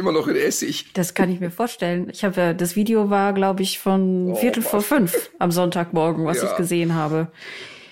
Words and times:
Immer 0.00 0.12
noch 0.12 0.26
in 0.26 0.34
Essig. 0.36 0.92
Das 0.94 1.14
kann 1.14 1.30
ich 1.30 1.38
mir 1.40 1.50
vorstellen. 1.50 2.08
Ich 2.12 2.24
habe 2.24 2.40
ja, 2.40 2.52
das 2.54 2.74
Video 2.76 3.08
war, 3.10 3.32
glaube 3.32 3.62
ich, 3.62 3.78
von 3.78 4.32
Oh, 4.32 4.34
Viertel 4.34 4.62
vor 4.62 4.80
Mann. 4.80 5.08
fünf 5.08 5.30
am 5.38 5.52
Sonntagmorgen, 5.52 6.24
was 6.26 6.38
Ja. 6.42 6.50
ich 6.50 6.56
gesehen 6.56 6.94
habe. 6.94 7.28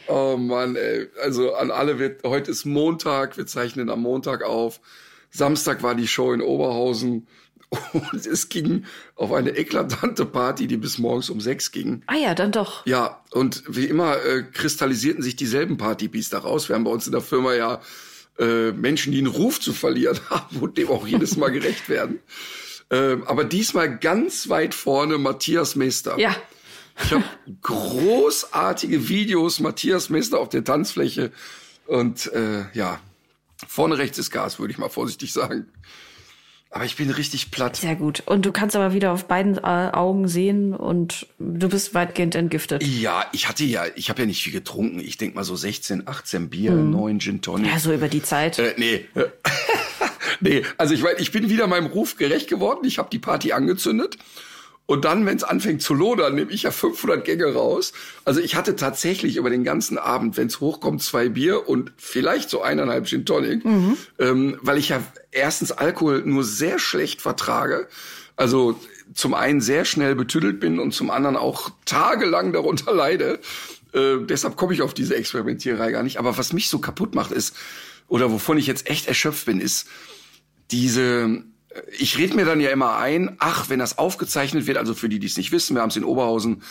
Oh 0.08 0.36
Mann, 0.36 0.74
ey. 0.74 1.06
Also 1.22 1.54
an 1.54 1.70
alle 1.70 1.98
wird, 1.98 2.24
heute 2.24 2.50
ist 2.50 2.64
Montag, 2.64 3.36
wir 3.36 3.46
zeichnen 3.46 3.90
am 3.90 4.00
Montag 4.02 4.42
auf. 4.42 4.80
Samstag 5.30 5.82
war 5.82 5.94
die 5.94 6.08
Show 6.08 6.32
in 6.32 6.40
Oberhausen 6.40 7.26
und 7.92 8.26
es 8.26 8.48
ging 8.48 8.84
auf 9.14 9.30
eine 9.30 9.50
eklatante 9.50 10.24
Party, 10.24 10.66
die 10.66 10.78
bis 10.78 10.96
morgens 10.96 11.28
um 11.28 11.38
sechs 11.42 11.70
ging. 11.70 12.02
Ah 12.06 12.16
ja, 12.16 12.34
dann 12.34 12.50
doch. 12.50 12.86
Ja, 12.86 13.22
und 13.32 13.62
wie 13.68 13.84
immer 13.84 14.16
äh, 14.24 14.42
kristallisierten 14.42 15.22
sich 15.22 15.36
dieselben 15.36 15.76
Partybees 15.76 16.30
daraus. 16.30 16.70
Wir 16.70 16.76
haben 16.76 16.84
bei 16.84 16.90
uns 16.90 17.04
in 17.06 17.12
der 17.12 17.20
Firma 17.20 17.52
ja 17.52 17.82
äh, 18.38 18.72
Menschen, 18.72 19.12
die 19.12 19.18
einen 19.18 19.26
Ruf 19.26 19.60
zu 19.60 19.72
verlieren 19.72 20.18
haben 20.30 20.58
und 20.60 20.78
dem 20.78 20.88
auch 20.88 21.06
jedes 21.06 21.36
Mal 21.36 21.50
gerecht 21.50 21.88
werden. 21.88 22.20
Ähm, 22.90 23.24
aber 23.26 23.44
diesmal 23.44 23.98
ganz 23.98 24.48
weit 24.48 24.74
vorne 24.74 25.18
Matthias 25.18 25.76
Mester. 25.76 26.18
Ja. 26.18 26.34
Ich 27.04 27.12
habe 27.12 27.24
großartige 27.62 29.08
Videos, 29.08 29.60
Matthias 29.60 30.08
Mester 30.08 30.40
auf 30.40 30.48
der 30.48 30.64
Tanzfläche. 30.64 31.30
Und 31.86 32.32
äh, 32.32 32.64
ja, 32.72 33.00
vorne 33.66 33.98
rechts 33.98 34.18
ist 34.18 34.30
Gas, 34.30 34.58
würde 34.58 34.72
ich 34.72 34.78
mal 34.78 34.88
vorsichtig 34.88 35.32
sagen. 35.32 35.66
Aber 36.70 36.84
ich 36.84 36.96
bin 36.96 37.08
richtig 37.10 37.50
platt. 37.50 37.76
Sehr 37.76 37.96
gut. 37.96 38.22
Und 38.26 38.44
du 38.44 38.52
kannst 38.52 38.76
aber 38.76 38.92
wieder 38.92 39.12
auf 39.12 39.24
beiden 39.24 39.56
äh, 39.56 39.60
Augen 39.60 40.28
sehen 40.28 40.74
und 40.74 41.26
du 41.38 41.68
bist 41.68 41.94
weitgehend 41.94 42.34
entgiftet. 42.34 42.82
Ja, 42.82 43.24
ich 43.32 43.48
hatte 43.48 43.64
ja, 43.64 43.84
ich 43.94 44.10
habe 44.10 44.20
ja 44.20 44.26
nicht 44.26 44.42
viel 44.42 44.52
getrunken. 44.52 45.00
Ich 45.00 45.16
denk 45.16 45.34
mal 45.34 45.44
so 45.44 45.56
16, 45.56 46.06
18 46.06 46.50
Bier, 46.50 46.72
9 46.72 47.20
Gin 47.20 47.40
Tonic. 47.40 47.70
Ja, 47.70 47.78
so 47.78 47.92
über 47.92 48.08
die 48.08 48.22
Zeit. 48.22 48.58
Äh, 48.58 48.74
nee. 48.76 49.06
nee, 50.40 50.62
also 50.76 50.92
ich 50.92 51.02
meine, 51.02 51.18
ich 51.18 51.32
bin 51.32 51.48
wieder 51.48 51.66
meinem 51.66 51.86
Ruf 51.86 52.16
gerecht 52.16 52.48
geworden. 52.48 52.84
Ich 52.84 52.98
habe 52.98 53.08
die 53.10 53.18
Party 53.18 53.52
angezündet. 53.52 54.18
Und 54.88 55.04
dann, 55.04 55.26
wenn 55.26 55.36
es 55.36 55.44
anfängt 55.44 55.82
zu 55.82 55.92
lodern, 55.92 56.34
nehme 56.34 56.50
ich 56.50 56.62
ja 56.62 56.70
500 56.70 57.22
Gänge 57.22 57.52
raus. 57.52 57.92
Also 58.24 58.40
ich 58.40 58.56
hatte 58.56 58.74
tatsächlich 58.74 59.36
über 59.36 59.50
den 59.50 59.62
ganzen 59.62 59.98
Abend, 59.98 60.38
wenn 60.38 60.46
es 60.46 60.60
hochkommt, 60.60 61.02
zwei 61.02 61.28
Bier 61.28 61.68
und 61.68 61.92
vielleicht 61.98 62.48
so 62.48 62.62
eineinhalb 62.62 63.06
Gin 63.06 63.26
Tonic, 63.26 63.62
ähm, 64.18 64.58
weil 64.62 64.78
ich 64.78 64.88
ja 64.88 65.02
erstens 65.30 65.72
Alkohol 65.72 66.22
nur 66.24 66.42
sehr 66.42 66.78
schlecht 66.78 67.20
vertrage. 67.20 67.86
Also 68.34 68.80
zum 69.12 69.34
einen 69.34 69.60
sehr 69.60 69.84
schnell 69.84 70.14
betüdelt 70.14 70.58
bin 70.58 70.78
und 70.78 70.94
zum 70.94 71.10
anderen 71.10 71.36
auch 71.36 71.68
tagelang 71.84 72.54
darunter 72.54 72.94
leide. 72.94 73.40
Äh, 73.92 74.20
deshalb 74.20 74.56
komme 74.56 74.72
ich 74.72 74.80
auf 74.80 74.94
diese 74.94 75.16
Experimentiererei 75.16 75.92
gar 75.92 76.02
nicht. 76.02 76.18
Aber 76.18 76.38
was 76.38 76.54
mich 76.54 76.70
so 76.70 76.78
kaputt 76.78 77.14
macht 77.14 77.32
ist, 77.32 77.54
oder 78.08 78.32
wovon 78.32 78.56
ich 78.56 78.66
jetzt 78.66 78.88
echt 78.88 79.06
erschöpft 79.06 79.44
bin, 79.44 79.60
ist 79.60 79.86
diese, 80.70 81.42
ich 81.98 82.18
rede 82.18 82.34
mir 82.34 82.44
dann 82.44 82.60
ja 82.60 82.70
immer 82.70 82.96
ein, 82.96 83.36
ach, 83.38 83.68
wenn 83.68 83.78
das 83.78 83.98
aufgezeichnet 83.98 84.66
wird, 84.66 84.78
also 84.78 84.94
für 84.94 85.08
die, 85.08 85.18
die 85.18 85.26
es 85.26 85.36
nicht 85.36 85.52
wissen, 85.52 85.74
wir 85.74 85.82
haben 85.82 85.90
es 85.90 85.96
in 85.96 86.04
Oberhausen 86.04 86.62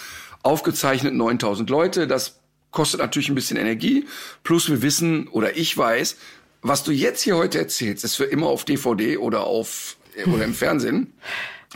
aufgezeichnet, 0.43 1.13
9000 1.13 1.69
Leute, 1.69 2.07
das 2.07 2.39
kostet 2.71 2.99
natürlich 2.99 3.29
ein 3.29 3.35
bisschen 3.35 3.57
Energie, 3.57 4.05
plus 4.43 4.69
wir 4.69 4.81
wissen, 4.81 5.27
oder 5.27 5.57
ich 5.57 5.77
weiß, 5.77 6.17
was 6.61 6.83
du 6.83 6.91
jetzt 6.91 7.21
hier 7.21 7.37
heute 7.37 7.59
erzählst, 7.59 8.03
ist 8.03 8.15
für 8.15 8.25
immer 8.25 8.47
auf 8.47 8.65
DVD 8.65 9.17
oder 9.17 9.43
auf, 9.43 9.97
oder 10.25 10.43
im 10.43 10.53
Fernsehen 10.55 11.13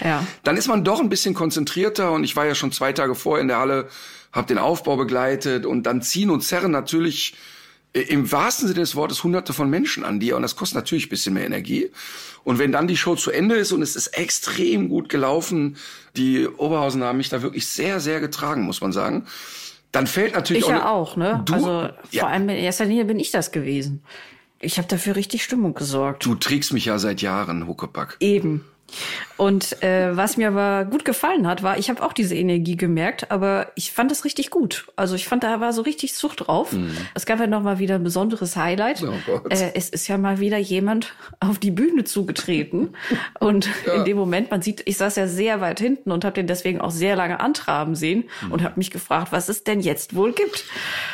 Ja. 0.02 0.26
dann 0.44 0.58
ist 0.58 0.68
man 0.68 0.84
doch 0.84 1.00
ein 1.00 1.10
bisschen 1.10 1.34
konzentrierter 1.34 2.12
und 2.12 2.24
ich 2.24 2.36
war 2.36 2.46
ja 2.46 2.56
schon 2.56 2.72
zwei 2.72 2.92
Tage 2.94 3.16
vorher 3.16 3.42
in 3.42 3.48
der 3.48 3.60
Halle, 3.60 3.90
habe 4.32 4.48
den 4.48 4.58
Aufbau 4.58 4.98
begleitet 4.98 5.66
und 5.66 5.84
dann 5.84 6.02
ziehen 6.02 6.30
und 6.30 6.42
zerren 6.42 6.72
natürlich 6.72 7.34
äh, 7.34 7.38
im 7.94 8.32
wahrsten 8.32 8.68
Sinne 8.68 8.80
des 8.80 8.96
Wortes 8.96 9.24
hunderte 9.24 9.54
von 9.54 9.70
Menschen 9.70 10.06
an 10.06 10.20
dir 10.20 10.36
und 10.36 10.44
das 10.44 10.56
kostet 10.56 10.76
natürlich 10.76 11.08
ein 11.08 11.10
bisschen 11.10 11.34
mehr 11.34 11.46
Energie. 11.46 11.92
Und 12.44 12.58
wenn 12.58 12.72
dann 12.72 12.88
die 12.88 12.98
Show 12.98 13.16
zu 13.16 13.32
Ende 13.32 13.56
ist 13.56 13.72
und 13.72 13.82
es 13.82 13.96
ist 13.96 14.08
extrem 14.08 14.90
gut 14.90 15.10
gelaufen, 15.10 15.76
die 16.16 16.48
Oberhausen 16.48 17.04
haben 17.04 17.18
mich 17.18 17.30
da 17.30 17.42
wirklich 17.42 17.68
sehr, 17.68 18.00
sehr 18.00 18.20
getragen, 18.20 18.64
muss 18.64 18.82
man 18.82 18.92
sagen, 18.92 19.28
dann 19.92 20.08
fällt 20.08 20.34
natürlich 20.34 20.64
Ich 20.64 20.70
auch... 20.70 20.72
ja 20.72 20.90
auch, 20.90 21.16
ne? 21.18 21.42
Du, 21.46 21.54
also 21.54 21.90
ja, 22.12 22.22
vor 22.22 22.30
allem 22.30 22.48
in 22.50 22.58
erster 22.58 22.86
Linie 22.86 23.06
bin 23.06 23.20
ich 23.20 23.32
das 23.32 23.52
gewesen. 23.52 24.02
Ich 24.60 24.78
habe 24.78 24.88
dafür 24.88 25.16
richtig 25.16 25.44
Stimmung 25.44 25.74
gesorgt. 25.74 26.26
du 26.26 26.36
trägst 26.36 26.72
mich 26.72 26.86
ja 26.86 26.98
seit 26.98 27.22
Jahren, 27.22 27.68
Huckepack. 27.68 28.18
Eben. 28.20 28.64
Und 29.38 29.82
äh, 29.84 30.16
was 30.16 30.38
mir 30.38 30.50
aber 30.50 30.86
gut 30.86 31.06
gefallen 31.06 31.48
hat, 31.48 31.64
war, 31.64 31.78
ich 31.80 31.90
habe 31.90 32.04
auch 32.04 32.14
diese 32.14 32.36
Energie 32.36 32.76
gemerkt, 32.78 33.32
aber 33.32 33.72
ich 33.76 33.92
fand 33.92 34.12
es 34.12 34.24
richtig 34.26 34.50
gut. 34.52 34.86
Also 34.96 35.16
ich 35.16 35.28
fand, 35.28 35.44
da 35.44 35.60
war 35.60 35.74
so 35.74 35.82
richtig 35.82 36.14
Zucht 36.14 36.48
drauf. 36.48 36.76
Es 37.16 37.26
gab 37.26 37.40
ja 37.40 37.48
noch 37.48 37.64
mal 37.64 37.80
wieder 37.80 37.96
ein 37.96 38.04
besonderes 38.04 38.56
Highlight. 38.56 39.02
Mhm. 39.02 39.14
Oh 39.28 39.40
äh, 39.50 39.72
es 39.74 39.90
ist 39.90 40.08
ja 40.08 40.18
mal 40.18 40.40
wieder 40.40 40.58
jemand 40.58 41.14
auf 41.40 41.58
die 41.60 41.72
Bühne 41.72 42.04
zugetreten. 42.04 42.90
Und 43.40 43.70
in 43.96 44.06
dem 44.06 44.18
Moment, 44.18 44.52
man 44.52 44.62
sieht, 44.62 44.84
ich 44.86 44.98
saß 44.98 45.16
ja 45.16 45.28
sehr 45.28 45.62
weit 45.62 45.80
hinten 45.80 46.12
und 46.12 46.24
habe 46.26 46.34
den 46.36 46.48
deswegen 46.48 46.80
auch 46.82 46.92
sehr 46.92 47.16
lange 47.16 47.40
antraben 47.40 47.96
sehen 47.96 48.26
Mhm. 48.42 48.52
und 48.52 48.64
habe 48.64 48.76
mich 48.78 48.92
gefragt, 48.92 49.32
was 49.32 49.50
es 49.50 49.64
denn 49.64 49.80
jetzt 49.82 50.16
wohl 50.16 50.32
gibt. 50.34 50.66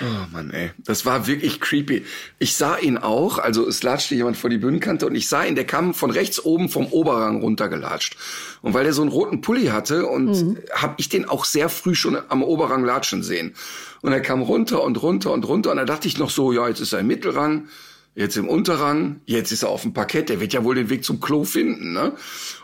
Oh 0.01 0.25
Mann, 0.33 0.51
ey. 0.51 0.71
Das 0.77 1.05
war 1.05 1.27
wirklich 1.27 1.59
creepy. 1.61 2.03
Ich 2.39 2.55
sah 2.55 2.77
ihn 2.77 2.97
auch, 2.97 3.37
also 3.39 3.67
es 3.67 3.83
latschte 3.83 4.15
jemand 4.15 4.37
vor 4.37 4.49
die 4.49 4.57
Bühnenkante 4.57 5.05
und 5.05 5.15
ich 5.15 5.27
sah 5.29 5.43
ihn, 5.43 5.55
der 5.55 5.65
kam 5.65 5.93
von 5.93 6.11
rechts 6.11 6.43
oben 6.43 6.69
vom 6.69 6.87
Oberrang 6.87 7.41
runtergelatscht. 7.67 8.17
Und 8.61 8.73
weil 8.73 8.85
er 8.85 8.93
so 8.93 9.01
einen 9.01 9.11
roten 9.11 9.41
Pulli 9.41 9.67
hatte 9.67 10.05
und 10.05 10.27
Mhm. 10.27 10.57
habe 10.73 10.95
ich 10.97 11.09
den 11.09 11.27
auch 11.27 11.45
sehr 11.45 11.69
früh 11.69 11.95
schon 11.95 12.17
am 12.29 12.43
Oberrang 12.43 12.83
latschen 12.83 13.23
sehen. 13.23 13.53
Und 14.01 14.11
er 14.11 14.21
kam 14.21 14.41
runter 14.41 14.83
und 14.83 15.01
runter 15.01 15.31
und 15.31 15.47
runter 15.47 15.71
und 15.71 15.77
da 15.77 15.85
dachte 15.85 16.07
ich 16.07 16.17
noch 16.17 16.29
so, 16.29 16.51
ja, 16.51 16.67
jetzt 16.67 16.79
ist 16.79 16.93
er 16.93 16.99
im 16.99 17.07
Mittelrang, 17.07 17.67
jetzt 18.15 18.37
im 18.37 18.47
Unterrang, 18.47 19.21
jetzt 19.25 19.51
ist 19.51 19.63
er 19.63 19.69
auf 19.69 19.81
dem 19.83 19.93
Parkett, 19.93 20.29
der 20.29 20.39
wird 20.39 20.53
ja 20.53 20.63
wohl 20.63 20.75
den 20.75 20.89
Weg 20.89 21.03
zum 21.03 21.19
Klo 21.19 21.43
finden, 21.43 21.93
ne? 21.93 22.13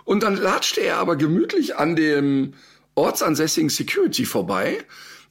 Und 0.03 0.23
dann 0.23 0.35
latschte 0.35 0.81
er 0.81 0.97
aber 0.97 1.15
gemütlich 1.15 1.75
an 1.77 1.95
dem 1.95 2.53
ortsansässigen 2.95 3.69
Security 3.69 4.25
vorbei, 4.25 4.79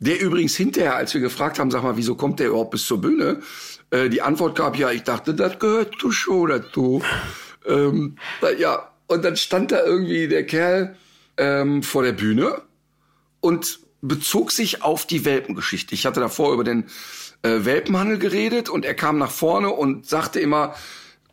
der 0.00 0.20
übrigens 0.20 0.56
hinterher, 0.56 0.96
als 0.96 1.14
wir 1.14 1.20
gefragt 1.20 1.58
haben, 1.58 1.70
sag 1.70 1.82
mal, 1.84 1.96
wieso 1.96 2.16
kommt 2.16 2.40
der 2.40 2.48
überhaupt 2.48 2.72
bis 2.72 2.86
zur 2.86 3.00
Bühne, 3.00 3.40
äh, 3.90 4.08
die 4.08 4.22
Antwort 4.22 4.56
gab, 4.56 4.76
ja, 4.76 4.90
ich 4.90 5.04
dachte, 5.04 5.34
das 5.34 5.58
gehört 5.60 5.94
zur 6.00 6.12
Show 6.12 6.46
dazu. 6.46 7.02
ähm, 7.66 8.16
ja, 8.58 8.91
und 9.12 9.24
dann 9.24 9.36
stand 9.36 9.72
da 9.72 9.84
irgendwie 9.84 10.28
der 10.28 10.44
Kerl 10.44 10.96
ähm, 11.36 11.82
vor 11.82 12.02
der 12.02 12.12
Bühne 12.12 12.62
und 13.40 13.80
bezog 14.00 14.50
sich 14.50 14.82
auf 14.82 15.06
die 15.06 15.24
Welpengeschichte. 15.24 15.94
Ich 15.94 16.06
hatte 16.06 16.20
davor 16.20 16.52
über 16.52 16.64
den 16.64 16.84
äh, 17.42 17.64
Welpenhandel 17.64 18.18
geredet 18.18 18.68
und 18.68 18.84
er 18.84 18.94
kam 18.94 19.18
nach 19.18 19.30
vorne 19.30 19.70
und 19.70 20.06
sagte 20.06 20.40
immer, 20.40 20.74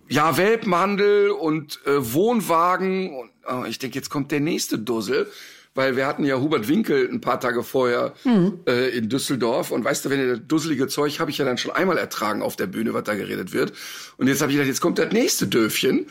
ja, 0.07 0.37
Welpenhandel 0.37 1.29
und 1.29 1.79
äh, 1.85 2.13
Wohnwagen. 2.13 3.15
Und 3.15 3.29
oh, 3.47 3.63
ich 3.67 3.79
denke, 3.79 3.97
jetzt 3.97 4.09
kommt 4.09 4.31
der 4.31 4.39
nächste 4.39 4.79
Dussel. 4.79 5.27
Weil 5.75 5.95
wir 5.95 6.07
hatten 6.07 6.25
ja 6.25 6.39
Hubert 6.39 6.67
Winkel 6.67 7.07
ein 7.07 7.21
paar 7.21 7.39
Tage 7.39 7.63
vorher 7.63 8.13
äh, 8.67 8.89
in 8.89 9.07
Düsseldorf. 9.07 9.69
Und 9.69 9.85
weißt 9.85 10.03
du, 10.03 10.09
wenn 10.09 10.19
ihr 10.19 10.35
das 10.35 10.47
dusselige 10.47 10.87
Zeug 10.87 11.19
habe 11.19 11.29
ich 11.29 11.37
ja 11.37 11.45
dann 11.45 11.59
schon 11.59 11.71
einmal 11.71 11.97
ertragen 11.97 12.41
auf 12.41 12.55
der 12.55 12.65
Bühne, 12.65 12.93
was 12.95 13.03
da 13.03 13.13
geredet 13.13 13.53
wird. 13.53 13.71
Und 14.17 14.27
jetzt 14.27 14.41
habe 14.41 14.51
ich 14.51 14.57
gedacht, 14.57 14.67
jetzt 14.67 14.81
kommt 14.81 14.97
das 14.97 15.13
nächste 15.13 15.47
Döfchen. 15.47 16.07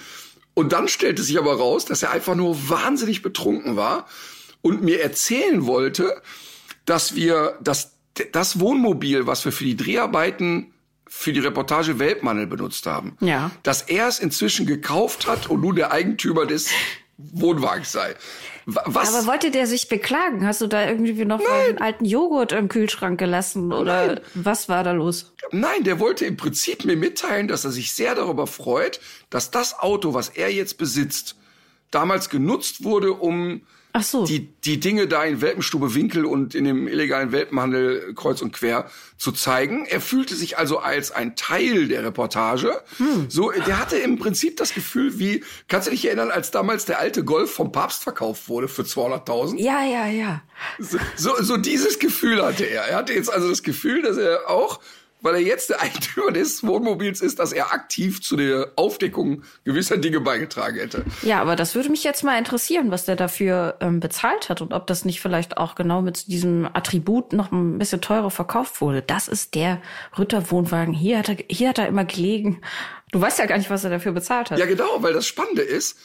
Und 0.59 0.73
dann 0.73 0.89
stellte 0.89 1.23
sich 1.23 1.39
aber 1.39 1.55
raus, 1.57 1.85
dass 1.85 2.03
er 2.03 2.11
einfach 2.11 2.35
nur 2.35 2.69
wahnsinnig 2.69 3.23
betrunken 3.23 3.77
war 3.77 4.07
und 4.61 4.83
mir 4.83 5.01
erzählen 5.01 5.67
wollte, 5.67 6.21
dass 6.85 7.15
wir 7.15 7.57
das, 7.63 7.93
das 8.33 8.59
Wohnmobil, 8.59 9.29
was 9.29 9.45
wir 9.45 9.53
für 9.53 9.63
die 9.63 9.77
Dreharbeiten 9.77 10.73
für 11.07 11.33
die 11.33 11.39
Reportage 11.39 12.01
Weltmannel 12.01 12.49
benutzt 12.49 12.87
haben, 12.87 13.17
Ja. 13.21 13.53
dass 13.63 13.83
er 13.83 14.09
es 14.09 14.19
inzwischen 14.19 14.67
gekauft 14.67 15.29
hat 15.29 15.49
und 15.49 15.61
nun 15.61 15.77
der 15.77 15.93
Eigentümer 15.93 16.45
des 16.45 16.71
Wohnwagens 17.19 17.93
sei. 17.93 18.17
Wa- 18.71 18.83
Was? 18.85 19.15
Aber 19.15 19.27
wollte 19.27 19.51
der 19.51 19.67
sich 19.67 19.89
beklagen? 19.89 20.47
Hast 20.47 20.61
du 20.61 20.67
da 20.67 20.87
irgendwie 20.87 21.25
noch 21.25 21.41
einen 21.41 21.79
alten 21.79 22.05
Joghurt 22.05 22.53
im 22.53 22.69
Kühlschrank 22.69 23.19
gelassen 23.19 23.73
oder 23.73 24.21
was 24.35 24.69
war 24.69 24.85
da 24.85 24.93
los? 24.93 25.33
Nein, 25.53 25.85
der 25.85 25.99
wollte 26.01 26.27
im 26.27 26.37
Prinzip 26.37 26.85
mir 26.85 26.97
mitteilen, 26.97 27.49
dass 27.49 27.65
er 27.65 27.71
sich 27.71 27.93
sehr 27.93 28.15
darüber 28.15 28.47
freut, 28.47 29.01
dass 29.31 29.51
das 29.51 29.79
Auto, 29.79 30.13
was 30.13 30.29
er 30.29 30.53
jetzt 30.53 30.77
besitzt, 30.77 31.37
damals 31.91 32.29
genutzt 32.29 32.85
wurde, 32.85 33.15
um 33.15 33.63
Ach 33.99 34.03
so. 34.05 34.25
die, 34.25 34.47
die 34.65 34.79
Dinge 34.79 35.09
da 35.09 35.25
in 35.25 35.41
Welpenstube 35.41 35.95
Winkel 35.95 36.25
und 36.25 36.55
in 36.55 36.65
dem 36.65 36.87
illegalen 36.87 37.33
Welpenhandel 37.33 38.15
kreuz 38.15 38.41
und 38.43 38.53
quer 38.53 38.89
zu 39.17 39.33
zeigen. 39.33 39.87
Er 39.87 40.01
fühlte 40.01 40.37
sich 40.37 40.57
also 40.57 40.79
als 40.79 41.11
ein 41.11 41.35
Teil 41.35 41.89
der 41.89 42.05
Reportage. 42.05 42.81
Hm. 42.99 43.27
So, 43.29 43.51
der 43.51 43.81
hatte 43.81 43.97
im 43.97 44.19
Prinzip 44.19 44.57
das 44.57 44.73
Gefühl, 44.73 45.19
wie, 45.19 45.43
kannst 45.67 45.89
du 45.89 45.91
dich 45.91 46.05
erinnern, 46.07 46.31
als 46.31 46.53
damals 46.53 46.85
der 46.85 47.01
alte 47.01 47.25
Golf 47.25 47.53
vom 47.53 47.73
Papst 47.73 48.05
verkauft 48.05 48.49
wurde 48.49 48.69
für 48.69 48.83
200.000? 48.83 49.59
Ja, 49.59 49.85
ja, 49.85 50.07
ja. 50.07 50.43
So, 50.79 50.99
so, 51.17 51.43
so 51.43 51.57
dieses 51.57 51.99
Gefühl 51.99 52.41
hatte 52.45 52.65
er. 52.65 52.85
Er 52.85 52.99
hatte 52.99 53.15
jetzt 53.15 53.33
also 53.33 53.49
das 53.49 53.65
Gefühl, 53.65 54.03
dass 54.03 54.17
er 54.17 54.49
auch, 54.49 54.79
weil 55.21 55.35
er 55.35 55.41
jetzt 55.41 55.71
der 55.71 55.81
Eigentümer 55.83 56.33
des 56.33 56.67
Wohnmobils 56.67 57.21
ist, 57.21 57.39
dass 57.39 57.53
er 57.53 57.73
aktiv 57.73 58.23
zu 58.23 58.37
der 58.37 58.73
Aufdeckung 58.77 59.43
gewisser 59.65 59.97
Dinge 59.97 60.21
beigetragen 60.21 60.79
hätte. 60.79 61.05
Ja, 61.23 61.41
aber 61.41 61.57
das 61.57 61.75
würde 61.75 61.89
mich 61.89 62.05
jetzt 62.05 62.25
mal 62.25 62.39
interessieren, 62.39 62.91
was 62.91 63.05
der 63.05 63.17
dafür 63.17 63.77
ähm, 63.81 64.01
bezahlt 64.01 64.49
hat 64.49 64.61
und 64.61 64.73
ob 64.73 64.87
das 64.87 65.05
nicht 65.05 65.21
vielleicht 65.21 65.57
auch 65.57 65.75
genau 65.75 66.03
mit 66.03 66.29
diesem 66.29 66.69
Attribut 66.73 67.33
noch 67.33 67.53
ein 67.53 67.79
bisschen 67.79 68.01
teurer 68.01 68.31
verkauft 68.31 68.81
wurde. 68.81 69.03
Das 69.03 69.29
ist 69.29 69.55
der 69.55 69.81
Ritter-Wohnwagen. 70.19 70.95
Hier 70.95 71.19
hat 71.19 71.29
er, 71.29 71.37
hier 71.49 71.71
hat 71.71 71.79
er 71.79 71.89
immer 71.89 72.05
gelegen. 72.05 72.61
Du 73.11 73.21
weißt 73.21 73.39
ja 73.39 73.47
gar 73.47 73.59
nicht, 73.59 73.71
was 73.71 73.85
er 73.85 73.91
dafür 73.91 74.13
bezahlt 74.13 74.51
hat. 74.51 74.59
Ja, 74.59 74.67
genau, 74.67 75.03
weil 75.03 75.13
das 75.15 75.27
Spannende 75.27 75.63
ist, 75.63 75.99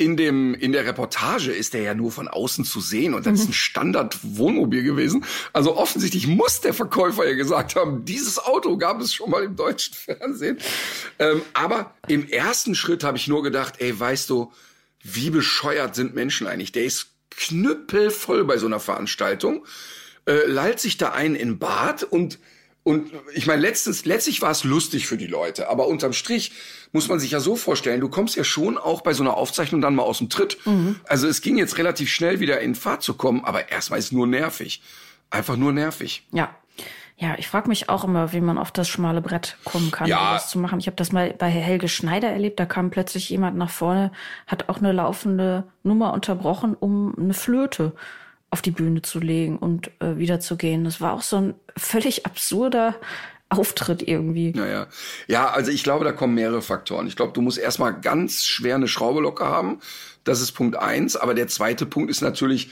in 0.00 0.16
dem, 0.16 0.54
in 0.54 0.72
der 0.72 0.86
Reportage 0.86 1.52
ist 1.52 1.74
er 1.74 1.82
ja 1.82 1.92
nur 1.92 2.10
von 2.10 2.26
außen 2.26 2.64
zu 2.64 2.80
sehen 2.80 3.12
und 3.12 3.26
das 3.26 3.40
ist 3.40 3.50
ein 3.50 3.52
Standard-Wohnmobil 3.70 4.82
gewesen. 4.82 5.26
Also 5.52 5.76
offensichtlich 5.76 6.26
muss 6.26 6.62
der 6.62 6.72
Verkäufer 6.72 7.28
ja 7.28 7.34
gesagt 7.34 7.76
haben, 7.76 8.06
dieses 8.06 8.38
Auto 8.38 8.78
gab 8.78 8.98
es 9.02 9.12
schon 9.12 9.28
mal 9.28 9.44
im 9.44 9.56
deutschen 9.56 9.92
Fernsehen. 9.92 10.56
Ähm, 11.18 11.42
aber 11.52 11.94
im 12.08 12.26
ersten 12.26 12.74
Schritt 12.74 13.04
habe 13.04 13.18
ich 13.18 13.28
nur 13.28 13.42
gedacht, 13.42 13.74
ey, 13.78 14.00
weißt 14.00 14.30
du, 14.30 14.50
wie 15.02 15.28
bescheuert 15.28 15.94
sind 15.94 16.14
Menschen 16.14 16.46
eigentlich? 16.46 16.72
Der 16.72 16.84
ist 16.84 17.08
knüppelvoll 17.28 18.44
bei 18.44 18.56
so 18.56 18.64
einer 18.64 18.80
Veranstaltung, 18.80 19.66
äh, 20.24 20.46
lallt 20.46 20.80
sich 20.80 20.96
da 20.96 21.10
ein 21.12 21.34
in 21.34 21.58
Bad 21.58 22.04
und 22.04 22.38
und 22.82 23.10
ich 23.34 23.46
meine, 23.46 23.60
letztens, 23.60 24.04
letztlich 24.04 24.40
war 24.42 24.50
es 24.50 24.64
lustig 24.64 25.06
für 25.06 25.16
die 25.16 25.26
Leute, 25.26 25.68
aber 25.68 25.86
unterm 25.86 26.12
Strich 26.12 26.52
muss 26.92 27.08
man 27.08 27.20
sich 27.20 27.30
ja 27.32 27.40
so 27.40 27.54
vorstellen, 27.56 28.00
du 28.00 28.08
kommst 28.08 28.36
ja 28.36 28.44
schon 28.44 28.78
auch 28.78 29.02
bei 29.02 29.12
so 29.12 29.22
einer 29.22 29.36
Aufzeichnung 29.36 29.80
dann 29.80 29.94
mal 29.94 30.02
aus 30.02 30.18
dem 30.18 30.28
Tritt. 30.30 30.56
Also 31.06 31.28
es 31.28 31.40
ging 31.42 31.58
jetzt 31.58 31.78
relativ 31.78 32.10
schnell 32.10 32.40
wieder 32.40 32.60
in 32.60 32.74
Fahrt 32.74 33.02
zu 33.02 33.14
kommen, 33.14 33.44
aber 33.44 33.70
erstmal 33.70 33.98
ist 33.98 34.12
nur 34.12 34.26
nervig. 34.26 34.82
Einfach 35.30 35.56
nur 35.56 35.72
nervig. 35.72 36.26
Ja. 36.32 36.54
Ja, 37.16 37.34
ich 37.36 37.48
frage 37.48 37.68
mich 37.68 37.90
auch 37.90 38.02
immer, 38.04 38.32
wie 38.32 38.40
man 38.40 38.56
auf 38.56 38.72
das 38.72 38.88
schmale 38.88 39.20
Brett 39.20 39.58
kommen 39.64 39.90
kann, 39.90 40.08
Ja. 40.08 40.28
um 40.28 40.34
das 40.36 40.48
zu 40.48 40.58
machen. 40.58 40.80
Ich 40.80 40.86
habe 40.86 40.96
das 40.96 41.12
mal 41.12 41.34
bei 41.38 41.50
Helge 41.50 41.86
Schneider 41.86 42.28
erlebt. 42.30 42.58
Da 42.58 42.64
kam 42.64 42.90
plötzlich 42.90 43.28
jemand 43.28 43.58
nach 43.58 43.68
vorne, 43.68 44.10
hat 44.46 44.70
auch 44.70 44.78
eine 44.78 44.92
laufende 44.92 45.64
Nummer 45.82 46.14
unterbrochen, 46.14 46.74
um 46.74 47.14
eine 47.18 47.34
Flöte 47.34 47.92
auf 48.50 48.62
die 48.62 48.70
Bühne 48.70 49.02
zu 49.02 49.20
legen 49.20 49.58
und 49.58 49.90
äh, 50.00 50.16
wieder 50.16 50.40
zu 50.40 50.56
gehen. 50.56 50.84
Das 50.84 51.00
war 51.00 51.12
auch 51.12 51.22
so 51.22 51.36
ein 51.36 51.54
völlig 51.76 52.26
absurder 52.26 52.96
Auftritt 53.48 54.06
irgendwie. 54.06 54.52
Naja. 54.52 54.86
Ja, 55.26 55.50
also 55.50 55.70
ich 55.70 55.82
glaube, 55.82 56.04
da 56.04 56.12
kommen 56.12 56.34
mehrere 56.34 56.62
Faktoren. 56.62 57.06
Ich 57.06 57.16
glaube, 57.16 57.32
du 57.32 57.42
musst 57.42 57.58
erstmal 57.58 58.00
ganz 58.00 58.44
schwer 58.44 58.76
eine 58.76 58.88
Schraube 58.88 59.20
locker 59.20 59.46
haben. 59.46 59.80
Das 60.24 60.40
ist 60.40 60.52
Punkt 60.52 60.76
eins. 60.76 61.16
Aber 61.16 61.34
der 61.34 61.48
zweite 61.48 61.86
Punkt 61.86 62.10
ist 62.10 62.20
natürlich, 62.20 62.70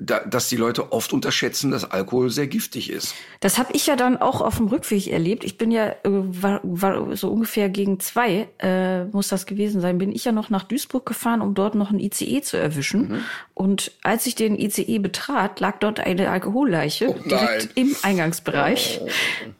da, 0.00 0.20
dass 0.20 0.48
die 0.48 0.56
Leute 0.56 0.92
oft 0.92 1.12
unterschätzen, 1.12 1.70
dass 1.70 1.90
Alkohol 1.90 2.30
sehr 2.30 2.46
giftig 2.46 2.90
ist. 2.90 3.14
Das 3.40 3.58
habe 3.58 3.72
ich 3.74 3.86
ja 3.86 3.96
dann 3.96 4.16
auch 4.16 4.40
auf 4.40 4.56
dem 4.56 4.66
Rückweg 4.66 5.06
erlebt. 5.06 5.44
Ich 5.44 5.58
bin 5.58 5.70
ja 5.70 5.90
äh, 5.90 5.94
war, 6.04 6.60
war 6.64 7.16
so 7.16 7.30
ungefähr 7.30 7.68
gegen 7.68 8.00
zwei 8.00 8.48
äh, 8.58 9.04
muss 9.04 9.28
das 9.28 9.46
gewesen 9.46 9.80
sein. 9.80 9.98
Bin 9.98 10.10
ich 10.12 10.24
ja 10.24 10.32
noch 10.32 10.50
nach 10.50 10.64
Duisburg 10.64 11.06
gefahren, 11.06 11.42
um 11.42 11.54
dort 11.54 11.74
noch 11.74 11.90
ein 11.90 12.00
ICE 12.00 12.40
zu 12.40 12.56
erwischen. 12.56 13.22
Und 13.54 13.92
als 14.02 14.24
ich 14.26 14.34
den 14.34 14.58
ICE 14.58 14.98
betrat, 14.98 15.60
lag 15.60 15.78
dort 15.80 16.00
eine 16.00 16.30
Alkoholleiche 16.30 17.08
Oh 17.10 17.28
direkt 17.28 17.70
im 17.74 17.94
Eingangsbereich, 18.02 19.00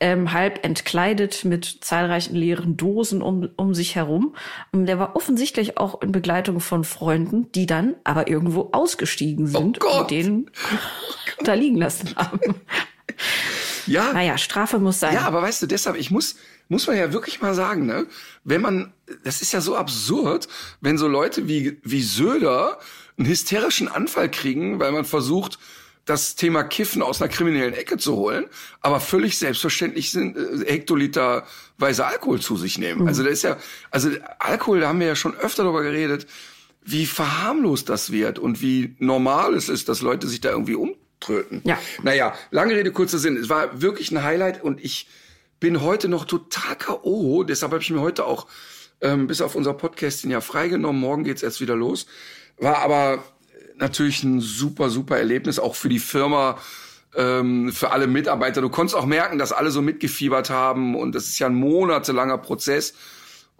ähm, 0.00 0.32
halb 0.32 0.64
entkleidet 0.64 1.44
mit 1.44 1.78
zahlreichen 1.82 2.34
leeren 2.34 2.76
Dosen 2.76 3.20
um, 3.20 3.48
um 3.56 3.74
sich 3.74 3.96
herum. 3.96 4.34
Und 4.72 4.86
der 4.86 4.98
war 4.98 5.16
offensichtlich 5.16 5.76
auch 5.76 6.00
in 6.00 6.12
Begleitung 6.12 6.60
von 6.60 6.84
Freunden, 6.84 7.52
die 7.52 7.66
dann 7.66 7.94
aber 8.04 8.28
irgendwo 8.28 8.70
ausgestiegen 8.72 9.46
sind 9.46 9.82
Oh 9.82 9.88
Gott. 9.88 10.00
und 10.02 10.10
den 10.10 10.29
da 11.44 11.54
liegen 11.54 11.76
lassen 11.76 12.14
haben. 12.16 12.40
Ja. 13.86 14.12
Naja, 14.12 14.38
Strafe 14.38 14.78
muss 14.78 15.00
sein. 15.00 15.14
Ja, 15.14 15.22
aber 15.22 15.42
weißt 15.42 15.62
du, 15.62 15.66
deshalb, 15.66 15.96
ich 15.96 16.10
muss, 16.10 16.36
muss 16.68 16.86
man 16.86 16.96
ja 16.96 17.12
wirklich 17.12 17.40
mal 17.40 17.54
sagen, 17.54 17.86
ne, 17.86 18.06
wenn 18.44 18.60
man, 18.60 18.92
das 19.24 19.42
ist 19.42 19.52
ja 19.52 19.60
so 19.60 19.76
absurd, 19.76 20.48
wenn 20.80 20.98
so 20.98 21.08
Leute 21.08 21.48
wie, 21.48 21.78
wie 21.82 22.02
Söder 22.02 22.78
einen 23.18 23.28
hysterischen 23.28 23.88
Anfall 23.88 24.30
kriegen, 24.30 24.78
weil 24.78 24.92
man 24.92 25.04
versucht, 25.04 25.58
das 26.06 26.34
Thema 26.34 26.64
Kiffen 26.64 27.02
aus 27.02 27.20
einer 27.20 27.30
kriminellen 27.30 27.74
Ecke 27.74 27.96
zu 27.98 28.16
holen, 28.16 28.46
aber 28.80 29.00
völlig 29.00 29.38
selbstverständlich 29.38 30.10
sind 30.10 30.36
äh, 30.36 30.72
Hektoliterweise 30.72 32.06
Alkohol 32.06 32.40
zu 32.40 32.56
sich 32.56 32.78
nehmen. 32.78 33.06
Also 33.06 33.22
das 33.22 33.34
ist 33.34 33.42
ja, 33.42 33.56
also 33.90 34.10
Alkohol, 34.38 34.80
da 34.80 34.88
haben 34.88 35.00
wir 35.00 35.06
ja 35.06 35.16
schon 35.16 35.36
öfter 35.36 35.62
darüber 35.62 35.82
geredet, 35.82 36.26
wie 36.82 37.06
verharmlost 37.06 37.88
das 37.88 38.10
wird 38.10 38.38
und 38.38 38.62
wie 38.62 38.96
normal 38.98 39.54
es 39.54 39.68
ist, 39.68 39.88
dass 39.88 40.00
Leute 40.00 40.26
sich 40.26 40.40
da 40.40 40.50
irgendwie 40.50 40.74
umtröten. 40.74 41.60
Ja. 41.64 41.78
Naja, 42.02 42.34
lange 42.50 42.74
Rede, 42.74 42.92
kurzer 42.92 43.18
Sinn. 43.18 43.36
Es 43.36 43.48
war 43.48 43.82
wirklich 43.82 44.10
ein 44.10 44.22
Highlight 44.22 44.62
und 44.62 44.82
ich 44.82 45.08
bin 45.60 45.82
heute 45.82 46.08
noch 46.08 46.24
total 46.24 46.76
K.O. 46.76 47.44
Deshalb 47.44 47.72
habe 47.72 47.82
ich 47.82 47.90
mir 47.90 48.00
heute 48.00 48.24
auch 48.24 48.46
ähm, 49.02 49.26
bis 49.26 49.42
auf 49.42 49.54
unser 49.54 49.74
Podcasting 49.74 50.30
ja 50.30 50.40
freigenommen. 50.40 51.00
Morgen 51.00 51.24
geht's 51.24 51.42
erst 51.42 51.60
wieder 51.60 51.76
los. 51.76 52.06
War 52.56 52.78
aber 52.78 53.22
natürlich 53.76 54.22
ein 54.22 54.40
super, 54.40 54.90
super 54.90 55.18
Erlebnis, 55.18 55.58
auch 55.58 55.74
für 55.74 55.88
die 55.88 55.98
Firma, 55.98 56.58
ähm, 57.14 57.72
für 57.72 57.92
alle 57.92 58.06
Mitarbeiter. 58.06 58.60
Du 58.60 58.68
konntest 58.68 58.96
auch 58.96 59.06
merken, 59.06 59.38
dass 59.38 59.52
alle 59.52 59.70
so 59.70 59.82
mitgefiebert 59.82 60.50
haben 60.50 60.94
und 60.94 61.14
das 61.14 61.28
ist 61.28 61.38
ja 61.38 61.46
ein 61.46 61.54
monatelanger 61.54 62.38
Prozess. 62.38 62.94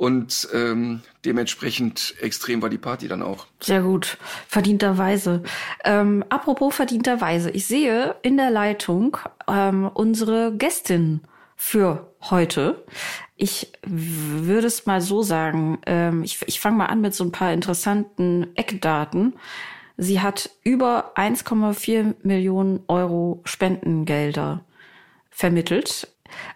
Und 0.00 0.48
ähm, 0.54 1.02
dementsprechend 1.26 2.14
extrem 2.22 2.62
war 2.62 2.70
die 2.70 2.78
Party 2.78 3.06
dann 3.06 3.20
auch. 3.20 3.46
Sehr 3.60 3.82
gut. 3.82 4.16
Verdienterweise. 4.48 5.42
Ähm, 5.84 6.24
apropos 6.30 6.74
verdienterweise. 6.74 7.50
Ich 7.50 7.66
sehe 7.66 8.14
in 8.22 8.38
der 8.38 8.50
Leitung 8.50 9.18
ähm, 9.46 9.90
unsere 9.92 10.56
Gästin 10.56 11.20
für 11.54 12.14
heute. 12.22 12.82
Ich 13.36 13.72
würde 13.84 14.68
es 14.68 14.86
mal 14.86 15.02
so 15.02 15.22
sagen. 15.22 15.80
Ähm, 15.84 16.24
ich 16.24 16.40
ich 16.46 16.60
fange 16.60 16.78
mal 16.78 16.86
an 16.86 17.02
mit 17.02 17.14
so 17.14 17.22
ein 17.22 17.32
paar 17.32 17.52
interessanten 17.52 18.56
Eckdaten. 18.56 19.34
Sie 19.98 20.22
hat 20.22 20.48
über 20.64 21.12
1,4 21.16 22.14
Millionen 22.22 22.80
Euro 22.88 23.42
Spendengelder 23.44 24.64
vermittelt 25.30 26.08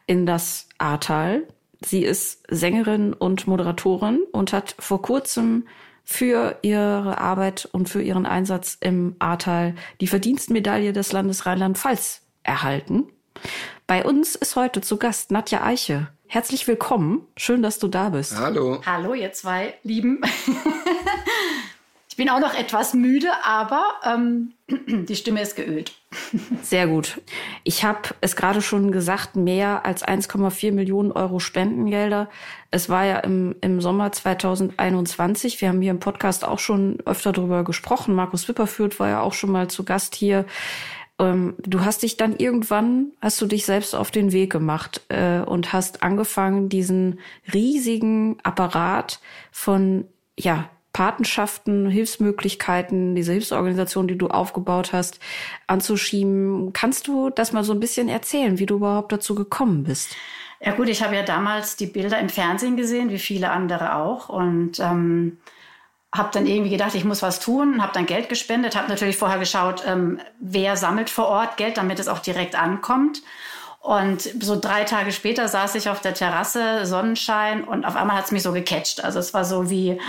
in 0.06 0.24
das 0.24 0.66
Ahrtal. 0.78 1.46
Sie 1.80 2.04
ist 2.04 2.42
Sängerin 2.48 3.12
und 3.12 3.46
Moderatorin 3.46 4.20
und 4.32 4.52
hat 4.52 4.74
vor 4.78 5.02
kurzem 5.02 5.66
für 6.04 6.58
ihre 6.62 7.18
Arbeit 7.18 7.68
und 7.72 7.88
für 7.88 8.02
ihren 8.02 8.26
Einsatz 8.26 8.76
im 8.80 9.16
Ahrtal 9.18 9.74
die 10.00 10.06
Verdienstmedaille 10.06 10.92
des 10.92 11.12
Landes 11.12 11.46
Rheinland-Pfalz 11.46 12.22
erhalten. 12.42 13.04
Bei 13.86 14.04
uns 14.04 14.34
ist 14.34 14.56
heute 14.56 14.80
zu 14.80 14.98
Gast 14.98 15.30
Nadja 15.30 15.62
Eiche. 15.62 16.08
Herzlich 16.26 16.66
willkommen. 16.66 17.26
Schön, 17.36 17.62
dass 17.62 17.78
du 17.78 17.88
da 17.88 18.10
bist. 18.10 18.36
Hallo. 18.38 18.80
Hallo, 18.84 19.14
ihr 19.14 19.32
zwei 19.32 19.74
Lieben. 19.82 20.20
ich 22.14 22.16
bin 22.16 22.30
auch 22.30 22.38
noch 22.38 22.54
etwas 22.54 22.94
müde, 22.94 23.26
aber 23.42 23.82
ähm, 24.04 24.52
die 24.68 25.16
Stimme 25.16 25.42
ist 25.42 25.56
geölt. 25.56 25.94
Sehr 26.62 26.86
gut. 26.86 27.20
Ich 27.64 27.82
habe 27.82 28.10
es 28.20 28.36
gerade 28.36 28.62
schon 28.62 28.92
gesagt, 28.92 29.34
mehr 29.34 29.84
als 29.84 30.06
1,4 30.06 30.70
Millionen 30.70 31.10
Euro 31.10 31.40
Spendengelder. 31.40 32.30
Es 32.70 32.88
war 32.88 33.04
ja 33.04 33.18
im, 33.18 33.56
im 33.62 33.80
Sommer 33.80 34.12
2021. 34.12 35.60
Wir 35.60 35.70
haben 35.70 35.80
hier 35.80 35.90
im 35.90 35.98
Podcast 35.98 36.44
auch 36.44 36.60
schon 36.60 36.98
öfter 37.04 37.32
darüber 37.32 37.64
gesprochen. 37.64 38.14
Markus 38.14 38.46
Wipperfürth 38.46 39.00
war 39.00 39.08
ja 39.08 39.20
auch 39.20 39.32
schon 39.32 39.50
mal 39.50 39.66
zu 39.66 39.82
Gast 39.82 40.14
hier. 40.14 40.46
Ähm, 41.18 41.54
du 41.58 41.84
hast 41.84 42.04
dich 42.04 42.16
dann 42.16 42.36
irgendwann, 42.36 43.10
hast 43.20 43.40
du 43.40 43.46
dich 43.46 43.66
selbst 43.66 43.92
auf 43.92 44.12
den 44.12 44.30
Weg 44.30 44.52
gemacht 44.52 45.00
äh, 45.08 45.40
und 45.40 45.72
hast 45.72 46.04
angefangen, 46.04 46.68
diesen 46.68 47.18
riesigen 47.52 48.38
Apparat 48.44 49.18
von, 49.50 50.04
ja, 50.38 50.70
Patenschaften, 50.94 51.90
Hilfsmöglichkeiten, 51.90 53.14
diese 53.14 53.32
Hilfsorganisation, 53.32 54.08
die 54.08 54.16
du 54.16 54.28
aufgebaut 54.28 54.92
hast, 54.94 55.18
anzuschieben. 55.66 56.72
Kannst 56.72 57.08
du 57.08 57.30
das 57.30 57.52
mal 57.52 57.64
so 57.64 57.74
ein 57.74 57.80
bisschen 57.80 58.08
erzählen, 58.08 58.58
wie 58.58 58.64
du 58.64 58.76
überhaupt 58.76 59.12
dazu 59.12 59.34
gekommen 59.34 59.84
bist? 59.84 60.16
Ja 60.60 60.72
gut, 60.72 60.88
ich 60.88 61.02
habe 61.02 61.16
ja 61.16 61.24
damals 61.24 61.76
die 61.76 61.86
Bilder 61.86 62.18
im 62.20 62.28
Fernsehen 62.28 62.76
gesehen, 62.76 63.10
wie 63.10 63.18
viele 63.18 63.50
andere 63.50 63.96
auch. 63.96 64.28
Und 64.28 64.78
ähm, 64.78 65.38
habe 66.14 66.30
dann 66.32 66.46
irgendwie 66.46 66.70
gedacht, 66.70 66.94
ich 66.94 67.04
muss 67.04 67.22
was 67.22 67.40
tun, 67.40 67.82
habe 67.82 67.92
dann 67.92 68.06
Geld 68.06 68.28
gespendet, 68.28 68.76
habe 68.76 68.88
natürlich 68.88 69.16
vorher 69.16 69.40
geschaut, 69.40 69.82
ähm, 69.84 70.20
wer 70.38 70.76
sammelt 70.76 71.10
vor 71.10 71.26
Ort 71.26 71.56
Geld, 71.56 71.76
damit 71.76 71.98
es 71.98 72.06
auch 72.06 72.20
direkt 72.20 72.54
ankommt. 72.54 73.20
Und 73.80 74.22
so 74.22 74.58
drei 74.58 74.84
Tage 74.84 75.10
später 75.10 75.48
saß 75.48 75.74
ich 75.74 75.90
auf 75.90 76.00
der 76.00 76.14
Terrasse, 76.14 76.86
Sonnenschein 76.86 77.64
und 77.64 77.84
auf 77.84 77.96
einmal 77.96 78.16
hat 78.16 78.26
es 78.26 78.32
mich 78.32 78.44
so 78.44 78.52
gecatcht. 78.52 79.02
Also 79.02 79.18
es 79.18 79.34
war 79.34 79.44
so 79.44 79.68
wie, 79.68 80.00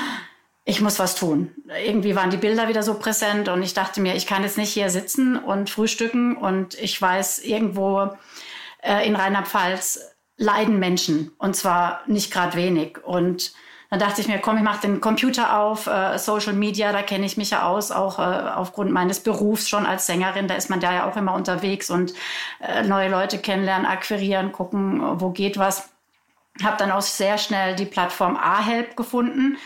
ich 0.68 0.82
muss 0.82 0.98
was 0.98 1.16
tun. 1.16 1.52
Irgendwie 1.86 2.16
waren 2.16 2.32
die 2.32 2.38
Bilder 2.38 2.68
wieder 2.68 2.82
so 2.82 2.96
präsent 2.96 3.48
und 3.50 3.62
ich 3.62 3.76
dachte 3.76 4.02
mir, 4.02 4.16
ich 4.16 4.26
kann 4.26 4.44
jetzt 4.44 4.58
nicht 4.58 4.74
hier 4.74 4.90
sitzen 4.90 5.38
und 5.38 5.70
frühstücken 5.70 6.36
und 6.36 6.74
ich 6.74 7.00
weiß, 7.00 7.40
irgendwo 7.40 8.10
äh, 8.82 9.08
in 9.08 9.16
Rheinland-Pfalz 9.16 10.00
leiden 10.38 10.80
Menschen 10.80 11.32
und 11.38 11.56
zwar 11.56 12.02
nicht 12.08 12.34
gerade 12.34 12.58
wenig. 12.58 12.98
Und 13.04 13.54
dann 13.92 14.00
dachte 14.00 14.22
ich 14.22 14.28
mir, 14.28 14.40
komm, 14.40 14.58
ich 14.58 14.64
mache 14.64 14.82
den 14.82 15.02
Computer 15.02 15.60
auf, 15.60 15.86
äh, 15.86 16.18
Social 16.18 16.54
Media, 16.54 16.92
da 16.92 17.04
kenne 17.04 17.28
ich 17.28 17.38
mich 17.38 17.52
ja 17.52 17.68
aus, 17.68 17.92
auch 17.92 18.18
äh, 18.18 18.24
aufgrund 18.24 18.92
meines 18.92 19.20
Berufs 19.20 19.70
schon 19.70 19.86
als 19.86 20.08
Sängerin, 20.08 20.48
da 20.48 20.56
ist 20.56 20.72
man 20.72 20.80
da 20.80 20.92
ja 20.92 21.08
auch 21.08 21.16
immer 21.16 21.36
unterwegs 21.36 21.92
und 21.92 22.16
äh, 22.60 22.82
neue 22.82 23.10
Leute 23.10 23.38
kennenlernen, 23.38 23.86
akquirieren, 23.86 24.52
gucken, 24.52 25.22
wo 25.22 25.30
geht 25.30 25.60
was. 25.60 25.90
Habe 26.64 26.78
dann 26.78 26.92
auch 26.92 27.02
sehr 27.02 27.38
schnell 27.38 27.76
die 27.76 27.86
Plattform 27.86 28.36
A-Help 28.36 28.96
gefunden 28.96 29.58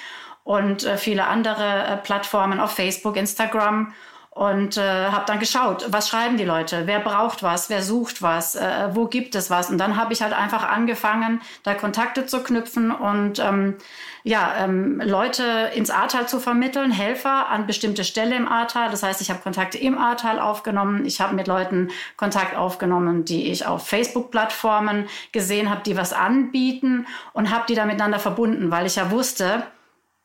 und 0.49 0.83
äh, 0.83 0.97
viele 0.97 1.27
andere 1.27 1.85
äh, 1.85 1.97
Plattformen 1.97 2.59
auf 2.59 2.71
Facebook, 2.71 3.15
Instagram 3.17 3.93
und 4.31 4.77
äh, 4.77 5.09
habe 5.09 5.25
dann 5.27 5.37
geschaut, 5.37 5.85
was 5.89 6.09
schreiben 6.09 6.37
die 6.37 6.43
Leute, 6.43 6.87
wer 6.87 6.99
braucht 6.99 7.43
was, 7.43 7.69
wer 7.69 7.83
sucht 7.83 8.23
was, 8.23 8.55
äh, 8.55 8.89
wo 8.93 9.05
gibt 9.05 9.35
es 9.35 9.51
was. 9.51 9.69
Und 9.69 9.77
dann 9.77 9.95
habe 9.95 10.11
ich 10.11 10.23
halt 10.23 10.33
einfach 10.33 10.67
angefangen, 10.67 11.39
da 11.61 11.75
Kontakte 11.75 12.25
zu 12.25 12.41
knüpfen 12.41 12.89
und 12.89 13.37
ähm, 13.37 13.75
ja, 14.23 14.55
ähm, 14.57 14.99
Leute 15.05 15.69
ins 15.75 15.91
Ahrtal 15.91 16.27
zu 16.27 16.39
vermitteln, 16.39 16.89
Helfer 16.89 17.49
an 17.49 17.67
bestimmte 17.67 18.03
Stelle 18.03 18.35
im 18.35 18.47
Ahrtal. 18.47 18.89
Das 18.89 19.03
heißt, 19.03 19.21
ich 19.21 19.29
habe 19.29 19.41
Kontakte 19.41 19.77
im 19.77 19.99
Ahrtal 19.99 20.39
aufgenommen. 20.39 21.05
Ich 21.05 21.21
habe 21.21 21.35
mit 21.35 21.45
Leuten 21.45 21.91
Kontakt 22.17 22.55
aufgenommen, 22.55 23.23
die 23.23 23.51
ich 23.51 23.67
auf 23.67 23.87
Facebook-Plattformen 23.87 25.07
gesehen 25.31 25.69
habe, 25.69 25.81
die 25.85 25.95
was 25.95 26.11
anbieten 26.11 27.05
und 27.33 27.51
habe 27.51 27.65
die 27.69 27.75
da 27.75 27.85
miteinander 27.85 28.17
verbunden, 28.17 28.71
weil 28.71 28.87
ich 28.87 28.95
ja 28.95 29.11
wusste, 29.11 29.63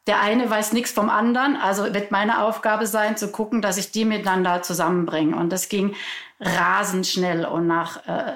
der 0.06 0.20
eine 0.20 0.50
weiß 0.50 0.73
nichts 0.73 0.92
vom 0.92 1.08
anderen, 1.08 1.56
also 1.56 1.94
wird 1.94 2.11
meine 2.11 2.42
Aufgabe 2.42 2.87
sein, 2.87 3.16
zu 3.16 3.28
gucken, 3.32 3.62
dass 3.62 3.78
ich 3.78 3.90
die 3.90 4.04
miteinander 4.04 4.62
zusammenbringe. 4.62 5.37
Und 5.37 5.50
das 5.50 5.68
ging 5.68 5.94
rasend 6.40 7.06
schnell. 7.06 7.46
Und 7.46 7.66
nach 7.66 8.06
äh, 8.06 8.34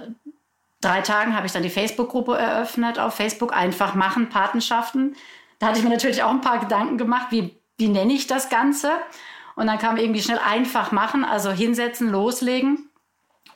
drei 0.81 1.03
Tagen 1.03 1.37
habe 1.37 1.47
ich 1.47 1.53
dann 1.53 1.63
die 1.63 1.71
Facebook-Gruppe 1.71 2.37
eröffnet 2.39 2.99
auf 2.99 3.15
Facebook. 3.15 3.55
Einfach 3.55 3.95
machen, 3.95 4.31
Patenschaften. 4.31 5.15
Da 5.59 5.69
hatte 5.69 5.79
ich 5.79 5.85
mir 5.85 5.91
natürlich 5.91 6.23
auch 6.23 6.31
ein 6.31 6.41
paar 6.41 6.59
Gedanken 6.59 6.97
gemacht, 6.97 7.27
wie, 7.31 7.55
wie 7.77 7.89
nenne 7.89 8.15
ich 8.15 8.27
das 8.27 8.49
Ganze? 8.49 8.93
Und 9.55 9.67
dann 9.67 9.79
kam 9.79 9.97
irgendwie 9.97 10.23
schnell 10.23 10.39
einfach 10.39 10.93
machen, 10.93 11.25
also 11.25 11.51
hinsetzen, 11.51 12.11
loslegen, 12.11 12.89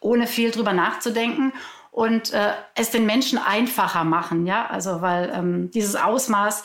ohne 0.00 0.26
viel 0.26 0.50
drüber 0.50 0.72
nachzudenken 0.72 1.52
und 1.92 2.32
äh, 2.32 2.52
es 2.74 2.90
den 2.90 3.06
Menschen 3.06 3.38
einfacher 3.38 4.02
machen, 4.02 4.46
ja, 4.46 4.66
also 4.66 5.00
weil 5.00 5.30
ähm, 5.32 5.70
dieses 5.70 5.94
Ausmaß 5.94 6.64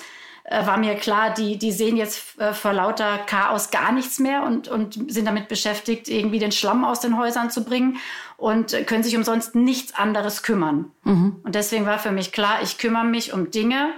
äh, 0.50 0.66
war 0.66 0.78
mir 0.78 0.96
klar, 0.96 1.34
die, 1.34 1.58
die 1.58 1.74
sehen 1.74 1.98
jetzt 1.98 2.40
äh, 2.40 2.54
vor 2.54 2.72
lauter 2.72 3.18
Chaos 3.26 3.70
gar 3.70 3.92
nichts 3.92 4.18
mehr 4.18 4.44
und, 4.44 4.70
und 4.70 5.12
sind 5.12 5.26
damit 5.26 5.50
beschäftigt, 5.50 6.08
irgendwie 6.08 6.40
den 6.40 6.54
Schlamm 6.54 6.86
aus 6.86 7.02
den 7.02 7.18
Häusern 7.18 7.52
zu 7.52 7.66
bringen 7.66 7.98
und 8.38 8.72
können 8.88 9.04
sich 9.04 9.18
umsonst 9.18 9.56
nichts 9.56 9.94
anderes 9.94 10.44
kümmern. 10.44 10.92
Mhm. 11.04 11.42
Und 11.44 11.54
deswegen 11.54 11.86
war 11.86 12.00
für 12.00 12.12
mich 12.12 12.32
klar, 12.32 12.62
ich 12.64 12.78
kümmere 12.78 13.04
mich 13.04 13.34
um 13.34 13.52
Dinge, 13.52 13.90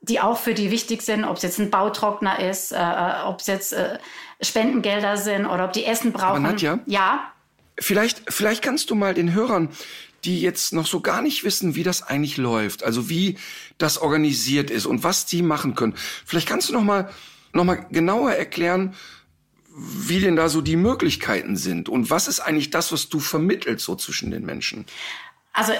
die 0.00 0.18
auch 0.18 0.38
für 0.38 0.54
die 0.54 0.70
wichtig 0.70 1.02
sind, 1.02 1.24
ob 1.24 1.36
es 1.36 1.42
jetzt 1.42 1.58
ein 1.58 1.70
Bautrockner 1.70 2.40
ist, 2.40 2.72
äh, 2.72 2.78
äh 2.78 3.24
ob 3.26 3.40
es 3.40 3.46
jetzt 3.46 3.74
äh, 3.74 3.98
Spendengelder 4.40 5.18
sind 5.18 5.44
oder 5.44 5.66
ob 5.66 5.74
die 5.74 5.84
Essen 5.84 6.12
brauchen. 6.12 6.44
Aber 6.44 6.52
Nadja, 6.52 6.78
ja. 6.86 7.32
Vielleicht, 7.78 8.22
vielleicht 8.32 8.62
kannst 8.62 8.88
du 8.88 8.94
mal 8.94 9.12
den 9.12 9.34
Hörern 9.34 9.68
die 10.24 10.40
jetzt 10.40 10.72
noch 10.72 10.86
so 10.86 11.00
gar 11.00 11.22
nicht 11.22 11.44
wissen, 11.44 11.74
wie 11.74 11.82
das 11.82 12.02
eigentlich 12.02 12.36
läuft, 12.36 12.84
also 12.84 13.08
wie 13.08 13.38
das 13.78 13.98
organisiert 13.98 14.70
ist 14.70 14.86
und 14.86 15.02
was 15.02 15.26
die 15.26 15.42
machen 15.42 15.74
können. 15.74 15.94
Vielleicht 16.24 16.48
kannst 16.48 16.68
du 16.68 16.72
noch 16.72 16.84
mal, 16.84 17.10
noch 17.52 17.64
mal 17.64 17.86
genauer 17.90 18.32
erklären, 18.32 18.94
wie 19.74 20.20
denn 20.20 20.36
da 20.36 20.48
so 20.48 20.60
die 20.60 20.76
Möglichkeiten 20.76 21.56
sind 21.56 21.88
und 21.88 22.10
was 22.10 22.28
ist 22.28 22.40
eigentlich 22.40 22.70
das, 22.70 22.92
was 22.92 23.08
du 23.08 23.20
vermittelst 23.20 23.84
so 23.84 23.96
zwischen 23.96 24.30
den 24.30 24.44
Menschen? 24.44 24.84
Also 25.52 25.72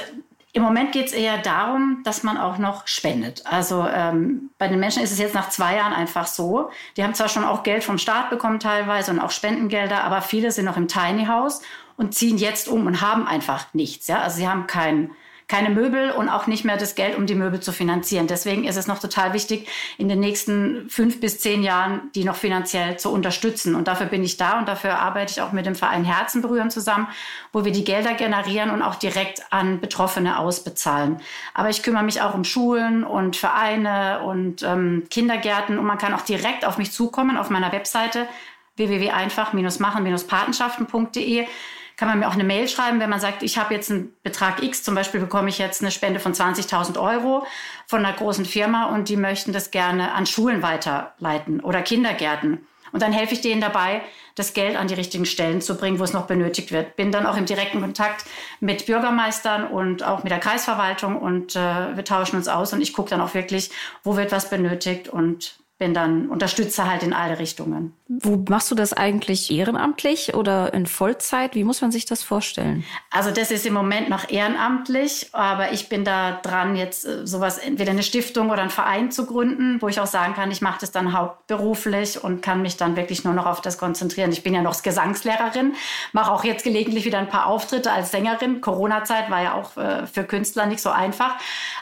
im 0.55 0.63
Moment 0.63 0.93
geht 0.93 1.07
es 1.07 1.13
eher 1.13 1.39
darum, 1.39 2.03
dass 2.05 2.23
man 2.25 2.37
auch 2.37 2.59
noch 2.59 2.87
spendet. 2.87 3.47
Also 3.47 3.87
ähm, 3.89 4.51
bei 4.59 4.69
den 4.69 4.81
Menschen 4.81 5.03
ist 5.03 5.11
es 5.11 5.19
jetzt 5.19 5.35
nach 5.35 5.49
zwei 5.49 5.77
Jahren 5.77 5.95
einfach 5.95 6.27
so. 6.27 6.71
Die 6.97 7.03
haben 7.03 7.15
zwar 7.15 7.31
schon 7.31 7.45
auch 7.45 7.63
Geld 7.63 7.85
vom 7.85 7.97
Staat 7.97 8.29
bekommen 8.29 8.61
teilweise 8.61 9.11
und 9.13 9.19
auch 9.19 9.31
Spendengelder, 9.31 10.05
aber 10.05 10.21
viele 10.21 10.53
sind 10.53 10.67
noch 10.67 10.77
im 10.77 10.89
Tiny 10.89 11.25
House 11.25 11.63
und 11.97 12.15
ziehen 12.15 12.39
jetzt 12.39 12.69
um 12.69 12.87
und 12.87 13.01
haben 13.01 13.27
einfach 13.27 13.67
nichts. 13.75 14.07
Ja? 14.07 14.21
Also 14.21 14.37
sie 14.37 14.49
haben 14.49 14.67
kein, 14.67 15.11
keine 15.53 15.69
Möbel 15.69 16.13
und 16.13 16.31
auch 16.31 16.47
nicht 16.47 16.65
mehr 16.65 16.79
das 16.79 16.95
Geld, 16.95 17.15
um 17.17 17.27
die 17.27 17.35
Möbel 17.35 17.61
zu 17.61 17.73
finanzieren. 17.73 18.27
Deswegen 18.27 18.65
ist 18.65 18.77
es 18.77 18.87
noch 18.87 19.01
total 19.01 19.35
wichtig, 19.35 19.69
in 19.99 20.09
den 20.09 20.19
nächsten 20.19 20.89
fünf 20.89 21.21
bis 21.21 21.41
zehn 21.41 21.63
Jahren 21.63 22.11
die 22.15 22.25
noch 22.25 22.37
finanziell 22.37 22.99
zu 22.99 23.11
unterstützen. 23.11 23.75
Und 23.75 23.87
dafür 23.87 24.07
bin 24.07 24.25
ich 24.25 24.39
da 24.39 24.59
und 24.59 24.67
dafür 24.67 24.99
arbeite 24.99 25.33
ich 25.33 25.43
auch 25.43 25.53
mit 25.53 25.67
dem 25.67 25.75
Verein 25.75 26.05
Herzen 26.05 26.41
berühren 26.41 26.71
zusammen, 26.71 27.07
wo 27.53 27.67
wir 27.67 27.73
die 27.73 27.85
Gelder 27.85 28.15
generieren 28.15 28.71
und 28.71 28.81
auch 28.81 28.95
direkt 28.95 29.43
an 29.51 29.81
Betroffene 29.81 30.39
ausbezahlen. 30.39 31.21
Aber 31.53 31.69
ich 31.69 31.83
kümmere 31.83 32.05
mich 32.05 32.23
auch 32.23 32.33
um 32.33 32.45
Schulen 32.45 33.05
und 33.05 33.37
Vereine 33.37 34.21
und 34.21 34.63
ähm, 34.63 35.07
Kindergärten 35.11 35.79
und 35.79 35.85
man 35.85 35.99
kann 35.99 36.15
auch 36.15 36.23
direkt 36.23 36.65
auf 36.65 36.79
mich 36.79 36.93
zukommen 36.93 37.37
auf 37.37 37.51
meiner 37.51 37.73
Webseite 37.73 38.27
www.einfach-machen-patenschaften.de 38.77 41.47
kann 42.03 42.09
man 42.09 42.19
mir 42.19 42.27
auch 42.27 42.35
eine 42.35 42.43
Mail 42.43 42.67
schreiben, 42.67 42.99
wenn 42.99 43.11
man 43.11 43.21
sagt, 43.21 43.45
ich 43.45 43.59
habe 43.59 43.75
jetzt 43.75 43.89
einen 43.89 44.13
Betrag 44.25 44.61
X, 44.61 44.83
zum 44.83 44.97
Beispiel 44.97 45.21
bekomme 45.21 45.49
ich 45.51 45.59
jetzt 45.59 45.83
eine 45.83 45.93
Spende 45.93 46.19
von 46.19 46.35
20.000 46.35 47.01
Euro 47.01 47.47
von 47.87 48.05
einer 48.05 48.13
großen 48.13 48.45
Firma 48.45 48.87
und 48.87 49.09
die 49.09 49.17
möchten 49.17 49.53
das 49.53 49.71
gerne 49.71 50.13
an 50.13 50.27
Schulen 50.27 50.63
weiterleiten 50.63 51.61
oder 51.61 51.81
Kindergärten. 51.81 52.67
Und 52.91 53.03
dann 53.03 53.13
helfe 53.13 53.35
ich 53.35 53.41
denen 53.41 53.61
dabei, 53.61 54.03
das 54.35 54.53
Geld 54.53 54.77
an 54.77 54.89
die 54.89 54.95
richtigen 54.95 55.27
Stellen 55.27 55.61
zu 55.61 55.77
bringen, 55.77 56.01
wo 56.01 56.03
es 56.03 56.13
noch 56.13 56.27
benötigt 56.27 56.73
wird. 56.73 56.97
Bin 56.97 57.13
dann 57.13 57.25
auch 57.25 57.37
im 57.37 57.47
direkten 57.47 57.81
Kontakt 57.81 58.25
mit 58.59 58.87
Bürgermeistern 58.87 59.69
und 59.69 60.03
auch 60.03 60.25
mit 60.25 60.33
der 60.33 60.41
Kreisverwaltung 60.41 61.17
und 61.17 61.55
äh, 61.55 61.95
wir 61.95 62.05
tauschen 62.05 62.35
uns 62.35 62.49
aus 62.49 62.73
und 62.73 62.81
ich 62.81 62.95
gucke 62.95 63.11
dann 63.11 63.21
auch 63.21 63.35
wirklich, 63.35 63.71
wo 64.03 64.17
wird 64.17 64.33
was 64.33 64.51
benötigt 64.51 65.09
und 65.09 65.62
bin 65.83 65.95
dann 65.95 66.29
Unterstützer 66.29 66.89
halt 66.89 67.03
in 67.03 67.13
alle 67.13 67.41
Richtungen. 67.41 67.93
Wo 68.07 68.45
machst 68.49 68.71
du 68.71 68.77
das 68.77 68.93
eigentlich 68.93 69.51
ehrenamtlich 69.51 70.33
oder 70.33 70.73
in 70.75 70.87
Vollzeit? 70.87 71.57
Wie 71.57 71.65
muss 71.65 71.81
man 71.81 71.91
sich 71.91 72.07
das 72.07 72.23
vorstellen? 72.23 72.85
Also 73.11 73.33
das 73.33 73.51
ist 73.51 73.67
im 73.67 73.75
Moment 73.75 74.09
noch 74.09 74.31
ehrenamtlich, 74.31 75.31
aber 75.33 75.73
ich 75.73 75.89
bin 75.89 76.05
da 76.05 76.39
dran, 76.41 76.77
jetzt 76.77 77.05
äh, 77.05 77.27
sowas 77.27 77.59
entweder 77.59 77.91
eine 77.91 78.05
Stiftung 78.05 78.51
oder 78.51 78.61
einen 78.61 78.71
Verein 78.71 79.11
zu 79.11 79.27
gründen, 79.27 79.83
wo 79.83 79.89
ich 79.89 79.99
auch 79.99 80.07
sagen 80.07 80.35
kann, 80.35 80.53
ich 80.53 80.61
mache 80.61 80.79
das 80.83 80.93
dann 80.93 81.15
hauptberuflich 81.15 82.23
und 82.23 82.43
kann 82.43 82.63
mich 82.63 82.77
dann 82.77 82.95
wirklich 82.95 83.25
nur 83.25 83.35
noch 83.35 83.47
auf 83.47 83.61
das 83.61 83.77
konzentrieren. 83.77 84.31
Ich 84.31 84.45
bin 84.45 84.55
ja 84.55 84.63
noch 84.63 84.81
Gesangslehrerin, 84.81 85.75
mache 86.13 86.31
auch 86.31 86.45
jetzt 86.45 86.63
gelegentlich 86.63 87.07
wieder 87.07 87.19
ein 87.19 87.29
paar 87.29 87.47
Auftritte 87.47 87.91
als 87.91 88.13
Sängerin. 88.13 88.61
Corona-Zeit 88.61 89.31
war 89.31 89.43
ja 89.43 89.55
auch 89.55 89.77
äh, 89.77 90.07
für 90.07 90.23
Künstler 90.23 90.67
nicht 90.67 90.81
so 90.81 90.91
einfach, 90.91 91.35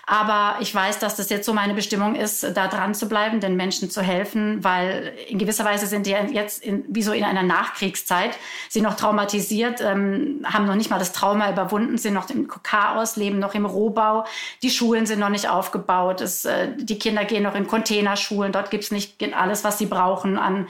aber 0.07 0.57
ich 0.63 0.75
weiß, 0.75 1.01
dass 1.01 1.17
das 1.17 1.29
jetzt 1.29 1.45
so 1.45 1.53
meine 1.53 1.75
Bestimmung 1.75 2.15
ist, 2.15 2.57
da 2.57 2.67
dran 2.67 2.95
zu 2.95 3.07
bleiben, 3.07 3.41
den 3.41 3.57
Menschen 3.57 3.90
zu 3.91 4.03
helfen, 4.03 4.63
weil 4.65 5.13
in 5.29 5.39
gewisser 5.39 5.65
Weise 5.65 5.87
sind 5.87 6.07
die 6.07 6.11
jetzt 6.11 6.63
in, 6.63 6.85
wie 6.89 7.03
so 7.03 7.13
in 7.13 7.25
einer 7.25 7.43
Nachkriegszeit, 7.43 8.39
sind 8.69 8.85
noch 8.85 8.95
traumatisiert, 8.95 9.81
ähm, 9.81 10.45
haben 10.45 10.67
noch 10.67 10.75
nicht 10.75 10.91
mal 10.91 10.99
das 10.99 11.13
Trauma 11.13 11.51
überwunden, 11.51 11.99
sind 11.99 12.15
noch 12.15 12.31
im 12.31 12.49
Chaos, 12.49 13.17
leben 13.17 13.39
noch 13.39 13.55
im 13.55 13.67
Rohbau, 13.67 14.25
die 14.63 14.71
Schulen 14.71 15.07
sind 15.07 15.19
noch 15.19 15.29
nicht 15.29 15.49
aufgebaut, 15.49 16.21
es, 16.21 16.45
äh, 16.45 16.69
die 16.77 16.99
Kinder 16.99 17.25
gehen 17.25 17.43
noch 17.43 17.55
in 17.55 17.67
Containerschulen, 17.67 18.53
dort 18.53 18.71
gibt 18.71 18.85
es 18.85 18.91
nicht 18.91 19.23
alles, 19.35 19.65
was 19.65 19.79
sie 19.79 19.87
brauchen 19.87 20.39
an 20.39 20.69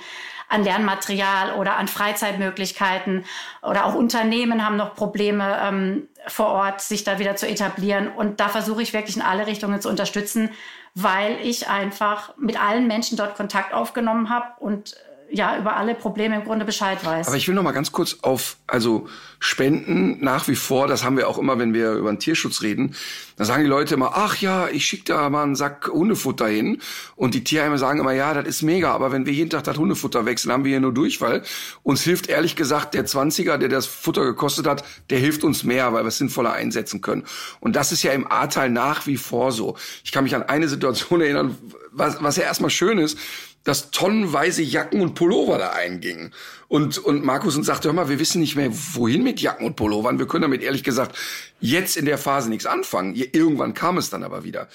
an 0.50 0.64
Lernmaterial 0.64 1.54
oder 1.54 1.76
an 1.76 1.88
Freizeitmöglichkeiten 1.88 3.24
oder 3.62 3.86
auch 3.86 3.94
Unternehmen 3.94 4.66
haben 4.66 4.76
noch 4.76 4.94
Probleme 4.94 5.58
ähm, 5.62 6.08
vor 6.26 6.48
Ort, 6.48 6.80
sich 6.80 7.04
da 7.04 7.18
wieder 7.18 7.36
zu 7.36 7.48
etablieren. 7.48 8.08
Und 8.08 8.40
da 8.40 8.48
versuche 8.48 8.82
ich 8.82 8.92
wirklich 8.92 9.16
in 9.16 9.22
alle 9.22 9.46
Richtungen 9.46 9.80
zu 9.80 9.88
unterstützen, 9.88 10.50
weil 10.94 11.38
ich 11.42 11.68
einfach 11.68 12.36
mit 12.36 12.60
allen 12.60 12.88
Menschen 12.88 13.16
dort 13.16 13.36
Kontakt 13.36 13.72
aufgenommen 13.72 14.28
habe 14.28 14.46
und 14.58 14.96
ja 15.32 15.58
über 15.58 15.76
alle 15.76 15.94
Probleme 15.94 16.36
im 16.36 16.44
Grunde 16.44 16.64
Bescheid 16.64 17.04
weiß. 17.04 17.28
Aber 17.28 17.36
ich 17.36 17.46
will 17.48 17.54
noch 17.54 17.62
mal 17.62 17.72
ganz 17.72 17.92
kurz 17.92 18.18
auf 18.22 18.56
also 18.66 19.08
Spenden 19.38 20.22
nach 20.22 20.48
wie 20.48 20.54
vor, 20.54 20.86
das 20.86 21.02
haben 21.02 21.16
wir 21.16 21.28
auch 21.28 21.38
immer, 21.38 21.58
wenn 21.58 21.72
wir 21.72 21.92
über 21.92 22.12
den 22.12 22.18
Tierschutz 22.18 22.62
reden, 22.62 22.94
da 23.36 23.46
sagen 23.46 23.62
die 23.62 23.68
Leute 23.68 23.94
immer, 23.94 24.12
ach 24.14 24.36
ja, 24.36 24.68
ich 24.68 24.84
schicke 24.84 25.04
da 25.04 25.30
mal 25.30 25.42
einen 25.42 25.56
Sack 25.56 25.88
Hundefutter 25.88 26.46
hin 26.46 26.78
und 27.16 27.34
die 27.34 27.42
Tierheime 27.42 27.78
sagen 27.78 28.00
immer, 28.00 28.12
ja, 28.12 28.34
das 28.34 28.46
ist 28.46 28.62
mega, 28.62 28.92
aber 28.92 29.12
wenn 29.12 29.24
wir 29.24 29.32
jeden 29.32 29.48
Tag 29.48 29.64
das 29.64 29.78
Hundefutter 29.78 30.26
wechseln, 30.26 30.52
haben 30.52 30.64
wir 30.64 30.70
hier 30.70 30.80
nur 30.80 30.92
Durchfall. 30.92 31.42
Uns 31.82 32.02
hilft 32.02 32.28
ehrlich 32.28 32.54
gesagt 32.54 32.92
der 32.92 33.06
20er, 33.06 33.56
der 33.56 33.70
das 33.70 33.86
Futter 33.86 34.24
gekostet 34.24 34.66
hat, 34.66 34.84
der 35.08 35.18
hilft 35.18 35.42
uns 35.42 35.64
mehr, 35.64 35.92
weil 35.94 36.04
wir 36.04 36.08
es 36.08 36.18
sinnvoller 36.18 36.52
einsetzen 36.52 37.00
können. 37.00 37.24
Und 37.60 37.76
das 37.76 37.92
ist 37.92 38.02
ja 38.02 38.12
im 38.12 38.30
Ahrtal 38.30 38.68
nach 38.68 39.06
wie 39.06 39.16
vor 39.16 39.52
so. 39.52 39.76
Ich 40.04 40.12
kann 40.12 40.24
mich 40.24 40.34
an 40.34 40.42
eine 40.42 40.68
Situation 40.68 41.20
erinnern, 41.22 41.56
was, 41.92 42.22
was 42.22 42.36
ja 42.36 42.42
erstmal 42.42 42.70
schön 42.70 42.98
ist, 42.98 43.18
dass 43.64 43.90
tonnenweise 43.90 44.62
Jacken 44.62 45.00
und 45.00 45.14
Pullover 45.14 45.58
da 45.58 45.70
eingingen. 45.70 46.32
Und, 46.68 46.98
und 46.98 47.24
Markus 47.24 47.56
uns 47.56 47.66
sagte, 47.66 47.88
hör 47.88 47.92
mal, 47.92 48.08
wir 48.08 48.18
wissen 48.18 48.40
nicht 48.40 48.56
mehr, 48.56 48.70
wohin 48.94 49.22
mit 49.22 49.40
Jacken 49.40 49.66
und 49.66 49.76
Pullovern. 49.76 50.18
Wir 50.18 50.26
können 50.26 50.42
damit 50.42 50.62
ehrlich 50.62 50.84
gesagt 50.84 51.16
jetzt 51.60 51.96
in 51.96 52.06
der 52.06 52.18
Phase 52.18 52.48
nichts 52.48 52.66
anfangen. 52.66 53.14
Irgendwann 53.14 53.74
kam 53.74 53.98
es 53.98 54.08
dann 54.08 54.22
aber 54.22 54.44
wieder. 54.44 54.68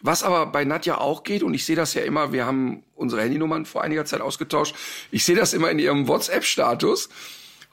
Was 0.00 0.22
aber 0.22 0.46
bei 0.46 0.64
Nadja 0.64 0.98
auch 0.98 1.24
geht, 1.24 1.42
und 1.42 1.54
ich 1.54 1.64
sehe 1.64 1.74
das 1.74 1.94
ja 1.94 2.02
immer, 2.02 2.32
wir 2.32 2.46
haben 2.46 2.84
unsere 2.94 3.22
Handynummern 3.22 3.66
vor 3.66 3.82
einiger 3.82 4.04
Zeit 4.04 4.20
ausgetauscht, 4.20 4.76
ich 5.10 5.24
sehe 5.24 5.34
das 5.34 5.54
immer 5.54 5.70
in 5.70 5.80
ihrem 5.80 6.06
WhatsApp-Status. 6.06 7.08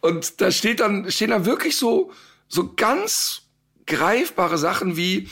Und 0.02 0.42
da 0.42 0.52
steht 0.52 0.80
dann, 0.80 1.12
stehen 1.12 1.30
dann 1.30 1.46
wirklich 1.46 1.78
so, 1.78 2.12
so 2.48 2.74
ganz 2.74 3.44
greifbare 3.86 4.58
Sachen 4.58 4.98
wie, 4.98 5.30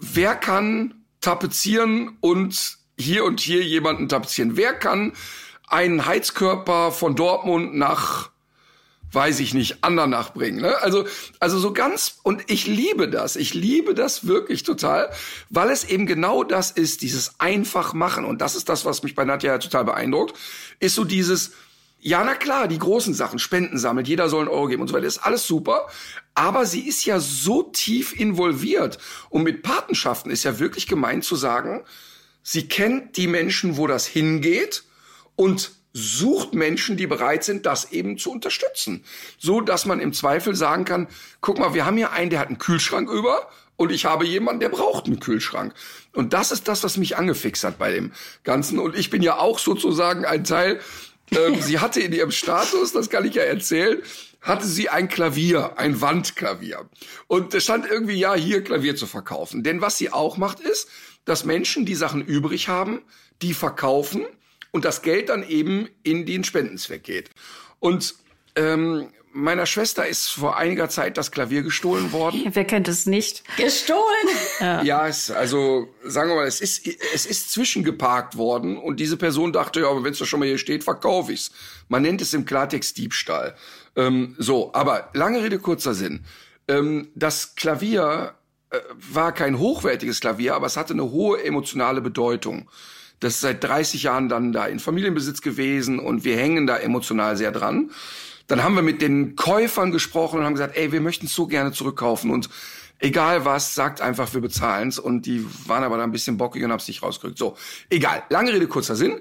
wer 0.00 0.34
kann 0.34 1.04
tapezieren 1.20 2.16
und 2.20 2.77
hier 2.98 3.24
und 3.24 3.40
hier 3.40 3.62
jemanden 3.62 4.08
tapezieren? 4.08 4.56
Wer 4.56 4.74
kann 4.74 5.12
einen 5.68 6.06
Heizkörper 6.06 6.92
von 6.92 7.14
Dortmund 7.14 7.74
nach 7.74 8.30
weiß 9.12 9.40
ich 9.40 9.54
nicht, 9.54 9.82
Andernach 9.84 10.34
bringen. 10.34 10.60
Ne? 10.60 10.76
Also, 10.82 11.06
also 11.40 11.58
so 11.58 11.72
ganz, 11.72 12.18
und 12.22 12.50
ich 12.50 12.66
liebe 12.66 13.08
das, 13.08 13.36
ich 13.36 13.54
liebe 13.54 13.94
das 13.94 14.26
wirklich 14.26 14.64
total, 14.64 15.10
weil 15.48 15.70
es 15.70 15.84
eben 15.84 16.06
genau 16.06 16.44
das 16.44 16.70
ist, 16.70 17.02
dieses 17.02 17.40
einfach 17.40 17.94
machen. 17.94 18.24
Und 18.24 18.40
das 18.40 18.54
ist 18.54 18.68
das, 18.68 18.84
was 18.84 19.02
mich 19.02 19.14
bei 19.14 19.24
Nadja 19.24 19.58
total 19.58 19.84
beeindruckt, 19.84 20.36
ist 20.78 20.94
so 20.94 21.04
dieses, 21.04 21.52
ja, 22.00 22.22
na 22.24 22.34
klar, 22.34 22.68
die 22.68 22.78
großen 22.78 23.14
Sachen, 23.14 23.38
Spenden 23.38 23.78
sammelt, 23.78 24.08
jeder 24.08 24.28
soll 24.28 24.42
einen 24.42 24.50
Euro 24.50 24.66
geben 24.66 24.82
und 24.82 24.88
so 24.88 24.94
weiter, 24.94 25.06
ist 25.06 25.18
alles 25.18 25.46
super. 25.46 25.86
Aber 26.34 26.66
sie 26.66 26.86
ist 26.86 27.04
ja 27.04 27.18
so 27.18 27.62
tief 27.62 28.18
involviert. 28.18 28.98
Und 29.30 29.42
mit 29.42 29.62
Patenschaften 29.62 30.30
ist 30.30 30.44
ja 30.44 30.58
wirklich 30.58 30.86
gemeint 30.86 31.24
zu 31.24 31.34
sagen, 31.34 31.82
sie 32.48 32.66
kennt 32.66 33.18
die 33.18 33.26
Menschen, 33.26 33.76
wo 33.76 33.86
das 33.86 34.06
hingeht 34.06 34.84
und 35.36 35.72
sucht 35.92 36.54
Menschen, 36.54 36.96
die 36.96 37.06
bereit 37.06 37.44
sind, 37.44 37.66
das 37.66 37.92
eben 37.92 38.16
zu 38.16 38.30
unterstützen. 38.30 39.04
So, 39.38 39.60
dass 39.60 39.84
man 39.84 40.00
im 40.00 40.14
Zweifel 40.14 40.54
sagen 40.54 40.86
kann, 40.86 41.08
guck 41.42 41.58
mal, 41.58 41.74
wir 41.74 41.84
haben 41.84 41.98
hier 41.98 42.12
einen, 42.12 42.30
der 42.30 42.40
hat 42.40 42.48
einen 42.48 42.56
Kühlschrank 42.58 43.10
über 43.10 43.50
und 43.76 43.92
ich 43.92 44.06
habe 44.06 44.24
jemanden, 44.24 44.60
der 44.60 44.70
braucht 44.70 45.06
einen 45.06 45.20
Kühlschrank. 45.20 45.74
Und 46.14 46.32
das 46.32 46.50
ist 46.50 46.68
das, 46.68 46.82
was 46.84 46.96
mich 46.96 47.18
angefixt 47.18 47.64
hat 47.64 47.78
bei 47.78 47.92
dem 47.92 48.12
Ganzen. 48.44 48.78
Und 48.78 48.96
ich 48.96 49.10
bin 49.10 49.20
ja 49.20 49.36
auch 49.36 49.58
sozusagen 49.58 50.24
ein 50.24 50.44
Teil, 50.44 50.80
ähm, 51.32 51.56
sie 51.60 51.80
hatte 51.80 52.00
in 52.00 52.14
ihrem 52.14 52.30
Status, 52.30 52.92
das 52.92 53.10
kann 53.10 53.26
ich 53.26 53.34
ja 53.34 53.42
erzählen, 53.42 54.00
hatte 54.40 54.66
sie 54.66 54.88
ein 54.88 55.08
Klavier, 55.08 55.78
ein 55.78 56.00
Wandklavier. 56.00 56.88
Und 57.26 57.52
es 57.52 57.64
stand 57.64 57.86
irgendwie, 57.86 58.18
ja, 58.18 58.34
hier 58.34 58.64
Klavier 58.64 58.96
zu 58.96 59.06
verkaufen. 59.06 59.62
Denn 59.62 59.82
was 59.82 59.98
sie 59.98 60.12
auch 60.12 60.38
macht, 60.38 60.60
ist, 60.60 60.88
dass 61.28 61.44
Menschen, 61.44 61.84
die 61.86 61.94
Sachen 61.94 62.24
übrig 62.24 62.68
haben, 62.68 63.02
die 63.42 63.54
verkaufen 63.54 64.24
und 64.70 64.84
das 64.84 65.02
Geld 65.02 65.28
dann 65.28 65.46
eben 65.48 65.88
in 66.02 66.26
den 66.26 66.44
Spendenzweck 66.44 67.04
geht. 67.04 67.30
Und 67.78 68.14
ähm, 68.56 69.08
meiner 69.32 69.66
Schwester 69.66 70.06
ist 70.06 70.28
vor 70.28 70.56
einiger 70.56 70.88
Zeit 70.88 71.16
das 71.16 71.30
Klavier 71.30 71.62
gestohlen 71.62 72.12
worden. 72.12 72.42
Wer 72.50 72.64
kennt 72.64 72.88
es 72.88 73.06
nicht? 73.06 73.44
Gestohlen? 73.56 74.02
Ja, 74.60 74.82
ja 74.82 75.08
es, 75.08 75.30
also 75.30 75.88
sagen 76.02 76.30
wir 76.30 76.36
mal, 76.36 76.46
es 76.46 76.60
ist, 76.60 76.86
es 76.86 77.26
ist 77.26 77.52
zwischengeparkt 77.52 78.36
worden 78.36 78.76
und 78.76 78.98
diese 78.98 79.16
Person 79.16 79.52
dachte, 79.52 79.80
ja, 79.80 79.88
aber 79.88 80.02
wenn 80.02 80.12
es 80.12 80.18
doch 80.18 80.26
schon 80.26 80.40
mal 80.40 80.48
hier 80.48 80.58
steht, 80.58 80.82
verkaufe 80.82 81.32
ich's. 81.32 81.52
Man 81.88 82.02
nennt 82.02 82.20
es 82.20 82.34
im 82.34 82.44
Klartext 82.44 82.96
Diebstahl. 82.96 83.54
Ähm, 83.96 84.34
so, 84.38 84.72
aber 84.72 85.10
lange 85.12 85.42
Rede, 85.42 85.58
kurzer 85.58 85.94
Sinn. 85.94 86.24
Ähm, 86.66 87.10
das 87.14 87.54
Klavier 87.54 88.34
war 89.12 89.32
kein 89.32 89.58
hochwertiges 89.58 90.20
Klavier, 90.20 90.54
aber 90.54 90.66
es 90.66 90.76
hatte 90.76 90.92
eine 90.92 91.10
hohe 91.10 91.42
emotionale 91.42 92.00
Bedeutung. 92.00 92.68
Das 93.20 93.34
ist 93.34 93.40
seit 93.40 93.64
30 93.64 94.04
Jahren 94.04 94.28
dann 94.28 94.52
da 94.52 94.66
in 94.66 94.78
Familienbesitz 94.78 95.42
gewesen 95.42 95.98
und 95.98 96.24
wir 96.24 96.36
hängen 96.36 96.66
da 96.66 96.76
emotional 96.76 97.36
sehr 97.36 97.50
dran. 97.50 97.90
Dann 98.46 98.62
haben 98.62 98.74
wir 98.74 98.82
mit 98.82 99.02
den 99.02 99.36
Käufern 99.36 99.90
gesprochen 99.90 100.40
und 100.40 100.44
haben 100.44 100.54
gesagt, 100.54 100.76
ey, 100.76 100.92
wir 100.92 101.00
möchten 101.00 101.26
es 101.26 101.34
so 101.34 101.46
gerne 101.46 101.72
zurückkaufen 101.72 102.30
und 102.30 102.48
egal 102.98 103.44
was, 103.44 103.74
sagt 103.74 104.00
einfach, 104.00 104.32
wir 104.34 104.40
bezahlen's. 104.40 104.98
Und 104.98 105.26
die 105.26 105.44
waren 105.66 105.84
aber 105.84 105.96
da 105.96 106.04
ein 106.04 106.12
bisschen 106.12 106.36
bockig 106.38 106.64
und 106.64 106.70
haben 106.70 106.78
es 106.78 106.88
nicht 106.88 107.02
rausgerückt. 107.02 107.38
So, 107.38 107.56
egal. 107.90 108.22
Lange 108.30 108.52
Rede, 108.52 108.66
kurzer 108.68 108.96
Sinn. 108.96 109.20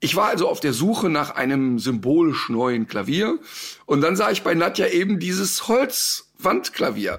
Ich 0.00 0.14
war 0.14 0.28
also 0.28 0.48
auf 0.48 0.60
der 0.60 0.72
Suche 0.72 1.08
nach 1.08 1.30
einem 1.30 1.78
symbolisch 1.78 2.48
neuen 2.50 2.86
Klavier 2.86 3.38
und 3.86 4.02
dann 4.02 4.14
sah 4.14 4.30
ich 4.30 4.42
bei 4.42 4.54
Nadja 4.54 4.88
eben 4.88 5.18
dieses 5.18 5.68
Holzwandklavier. 5.68 7.18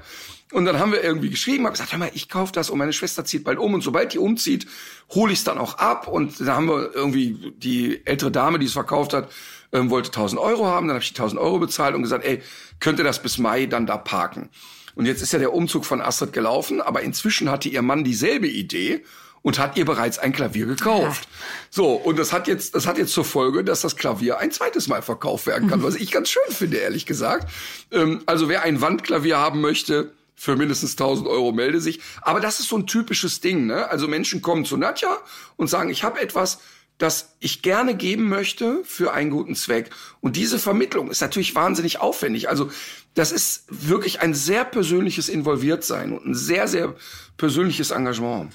Und 0.54 0.66
dann 0.66 0.80
haben 0.80 0.94
wir 0.94 1.04
irgendwie 1.04 1.30
geschrieben, 1.30 1.66
habe 1.66 1.74
gesagt, 1.74 1.92
hör 1.92 2.00
mal, 2.00 2.12
ich 2.13 2.30
kaufe 2.30 2.54
das 2.54 2.70
und 2.70 2.77
meine 2.77 2.94
Schwester 2.94 3.25
zieht 3.25 3.44
bald 3.44 3.60
um 3.60 3.74
und 3.74 3.82
sobald 3.82 4.13
die 4.13 4.20
umzieht, 4.20 4.66
hole 5.13 5.34
ich 5.34 5.39
es 5.39 5.44
dann 5.44 5.58
auch 5.58 5.77
ab. 5.77 6.07
Und 6.07 6.40
dann 6.40 6.48
haben 6.48 6.68
wir 6.68 6.96
irgendwie 6.96 7.53
die 7.57 8.05
ältere 8.05 8.31
Dame, 8.31 8.57
die 8.57 8.66
es 8.66 8.74
verkauft 8.74 9.14
hat, 9.14 9.29
ähm, 9.74 9.90
wollte 9.90 10.10
1000 10.10 10.40
Euro 10.40 10.66
haben. 10.66 10.88
Dann 10.88 10.96
habe 10.96 11.03
ich 11.03 11.14
die 11.14 11.20
1000 11.20 11.42
Euro 11.42 11.60
bezahlt 11.60 11.96
und 11.96 12.01
gesagt, 12.01 12.24
ey, 12.24 12.42
könnte 12.79 13.03
das 13.03 13.22
bis 13.22 13.38
Mai 13.38 13.66
dann 13.66 13.86
da 13.86 13.98
parken? 13.98 14.50
Und 14.96 15.05
jetzt 15.05 15.22
ist 15.22 15.33
ja 15.33 15.40
der 15.40 15.53
Umzug 15.53 15.86
von 15.86 16.01
Astrid 16.01 16.33
gelaufen, 16.33 16.81
aber 16.81 17.01
inzwischen 17.01 17.51
hatte 17.51 17.70
ihr 17.70 17.81
Mann 17.81 18.03
dieselbe 18.03 18.48
Idee 18.48 19.03
und 19.44 19.60
hat 19.60 19.77
ihr 19.77 19.86
bereits 19.86 20.18
ein 20.18 20.33
Klavier 20.33 20.66
gekauft. 20.66 21.27
So, 21.70 21.94
und 21.94 22.18
das 22.18 22.33
hat 22.33 22.48
jetzt, 22.48 22.74
das 22.74 22.88
hat 22.88 22.98
jetzt 22.98 23.14
zur 23.14 23.24
Folge, 23.24 23.64
dass 23.64 23.81
das 23.81 23.96
Klavier 23.96 24.40
ein 24.40 24.51
zweites 24.51 24.88
Mal 24.88 25.01
verkauft 25.01 25.46
werden 25.46 25.70
kann, 25.70 25.83
was 25.83 25.96
ich 25.96 26.12
ganz 26.12 26.29
schön 26.29 26.42
finde, 26.50 26.77
ehrlich 26.77 27.05
gesagt. 27.05 27.50
Ähm, 27.92 28.24
also 28.25 28.50
wer 28.50 28.64
ein 28.64 28.81
Wandklavier 28.81 29.38
haben 29.38 29.62
möchte, 29.62 30.12
für 30.37 30.55
mindestens 30.55 30.91
1000 30.91 31.27
Euro 31.27 31.51
melde 31.51 31.81
sich. 31.81 32.00
Aber 32.21 32.39
das 32.39 32.59
ist 32.59 32.69
so 32.69 32.77
ein 32.77 32.87
typisches 32.87 33.41
Ding. 33.41 33.65
Ne? 33.65 33.89
Also 33.89 34.07
Menschen 34.07 34.41
kommen 34.41 34.63
zu 34.63 34.77
Nadja 34.77 35.17
und 35.57 35.67
sagen, 35.67 35.89
ich 35.89 36.03
habe 36.03 36.21
etwas, 36.21 36.59
das 37.00 37.35
ich 37.39 37.61
gerne 37.61 37.95
geben 37.95 38.29
möchte 38.29 38.83
für 38.85 39.13
einen 39.13 39.31
guten 39.31 39.55
Zweck. 39.55 39.89
Und 40.21 40.35
diese 40.35 40.59
Vermittlung 40.59 41.09
ist 41.09 41.21
natürlich 41.21 41.55
wahnsinnig 41.55 42.00
aufwendig. 42.00 42.50
Also 42.50 42.69
das 43.15 43.31
ist 43.31 43.65
wirklich 43.69 44.21
ein 44.21 44.35
sehr 44.35 44.63
persönliches 44.63 45.27
Involviertsein 45.27 46.13
und 46.13 46.25
ein 46.25 46.35
sehr, 46.35 46.67
sehr 46.67 46.95
persönliches 47.37 47.91
Engagement. 47.91 48.53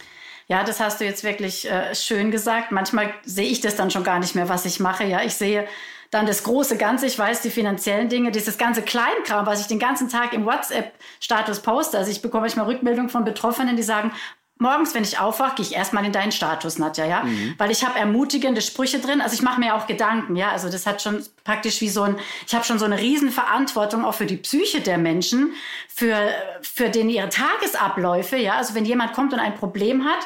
Ja, 0.48 0.64
das 0.64 0.80
hast 0.80 1.00
du 1.00 1.04
jetzt 1.04 1.24
wirklich 1.24 1.68
äh, 1.70 1.94
schön 1.94 2.30
gesagt. 2.30 2.72
Manchmal 2.72 3.12
sehe 3.24 3.48
ich 3.48 3.60
das 3.60 3.76
dann 3.76 3.90
schon 3.90 4.04
gar 4.04 4.18
nicht 4.18 4.34
mehr, 4.34 4.48
was 4.48 4.66
ich 4.66 4.80
mache. 4.80 5.04
Ja, 5.04 5.22
ich 5.22 5.34
sehe 5.34 5.66
dann 6.12 6.26
das 6.26 6.44
große 6.44 6.76
Ganze, 6.76 7.06
ich 7.06 7.18
weiß 7.18 7.40
die 7.40 7.50
finanziellen 7.50 8.10
Dinge, 8.10 8.30
dieses 8.30 8.58
ganze 8.58 8.82
Kleinkram, 8.82 9.46
was 9.46 9.62
ich 9.62 9.66
den 9.66 9.78
ganzen 9.78 10.10
Tag 10.10 10.34
im 10.34 10.44
WhatsApp-Status 10.44 11.60
poste. 11.60 11.96
Also 11.96 12.10
ich 12.10 12.20
bekomme 12.20 12.42
manchmal 12.42 12.66
Rückmeldungen 12.66 13.08
von 13.08 13.24
Betroffenen, 13.24 13.76
die 13.76 13.82
sagen, 13.82 14.12
morgens, 14.58 14.94
wenn 14.94 15.04
ich 15.04 15.18
aufwache, 15.18 15.56
gehe 15.56 15.64
ich 15.64 15.74
erstmal 15.74 16.04
in 16.04 16.12
deinen 16.12 16.30
Status, 16.30 16.78
Nadja, 16.78 17.06
ja, 17.06 17.22
mhm. 17.24 17.54
weil 17.56 17.70
ich 17.70 17.82
habe 17.82 17.98
ermutigende 17.98 18.60
Sprüche 18.60 18.98
drin. 18.98 19.22
Also 19.22 19.34
ich 19.34 19.40
mache 19.40 19.58
mir 19.58 19.74
auch 19.74 19.86
Gedanken, 19.86 20.36
ja, 20.36 20.50
also 20.50 20.68
das 20.68 20.86
hat 20.86 21.00
schon 21.00 21.24
praktisch 21.44 21.80
wie 21.80 21.88
so 21.88 22.02
ein, 22.02 22.16
ich 22.46 22.54
habe 22.54 22.64
schon 22.64 22.78
so 22.78 22.84
eine 22.84 22.98
Riesenverantwortung 22.98 24.04
auch 24.04 24.14
für 24.14 24.26
die 24.26 24.36
Psyche 24.36 24.82
der 24.82 24.98
Menschen, 24.98 25.54
für 25.88 26.14
für 26.60 26.90
den 26.90 27.08
ihre 27.08 27.30
Tagesabläufe, 27.30 28.36
ja, 28.36 28.56
also 28.56 28.74
wenn 28.74 28.84
jemand 28.84 29.14
kommt 29.14 29.32
und 29.32 29.40
ein 29.40 29.54
Problem 29.54 30.04
hat, 30.04 30.20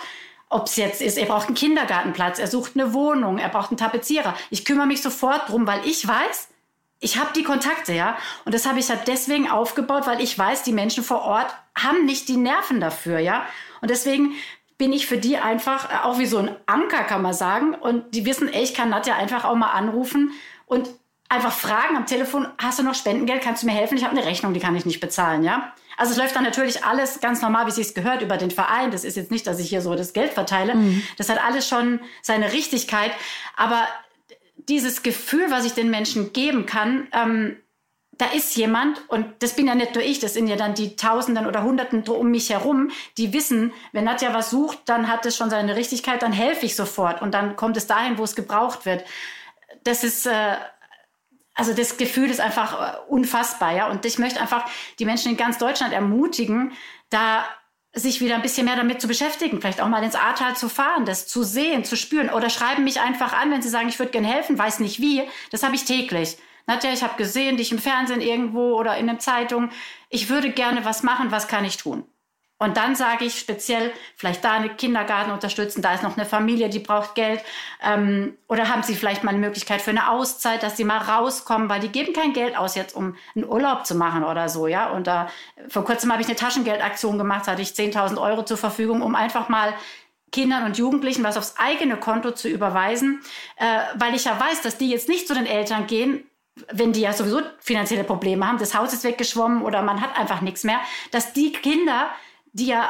ob 0.48 0.66
es 0.66 0.76
jetzt 0.76 1.02
ist, 1.02 1.18
er 1.18 1.26
braucht 1.26 1.46
einen 1.46 1.56
Kindergartenplatz, 1.56 2.38
er 2.38 2.46
sucht 2.46 2.72
eine 2.74 2.92
Wohnung, 2.92 3.38
er 3.38 3.48
braucht 3.48 3.70
einen 3.70 3.78
Tapezierer. 3.78 4.34
Ich 4.50 4.64
kümmere 4.64 4.86
mich 4.86 5.02
sofort 5.02 5.48
drum, 5.48 5.66
weil 5.66 5.84
ich 5.84 6.06
weiß, 6.06 6.48
ich 7.00 7.18
habe 7.18 7.30
die 7.34 7.42
Kontakte, 7.42 7.92
ja. 7.92 8.16
Und 8.44 8.54
das 8.54 8.66
habe 8.66 8.78
ich 8.78 8.88
halt 8.88 9.06
deswegen 9.06 9.50
aufgebaut, 9.50 10.06
weil 10.06 10.20
ich 10.20 10.38
weiß, 10.38 10.62
die 10.62 10.72
Menschen 10.72 11.04
vor 11.04 11.22
Ort 11.22 11.54
haben 11.76 12.06
nicht 12.06 12.28
die 12.28 12.36
Nerven 12.36 12.80
dafür, 12.80 13.18
ja. 13.18 13.44
Und 13.80 13.90
deswegen 13.90 14.32
bin 14.78 14.92
ich 14.92 15.06
für 15.06 15.18
die 15.18 15.38
einfach 15.38 15.90
äh, 15.90 16.04
auch 16.04 16.18
wie 16.18 16.26
so 16.26 16.38
ein 16.38 16.54
Anker, 16.66 17.04
kann 17.04 17.22
man 17.22 17.34
sagen. 17.34 17.74
Und 17.74 18.14
die 18.14 18.24
wissen, 18.24 18.48
ey, 18.48 18.62
ich 18.62 18.74
kann 18.74 18.90
Nadja 18.90 19.16
einfach 19.16 19.44
auch 19.44 19.56
mal 19.56 19.72
anrufen 19.72 20.32
und 20.66 20.88
einfach 21.28 21.52
fragen 21.52 21.96
am 21.96 22.06
Telefon, 22.06 22.46
hast 22.58 22.78
du 22.78 22.82
noch 22.82 22.94
Spendengeld, 22.94 23.42
kannst 23.42 23.62
du 23.62 23.66
mir 23.66 23.72
helfen? 23.72 23.98
Ich 23.98 24.04
habe 24.04 24.16
eine 24.16 24.26
Rechnung, 24.26 24.54
die 24.54 24.60
kann 24.60 24.76
ich 24.76 24.86
nicht 24.86 25.00
bezahlen, 25.00 25.42
ja. 25.42 25.72
Also 25.96 26.12
es 26.12 26.18
läuft 26.18 26.36
dann 26.36 26.44
natürlich 26.44 26.84
alles 26.84 27.20
ganz 27.20 27.42
normal, 27.42 27.66
wie 27.66 27.70
es 27.70 27.76
sich 27.76 27.94
gehört, 27.94 28.22
über 28.22 28.36
den 28.36 28.50
Verein. 28.50 28.90
Das 28.90 29.04
ist 29.04 29.16
jetzt 29.16 29.30
nicht, 29.30 29.46
dass 29.46 29.58
ich 29.58 29.68
hier 29.68 29.80
so 29.80 29.94
das 29.94 30.12
Geld 30.12 30.32
verteile. 30.32 30.74
Mhm. 30.74 31.02
Das 31.16 31.28
hat 31.28 31.42
alles 31.42 31.68
schon 31.68 32.00
seine 32.22 32.52
Richtigkeit. 32.52 33.12
Aber 33.56 33.86
dieses 34.68 35.02
Gefühl, 35.02 35.50
was 35.50 35.64
ich 35.64 35.72
den 35.72 35.90
Menschen 35.90 36.32
geben 36.32 36.66
kann, 36.66 37.08
ähm, 37.12 37.56
da 38.18 38.26
ist 38.26 38.56
jemand, 38.56 39.02
und 39.08 39.26
das 39.40 39.54
bin 39.54 39.66
ja 39.66 39.74
nicht 39.74 39.94
nur 39.94 40.02
ich, 40.02 40.18
das 40.18 40.34
sind 40.34 40.46
ja 40.46 40.56
dann 40.56 40.74
die 40.74 40.96
Tausenden 40.96 41.46
oder 41.46 41.62
Hunderten 41.62 42.02
um 42.08 42.30
mich 42.30 42.50
herum, 42.50 42.90
die 43.18 43.32
wissen, 43.32 43.72
wenn 43.92 44.04
Nadja 44.04 44.32
was 44.32 44.50
sucht, 44.50 44.78
dann 44.86 45.08
hat 45.08 45.26
es 45.26 45.36
schon 45.36 45.50
seine 45.50 45.76
Richtigkeit, 45.76 46.22
dann 46.22 46.32
helfe 46.32 46.64
ich 46.64 46.76
sofort 46.76 47.20
und 47.20 47.34
dann 47.34 47.56
kommt 47.56 47.76
es 47.76 47.86
dahin, 47.86 48.16
wo 48.16 48.24
es 48.24 48.34
gebraucht 48.34 48.86
wird. 48.86 49.04
Das 49.84 50.02
ist, 50.02 50.26
äh, 50.26 50.54
also 51.56 51.72
das 51.72 51.96
Gefühl 51.96 52.30
ist 52.30 52.40
einfach 52.40 52.80
äh, 52.80 52.96
unfassbar, 53.08 53.72
ja. 53.72 53.90
Und 53.90 54.04
ich 54.04 54.18
möchte 54.18 54.40
einfach 54.40 54.66
die 54.98 55.06
Menschen 55.06 55.32
in 55.32 55.36
ganz 55.36 55.58
Deutschland 55.58 55.92
ermutigen, 55.92 56.72
da 57.10 57.44
sich 57.94 58.20
wieder 58.20 58.34
ein 58.34 58.42
bisschen 58.42 58.66
mehr 58.66 58.76
damit 58.76 59.00
zu 59.00 59.08
beschäftigen, 59.08 59.60
vielleicht 59.60 59.80
auch 59.80 59.88
mal 59.88 60.04
ins 60.04 60.14
Ahrtal 60.14 60.54
zu 60.54 60.68
fahren, 60.68 61.06
das 61.06 61.26
zu 61.26 61.42
sehen, 61.42 61.82
zu 61.82 61.96
spüren 61.96 62.28
oder 62.28 62.50
schreiben 62.50 62.84
mich 62.84 63.00
einfach 63.00 63.32
an, 63.32 63.50
wenn 63.50 63.62
sie 63.62 63.70
sagen, 63.70 63.88
ich 63.88 63.98
würde 63.98 64.12
gerne 64.12 64.28
helfen, 64.28 64.58
weiß 64.58 64.80
nicht 64.80 65.00
wie. 65.00 65.22
Das 65.50 65.62
habe 65.62 65.74
ich 65.74 65.86
täglich. 65.86 66.36
Nadja, 66.66 66.92
ich 66.92 67.02
habe 67.02 67.16
gesehen, 67.16 67.56
dich 67.56 67.72
im 67.72 67.78
Fernsehen 67.78 68.20
irgendwo 68.20 68.74
oder 68.74 68.98
in 68.98 69.08
einer 69.08 69.18
Zeitung. 69.18 69.70
Ich 70.10 70.28
würde 70.28 70.50
gerne 70.50 70.84
was 70.84 71.02
machen, 71.02 71.30
was 71.30 71.48
kann 71.48 71.64
ich 71.64 71.78
tun? 71.78 72.04
Und 72.58 72.78
dann 72.78 72.94
sage 72.94 73.26
ich 73.26 73.38
speziell, 73.38 73.92
vielleicht 74.16 74.42
da 74.42 74.52
eine 74.52 74.70
Kindergarten 74.70 75.30
unterstützen, 75.30 75.82
da 75.82 75.92
ist 75.92 76.02
noch 76.02 76.16
eine 76.16 76.24
Familie, 76.24 76.70
die 76.70 76.78
braucht 76.78 77.14
Geld. 77.14 77.42
Ähm, 77.82 78.36
oder 78.48 78.70
haben 78.70 78.82
Sie 78.82 78.94
vielleicht 78.94 79.24
mal 79.24 79.30
eine 79.30 79.40
Möglichkeit 79.40 79.82
für 79.82 79.90
eine 79.90 80.10
Auszeit, 80.10 80.62
dass 80.62 80.76
Sie 80.76 80.84
mal 80.84 80.98
rauskommen, 80.98 81.68
weil 81.68 81.80
die 81.80 81.90
geben 81.90 82.14
kein 82.14 82.32
Geld 82.32 82.56
aus 82.56 82.74
jetzt, 82.74 82.96
um 82.96 83.16
einen 83.34 83.44
Urlaub 83.44 83.84
zu 83.84 83.94
machen 83.94 84.24
oder 84.24 84.48
so, 84.48 84.66
ja. 84.66 84.88
Und 84.90 85.06
da, 85.06 85.28
vor 85.68 85.84
kurzem 85.84 86.10
habe 86.10 86.22
ich 86.22 86.28
eine 86.28 86.36
Taschengeldaktion 86.36 87.18
gemacht, 87.18 87.46
da 87.46 87.52
hatte 87.52 87.62
ich 87.62 87.70
10.000 87.70 88.18
Euro 88.20 88.42
zur 88.42 88.56
Verfügung, 88.56 89.02
um 89.02 89.14
einfach 89.14 89.50
mal 89.50 89.74
Kindern 90.32 90.64
und 90.64 90.78
Jugendlichen 90.78 91.24
was 91.24 91.36
aufs 91.36 91.54
eigene 91.58 91.96
Konto 91.98 92.30
zu 92.30 92.48
überweisen, 92.48 93.20
äh, 93.56 93.64
weil 93.96 94.14
ich 94.14 94.24
ja 94.24 94.38
weiß, 94.40 94.62
dass 94.62 94.78
die 94.78 94.90
jetzt 94.90 95.08
nicht 95.08 95.28
zu 95.28 95.34
den 95.34 95.46
Eltern 95.46 95.86
gehen, 95.86 96.24
wenn 96.72 96.92
die 96.92 97.00
ja 97.00 97.12
sowieso 97.12 97.42
finanzielle 97.58 98.04
Probleme 98.04 98.46
haben, 98.46 98.58
das 98.58 98.74
Haus 98.74 98.92
ist 98.92 99.04
weggeschwommen 99.04 99.62
oder 99.62 99.82
man 99.82 100.00
hat 100.00 100.18
einfach 100.18 100.40
nichts 100.40 100.64
mehr, 100.64 100.80
dass 101.10 101.32
die 101.32 101.52
Kinder, 101.52 102.08
die 102.56 102.66
ja 102.66 102.88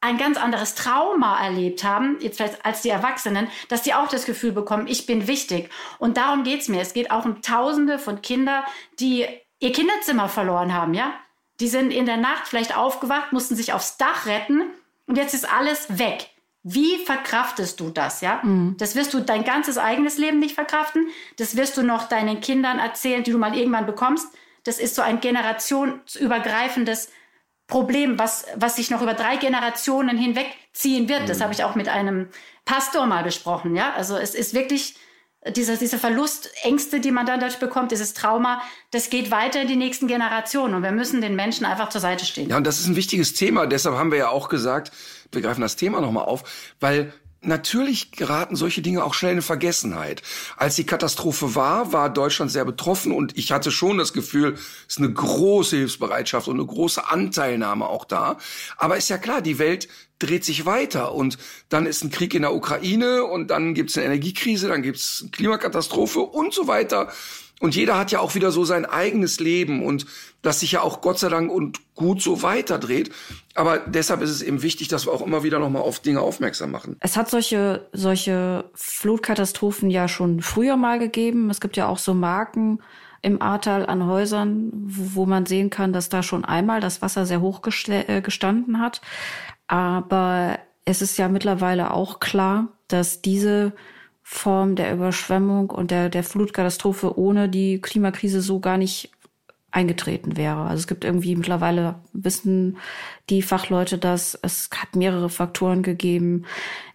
ein 0.00 0.16
ganz 0.16 0.38
anderes 0.38 0.76
Trauma 0.76 1.44
erlebt 1.44 1.82
haben, 1.82 2.18
jetzt 2.20 2.36
vielleicht 2.36 2.64
als 2.64 2.82
die 2.82 2.88
Erwachsenen, 2.88 3.48
dass 3.68 3.82
die 3.82 3.94
auch 3.94 4.08
das 4.08 4.26
Gefühl 4.26 4.52
bekommen, 4.52 4.86
ich 4.86 5.06
bin 5.06 5.26
wichtig. 5.26 5.70
Und 5.98 6.16
darum 6.16 6.44
geht's 6.44 6.68
mir. 6.68 6.80
Es 6.80 6.92
geht 6.92 7.10
auch 7.10 7.24
um 7.24 7.42
Tausende 7.42 7.98
von 7.98 8.22
Kindern, 8.22 8.62
die 9.00 9.26
ihr 9.58 9.72
Kinderzimmer 9.72 10.28
verloren 10.28 10.72
haben, 10.72 10.94
ja? 10.94 11.12
Die 11.58 11.66
sind 11.66 11.90
in 11.90 12.06
der 12.06 12.16
Nacht 12.18 12.46
vielleicht 12.46 12.76
aufgewacht, 12.76 13.32
mussten 13.32 13.56
sich 13.56 13.72
aufs 13.72 13.96
Dach 13.96 14.26
retten 14.26 14.62
und 15.06 15.18
jetzt 15.18 15.34
ist 15.34 15.52
alles 15.52 15.98
weg. 15.98 16.30
Wie 16.62 16.98
verkraftest 16.98 17.80
du 17.80 17.90
das, 17.90 18.20
ja? 18.20 18.40
Mhm. 18.44 18.76
Das 18.78 18.94
wirst 18.94 19.12
du 19.14 19.20
dein 19.20 19.42
ganzes 19.42 19.78
eigenes 19.78 20.16
Leben 20.18 20.38
nicht 20.38 20.54
verkraften. 20.54 21.08
Das 21.38 21.56
wirst 21.56 21.76
du 21.76 21.82
noch 21.82 22.08
deinen 22.08 22.40
Kindern 22.40 22.78
erzählen, 22.78 23.24
die 23.24 23.32
du 23.32 23.38
mal 23.38 23.56
irgendwann 23.56 23.86
bekommst. 23.86 24.28
Das 24.62 24.78
ist 24.78 24.94
so 24.94 25.02
ein 25.02 25.18
generationsübergreifendes 25.18 27.10
Problem, 27.68 28.18
was, 28.18 28.46
was 28.56 28.76
sich 28.76 28.90
noch 28.90 29.02
über 29.02 29.14
drei 29.14 29.36
Generationen 29.36 30.18
hinweg 30.18 30.46
ziehen 30.72 31.08
wird. 31.08 31.22
Mhm. 31.22 31.26
Das 31.26 31.40
habe 31.40 31.52
ich 31.52 31.62
auch 31.62 31.76
mit 31.76 31.88
einem 31.88 32.28
Pastor 32.64 33.06
mal 33.06 33.22
besprochen. 33.22 33.76
Ja, 33.76 33.92
also 33.94 34.16
es 34.16 34.34
ist 34.34 34.54
wirklich 34.54 34.96
dieser, 35.46 35.76
dieser 35.76 35.98
Verlust, 35.98 36.50
Ängste, 36.62 36.98
die 36.98 37.10
man 37.10 37.26
dann 37.26 37.40
dadurch 37.40 37.58
bekommt, 37.58 37.92
dieses 37.92 38.14
Trauma, 38.14 38.62
das 38.90 39.10
geht 39.10 39.30
weiter 39.30 39.62
in 39.62 39.68
die 39.68 39.76
nächsten 39.76 40.08
Generationen. 40.08 40.74
Und 40.74 40.82
wir 40.82 40.92
müssen 40.92 41.20
den 41.20 41.36
Menschen 41.36 41.64
einfach 41.64 41.90
zur 41.90 42.00
Seite 42.00 42.24
stehen. 42.24 42.48
Ja, 42.48 42.56
und 42.56 42.66
das 42.66 42.80
ist 42.80 42.88
ein 42.88 42.96
wichtiges 42.96 43.34
Thema. 43.34 43.66
Deshalb 43.66 43.96
haben 43.96 44.10
wir 44.10 44.18
ja 44.18 44.28
auch 44.30 44.48
gesagt, 44.48 44.90
wir 45.30 45.42
greifen 45.42 45.60
das 45.60 45.76
Thema 45.76 46.00
nochmal 46.00 46.24
auf, 46.24 46.74
weil 46.80 47.12
Natürlich 47.40 48.10
geraten 48.10 48.56
solche 48.56 48.82
Dinge 48.82 49.04
auch 49.04 49.14
schnell 49.14 49.34
in 49.34 49.42
Vergessenheit. 49.42 50.22
Als 50.56 50.74
die 50.74 50.86
Katastrophe 50.86 51.54
war, 51.54 51.92
war 51.92 52.10
Deutschland 52.10 52.50
sehr 52.50 52.64
betroffen 52.64 53.12
und 53.12 53.38
ich 53.38 53.52
hatte 53.52 53.70
schon 53.70 53.96
das 53.96 54.12
Gefühl, 54.12 54.54
es 54.54 54.96
ist 54.96 54.98
eine 54.98 55.12
große 55.12 55.76
Hilfsbereitschaft 55.76 56.48
und 56.48 56.56
eine 56.56 56.66
große 56.66 57.08
Anteilnahme 57.08 57.86
auch 57.86 58.04
da. 58.04 58.38
Aber 58.76 58.96
ist 58.96 59.08
ja 59.08 59.18
klar, 59.18 59.40
die 59.40 59.60
Welt 59.60 59.86
dreht 60.18 60.44
sich 60.44 60.66
weiter 60.66 61.14
und 61.14 61.38
dann 61.68 61.86
ist 61.86 62.02
ein 62.02 62.10
Krieg 62.10 62.34
in 62.34 62.42
der 62.42 62.54
Ukraine 62.54 63.22
und 63.22 63.48
dann 63.52 63.72
gibt 63.72 63.90
es 63.90 63.96
eine 63.96 64.06
Energiekrise, 64.06 64.66
dann 64.66 64.82
gibt 64.82 64.98
es 64.98 65.20
eine 65.22 65.30
Klimakatastrophe 65.30 66.18
und 66.18 66.52
so 66.52 66.66
weiter. 66.66 67.12
Und 67.60 67.74
jeder 67.74 67.98
hat 67.98 68.12
ja 68.12 68.20
auch 68.20 68.34
wieder 68.34 68.52
so 68.52 68.64
sein 68.64 68.86
eigenes 68.86 69.40
Leben 69.40 69.84
und 69.84 70.06
das 70.42 70.60
sich 70.60 70.72
ja 70.72 70.82
auch 70.82 71.00
Gott 71.00 71.18
sei 71.18 71.28
Dank 71.28 71.50
und 71.50 71.80
gut 71.94 72.22
so 72.22 72.42
weiterdreht. 72.42 73.10
Aber 73.54 73.78
deshalb 73.78 74.22
ist 74.22 74.30
es 74.30 74.42
eben 74.42 74.62
wichtig, 74.62 74.88
dass 74.88 75.06
wir 75.06 75.12
auch 75.12 75.26
immer 75.26 75.42
wieder 75.42 75.58
nochmal 75.58 75.82
auf 75.82 75.98
Dinge 75.98 76.20
aufmerksam 76.20 76.70
machen. 76.70 76.96
Es 77.00 77.16
hat 77.16 77.28
solche, 77.28 77.88
solche 77.92 78.70
Flutkatastrophen 78.74 79.90
ja 79.90 80.06
schon 80.06 80.40
früher 80.40 80.76
mal 80.76 81.00
gegeben. 81.00 81.50
Es 81.50 81.60
gibt 81.60 81.76
ja 81.76 81.88
auch 81.88 81.98
so 81.98 82.14
Marken 82.14 82.80
im 83.22 83.42
Ahrtal 83.42 83.86
an 83.86 84.06
Häusern, 84.06 84.70
wo, 84.72 85.26
man 85.26 85.44
sehen 85.44 85.70
kann, 85.70 85.92
dass 85.92 86.08
da 86.08 86.22
schon 86.22 86.44
einmal 86.44 86.80
das 86.80 87.02
Wasser 87.02 87.26
sehr 87.26 87.40
hoch 87.40 87.62
äh, 87.88 88.20
gestanden 88.20 88.78
hat. 88.78 89.00
Aber 89.66 90.58
es 90.84 91.02
ist 91.02 91.18
ja 91.18 91.28
mittlerweile 91.28 91.92
auch 91.92 92.20
klar, 92.20 92.68
dass 92.86 93.20
diese 93.20 93.72
Form 94.30 94.76
der 94.76 94.92
Überschwemmung 94.92 95.70
und 95.70 95.90
der, 95.90 96.10
der 96.10 96.22
Flutkatastrophe 96.22 97.18
ohne 97.18 97.48
die 97.48 97.80
Klimakrise 97.80 98.42
so 98.42 98.60
gar 98.60 98.76
nicht 98.76 99.10
eingetreten 99.70 100.36
wäre. 100.36 100.64
Also 100.64 100.80
es 100.80 100.86
gibt 100.86 101.02
irgendwie 101.02 101.34
mittlerweile 101.34 101.94
wissen 102.12 102.76
die 103.30 103.40
Fachleute 103.40 103.96
das. 103.96 104.38
Es 104.42 104.68
hat 104.76 104.96
mehrere 104.96 105.30
Faktoren 105.30 105.82
gegeben, 105.82 106.44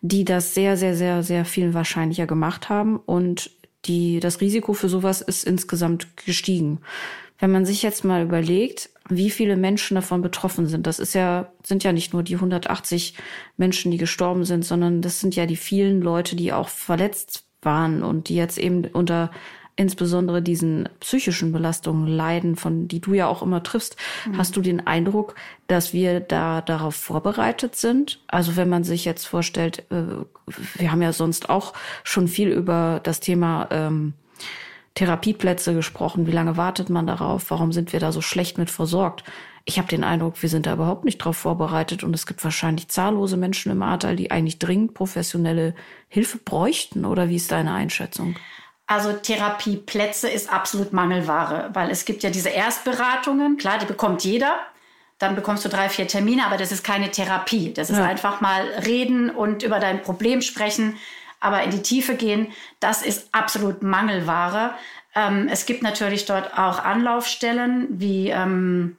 die 0.01 0.25
das 0.25 0.53
sehr, 0.53 0.77
sehr, 0.77 0.95
sehr, 0.95 1.23
sehr 1.23 1.43
viel 1.43 1.73
wahrscheinlicher 1.73 2.27
gemacht 2.27 2.69
haben. 2.69 2.97
Und 2.97 3.49
die, 3.85 4.19
das 4.19 4.39
Risiko 4.39 4.73
für 4.73 4.87
sowas 4.87 5.21
ist 5.21 5.43
insgesamt 5.43 6.15
gestiegen. 6.17 6.81
Wenn 7.43 7.51
man 7.51 7.65
sich 7.65 7.83
jetzt 7.83 8.05
mal 8.05 8.23
überlegt, 8.23 8.89
wie 9.09 9.29
viele 9.29 9.57
Menschen 9.57 9.95
davon 9.95 10.21
betroffen 10.21 10.65
sind, 10.65 10.87
das 10.87 10.97
ist 10.97 11.13
ja, 11.13 11.51
sind 11.61 11.83
ja 11.83 11.91
nicht 11.91 12.13
nur 12.13 12.23
die 12.23 12.35
180 12.35 13.15
Menschen, 13.57 13.91
die 13.91 13.97
gestorben 13.97 14.45
sind, 14.45 14.63
sondern 14.63 15.01
das 15.01 15.19
sind 15.19 15.35
ja 15.35 15.45
die 15.45 15.57
vielen 15.57 16.01
Leute, 16.01 16.37
die 16.37 16.53
auch 16.53 16.69
verletzt 16.69 17.43
waren 17.61 18.01
und 18.01 18.29
die 18.29 18.35
jetzt 18.35 18.57
eben 18.57 18.85
unter 18.85 19.29
insbesondere 19.75 20.41
diesen 20.41 20.87
psychischen 21.01 21.51
Belastungen 21.51 22.07
leiden, 22.07 22.55
von 22.55 22.87
die 22.87 23.01
du 23.01 23.13
ja 23.13 23.27
auch 23.27 23.41
immer 23.41 23.61
triffst, 23.61 23.97
mhm. 24.25 24.37
hast 24.37 24.55
du 24.55 24.61
den 24.61 24.87
Eindruck, 24.87 25.35
dass 25.67 25.91
wir 25.91 26.21
da 26.21 26.61
darauf 26.61 26.95
vorbereitet 26.95 27.75
sind? 27.75 28.21
Also 28.27 28.55
wenn 28.55 28.69
man 28.69 28.85
sich 28.85 29.03
jetzt 29.03 29.25
vorstellt, 29.25 29.83
äh, 29.91 30.23
wir 30.75 30.91
haben 30.93 31.01
ja 31.01 31.11
sonst 31.11 31.49
auch 31.49 31.73
schon 32.05 32.29
viel 32.29 32.47
über 32.47 33.01
das 33.03 33.19
Thema 33.19 33.67
ähm, 33.69 34.13
Therapieplätze 34.95 35.73
gesprochen. 35.73 36.27
Wie 36.27 36.31
lange 36.31 36.57
wartet 36.57 36.89
man 36.89 37.07
darauf? 37.07 37.49
Warum 37.49 37.71
sind 37.71 37.93
wir 37.93 37.99
da 37.99 38.11
so 38.11 38.21
schlecht 38.21 38.57
mit 38.57 38.69
versorgt? 38.69 39.23
Ich 39.65 39.77
habe 39.77 39.87
den 39.87 40.03
Eindruck, 40.03 40.41
wir 40.41 40.49
sind 40.49 40.65
da 40.65 40.73
überhaupt 40.73 41.05
nicht 41.05 41.19
drauf 41.19 41.37
vorbereitet 41.37 42.03
und 42.03 42.13
es 42.13 42.25
gibt 42.25 42.43
wahrscheinlich 42.43 42.89
zahllose 42.89 43.37
Menschen 43.37 43.71
im 43.71 43.81
Ahrtal, 43.81 44.15
die 44.17 44.29
eigentlich 44.29 44.59
dringend 44.59 44.93
professionelle 44.93 45.73
Hilfe 46.09 46.37
bräuchten. 46.37 47.05
Oder 47.05 47.29
wie 47.29 47.37
ist 47.37 47.51
deine 47.51 47.73
Einschätzung? 47.73 48.35
Also 48.85 49.13
Therapieplätze 49.13 50.29
ist 50.29 50.51
absolut 50.51 50.91
Mangelware, 50.91 51.69
weil 51.73 51.89
es 51.89 52.03
gibt 52.03 52.21
ja 52.21 52.29
diese 52.29 52.49
Erstberatungen, 52.49 53.57
klar, 53.57 53.79
die 53.79 53.85
bekommt 53.85 54.23
jeder. 54.25 54.57
Dann 55.17 55.35
bekommst 55.35 55.63
du 55.63 55.69
drei, 55.69 55.87
vier 55.87 56.07
Termine, 56.07 56.45
aber 56.45 56.57
das 56.57 56.73
ist 56.73 56.83
keine 56.83 57.09
Therapie. 57.09 57.73
Das 57.73 57.89
ist 57.89 57.97
ja. 57.97 58.03
einfach 58.03 58.41
mal 58.41 58.65
reden 58.85 59.29
und 59.29 59.63
über 59.63 59.79
dein 59.79 60.01
Problem 60.01 60.41
sprechen 60.41 60.97
aber 61.43 61.63
in 61.63 61.71
die 61.71 61.81
Tiefe 61.81 62.15
gehen, 62.15 62.51
das 62.79 63.01
ist 63.01 63.27
absolut 63.33 63.83
Mangelware. 63.83 64.73
Ähm, 65.13 65.47
es 65.51 65.65
gibt 65.65 65.83
natürlich 65.83 66.25
dort 66.25 66.57
auch 66.57 66.83
Anlaufstellen 66.83 67.87
wie, 67.91 68.29
ähm, 68.29 68.97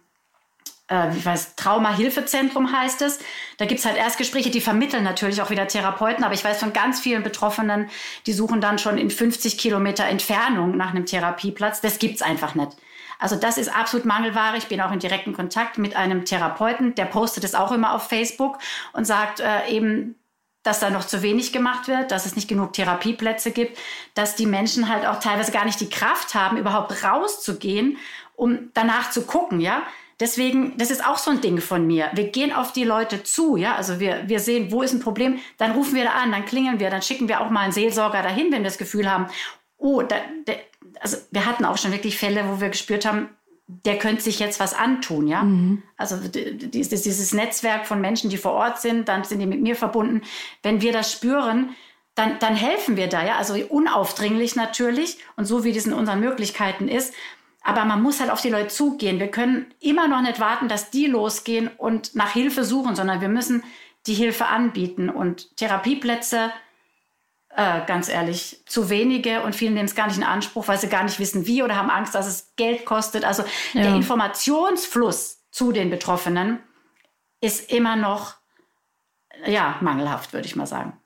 äh, 0.89 1.09
wie 1.13 1.25
weiß, 1.25 1.57
Traumahilfezentrum 1.57 2.71
heißt 2.71 3.03
es. 3.03 3.19
Da 3.57 3.65
gibt 3.65 3.81
es 3.81 3.87
halt 3.87 3.97
Erstgespräche, 3.97 4.51
die 4.51 4.61
vermitteln 4.61 5.05
natürlich 5.05 5.41
auch 5.41 5.51
wieder 5.51 5.67
Therapeuten, 5.67 6.23
aber 6.23 6.35
ich 6.35 6.45
weiß 6.45 6.59
von 6.59 6.73
ganz 6.73 7.01
vielen 7.01 7.23
Betroffenen, 7.23 7.89
die 8.27 8.33
suchen 8.33 8.61
dann 8.61 8.79
schon 8.79 8.99
in 8.99 9.11
50 9.11 9.57
Kilometer 9.57 10.05
Entfernung 10.05 10.77
nach 10.77 10.91
einem 10.91 11.07
Therapieplatz. 11.07 11.81
Das 11.81 11.99
gibt's 11.99 12.23
einfach 12.23 12.55
nicht. 12.55 12.73
Also 13.19 13.37
das 13.37 13.57
ist 13.57 13.75
absolut 13.75 14.05
Mangelware. 14.05 14.59
Ich 14.59 14.67
bin 14.67 14.83
auch 14.83 14.93
in 14.93 14.99
direkten 14.99 15.33
Kontakt 15.33 15.79
mit 15.79 15.97
einem 15.97 16.27
Therapeuten, 16.27 16.95
der 16.95 17.07
postet 17.07 17.45
es 17.45 17.55
auch 17.55 17.73
immer 17.73 17.95
auf 17.95 18.09
Facebook 18.09 18.59
und 18.93 19.07
sagt 19.07 19.41
äh, 19.41 19.69
eben, 19.69 20.17
dass 20.65 20.81
da 20.81 20.91
noch 20.91 21.07
zu 21.07 21.23
wenig 21.23 21.53
gemacht 21.53 21.87
wird, 21.87 22.11
dass 22.11 22.27
es 22.27 22.35
nicht 22.35 22.49
genug 22.49 22.73
Therapieplätze 22.73 23.53
gibt, 23.53 23.79
dass 24.15 24.35
die 24.35 24.47
Menschen 24.47 24.89
halt 24.89 25.07
auch 25.07 25.21
teilweise 25.21 25.53
gar 25.53 25.65
nicht 25.65 25.81
die 25.81 25.91
Kraft 25.91 26.35
haben, 26.35 26.57
überhaupt 26.57 27.05
rauszugehen, 27.05 27.99
um 28.35 28.71
danach 28.75 29.11
zu 29.11 29.23
gucken, 29.23 29.61
ja. 29.61 29.83
Deswegen, 30.21 30.79
das 30.79 30.91
ist 30.91 31.05
auch 31.05 31.19
so 31.19 31.33
ein 31.33 31.41
Ding 31.41 31.61
von 31.61 31.87
mir. 31.87 32.09
Wir 32.15 32.29
gehen 32.29 32.53
auf 32.53 32.73
die 32.73 32.85
Leute 32.85 33.25
zu, 33.25 33.57
ja. 33.57 33.75
Also 33.75 34.01
wir, 34.01 34.29
wir 34.29 34.41
sehen, 34.41 34.73
wo 34.73 34.83
ist 34.83 34.93
ein 34.93 35.01
Problem, 35.01 35.39
dann 35.59 35.73
rufen 35.73 35.95
wir 35.95 36.05
da 36.05 36.13
an, 36.13 36.33
dann 36.33 36.47
klingeln 36.47 36.81
wir, 36.81 36.89
dann 36.89 37.03
schicken 37.03 37.29
wir 37.29 37.41
auch 37.41 37.51
mal 37.51 37.61
einen 37.61 37.73
Seelsorger 37.73 38.23
dahin, 38.23 38.47
wenn 38.47 38.63
wir 38.63 38.71
das 38.71 38.79
Gefühl 38.79 39.11
haben, 39.11 39.27
oh, 39.77 40.03
da, 40.03 40.17
da, 40.47 40.55
also 41.01 41.19
wir 41.31 41.45
hatten 41.45 41.65
auch 41.65 41.77
schon 41.77 41.93
wirklich 41.93 42.17
Fälle, 42.17 42.45
wo 42.49 42.61
wir 42.61 42.71
gespürt 42.71 43.05
haben, 43.05 43.29
der 43.67 43.99
könnte 43.99 44.23
sich 44.23 44.39
jetzt 44.39 44.61
was 44.61 44.75
antun, 44.75 45.27
ja. 45.27 45.43
Mhm. 45.43 45.83
Also 45.97 46.17
dieses, 46.29 47.33
Netzwerk 47.33 47.87
von 47.87 48.01
Menschen, 48.01 48.29
die 48.29 48.37
vor 48.37 48.53
Ort 48.53 48.81
sind, 48.81 49.09
dann 49.09 49.25
sind 49.25 49.39
die 49.39 49.47
mit 49.47 49.63
mir 49.63 49.75
verbunden. 49.75 50.23
Wenn 50.63 50.83
wir 50.83 50.93
das 50.93 51.11
spüren, 51.13 51.71
dann, 52.15 52.39
dann 52.39 52.55
helfen 52.55 52.97
wir 52.97 53.09
da, 53.09 53.25
ja. 53.25 53.37
Also 53.37 53.55
unaufdringlich 53.55 54.55
natürlich 54.55 55.19
und 55.37 55.47
so 55.47 55.65
wie 55.65 55.73
das 55.73 55.87
in 55.87 55.95
unseren 55.95 56.21
Möglichkeiten 56.21 56.89
ist. 56.89 57.15
Aber 57.63 57.87
man 57.87 58.03
muss 58.03 58.21
halt 58.21 58.31
auf 58.31 58.43
die 58.43 58.51
Leute 58.51 58.69
zugehen. 58.69 59.19
Wir 59.19 59.31
können 59.31 59.67
immer 59.81 60.07
noch 60.09 60.21
nicht 60.21 60.39
warten, 60.39 60.69
dass 60.69 60.91
die 60.91 61.07
losgehen 61.07 61.71
und 61.79 62.15
nach 62.15 62.33
Hilfe 62.33 62.65
suchen, 62.65 62.95
sondern 62.95 63.23
wir 63.23 63.31
müssen 63.31 63.63
die 64.07 64.13
Hilfe 64.13 64.47
anbieten 64.47 65.09
und 65.09 65.57
Therapieplätze 65.57 66.53
äh, 67.57 67.85
ganz 67.87 68.09
ehrlich, 68.09 68.63
zu 68.67 68.91
wenige 68.91 69.43
und 69.43 69.55
viele 69.55 69.73
nehmen 69.73 69.87
es 69.87 69.95
gar 69.95 70.07
nicht 70.07 70.17
in 70.17 70.25
Anspruch, 70.25 70.69
weil 70.69 70.79
sie 70.79 70.89
gar 70.89 71.05
nicht 71.05 71.19
wissen, 71.19 71.47
wie 71.47 71.63
oder 71.63 71.77
haben 71.77 71.91
Angst, 71.91 72.15
dass 72.15 72.27
es 72.27 72.55
Geld 72.57 72.85
kostet. 72.85 73.25
Also 73.25 73.45
ja. 73.73 73.83
der 73.83 73.95
Informationsfluss 73.95 75.45
zu 75.51 75.73
den 75.73 75.91
Betroffenen 75.91 76.59
ist 77.41 77.71
immer 77.71 77.97
noch 77.97 78.35
ja, 79.47 79.77
mangelhaft, 79.81 80.33
würde 80.33 80.47
ich 80.47 80.57
mal 80.57 80.67
sagen. 80.67 80.99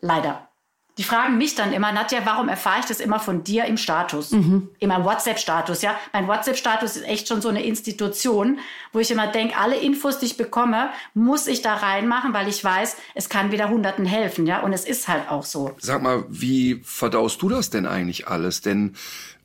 Leider. 0.00 0.49
Die 0.98 1.04
fragen 1.04 1.38
mich 1.38 1.54
dann 1.54 1.72
immer, 1.72 1.92
Nadja, 1.92 2.20
warum 2.24 2.48
erfahre 2.48 2.80
ich 2.80 2.86
das 2.86 3.00
immer 3.00 3.20
von 3.20 3.44
dir 3.44 3.64
im 3.64 3.76
Status? 3.76 4.32
Mhm. 4.32 4.68
In 4.78 4.88
meinem 4.88 5.04
WhatsApp-Status, 5.04 5.82
ja. 5.82 5.98
Mein 6.12 6.28
WhatsApp-Status 6.28 6.96
ist 6.96 7.06
echt 7.06 7.28
schon 7.28 7.40
so 7.40 7.48
eine 7.48 7.64
Institution, 7.64 8.58
wo 8.92 8.98
ich 8.98 9.10
immer 9.10 9.26
denke, 9.26 9.56
alle 9.56 9.76
Infos, 9.76 10.18
die 10.18 10.26
ich 10.26 10.36
bekomme, 10.36 10.90
muss 11.14 11.46
ich 11.46 11.62
da 11.62 11.74
reinmachen, 11.74 12.34
weil 12.34 12.48
ich 12.48 12.62
weiß, 12.62 12.96
es 13.14 13.28
kann 13.28 13.52
wieder 13.52 13.70
Hunderten 13.70 14.04
helfen, 14.04 14.46
ja. 14.46 14.60
Und 14.60 14.72
es 14.72 14.84
ist 14.84 15.08
halt 15.08 15.30
auch 15.30 15.44
so. 15.44 15.72
Sag 15.78 16.02
mal, 16.02 16.24
wie 16.28 16.80
verdaust 16.84 17.40
du 17.40 17.48
das 17.48 17.70
denn 17.70 17.86
eigentlich 17.86 18.28
alles? 18.28 18.60
Denn 18.60 18.94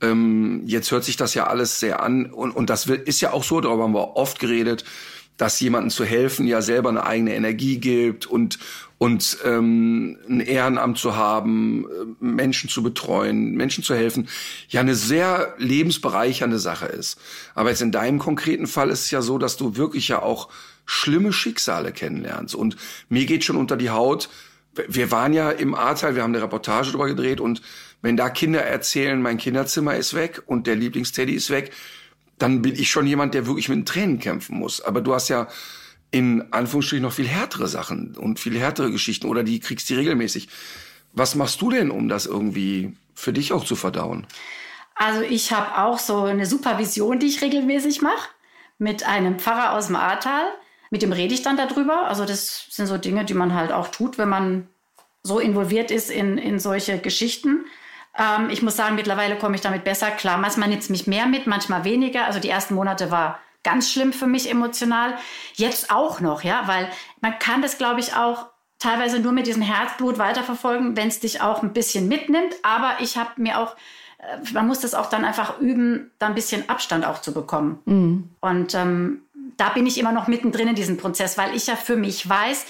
ähm, 0.02 0.64
jetzt 0.66 0.92
hört 0.92 1.04
sich 1.04 1.18
das 1.18 1.34
ja 1.34 1.48
alles 1.48 1.80
sehr 1.80 2.02
an 2.02 2.32
und, 2.32 2.52
und 2.52 2.70
das 2.70 2.88
ist 2.88 3.22
ja 3.22 3.32
auch 3.32 3.44
so, 3.44 3.62
darüber 3.62 3.84
haben 3.84 3.94
wir 3.94 4.18
oft 4.18 4.40
geredet, 4.40 4.84
dass 5.38 5.60
jemandem 5.60 5.90
zu 5.90 6.06
helfen 6.06 6.48
ja 6.48 6.62
selber 6.62 6.90
eine 6.90 7.06
eigene 7.06 7.36
Energie 7.36 7.78
gibt 7.78 8.26
und 8.26 8.58
und 8.98 9.38
ähm, 9.44 10.18
ein 10.30 10.40
Ehrenamt 10.40 10.98
zu 10.98 11.16
haben, 11.16 11.86
äh, 11.86 12.24
Menschen 12.24 12.70
zu 12.70 12.82
betreuen, 12.82 13.56
Menschen 13.56 13.84
zu 13.84 13.94
helfen, 13.94 14.30
ja 14.70 14.82
eine 14.82 14.96
sehr 14.96 15.54
lebensbereichernde 15.58 16.60
Sache 16.60 16.86
ist. 16.86 17.20
Aber 17.56 17.70
jetzt 17.70 17.82
in 17.82 17.92
deinem 17.92 18.20
konkreten 18.20 18.68
Fall 18.68 18.90
ist 18.90 19.02
es 19.02 19.12
ja 19.12 19.22
so, 19.22 19.38
dass 19.38 19.58
du 19.58 19.76
wirklich 19.76 20.08
ja 20.08 20.22
auch 20.22 20.50
schlimme 20.86 21.34
Schicksale 21.34 21.92
kennenlernst. 21.92 22.56
Und 22.56 22.78
mir 23.10 23.26
geht 23.26 23.44
schon 23.44 23.58
unter 23.58 23.76
die 23.76 23.90
Haut. 23.90 24.30
Wir 24.88 25.12
waren 25.12 25.34
ja 25.34 25.52
im 25.52 25.74
Ahrtal, 25.74 26.16
wir 26.16 26.24
haben 26.24 26.34
eine 26.34 26.44
Reportage 26.44 26.88
darüber 26.88 27.08
gedreht 27.08 27.40
und 27.40 27.62
wenn 28.02 28.18
da 28.18 28.30
Kinder 28.30 28.62
erzählen, 28.62 29.22
mein 29.22 29.38
Kinderzimmer 29.38 29.96
ist 29.96 30.14
weg 30.14 30.44
und 30.46 30.68
der 30.68 30.76
Lieblingsteddy 30.76 31.34
ist 31.34 31.50
weg, 31.50 31.72
dann 32.38 32.62
bin 32.62 32.76
ich 32.76 32.90
schon 32.90 33.08
jemand, 33.08 33.34
der 33.34 33.48
wirklich 33.48 33.70
mit 33.70 33.78
den 33.80 33.86
Tränen 33.86 34.20
kämpfen 34.20 34.58
muss. 34.58 34.82
Aber 34.82 35.02
du 35.02 35.14
hast 35.14 35.30
ja 35.30 35.48
in 36.15 36.54
Anführungsstrichen 36.54 37.04
noch 37.04 37.12
viel 37.12 37.28
härtere 37.28 37.67
Sachen 37.67 38.15
und 38.15 38.39
viel 38.39 38.58
härtere 38.58 38.89
Geschichten 38.89 39.28
oder 39.28 39.43
die 39.43 39.60
kriegst 39.60 39.89
du 39.89 39.95
regelmäßig. 39.95 40.47
Was 41.12 41.36
machst 41.36 41.62
du 41.62 41.69
denn, 41.69 41.91
um 41.91 42.08
das 42.08 42.25
irgendwie 42.25 42.95
für 43.13 43.34
dich 43.34 43.51
auch 43.51 43.65
zu 43.65 43.75
verdauen? 43.75 44.25
Also 44.95 45.23
ich 45.23 45.51
habe 45.51 45.78
auch 45.78 45.99
so 45.99 46.23
eine 46.23 46.45
Supervision, 46.45 47.19
die 47.19 47.25
ich 47.25 47.41
regelmäßig 47.41 48.01
mache, 48.01 48.30
mit 48.78 49.06
einem 49.06 49.39
Pfarrer 49.39 49.73
aus 49.73 49.88
dem 49.88 49.97
Ahrtal. 49.97 50.45
Mit 50.89 51.01
dem 51.01 51.12
rede 51.12 51.34
ich 51.34 51.41
dann 51.41 51.58
darüber. 51.58 52.08
Also 52.08 52.23
das 52.23 52.67
sind 52.69 52.88
so 52.88 52.97
Dinge, 52.97 53.25
die 53.25 53.34
man 53.34 53.54
halt 53.54 53.73
auch 53.73 53.89
tut, 53.89 54.17
wenn 54.17 54.30
man 54.30 54.69
so 55.21 55.39
involviert 55.39 55.91
ist 55.91 56.10
in, 56.10 56.38
in 56.38 56.60
solche 56.60 56.97
Geschichten. 56.97 57.65
Ähm, 58.17 58.49
ich 58.49 58.62
muss 58.62 58.78
sagen, 58.78 58.95
mittlerweile 58.95 59.38
komme 59.38 59.56
ich 59.56 59.62
damit 59.62 59.84
besser 59.84 60.12
klar. 60.12 60.38
Manchmal 60.38 60.69
nimmt 60.69 60.84
es 60.84 60.89
mich 60.89 61.08
mehr 61.08 61.25
mit, 61.25 61.45
manchmal 61.45 61.84
weniger. 61.84 62.23
Also 62.25 62.39
die 62.39 62.49
ersten 62.49 62.73
Monate 62.75 63.12
war 63.12 63.41
ganz 63.65 63.91
schlimm 63.91 64.13
für 64.13 64.28
mich 64.28 64.49
emotional. 64.49 65.15
Jetzt 65.56 65.91
auch 65.91 66.21
noch, 66.21 66.43
ja, 66.43 66.63
weil 66.67 66.89
man 67.19 67.38
kann 67.39 67.62
das, 67.62 67.78
glaube 67.78 67.99
ich, 67.99 68.13
auch 68.13 68.45
teilweise 68.80 69.19
nur 69.19 69.32
mit 69.32 69.47
diesem 69.47 69.63
Herzblut 69.63 70.17
weiterverfolgen, 70.17 70.95
wenn 70.95 71.10
es 71.10 71.19
dich 71.19 71.41
auch 71.41 71.63
ein 71.63 71.73
bisschen 71.73 72.08
mitnimmt. 72.08 72.56
Aber 72.63 72.93
ich 72.99 73.17
habe 73.17 73.32
mir 73.38 73.60
auch, 73.60 73.75
äh, 74.19 74.38
man 74.54 74.67
muss 74.67 74.80
das 74.80 74.93
auch 74.93 75.10
dann 75.10 75.25
einfach 75.25 75.60
üben, 75.60 76.12
da 76.19 76.28
ein 76.28 76.36
bisschen 76.36 76.69
Abstand 76.69 77.06
auch 77.06 77.19
zu 77.19 77.34
bekommen. 77.34 77.80
Mhm. 77.86 78.30
Und 78.39 78.75
ähm, 78.75 79.21
da 79.58 79.69
bin 79.69 79.88
ich 79.88 79.97
immer 79.97 80.12
noch 80.12 80.28
mittendrin 80.28 80.67
in 80.67 80.75
diesem 80.75 80.97
Prozess, 80.97 81.38
weil 81.38 81.56
ich 81.56 81.67
ja 81.67 81.75
für 81.75 81.95
mich 81.95 82.30
weiß, 82.30 82.65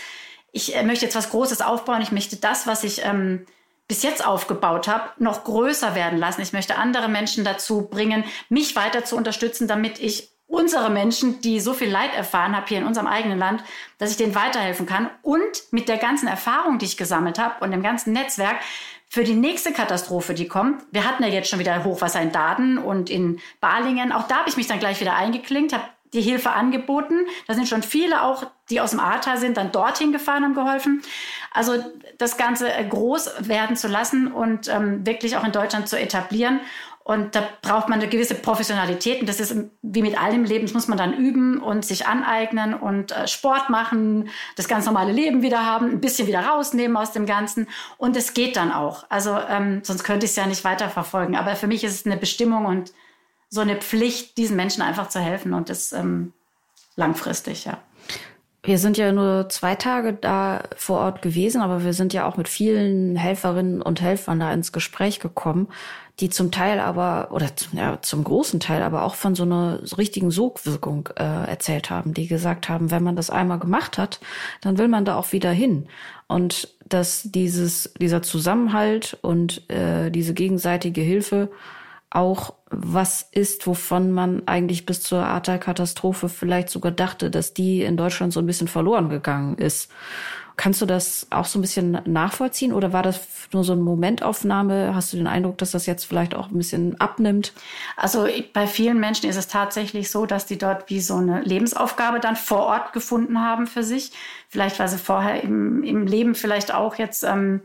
ich 0.52 0.76
äh, 0.76 0.84
möchte 0.84 1.06
jetzt 1.06 1.16
was 1.16 1.32
Großes 1.32 1.62
aufbauen. 1.62 2.02
Ich 2.02 2.14
möchte 2.14 2.38
das, 2.38 2.66
was 2.66 2.86
ich 2.86 3.04
ähm, 3.04 3.46
bis 3.88 4.02
jetzt 4.02 4.26
aufgebaut 4.26 4.88
habe, 4.88 5.10
noch 5.18 5.44
größer 5.44 5.94
werden 5.96 6.18
lassen. 6.18 6.42
Ich 6.42 6.54
möchte 6.54 6.78
andere 6.78 7.10
Menschen 7.10 7.44
dazu 7.44 7.84
bringen, 7.84 8.24
mich 8.48 8.76
weiter 8.76 9.04
zu 9.04 9.18
unterstützen, 9.18 9.68
damit 9.68 10.00
ich 10.00 10.35
unsere 10.48 10.90
Menschen, 10.90 11.42
die 11.42 11.60
so 11.60 11.74
viel 11.74 11.90
Leid 11.90 12.16
erfahren 12.16 12.56
haben 12.56 12.66
hier 12.68 12.78
in 12.78 12.86
unserem 12.86 13.08
eigenen 13.08 13.40
Land, 13.40 13.64
dass 13.98 14.12
ich 14.12 14.18
denen 14.18 14.36
weiterhelfen 14.36 14.86
kann 14.86 15.10
und 15.22 15.64
mit 15.72 15.90
der 15.90 15.98
ganzen 15.98 16.28
Erfahrung, 16.28 16.78
die 16.78 16.86
ich 16.86 16.98
gesammelt 16.98 17.40
habe 17.40 17.64
und 17.64 17.72
dem 17.72 17.82
ganzen 17.82 18.14
Netzwerk 18.14 18.58
für 19.08 19.24
die 19.24 19.36
nächste 19.36 19.72
Katastrophe, 19.72 20.34
die 20.34 20.48
kommt. 20.48 20.84
Wir 20.92 21.06
hatten 21.06 21.24
ja 21.24 21.30
jetzt 21.30 21.50
schon 21.50 21.60
wieder 21.60 21.84
Hochwasser 21.84 22.22
in 22.22 22.32
Daden 22.32 22.78
und 22.78 23.10
in 23.10 23.40
Balingen. 23.62 24.12
Auch 24.12 24.28
da 24.28 24.38
habe 24.38 24.50
ich 24.50 24.58
mich 24.58 24.68
dann 24.68 24.80
gleich 24.80 25.00
wieder 25.00 25.16
eingeklinkt, 25.16 25.74
habe 25.74 25.86
die 26.14 26.22
Hilfe 26.22 26.52
angeboten. 26.52 27.26
Da 27.48 27.54
sind 27.54 27.68
schon 27.68 27.84
viele 27.84 28.24
auch, 28.24 28.48
die 28.70 28.82
aus 28.82 28.92
dem 28.92 29.00
Ahrtal 29.00 29.38
sind, 29.38 29.58
dann 29.58 29.72
dorthin 29.72 30.12
gefahren 30.12 30.44
und 30.44 30.54
geholfen. 30.54 31.02
Also 31.52 31.74
das 32.18 32.38
Ganze 32.38 32.70
groß 32.90 33.48
werden 33.48 33.76
zu 33.76 33.88
lassen 33.88 34.32
und 34.32 34.68
ähm, 34.68 35.06
wirklich 35.06 35.38
auch 35.38 35.44
in 35.44 35.52
Deutschland 35.52 35.88
zu 35.88 36.00
etablieren. 36.00 36.60
Und 37.08 37.36
da 37.36 37.48
braucht 37.62 37.88
man 37.88 38.00
eine 38.00 38.10
gewisse 38.10 38.34
Professionalität. 38.34 39.22
Und 39.22 39.30
das 39.30 39.40
ist 39.40 39.56
wie 39.84 40.02
mit 40.02 40.20
allem 40.20 40.44
Leben, 40.44 40.66
das 40.66 40.74
muss 40.74 40.88
man 40.88 40.98
dann 40.98 41.14
üben 41.14 41.62
und 41.62 41.86
sich 41.86 42.08
aneignen 42.08 42.74
und 42.74 43.12
äh, 43.12 43.28
Sport 43.28 43.70
machen, 43.70 44.30
das 44.56 44.68
ganz 44.68 44.88
normale 44.88 45.12
Leben 45.12 45.44
wieder 45.44 45.64
haben, 45.64 45.92
ein 45.92 46.02
bisschen 46.02 46.28
wieder 46.28 46.40
rausnehmen 46.40 46.98
aus 46.98 47.12
dem 47.12 47.28
Ganzen. 47.28 47.68
Und 47.98 48.18
es 48.18 48.34
geht 48.34 48.56
dann 48.56 48.72
auch. 48.72 49.06
Also 49.08 49.38
ähm, 49.38 49.82
sonst 49.84 50.04
könnte 50.04 50.26
ich 50.26 50.32
es 50.32 50.36
ja 50.36 50.48
nicht 50.48 50.64
weiterverfolgen. 50.64 51.36
Aber 51.36 51.56
für 51.56 51.68
mich 51.68 51.84
ist 51.84 51.94
es 51.94 52.08
eine 52.08 52.18
Bestimmung 52.18 52.66
und 52.66 52.92
so 53.50 53.62
eine 53.62 53.76
Pflicht, 53.76 54.36
diesen 54.40 54.56
Menschen 54.56 54.82
einfach 54.82 55.08
zu 55.08 55.20
helfen. 55.20 55.54
Und 55.54 55.70
das 55.70 55.94
ähm, 55.94 56.34
langfristig, 56.96 57.66
ja. 57.66 57.78
Wir 58.64 58.80
sind 58.80 58.98
ja 58.98 59.12
nur 59.12 59.48
zwei 59.50 59.76
Tage 59.76 60.14
da 60.14 60.64
vor 60.76 61.02
Ort 61.02 61.22
gewesen, 61.22 61.62
aber 61.62 61.84
wir 61.84 61.94
sind 61.94 62.14
ja 62.14 62.26
auch 62.26 62.36
mit 62.36 62.50
vielen 62.50 63.16
Helferinnen 63.16 63.80
und 63.84 64.02
Helfern 64.02 64.40
da 64.40 64.52
ins 64.52 64.72
Gespräch 64.72 65.20
gekommen 65.20 65.68
die 66.20 66.30
zum 66.30 66.52
Teil 66.52 66.80
aber, 66.80 67.30
oder 67.32 67.48
ja, 67.74 68.00
zum 68.02 68.24
großen 68.24 68.60
Teil 68.60 68.84
aber 68.84 69.04
auch 69.04 69.16
von 69.16 69.36
so 69.36 69.44
einer 69.44 69.80
richtigen 69.98 70.32
Sogwirkung 70.32 71.10
äh, 71.18 71.24
erzählt 71.24 71.90
haben, 71.90 72.14
die 72.14 72.28
gesagt 72.28 72.70
haben, 72.70 72.90
wenn 72.90 73.04
man 73.04 73.16
das 73.16 73.30
einmal 73.30 73.60
gemacht 73.60 73.98
hat, 73.98 74.20
dann 74.62 74.78
will 74.78 74.88
man 74.88 75.04
da 75.04 75.18
auch 75.18 75.34
wieder 75.34 75.52
hin. 75.52 75.88
Und 76.28 76.74
dass 76.88 77.24
dieses, 77.24 77.94
dieser 78.00 78.22
Zusammenhalt 78.22 79.18
und 79.22 79.70
äh, 79.70 80.10
diese 80.10 80.34
gegenseitige 80.34 81.02
Hilfe 81.02 81.50
auch 82.16 82.54
was 82.70 83.28
ist, 83.32 83.68
wovon 83.68 84.12
man 84.12 84.48
eigentlich 84.48 84.86
bis 84.86 85.02
zur 85.02 85.20
Ahrtal-Katastrophe 85.20 86.30
vielleicht 86.30 86.70
sogar 86.70 86.92
dachte, 86.92 87.30
dass 87.30 87.54
die 87.54 87.84
in 87.84 87.98
Deutschland 87.98 88.34
so 88.34 88.40
ein 88.40 88.46
bisschen 88.46 88.68
verloren 88.68 89.10
gegangen 89.10 89.58
ist. 89.58 89.92
Kannst 90.58 90.82
du 90.82 90.86
das 90.86 91.28
auch 91.32 91.44
so 91.44 91.60
ein 91.60 91.62
bisschen 91.62 92.00
nachvollziehen 92.06 92.72
oder 92.72 92.94
war 92.94 93.04
das 93.04 93.20
nur 93.52 93.66
so 93.66 93.74
eine 93.74 93.82
Momentaufnahme? 93.82 94.96
Hast 94.96 95.12
du 95.12 95.18
den 95.18 95.28
Eindruck, 95.28 95.58
dass 95.58 95.72
das 95.72 95.86
jetzt 95.86 96.06
vielleicht 96.06 96.34
auch 96.34 96.50
ein 96.50 96.58
bisschen 96.58 97.00
abnimmt? 97.02 97.52
Also 97.98 98.28
bei 98.54 98.66
vielen 98.66 99.02
Menschen 99.02 99.30
ist 99.30 99.36
es 99.36 99.50
tatsächlich 99.50 100.10
so, 100.10 100.26
dass 100.26 100.46
die 100.46 100.58
dort 100.58 100.90
wie 100.90 101.02
so 101.02 101.16
eine 101.16 101.42
Lebensaufgabe 101.42 102.22
dann 102.22 102.38
vor 102.38 102.60
Ort 102.60 102.94
gefunden 102.94 103.42
haben 103.42 103.68
für 103.68 103.84
sich. 103.84 104.14
Vielleicht, 104.48 104.80
weil 104.80 104.88
sie 104.88 104.98
vorher 104.98 105.44
im, 105.44 105.84
im 105.84 106.08
Leben 106.08 106.36
vielleicht 106.36 106.74
auch 106.74 106.96
jetzt 106.96 107.26
ähm, 107.26 107.60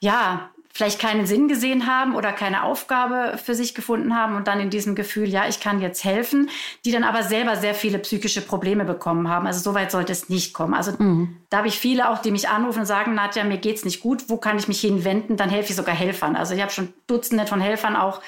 ja 0.00 0.48
vielleicht 0.76 1.00
keinen 1.00 1.24
Sinn 1.24 1.48
gesehen 1.48 1.86
haben 1.86 2.14
oder 2.14 2.32
keine 2.32 2.62
Aufgabe 2.62 3.38
für 3.42 3.54
sich 3.54 3.74
gefunden 3.74 4.14
haben 4.14 4.36
und 4.36 4.46
dann 4.46 4.60
in 4.60 4.68
diesem 4.68 4.94
Gefühl, 4.94 5.26
ja, 5.26 5.48
ich 5.48 5.58
kann 5.58 5.80
jetzt 5.80 6.04
helfen, 6.04 6.50
die 6.84 6.92
dann 6.92 7.02
aber 7.02 7.22
selber 7.22 7.56
sehr 7.56 7.74
viele 7.74 7.98
psychische 7.98 8.42
Probleme 8.42 8.84
bekommen 8.84 9.30
haben. 9.30 9.46
Also 9.46 9.60
so 9.60 9.74
weit 9.74 9.90
sollte 9.90 10.12
es 10.12 10.28
nicht 10.28 10.52
kommen. 10.52 10.74
Also 10.74 10.92
mhm. 10.98 11.38
da 11.48 11.58
habe 11.58 11.68
ich 11.68 11.78
viele 11.78 12.10
auch, 12.10 12.18
die 12.18 12.30
mich 12.30 12.50
anrufen 12.50 12.80
und 12.80 12.86
sagen, 12.86 13.14
Nadja, 13.14 13.44
mir 13.44 13.56
geht's 13.56 13.86
nicht 13.86 14.02
gut, 14.02 14.28
wo 14.28 14.36
kann 14.36 14.58
ich 14.58 14.68
mich 14.68 14.78
hinwenden? 14.82 15.38
Dann 15.38 15.48
helfe 15.48 15.70
ich 15.70 15.76
sogar 15.76 15.94
Helfern. 15.94 16.36
Also 16.36 16.54
ich 16.54 16.60
habe 16.60 16.70
schon 16.70 16.92
Dutzende 17.06 17.46
von 17.46 17.62
Helfern 17.62 17.96
auch 17.96 18.20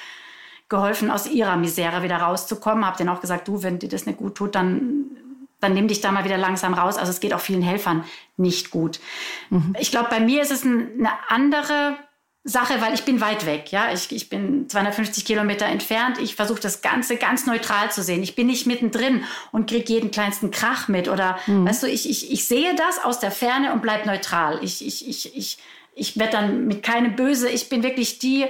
geholfen, 0.70 1.10
aus 1.10 1.26
ihrer 1.26 1.56
Misere 1.56 2.02
wieder 2.02 2.16
rauszukommen. 2.16 2.86
Habe 2.86 2.96
denen 2.96 3.10
auch 3.10 3.20
gesagt, 3.20 3.46
du, 3.46 3.62
wenn 3.62 3.78
dir 3.78 3.90
das 3.90 4.06
nicht 4.06 4.18
gut 4.18 4.36
tut, 4.36 4.54
dann 4.54 5.10
dann 5.60 5.74
nimm 5.74 5.88
dich 5.88 6.00
da 6.00 6.12
mal 6.12 6.24
wieder 6.24 6.38
langsam 6.38 6.72
raus. 6.72 6.98
Also 6.98 7.10
es 7.10 7.18
geht 7.18 7.34
auch 7.34 7.40
vielen 7.40 7.62
Helfern 7.62 8.04
nicht 8.36 8.70
gut. 8.70 9.00
Mhm. 9.50 9.74
Ich 9.80 9.90
glaube, 9.90 10.08
bei 10.08 10.20
mir 10.20 10.40
ist 10.40 10.52
es 10.52 10.64
eine 10.64 11.10
andere 11.28 11.96
Sache, 12.48 12.80
weil 12.80 12.94
ich 12.94 13.04
bin 13.04 13.20
weit 13.20 13.44
weg, 13.44 13.70
ja. 13.72 13.92
Ich, 13.92 14.10
ich 14.10 14.28
bin 14.28 14.68
250 14.68 15.24
Kilometer 15.24 15.66
entfernt. 15.66 16.18
Ich 16.18 16.34
versuche 16.34 16.60
das 16.60 16.80
Ganze 16.80 17.16
ganz 17.16 17.46
neutral 17.46 17.92
zu 17.92 18.02
sehen. 18.02 18.22
Ich 18.22 18.34
bin 18.34 18.46
nicht 18.46 18.66
mittendrin 18.66 19.24
und 19.52 19.68
kriege 19.68 19.92
jeden 19.92 20.10
kleinsten 20.10 20.50
Krach 20.50 20.88
mit. 20.88 21.08
Oder 21.08 21.38
mhm. 21.46 21.68
weißt 21.68 21.82
du, 21.82 21.86
ich, 21.86 22.08
ich, 22.08 22.32
ich 22.32 22.46
sehe 22.46 22.74
das 22.74 23.04
aus 23.04 23.20
der 23.20 23.30
Ferne 23.30 23.72
und 23.72 23.82
bleib 23.82 24.06
neutral. 24.06 24.58
Ich, 24.62 24.84
ich, 24.84 25.06
ich, 25.06 25.36
ich, 25.36 25.58
ich 25.94 26.18
werde 26.18 26.32
dann 26.32 26.66
mit 26.66 26.82
keinem 26.82 27.16
böse. 27.16 27.48
Ich 27.48 27.68
bin 27.68 27.82
wirklich 27.82 28.18
die, 28.18 28.46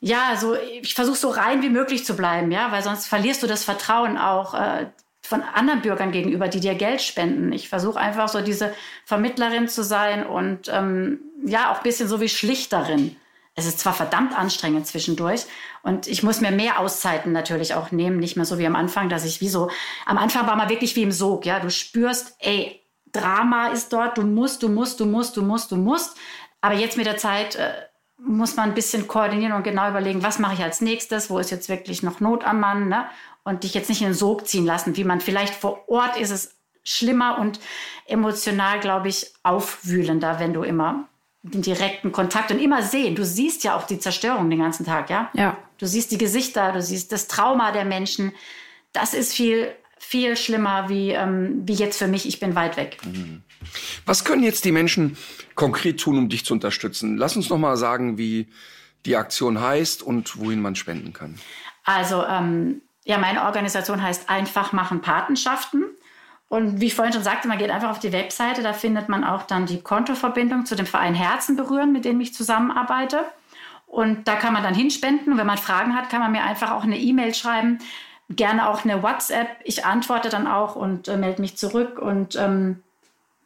ja, 0.00 0.36
so, 0.36 0.54
ich 0.54 0.94
versuche 0.94 1.18
so 1.18 1.28
rein 1.28 1.62
wie 1.62 1.70
möglich 1.70 2.04
zu 2.04 2.16
bleiben, 2.16 2.50
ja, 2.50 2.72
weil 2.72 2.82
sonst 2.82 3.06
verlierst 3.06 3.42
du 3.42 3.46
das 3.46 3.64
Vertrauen 3.64 4.16
auch. 4.16 4.54
Äh, 4.54 4.86
von 5.28 5.42
anderen 5.42 5.82
Bürgern 5.82 6.10
gegenüber, 6.10 6.48
die 6.48 6.60
dir 6.60 6.74
Geld 6.74 7.02
spenden. 7.02 7.52
Ich 7.52 7.68
versuche 7.68 7.98
einfach 7.98 8.28
so 8.28 8.40
diese 8.40 8.74
Vermittlerin 9.04 9.68
zu 9.68 9.84
sein 9.84 10.26
und 10.26 10.70
ähm, 10.72 11.20
ja, 11.44 11.70
auch 11.70 11.78
ein 11.78 11.82
bisschen 11.82 12.08
so 12.08 12.20
wie 12.20 12.28
Schlichterin. 12.28 13.16
Es 13.54 13.66
ist 13.66 13.80
zwar 13.80 13.92
verdammt 13.92 14.38
anstrengend 14.38 14.86
zwischendurch 14.86 15.44
und 15.82 16.06
ich 16.06 16.22
muss 16.22 16.40
mir 16.40 16.50
mehr 16.50 16.78
Auszeiten 16.78 17.32
natürlich 17.32 17.74
auch 17.74 17.90
nehmen, 17.90 18.18
nicht 18.18 18.36
mehr 18.36 18.46
so 18.46 18.58
wie 18.58 18.66
am 18.66 18.76
Anfang, 18.76 19.08
dass 19.08 19.24
ich 19.24 19.40
wie 19.40 19.48
so, 19.48 19.70
am 20.06 20.16
Anfang 20.16 20.46
war 20.46 20.56
man 20.56 20.68
wirklich 20.68 20.96
wie 20.96 21.02
im 21.02 21.12
Sog, 21.12 21.44
ja, 21.44 21.60
du 21.60 21.70
spürst, 21.70 22.36
ey, 22.38 22.80
Drama 23.12 23.68
ist 23.68 23.92
dort, 23.92 24.18
du 24.18 24.22
musst, 24.22 24.62
du 24.62 24.68
musst, 24.68 25.00
du 25.00 25.06
musst, 25.06 25.36
du 25.36 25.42
musst, 25.42 25.72
du 25.72 25.76
musst. 25.76 26.16
Aber 26.60 26.74
jetzt 26.74 26.96
mit 26.96 27.06
der 27.06 27.16
Zeit 27.16 27.56
äh, 27.56 27.72
muss 28.18 28.56
man 28.56 28.70
ein 28.70 28.74
bisschen 28.74 29.06
koordinieren 29.06 29.52
und 29.52 29.62
genau 29.62 29.88
überlegen, 29.88 30.22
was 30.22 30.38
mache 30.38 30.54
ich 30.54 30.62
als 30.62 30.80
nächstes, 30.80 31.30
wo 31.30 31.38
ist 31.38 31.50
jetzt 31.50 31.68
wirklich 31.68 32.02
noch 32.02 32.20
Not 32.20 32.44
am 32.44 32.60
Mann, 32.60 32.88
ne? 32.88 33.06
Und 33.48 33.64
dich 33.64 33.72
jetzt 33.72 33.88
nicht 33.88 34.02
in 34.02 34.08
den 34.08 34.14
Sog 34.14 34.46
ziehen 34.46 34.66
lassen, 34.66 34.98
wie 34.98 35.04
man 35.04 35.22
vielleicht 35.22 35.54
vor 35.54 35.88
Ort 35.88 36.20
ist 36.20 36.30
es 36.30 36.56
schlimmer 36.84 37.38
und 37.38 37.60
emotional, 38.04 38.78
glaube 38.78 39.08
ich, 39.08 39.32
aufwühlender, 39.42 40.38
wenn 40.38 40.52
du 40.52 40.64
immer 40.64 41.08
den 41.42 41.62
direkten 41.62 42.12
Kontakt 42.12 42.50
und 42.50 42.58
immer 42.58 42.82
sehen. 42.82 43.14
Du 43.14 43.24
siehst 43.24 43.64
ja 43.64 43.74
auch 43.74 43.86
die 43.86 43.98
Zerstörung 43.98 44.50
den 44.50 44.58
ganzen 44.58 44.84
Tag, 44.84 45.08
ja? 45.08 45.30
Ja. 45.32 45.56
Du 45.78 45.86
siehst 45.86 46.10
die 46.10 46.18
Gesichter, 46.18 46.72
du 46.72 46.82
siehst 46.82 47.10
das 47.10 47.26
Trauma 47.26 47.72
der 47.72 47.86
Menschen. 47.86 48.32
Das 48.92 49.14
ist 49.14 49.32
viel, 49.32 49.72
viel 49.98 50.36
schlimmer 50.36 50.90
wie, 50.90 51.12
ähm, 51.12 51.62
wie 51.64 51.72
jetzt 51.72 51.96
für 51.96 52.06
mich. 52.06 52.28
Ich 52.28 52.40
bin 52.40 52.54
weit 52.54 52.76
weg. 52.76 52.98
Mhm. 53.06 53.44
Was 54.04 54.24
können 54.24 54.42
jetzt 54.42 54.66
die 54.66 54.72
Menschen 54.72 55.16
konkret 55.54 56.00
tun, 56.00 56.18
um 56.18 56.28
dich 56.28 56.44
zu 56.44 56.52
unterstützen? 56.52 57.16
Lass 57.16 57.34
uns 57.34 57.48
noch 57.48 57.56
mal 57.56 57.78
sagen, 57.78 58.18
wie 58.18 58.48
die 59.06 59.16
Aktion 59.16 59.58
heißt 59.58 60.02
und 60.02 60.38
wohin 60.38 60.60
man 60.60 60.74
spenden 60.74 61.14
kann. 61.14 61.38
Also, 61.84 62.22
ähm, 62.26 62.82
ja, 63.08 63.16
meine 63.16 63.44
Organisation 63.44 64.02
heißt 64.02 64.28
Einfach 64.28 64.72
machen 64.72 65.00
Patenschaften. 65.00 65.86
Und 66.48 66.80
wie 66.80 66.86
ich 66.86 66.94
vorhin 66.94 67.14
schon 67.14 67.22
sagte, 67.22 67.48
man 67.48 67.56
geht 67.56 67.70
einfach 67.70 67.90
auf 67.90 67.98
die 67.98 68.12
Webseite, 68.12 68.62
da 68.62 68.74
findet 68.74 69.08
man 69.08 69.24
auch 69.24 69.44
dann 69.44 69.64
die 69.64 69.80
Kontoverbindung 69.80 70.66
zu 70.66 70.76
dem 70.76 70.84
Verein 70.84 71.14
Herzen 71.14 71.56
berühren, 71.56 71.92
mit 71.92 72.04
dem 72.04 72.20
ich 72.20 72.34
zusammenarbeite. 72.34 73.24
Und 73.86 74.28
da 74.28 74.34
kann 74.36 74.52
man 74.52 74.62
dann 74.62 74.74
hinspenden. 74.74 75.32
Und 75.32 75.38
wenn 75.38 75.46
man 75.46 75.56
Fragen 75.56 75.96
hat, 75.96 76.10
kann 76.10 76.20
man 76.20 76.32
mir 76.32 76.42
einfach 76.42 76.70
auch 76.70 76.84
eine 76.84 76.98
E-Mail 76.98 77.34
schreiben, 77.34 77.78
gerne 78.28 78.68
auch 78.68 78.84
eine 78.84 79.02
WhatsApp. 79.02 79.48
Ich 79.64 79.86
antworte 79.86 80.28
dann 80.28 80.46
auch 80.46 80.76
und 80.76 81.08
äh, 81.08 81.16
melde 81.16 81.40
mich 81.40 81.56
zurück. 81.56 81.98
Und 81.98 82.36
ähm, 82.36 82.82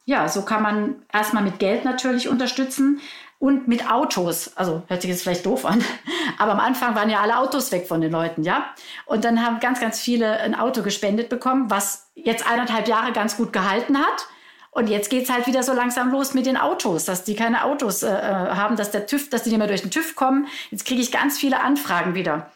ja, 0.05 0.29
so 0.29 0.43
kann 0.43 0.63
man 0.63 1.03
erstmal 1.13 1.43
mit 1.43 1.59
Geld 1.59 1.85
natürlich 1.85 2.29
unterstützen 2.29 3.01
und 3.39 3.67
mit 3.67 3.91
Autos. 3.91 4.57
Also 4.57 4.83
hört 4.87 5.03
sich 5.03 5.11
jetzt 5.11 5.23
vielleicht 5.23 5.47
doof 5.47 5.65
an, 5.65 5.83
aber 6.39 6.53
am 6.53 6.61
Anfang 6.61 6.95
waren 6.95 7.11
ja 7.11 7.21
alle 7.21 7.39
Autos 7.39 7.73
weg 7.73 7.87
von 7.87 8.01
den 8.01 8.13
Leuten, 8.13 8.43
ja. 8.43 8.67
Und 9.07 9.25
dann 9.25 9.45
haben 9.45 9.61
ganz, 9.61 9.81
ganz 9.81 10.01
viele 10.01 10.39
ein 10.39 10.55
Auto 10.55 10.83
gespendet 10.83 11.29
bekommen, 11.29 11.71
was 11.71 12.11
jetzt 12.15 12.47
eineinhalb 12.47 12.89
Jahre 12.89 13.13
ganz 13.13 13.37
gut 13.37 13.53
gehalten 13.53 13.99
hat. 13.99 14.29
Und 14.71 14.89
jetzt 14.89 15.11
geht's 15.11 15.29
halt 15.29 15.47
wieder 15.47 15.63
so 15.63 15.75
langsam 15.75 16.11
los 16.11 16.33
mit 16.35 16.47
den 16.47 16.57
Autos, 16.57 17.05
dass 17.05 17.25
die 17.25 17.35
keine 17.35 17.65
Autos 17.65 18.03
äh, 18.03 18.09
äh 18.09 18.55
haben, 18.55 18.77
dass 18.77 18.91
der 18.91 19.07
TÜV, 19.07 19.29
dass 19.29 19.43
die 19.43 19.51
nicht 19.51 19.59
mehr 19.59 19.67
durch 19.67 19.83
den 19.83 19.91
TÜV 19.91 20.15
kommen. 20.15 20.47
Jetzt 20.71 20.87
kriege 20.87 21.03
ich 21.03 21.13
ganz 21.13 21.37
viele 21.37 21.61
Anfragen 21.61 22.15
wieder. 22.15 22.51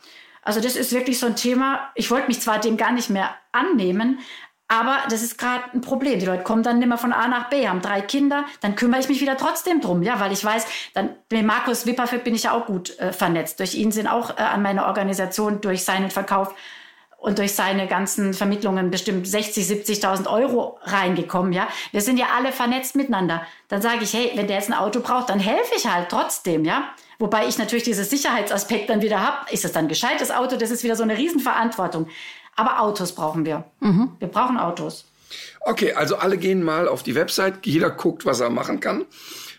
Also 0.46 0.60
das 0.60 0.76
ist 0.76 0.92
wirklich 0.92 1.18
so 1.18 1.26
ein 1.26 1.34
Thema. 1.34 1.90
Ich 1.96 2.10
wollte 2.12 2.28
mich 2.28 2.40
zwar 2.40 2.60
dem 2.60 2.76
gar 2.76 2.92
nicht 2.92 3.10
mehr 3.10 3.34
annehmen, 3.50 4.20
aber 4.68 4.98
das 5.10 5.22
ist 5.22 5.38
gerade 5.38 5.64
ein 5.74 5.80
Problem. 5.80 6.18
Die 6.18 6.26
Leute 6.26 6.42
kommen 6.42 6.62
dann 6.62 6.78
nicht 6.78 6.88
mehr 6.88 6.98
von 6.98 7.12
A 7.12 7.28
nach 7.28 7.48
B, 7.48 7.68
haben 7.68 7.82
drei 7.82 8.00
Kinder, 8.00 8.44
dann 8.60 8.74
kümmere 8.74 9.00
ich 9.00 9.08
mich 9.08 9.20
wieder 9.20 9.36
trotzdem 9.36 9.80
drum, 9.80 10.02
ja, 10.02 10.18
weil 10.18 10.32
ich 10.32 10.44
weiß, 10.44 10.66
dann 10.94 11.10
mit 11.30 11.46
Markus 11.46 11.86
Wipperfeld 11.86 12.24
bin 12.24 12.34
ich 12.34 12.44
ja 12.44 12.52
auch 12.52 12.66
gut 12.66 12.98
äh, 12.98 13.12
vernetzt. 13.12 13.60
Durch 13.60 13.74
ihn 13.74 13.92
sind 13.92 14.08
auch 14.08 14.30
äh, 14.30 14.42
an 14.42 14.62
meiner 14.62 14.86
Organisation 14.86 15.60
durch 15.60 15.84
seinen 15.84 16.10
Verkauf 16.10 16.54
und 17.18 17.38
durch 17.38 17.54
seine 17.54 17.86
ganzen 17.86 18.34
Vermittlungen 18.34 18.90
bestimmt 18.90 19.26
60, 19.26 19.66
70.000 19.66 20.30
Euro 20.30 20.78
reingekommen, 20.82 21.52
ja. 21.52 21.68
Wir 21.92 22.00
sind 22.00 22.18
ja 22.18 22.26
alle 22.36 22.52
vernetzt 22.52 22.96
miteinander. 22.96 23.42
Dann 23.68 23.82
sage 23.82 24.02
ich, 24.02 24.12
hey, 24.12 24.32
wenn 24.34 24.46
der 24.46 24.56
jetzt 24.56 24.68
ein 24.68 24.78
Auto 24.78 25.00
braucht, 25.00 25.30
dann 25.30 25.38
helfe 25.40 25.74
ich 25.76 25.86
halt 25.86 26.08
trotzdem, 26.08 26.64
ja. 26.64 26.90
Wobei 27.18 27.46
ich 27.46 27.56
natürlich 27.56 27.84
dieses 27.84 28.10
Sicherheitsaspekt 28.10 28.90
dann 28.90 29.00
wieder 29.00 29.20
habe. 29.20 29.50
Ist 29.50 29.64
es 29.64 29.72
dann 29.72 29.86
ein 29.86 29.88
gescheites 29.88 30.30
Auto? 30.30 30.56
Das 30.56 30.70
ist 30.70 30.84
wieder 30.84 30.96
so 30.96 31.02
eine 31.02 31.16
Riesenverantwortung. 31.16 32.08
Aber 32.56 32.80
Autos 32.80 33.12
brauchen 33.12 33.44
wir. 33.44 33.64
Mhm. 33.80 34.12
Wir 34.18 34.28
brauchen 34.28 34.58
Autos. 34.58 35.04
Okay, 35.60 35.92
also 35.92 36.16
alle 36.16 36.38
gehen 36.38 36.62
mal 36.62 36.88
auf 36.88 37.02
die 37.02 37.14
Website, 37.14 37.66
jeder 37.66 37.90
guckt, 37.90 38.24
was 38.24 38.40
er 38.40 38.50
machen 38.50 38.80
kann. 38.80 39.04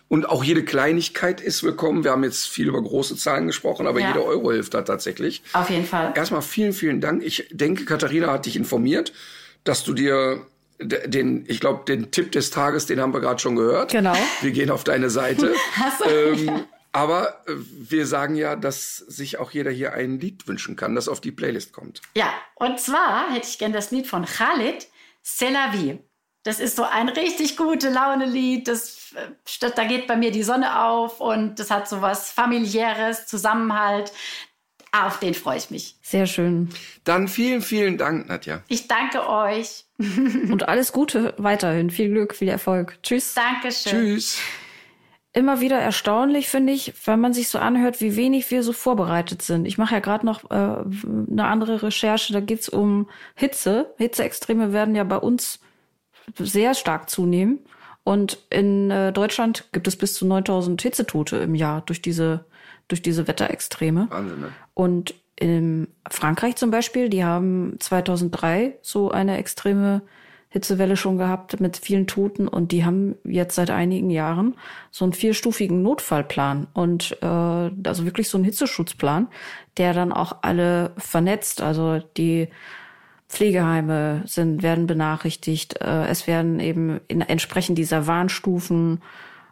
Und 0.10 0.30
auch 0.30 0.44
jede 0.44 0.64
Kleinigkeit 0.64 1.42
ist 1.42 1.64
willkommen. 1.64 2.06
Wir 2.06 2.12
haben 2.12 2.24
jetzt 2.24 2.48
viel 2.48 2.70
über 2.70 2.82
große 2.82 3.18
Zahlen 3.18 3.46
gesprochen, 3.48 3.88
aber 3.88 4.00
ja. 4.00 4.08
jeder 4.08 4.24
Euro 4.24 4.52
hilft 4.52 4.74
da 4.74 4.82
tatsächlich. 4.82 5.44
Auf 5.52 5.70
jeden 5.70 5.86
Fall. 5.86 6.14
Erstmal 6.16 6.42
vielen, 6.42 6.72
vielen 6.72 7.02
Dank. 7.02 7.24
Ich 7.24 7.50
denke, 7.52 7.84
Katharina 7.84 8.32
hat 8.32 8.46
dich 8.46 8.56
informiert, 8.56 9.12
dass 9.66 9.84
du 9.84 9.94
dir 9.94 10.46
den, 10.80 11.44
ich 11.48 11.60
glaube, 11.60 11.84
den 11.86 12.12
Tipp 12.12 12.32
des 12.32 12.52
Tages, 12.52 12.86
den 12.86 13.02
haben 13.02 13.14
wir 13.14 13.20
gerade 13.20 13.40
schon 13.40 13.58
gehört. 13.58 13.92
Genau. 13.92 14.16
Wir 14.42 14.52
gehen 14.52 14.70
auf 14.70 14.86
deine 14.86 15.10
Seite. 15.10 15.54
Hast 15.76 16.02
du? 16.02 16.10
Ähm, 16.10 16.66
aber 16.98 17.44
äh, 17.48 17.54
wir 17.56 18.08
sagen 18.08 18.36
ja, 18.36 18.56
dass 18.56 18.98
sich 18.98 19.38
auch 19.38 19.52
jeder 19.52 19.70
hier 19.70 19.94
ein 19.94 20.20
Lied 20.20 20.48
wünschen 20.48 20.76
kann, 20.76 20.96
das 20.96 21.08
auf 21.08 21.22
die 21.22 21.32
Playlist 21.32 21.72
kommt. 21.72 22.02
Ja, 22.16 22.34
und 22.56 22.80
zwar 22.80 23.32
hätte 23.32 23.48
ich 23.48 23.60
gern 23.60 23.72
das 23.72 23.92
Lied 23.92 24.08
von 24.08 24.26
Khalid, 24.26 24.88
C'est 25.24 25.52
la 25.52 25.72
vie. 25.74 26.00
Das 26.44 26.60
ist 26.60 26.78
so 26.78 26.84
ein 26.84 27.10
richtig 27.10 27.58
gute 27.58 27.90
Laune-Lied. 27.90 28.68
Das, 28.68 29.14
äh, 29.16 29.70
da 29.76 29.84
geht 29.84 30.08
bei 30.08 30.16
mir 30.16 30.32
die 30.32 30.44
Sonne 30.44 30.86
auf 30.86 31.20
und 31.20 31.60
das 31.60 31.70
hat 31.70 31.88
so 31.88 32.02
was 32.02 32.32
familiäres, 32.32 33.28
Zusammenhalt. 33.28 34.12
Auf 34.92 35.20
den 35.20 35.34
freue 35.36 35.58
ich 35.58 35.70
mich. 35.70 35.98
Sehr 36.02 36.26
schön. 36.26 36.70
Dann 37.04 37.28
vielen, 37.28 37.62
vielen 37.62 37.98
Dank, 37.98 38.28
Nadja. 38.28 38.64
Ich 38.70 38.88
danke 38.88 39.30
euch. 39.30 39.86
und 40.00 40.68
alles 40.68 40.94
Gute 40.94 41.36
weiterhin. 41.38 41.92
Viel 41.92 42.10
Glück, 42.10 42.34
viel 42.34 42.48
Erfolg. 42.48 42.98
Tschüss. 43.04 43.36
Dankeschön. 43.36 43.92
Tschüss 43.92 44.40
immer 45.34 45.62
wieder 45.62 45.78
erstaunlich, 45.78 46.50
finde 46.50 46.74
ich, 46.74 46.94
wenn 47.06 47.20
man 47.20 47.34
sich 47.34 47.50
so 47.50 47.60
anhört, 47.60 48.02
wie 48.02 48.16
wenig 48.16 48.50
wir 48.50 48.64
so 48.64 48.74
vorbereitet 48.74 49.42
sind. 49.42 49.66
Ich 49.66 49.78
mache 49.78 49.94
ja 49.94 50.00
gerade 50.00 50.26
noch 50.26 50.50
äh, 50.50 50.54
eine 50.56 51.46
andere 51.46 51.84
Recherche, 51.84 52.34
da 52.34 52.40
geht's 52.40 52.70
um 52.70 53.08
Hitze. 53.36 53.94
Hitzeextreme 53.98 54.74
werden 54.74 54.96
ja 54.96 55.04
bei 55.04 55.18
uns 55.18 55.60
sehr 56.38 56.74
stark 56.74 57.10
zunehmen. 57.10 57.60
Und 58.04 58.40
in 58.50 58.90
äh, 58.90 59.12
Deutschland 59.12 59.66
gibt 59.74 59.88
es 59.88 59.98
bis 59.98 60.14
zu 60.14 60.26
9000 60.26 60.82
Hitzetote 60.82 61.38
im 61.38 61.56
Jahr 61.56 61.82
durch 61.82 62.02
diese, 62.02 62.46
durch 62.88 63.02
diese 63.02 63.28
Wetterextreme. 63.28 64.08
Wahnsinn, 64.10 64.40
ne? 64.40 64.50
Und 64.74 65.14
in 65.36 65.88
Frankreich 66.10 66.56
zum 66.56 66.72
Beispiel, 66.72 67.10
die 67.10 67.24
haben 67.24 67.76
2003 67.80 68.80
so 68.82 69.12
eine 69.12 69.38
extreme 69.38 70.02
Hitzewelle 70.50 70.96
schon 70.96 71.18
gehabt 71.18 71.60
mit 71.60 71.78
vielen 71.78 72.08
Toten 72.08 72.48
und 72.48 72.72
die 72.72 72.86
haben 72.86 73.16
jetzt 73.26 73.56
seit 73.56 73.70
einigen 73.70 74.10
Jahren 74.10 74.56
so 74.92 75.04
einen 75.04 75.14
vierstufigen 75.14 75.82
Notfallplan 75.82 76.68
und 76.74 77.18
äh, 77.22 77.26
also 77.26 78.06
wirklich 78.06 78.30
so 78.30 78.38
einen 78.38 78.46
Hitzeschutzplan, 78.46 79.28
der 79.78 79.94
dann 79.94 80.14
auch 80.14 80.38
alle 80.44 80.92
vernetzt. 80.98 81.62
Also 81.62 82.00
die 82.16 82.48
Pflegeheime 83.28 84.24
sind 84.26 84.64
werden 84.64 84.88
benachrichtigt. 84.88 85.82
Äh, 85.82 86.08
es 86.08 86.28
werden 86.28 86.62
eben 86.62 87.02
in, 87.10 87.22
entsprechend 87.22 87.78
dieser 87.78 88.08
Warnstufen 88.08 89.02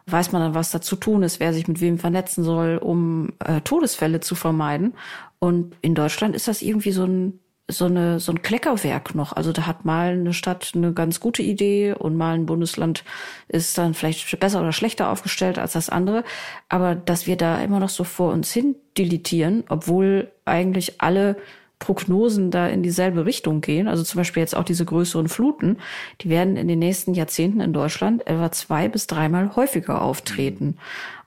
weiß 0.06 0.32
man 0.32 0.40
dann, 0.40 0.54
was 0.54 0.70
da 0.70 0.80
zu 0.80 0.96
tun 0.96 1.24
ist, 1.24 1.40
wer 1.40 1.52
sich 1.52 1.66
mit 1.66 1.80
wem 1.80 1.98
vernetzen 1.98 2.44
soll, 2.44 2.78
um 2.78 3.32
äh, 3.44 3.60
Todesfälle 3.60 4.20
zu 4.20 4.34
vermeiden. 4.34 4.94
Und 5.40 5.74
in 5.82 5.94
Deutschland 5.94 6.34
ist 6.36 6.48
das 6.48 6.62
irgendwie 6.62 6.92
so 6.92 7.04
ein 7.04 7.40
so 7.68 7.86
eine 7.86 8.20
so 8.20 8.32
ein 8.32 8.42
Kleckerwerk 8.42 9.14
noch. 9.14 9.32
Also 9.32 9.52
da 9.52 9.66
hat 9.66 9.84
mal 9.84 10.12
eine 10.12 10.32
Stadt 10.32 10.72
eine 10.74 10.92
ganz 10.92 11.18
gute 11.18 11.42
Idee 11.42 11.92
und 11.92 12.16
mal 12.16 12.34
ein 12.34 12.46
Bundesland 12.46 13.04
ist 13.48 13.76
dann 13.76 13.94
vielleicht 13.94 14.38
besser 14.38 14.60
oder 14.60 14.72
schlechter 14.72 15.10
aufgestellt 15.10 15.58
als 15.58 15.72
das 15.72 15.88
andere. 15.88 16.22
Aber 16.68 16.94
dass 16.94 17.26
wir 17.26 17.36
da 17.36 17.60
immer 17.62 17.80
noch 17.80 17.88
so 17.88 18.04
vor 18.04 18.32
uns 18.32 18.52
hin 18.52 18.76
dilitieren, 18.96 19.64
obwohl 19.68 20.30
eigentlich 20.44 21.00
alle 21.00 21.36
Prognosen 21.78 22.50
da 22.50 22.68
in 22.68 22.82
dieselbe 22.82 23.26
Richtung 23.26 23.60
gehen. 23.60 23.86
Also 23.86 24.02
zum 24.02 24.18
Beispiel 24.18 24.40
jetzt 24.40 24.56
auch 24.56 24.64
diese 24.64 24.84
größeren 24.84 25.28
Fluten, 25.28 25.76
die 26.22 26.30
werden 26.30 26.56
in 26.56 26.68
den 26.68 26.78
nächsten 26.78 27.12
Jahrzehnten 27.14 27.60
in 27.60 27.72
Deutschland 27.72 28.26
etwa 28.26 28.50
zwei 28.50 28.88
bis 28.88 29.06
dreimal 29.06 29.54
häufiger 29.56 30.00
auftreten. 30.00 30.78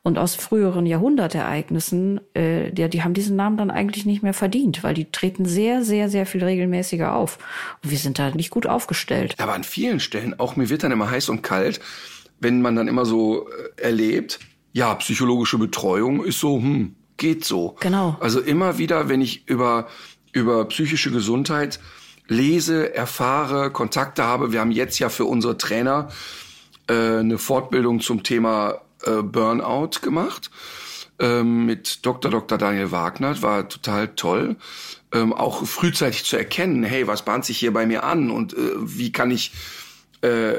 Und 0.01 0.17
aus 0.17 0.35
früheren 0.35 0.85
Jahrhundertereignissen, 0.85 2.21
äh, 2.33 2.71
die, 2.71 2.89
die 2.89 3.03
haben 3.03 3.13
diesen 3.13 3.35
Namen 3.35 3.57
dann 3.57 3.69
eigentlich 3.69 4.05
nicht 4.05 4.23
mehr 4.23 4.33
verdient, 4.33 4.83
weil 4.83 4.93
die 4.93 5.11
treten 5.11 5.45
sehr, 5.45 5.83
sehr, 5.83 6.09
sehr 6.09 6.25
viel 6.25 6.43
regelmäßiger 6.43 7.13
auf. 7.13 7.37
Und 7.83 7.91
wir 7.91 7.97
sind 7.97 8.17
da 8.17 8.31
nicht 8.31 8.49
gut 8.49 8.65
aufgestellt. 8.65 9.35
Aber 9.39 9.53
an 9.53 9.63
vielen 9.63 9.99
Stellen, 9.99 10.39
auch 10.39 10.55
mir 10.55 10.69
wird 10.69 10.83
dann 10.83 10.91
immer 10.91 11.11
heiß 11.11 11.29
und 11.29 11.41
kalt, 11.41 11.81
wenn 12.39 12.61
man 12.61 12.75
dann 12.75 12.87
immer 12.87 13.05
so 13.05 13.49
äh, 13.49 13.81
erlebt, 13.81 14.39
ja, 14.71 14.93
psychologische 14.95 15.57
Betreuung 15.57 16.23
ist 16.23 16.39
so, 16.39 16.57
hm, 16.57 16.95
geht 17.17 17.43
so. 17.43 17.75
Genau. 17.81 18.17
Also 18.19 18.39
immer 18.39 18.77
wieder, 18.77 19.09
wenn 19.09 19.21
ich 19.21 19.47
über, 19.47 19.87
über 20.31 20.65
psychische 20.65 21.11
Gesundheit 21.11 21.79
lese, 22.27 22.95
erfahre, 22.95 23.71
Kontakte 23.71 24.23
habe, 24.23 24.53
wir 24.53 24.61
haben 24.61 24.71
jetzt 24.71 24.99
ja 24.99 25.09
für 25.09 25.25
unsere 25.25 25.57
Trainer 25.57 26.09
äh, 26.87 27.17
eine 27.19 27.37
Fortbildung 27.37 27.99
zum 27.99 28.23
Thema 28.23 28.81
äh, 29.03 29.21
Burnout 29.21 30.01
gemacht 30.01 30.49
ähm, 31.19 31.65
mit 31.65 32.05
Dr. 32.05 32.31
Dr. 32.31 32.57
Daniel 32.57 32.91
Wagner, 32.91 33.41
war 33.41 33.67
total 33.67 34.09
toll. 34.09 34.55
Ähm, 35.11 35.33
auch 35.33 35.65
frühzeitig 35.65 36.23
zu 36.23 36.37
erkennen, 36.37 36.83
hey, 36.83 37.07
was 37.07 37.23
bahnt 37.23 37.43
sich 37.43 37.57
hier 37.57 37.73
bei 37.73 37.85
mir 37.85 38.03
an 38.03 38.29
und 38.29 38.53
äh, 38.53 38.57
wie 38.77 39.11
kann 39.11 39.31
ich 39.31 39.51
äh, 40.21 40.53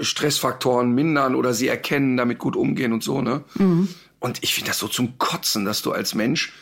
Stressfaktoren 0.00 0.92
mindern 0.92 1.34
oder 1.34 1.52
sie 1.52 1.68
erkennen, 1.68 2.16
damit 2.16 2.38
gut 2.38 2.56
umgehen 2.56 2.92
und 2.92 3.02
so, 3.02 3.20
ne? 3.20 3.44
Mhm. 3.54 3.88
Und 4.18 4.42
ich 4.42 4.54
finde 4.54 4.70
das 4.70 4.78
so 4.78 4.86
zum 4.86 5.18
Kotzen, 5.18 5.64
dass 5.64 5.82
du 5.82 5.90
als 5.90 6.14
Mensch 6.14 6.52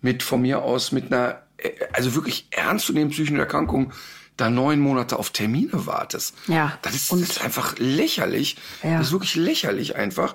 mit 0.00 0.22
von 0.22 0.40
mir 0.40 0.62
aus 0.62 0.90
mit 0.90 1.12
einer, 1.12 1.42
äh, 1.58 1.70
also 1.92 2.14
wirklich 2.14 2.48
ernstzunehmenden 2.50 3.14
psychischen 3.14 3.38
Erkrankung 3.38 3.92
da 4.36 4.48
neun 4.48 4.80
Monate 4.80 5.18
auf 5.18 5.30
Termine 5.30 5.86
wartest. 5.86 6.34
Ja. 6.46 6.78
Das 6.82 6.94
ist, 6.94 7.12
das 7.12 7.20
ist 7.20 7.44
einfach 7.44 7.74
lächerlich. 7.78 8.56
Ja. 8.82 8.98
Das 8.98 9.08
ist 9.08 9.12
wirklich 9.12 9.36
lächerlich 9.36 9.96
einfach. 9.96 10.34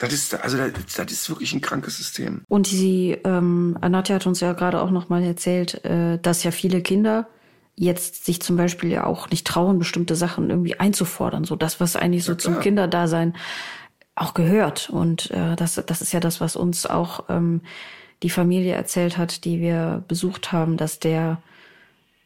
Das 0.00 0.14
ist, 0.14 0.34
also 0.34 0.56
das, 0.56 0.94
das 0.96 1.12
ist 1.12 1.28
wirklich 1.28 1.52
ein 1.52 1.60
krankes 1.60 1.98
System. 1.98 2.42
Und 2.48 2.66
sie, 2.66 3.18
ähm, 3.24 3.76
Anatja 3.80 4.16
hat 4.16 4.26
uns 4.26 4.40
ja 4.40 4.54
gerade 4.54 4.80
auch 4.80 4.90
nochmal 4.90 5.22
erzählt, 5.22 5.84
äh, 5.84 6.18
dass 6.18 6.42
ja 6.42 6.50
viele 6.50 6.80
Kinder 6.80 7.28
jetzt 7.76 8.24
sich 8.24 8.40
zum 8.40 8.56
Beispiel 8.56 8.90
ja 8.90 9.04
auch 9.04 9.30
nicht 9.30 9.46
trauen, 9.46 9.78
bestimmte 9.78 10.16
Sachen 10.16 10.48
irgendwie 10.48 10.80
einzufordern. 10.80 11.44
So 11.44 11.54
das, 11.54 11.80
was 11.80 11.96
eigentlich 11.96 12.24
so 12.24 12.32
ja, 12.32 12.38
zum 12.38 12.60
Kinderdasein 12.60 13.36
auch 14.14 14.32
gehört. 14.32 14.88
Und 14.90 15.30
äh, 15.32 15.54
das, 15.56 15.74
das 15.86 16.00
ist 16.00 16.12
ja 16.12 16.20
das, 16.20 16.40
was 16.40 16.56
uns 16.56 16.86
auch 16.86 17.24
ähm, 17.28 17.60
die 18.22 18.30
Familie 18.30 18.74
erzählt 18.74 19.18
hat, 19.18 19.44
die 19.44 19.60
wir 19.60 20.02
besucht 20.08 20.50
haben, 20.50 20.78
dass 20.78 20.98
der 20.98 21.42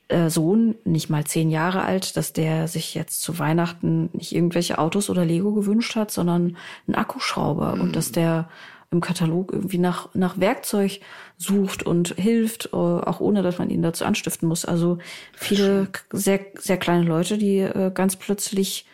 äh, 0.08 0.28
Sohn, 0.28 0.76
nicht 0.84 1.10
mal 1.10 1.24
zehn 1.24 1.50
Jahre 1.50 1.82
alt, 1.82 2.16
dass 2.16 2.32
der 2.32 2.68
sich 2.68 2.94
jetzt 2.94 3.22
zu 3.22 3.38
Weihnachten 3.38 4.10
nicht 4.12 4.34
irgendwelche 4.34 4.78
Autos 4.78 5.10
oder 5.10 5.24
Lego 5.24 5.52
gewünscht 5.52 5.96
hat, 5.96 6.10
sondern 6.10 6.56
einen 6.86 6.94
Akkuschrauber 6.94 7.76
mhm. 7.76 7.80
und 7.80 7.96
dass 7.96 8.12
der 8.12 8.48
im 8.90 9.00
Katalog 9.00 9.52
irgendwie 9.52 9.78
nach, 9.78 10.14
nach 10.14 10.38
Werkzeug 10.38 11.00
sucht 11.36 11.82
und 11.82 12.14
hilft, 12.16 12.66
äh, 12.66 12.76
auch 12.76 13.20
ohne, 13.20 13.42
dass 13.42 13.58
man 13.58 13.70
ihn 13.70 13.82
dazu 13.82 14.04
anstiften 14.04 14.48
muss. 14.48 14.64
Also 14.64 14.98
viele 15.32 15.88
sehr, 16.12 16.40
sehr 16.54 16.76
kleine 16.76 17.04
Leute, 17.04 17.36
die 17.36 17.58
äh, 17.58 17.90
ganz 17.92 18.16
plötzlich 18.16 18.86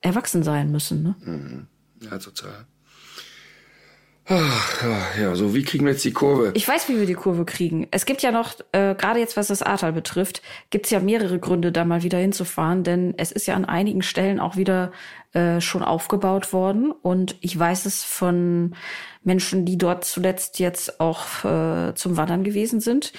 erwachsen 0.00 0.42
sein 0.42 0.72
müssen. 0.72 1.02
Ne? 1.02 1.14
Mhm. 1.20 1.66
Ja, 2.00 2.18
total. 2.18 2.66
Ach, 4.26 4.84
ja, 5.20 5.34
so 5.34 5.54
wie 5.54 5.62
kriegen 5.62 5.84
wir 5.84 5.92
jetzt 5.92 6.04
die 6.04 6.12
Kurve? 6.12 6.52
Ich 6.54 6.66
weiß, 6.66 6.88
wie 6.88 6.98
wir 6.98 7.04
die 7.04 7.14
Kurve 7.14 7.44
kriegen. 7.44 7.86
Es 7.90 8.06
gibt 8.06 8.22
ja 8.22 8.32
noch, 8.32 8.54
äh, 8.72 8.94
gerade 8.94 9.20
jetzt 9.20 9.36
was 9.36 9.48
das 9.48 9.62
Ahrtal 9.62 9.92
betrifft, 9.92 10.40
gibt 10.70 10.86
es 10.86 10.90
ja 10.90 11.00
mehrere 11.00 11.38
Gründe, 11.38 11.72
da 11.72 11.84
mal 11.84 12.02
wieder 12.02 12.16
hinzufahren, 12.16 12.84
denn 12.84 13.12
es 13.18 13.32
ist 13.32 13.46
ja 13.46 13.54
an 13.54 13.66
einigen 13.66 14.00
Stellen 14.00 14.40
auch 14.40 14.56
wieder 14.56 14.92
äh, 15.34 15.60
schon 15.60 15.82
aufgebaut 15.82 16.54
worden. 16.54 16.90
Und 16.90 17.36
ich 17.42 17.58
weiß 17.58 17.84
es 17.84 18.02
von 18.02 18.74
Menschen, 19.24 19.66
die 19.66 19.76
dort 19.76 20.06
zuletzt 20.06 20.58
jetzt 20.58 21.00
auch 21.00 21.44
äh, 21.44 21.94
zum 21.94 22.16
Wandern 22.16 22.44
gewesen 22.44 22.80
sind, 22.80 23.12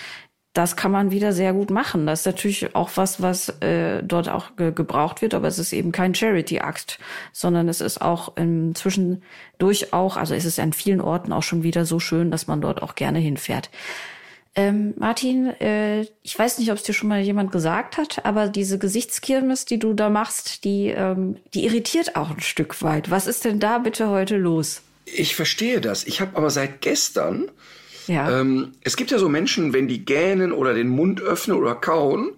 das 0.55 0.77
kann 0.77 0.91
man 0.91 1.11
wieder 1.11 1.33
sehr 1.33 1.51
gut 1.51 1.69
machen. 1.69 2.07
Das 2.07 2.21
ist 2.21 2.25
natürlich 2.25 2.75
auch 2.75 2.89
was, 2.95 3.21
was 3.21 3.49
äh, 3.61 4.01
dort 4.01 4.29
auch 4.29 4.55
ge 4.55 4.71
gebraucht 4.71 5.21
wird, 5.21 5.33
aber 5.33 5.49
es 5.49 5.59
ist 5.59 5.73
eben 5.73 5.91
kein 5.91 6.15
Charity-Akt, 6.15 6.97
sondern 7.33 7.67
es 7.67 7.81
ist 7.81 8.01
auch 8.01 8.37
inzwischen 8.37 9.21
durch 9.57 9.91
auch, 9.91 10.15
also 10.15 10.33
es 10.33 10.45
ist 10.45 10.57
an 10.59 10.71
vielen 10.71 11.01
Orten 11.01 11.33
auch 11.33 11.43
schon 11.43 11.63
wieder 11.63 11.85
so 11.85 11.99
schön, 11.99 12.31
dass 12.31 12.47
man 12.47 12.61
dort 12.61 12.81
auch 12.81 12.95
gerne 12.95 13.19
hinfährt. 13.19 13.69
Ähm, 14.55 14.93
Martin, 14.97 15.47
äh, 15.59 16.05
ich 16.23 16.39
weiß 16.39 16.59
nicht, 16.59 16.71
ob 16.71 16.77
es 16.77 16.83
dir 16.83 16.93
schon 16.93 17.09
mal 17.09 17.19
jemand 17.19 17.51
gesagt 17.51 17.97
hat, 17.97 18.23
aber 18.23 18.47
diese 18.47 18.79
Gesichtskirmes, 18.79 19.65
die 19.65 19.77
du 19.77 19.93
da 19.93 20.09
machst, 20.09 20.63
die, 20.63 20.87
ähm, 20.87 21.35
die 21.53 21.65
irritiert 21.65 22.15
auch 22.15 22.29
ein 22.29 22.39
Stück 22.39 22.81
weit. 22.81 23.11
Was 23.11 23.27
ist 23.27 23.43
denn 23.43 23.59
da 23.59 23.79
bitte 23.79 24.09
heute 24.09 24.37
los? 24.37 24.83
Ich 25.03 25.35
verstehe 25.35 25.81
das. 25.81 26.05
Ich 26.05 26.21
habe 26.21 26.37
aber 26.37 26.49
seit 26.49 26.79
gestern 26.79 27.51
ja. 28.07 28.39
Ähm, 28.39 28.73
es 28.81 28.95
gibt 28.95 29.11
ja 29.11 29.17
so 29.17 29.29
Menschen, 29.29 29.73
wenn 29.73 29.87
die 29.87 30.05
gähnen 30.05 30.51
oder 30.51 30.73
den 30.73 30.87
Mund 30.87 31.21
öffnen 31.21 31.57
oder 31.57 31.75
kauen, 31.75 32.31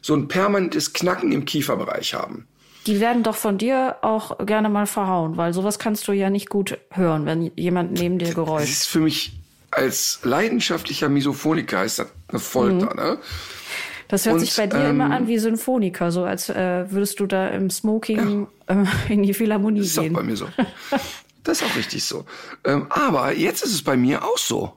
so 0.00 0.14
ein 0.14 0.28
permanentes 0.28 0.92
Knacken 0.92 1.32
im 1.32 1.44
Kieferbereich 1.44 2.14
haben. 2.14 2.46
Die 2.86 2.98
werden 3.00 3.22
doch 3.22 3.36
von 3.36 3.58
dir 3.58 3.96
auch 4.02 4.44
gerne 4.44 4.68
mal 4.68 4.86
verhauen, 4.86 5.36
weil 5.36 5.52
sowas 5.52 5.78
kannst 5.78 6.08
du 6.08 6.12
ja 6.12 6.30
nicht 6.30 6.48
gut 6.48 6.78
hören, 6.90 7.26
wenn 7.26 7.52
jemand 7.56 7.92
neben 7.92 8.18
dir 8.18 8.34
geräuscht. 8.34 8.64
Das 8.64 8.70
ist 8.70 8.86
für 8.86 8.98
mich 9.00 9.32
als 9.70 10.20
leidenschaftlicher 10.22 11.08
Misophoniker 11.08 11.84
ist 11.84 11.98
das 11.98 12.08
eine 12.28 12.38
Folter, 12.40 12.90
mhm. 12.90 12.96
ne? 12.96 13.18
Das 14.08 14.26
hört 14.26 14.34
Und, 14.34 14.40
sich 14.40 14.54
bei 14.54 14.66
dir 14.66 14.78
ähm, 14.78 15.00
immer 15.00 15.10
an 15.10 15.26
wie 15.26 15.38
Symphoniker, 15.38 16.12
so 16.12 16.24
als 16.24 16.50
äh, 16.50 16.84
würdest 16.90 17.18
du 17.18 17.26
da 17.26 17.48
im 17.48 17.70
Smoking 17.70 18.46
ja. 18.68 18.82
äh, 18.82 19.12
in 19.12 19.22
die 19.22 19.32
Philharmonie 19.32 19.80
das 19.80 19.88
ist 19.88 20.00
gehen. 20.00 20.14
Auch 20.14 20.20
bei 20.20 20.26
mir 20.26 20.36
so. 20.36 20.48
Das 21.44 21.60
ist 21.60 21.66
auch 21.66 21.76
richtig 21.76 22.04
so. 22.04 22.24
Ähm, 22.62 22.86
aber 22.90 23.32
jetzt 23.34 23.64
ist 23.64 23.72
es 23.72 23.82
bei 23.82 23.96
mir 23.96 24.22
auch 24.22 24.38
so. 24.38 24.74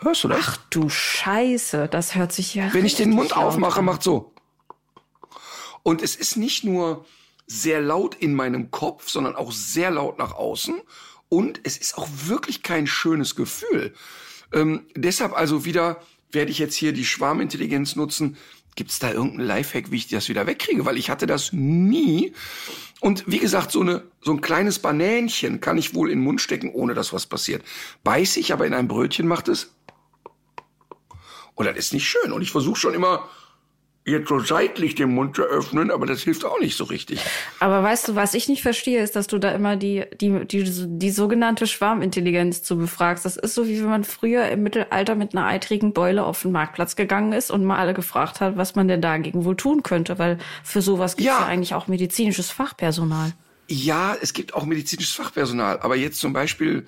Hörst 0.00 0.24
du 0.24 0.28
das? 0.28 0.38
Ach 0.40 0.56
du 0.70 0.88
Scheiße, 0.88 1.88
das 1.88 2.14
hört 2.14 2.32
sich 2.32 2.54
ja. 2.54 2.72
Wenn 2.72 2.86
ich 2.86 2.94
den 2.94 3.10
Mund 3.10 3.36
aufmache, 3.36 3.80
an. 3.80 3.84
macht 3.84 4.02
so. 4.02 4.32
Und 5.82 6.02
es 6.02 6.14
ist 6.16 6.36
nicht 6.36 6.64
nur 6.64 7.04
sehr 7.46 7.80
laut 7.80 8.14
in 8.14 8.34
meinem 8.34 8.70
Kopf, 8.70 9.08
sondern 9.08 9.34
auch 9.34 9.52
sehr 9.52 9.90
laut 9.90 10.18
nach 10.18 10.32
außen. 10.32 10.80
Und 11.28 11.60
es 11.64 11.76
ist 11.76 11.98
auch 11.98 12.08
wirklich 12.26 12.62
kein 12.62 12.86
schönes 12.86 13.34
Gefühl. 13.34 13.94
Ähm, 14.52 14.86
deshalb 14.94 15.34
also 15.34 15.64
wieder 15.64 16.00
werde 16.30 16.50
ich 16.50 16.58
jetzt 16.58 16.74
hier 16.74 16.92
die 16.92 17.04
Schwarmintelligenz 17.04 17.96
nutzen. 17.96 18.36
Gibt 18.76 18.90
es 18.90 18.98
da 18.98 19.10
irgendeinen 19.10 19.48
Lifehack, 19.48 19.90
wie 19.90 19.96
ich 19.96 20.08
das 20.08 20.28
wieder 20.28 20.46
wegkriege? 20.46 20.84
Weil 20.84 20.98
ich 20.98 21.10
hatte 21.10 21.26
das 21.26 21.52
nie. 21.52 22.32
Und 23.00 23.24
wie 23.26 23.38
gesagt, 23.38 23.72
so, 23.72 23.80
eine, 23.80 24.04
so 24.20 24.32
ein 24.32 24.40
kleines 24.40 24.78
Banänchen 24.78 25.60
kann 25.60 25.78
ich 25.78 25.94
wohl 25.94 26.10
in 26.10 26.18
den 26.18 26.24
Mund 26.24 26.40
stecken, 26.40 26.70
ohne 26.70 26.94
dass 26.94 27.12
was 27.12 27.26
passiert. 27.26 27.64
Beiß 28.04 28.36
ich 28.36 28.52
aber 28.52 28.66
in 28.66 28.74
ein 28.74 28.88
Brötchen, 28.88 29.26
macht 29.26 29.48
es 29.48 29.74
und 31.58 31.66
das 31.66 31.76
ist 31.76 31.92
nicht 31.92 32.08
schön. 32.08 32.32
Und 32.32 32.40
ich 32.40 32.52
versuche 32.52 32.78
schon 32.78 32.94
immer, 32.94 33.28
jetzt 34.04 34.28
so 34.28 34.38
seitlich 34.38 34.94
den 34.94 35.10
Mund 35.10 35.34
zu 35.36 35.42
öffnen, 35.42 35.90
aber 35.90 36.06
das 36.06 36.22
hilft 36.22 36.44
auch 36.44 36.60
nicht 36.60 36.76
so 36.76 36.84
richtig. 36.84 37.20
Aber 37.58 37.82
weißt 37.82 38.08
du, 38.08 38.14
was 38.14 38.34
ich 38.34 38.48
nicht 38.48 38.62
verstehe, 38.62 39.02
ist, 39.02 39.16
dass 39.16 39.26
du 39.26 39.38
da 39.38 39.50
immer 39.50 39.76
die, 39.76 40.04
die, 40.20 40.46
die, 40.46 40.64
die 40.64 41.10
sogenannte 41.10 41.66
Schwarmintelligenz 41.66 42.62
zu 42.62 42.78
befragst. 42.78 43.24
Das 43.24 43.36
ist 43.36 43.54
so, 43.54 43.66
wie 43.66 43.80
wenn 43.80 43.88
man 43.88 44.04
früher 44.04 44.48
im 44.48 44.62
Mittelalter 44.62 45.16
mit 45.16 45.34
einer 45.34 45.46
eitrigen 45.46 45.92
Beule 45.92 46.24
auf 46.24 46.42
den 46.42 46.52
Marktplatz 46.52 46.94
gegangen 46.94 47.32
ist 47.32 47.50
und 47.50 47.64
mal 47.64 47.76
alle 47.76 47.92
gefragt 47.92 48.40
hat, 48.40 48.56
was 48.56 48.76
man 48.76 48.86
denn 48.86 49.02
dagegen 49.02 49.44
wohl 49.44 49.56
tun 49.56 49.82
könnte, 49.82 50.18
weil 50.18 50.38
für 50.62 50.80
sowas 50.80 51.16
gibt 51.16 51.28
es 51.28 51.34
ja. 51.34 51.40
ja 51.40 51.46
eigentlich 51.46 51.74
auch 51.74 51.88
medizinisches 51.88 52.50
Fachpersonal. 52.50 53.32
Ja, 53.66 54.16
es 54.22 54.32
gibt 54.32 54.54
auch 54.54 54.64
medizinisches 54.64 55.14
Fachpersonal, 55.14 55.80
aber 55.80 55.96
jetzt 55.96 56.20
zum 56.20 56.32
Beispiel 56.32 56.86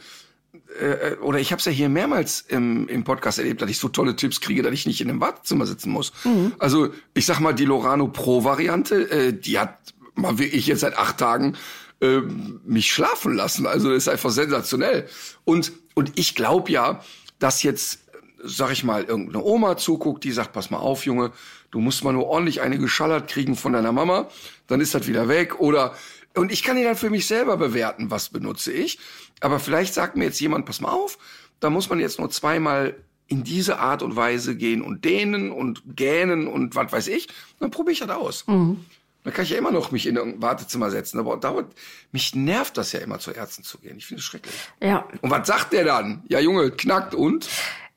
äh, 0.80 1.14
oder 1.16 1.38
ich 1.38 1.53
habe 1.53 1.61
es 1.61 1.64
ja 1.64 1.72
hier 1.72 1.88
mehrmals 1.88 2.44
im, 2.48 2.88
im 2.88 3.05
Podcast 3.05 3.38
erlebt, 3.38 3.62
dass 3.62 3.70
ich 3.70 3.78
so 3.78 3.88
tolle 3.88 4.16
Tipps 4.16 4.40
kriege, 4.40 4.62
dass 4.62 4.72
ich 4.72 4.86
nicht 4.86 5.01
in 5.01 5.11
einem 5.11 5.20
Wartezimmer 5.20 5.66
sitzen 5.66 5.90
muss. 5.90 6.12
Mhm. 6.24 6.53
Also 6.59 6.88
ich 7.14 7.26
sag 7.26 7.40
mal, 7.40 7.55
die 7.55 7.64
Lorano 7.64 8.09
Pro 8.09 8.44
Variante, 8.44 9.11
äh, 9.11 9.32
die 9.32 9.59
hat 9.59 9.78
mal 10.14 10.38
wie 10.38 10.44
ich 10.44 10.66
jetzt 10.66 10.80
seit 10.80 10.96
acht 10.96 11.18
Tagen 11.18 11.57
äh, 12.01 12.20
mich 12.64 12.92
schlafen 12.92 13.34
lassen. 13.34 13.66
Also 13.66 13.88
das 13.90 13.98
ist 13.98 14.09
einfach 14.09 14.30
sensationell. 14.30 15.09
Und 15.44 15.72
und 15.94 16.18
ich 16.18 16.34
glaube 16.34 16.70
ja, 16.70 17.03
dass 17.38 17.62
jetzt 17.62 18.01
sag 18.42 18.72
ich 18.72 18.84
mal, 18.84 19.05
irgendeine 19.05 19.44
Oma 19.44 19.76
zuguckt, 19.76 20.24
die 20.24 20.32
sagt, 20.32 20.53
pass 20.53 20.70
mal 20.70 20.78
auf, 20.78 21.05
Junge, 21.05 21.32
du 21.70 21.80
musst 21.80 22.05
mal 22.05 22.12
nur 22.12 22.26
ordentlich 22.26 22.61
eine 22.61 22.78
geschallert 22.78 23.28
kriegen 23.28 23.57
von 23.57 23.72
deiner 23.72 23.92
Mama, 23.92 24.28
dann 24.66 24.80
ist 24.80 24.94
das 24.94 25.07
wieder 25.07 25.28
weg. 25.28 25.61
Oder 25.61 25.94
und 26.35 26.53
ich 26.53 26.62
kann 26.62 26.76
ihn 26.76 26.85
dann 26.85 26.97
für 26.97 27.11
mich 27.11 27.26
selber 27.26 27.57
bewerten, 27.57 28.11
was 28.11 28.28
benutze 28.28 28.72
ich. 28.72 28.99
Aber 29.41 29.59
vielleicht 29.59 29.95
sagt 29.95 30.16
mir 30.16 30.24
jetzt 30.24 30.41
jemand, 30.41 30.66
pass 30.66 30.81
mal 30.81 30.91
auf, 30.91 31.18
da 31.61 31.70
muss 31.70 31.89
man 31.91 32.01
jetzt 32.01 32.18
nur 32.18 32.31
zweimal 32.31 32.95
in 33.26 33.45
diese 33.45 33.78
Art 33.78 34.03
und 34.03 34.16
Weise 34.16 34.57
gehen 34.57 34.83
und 34.83 35.05
dehnen 35.05 35.53
und 35.53 35.83
gähnen 35.87 36.49
und 36.49 36.74
was 36.74 36.93
weiß 36.93 37.09
ich. 37.09 37.28
Dann 37.59 37.70
probiere 37.70 37.93
ich 37.93 38.01
das 38.01 38.11
aus. 38.11 38.47
Mhm. 38.47 38.85
Dann 39.22 39.35
kann 39.35 39.45
ich 39.45 39.51
ja 39.51 39.59
immer 39.59 39.70
noch 39.70 39.91
mich 39.91 40.07
in 40.07 40.18
ein 40.18 40.41
Wartezimmer 40.41 40.91
setzen. 40.91 41.18
Aber 41.18 41.37
dauert, 41.37 41.72
mich 42.11 42.35
nervt 42.35 42.76
das 42.76 42.93
ja 42.93 43.01
immer 43.01 43.18
zu 43.18 43.31
Ärzten 43.33 43.62
zu 43.62 43.78
gehen. 43.78 43.99
Ich 43.99 44.07
finde 44.07 44.20
es 44.20 44.24
schrecklich. 44.24 44.55
Ja. 44.83 45.07
Und 45.20 45.31
was 45.31 45.47
sagt 45.47 45.72
der 45.72 45.85
dann? 45.85 46.24
Ja, 46.28 46.41
Junge, 46.41 46.70
knackt 46.70 47.14
und? 47.14 47.49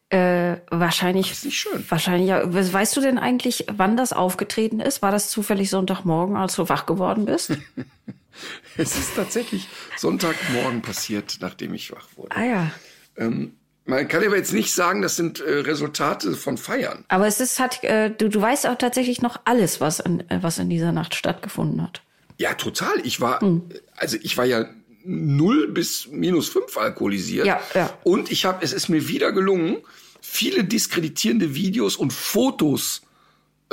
Äh, 0.10 0.58
wahrscheinlich. 0.70 1.30
Das 1.30 1.40
ist 1.40 1.46
nicht 1.46 1.60
schön. 1.60 1.84
Wahrscheinlich, 1.90 2.30
ja. 2.30 2.42
Weißt 2.46 2.96
du 2.96 3.02
denn 3.02 3.18
eigentlich, 3.18 3.66
wann 3.72 3.98
das 3.98 4.14
aufgetreten 4.14 4.80
ist? 4.80 5.02
War 5.02 5.12
das 5.12 5.30
zufällig 5.30 5.70
Sonntagmorgen, 5.70 6.36
als 6.36 6.56
du 6.56 6.70
wach 6.70 6.86
geworden 6.86 7.26
bist? 7.26 7.58
Es 8.78 8.98
ist 8.98 9.16
tatsächlich 9.16 9.68
Sonntagmorgen 9.98 10.82
passiert, 10.82 11.38
nachdem 11.42 11.74
ich 11.74 11.92
wach 11.92 12.08
wurde. 12.16 12.36
Ah 12.36 12.44
ja. 12.44 12.72
Ähm, 13.18 13.54
man 13.86 14.08
kann 14.08 14.24
aber 14.24 14.38
jetzt 14.38 14.54
nicht 14.54 14.74
sagen, 14.74 15.02
das 15.02 15.16
sind 15.16 15.42
äh, 15.42 15.60
Resultate 15.60 16.34
von 16.34 16.58
Feiern. 16.58 17.04
Aber 17.10 17.28
es 17.28 17.40
ist, 17.40 17.60
hat, 17.60 17.84
äh, 17.84 18.10
du, 18.10 18.30
du 18.30 18.42
weißt 18.42 18.68
auch 18.68 18.78
tatsächlich 18.78 19.22
noch 19.22 19.42
alles, 19.46 19.82
was 19.82 20.00
in, 20.00 20.22
äh, 20.30 20.40
was 20.42 20.58
in 20.58 20.70
dieser 20.70 20.92
Nacht 20.92 21.16
stattgefunden 21.16 21.82
hat. 21.82 22.02
Ja, 22.38 22.54
total. 22.54 22.94
Ich 23.04 23.20
war, 23.20 23.42
hm. 23.42 23.64
also 23.96 24.18
ich 24.22 24.38
war 24.38 24.46
ja 24.46 24.66
null 25.04 25.68
bis 25.68 26.08
minus 26.08 26.50
fünf 26.50 26.78
alkoholisiert. 26.78 27.46
Ja, 27.46 27.62
ja. 27.74 27.98
Und 28.04 28.32
ich 28.32 28.46
habe, 28.46 28.64
es 28.64 28.72
ist 28.72 28.88
mir 28.88 29.08
wieder 29.08 29.34
gelungen, 29.34 29.78
viele 30.22 30.64
diskreditierende 30.64 31.54
Videos 31.54 31.98
und 31.98 32.14
Fotos 32.14 33.02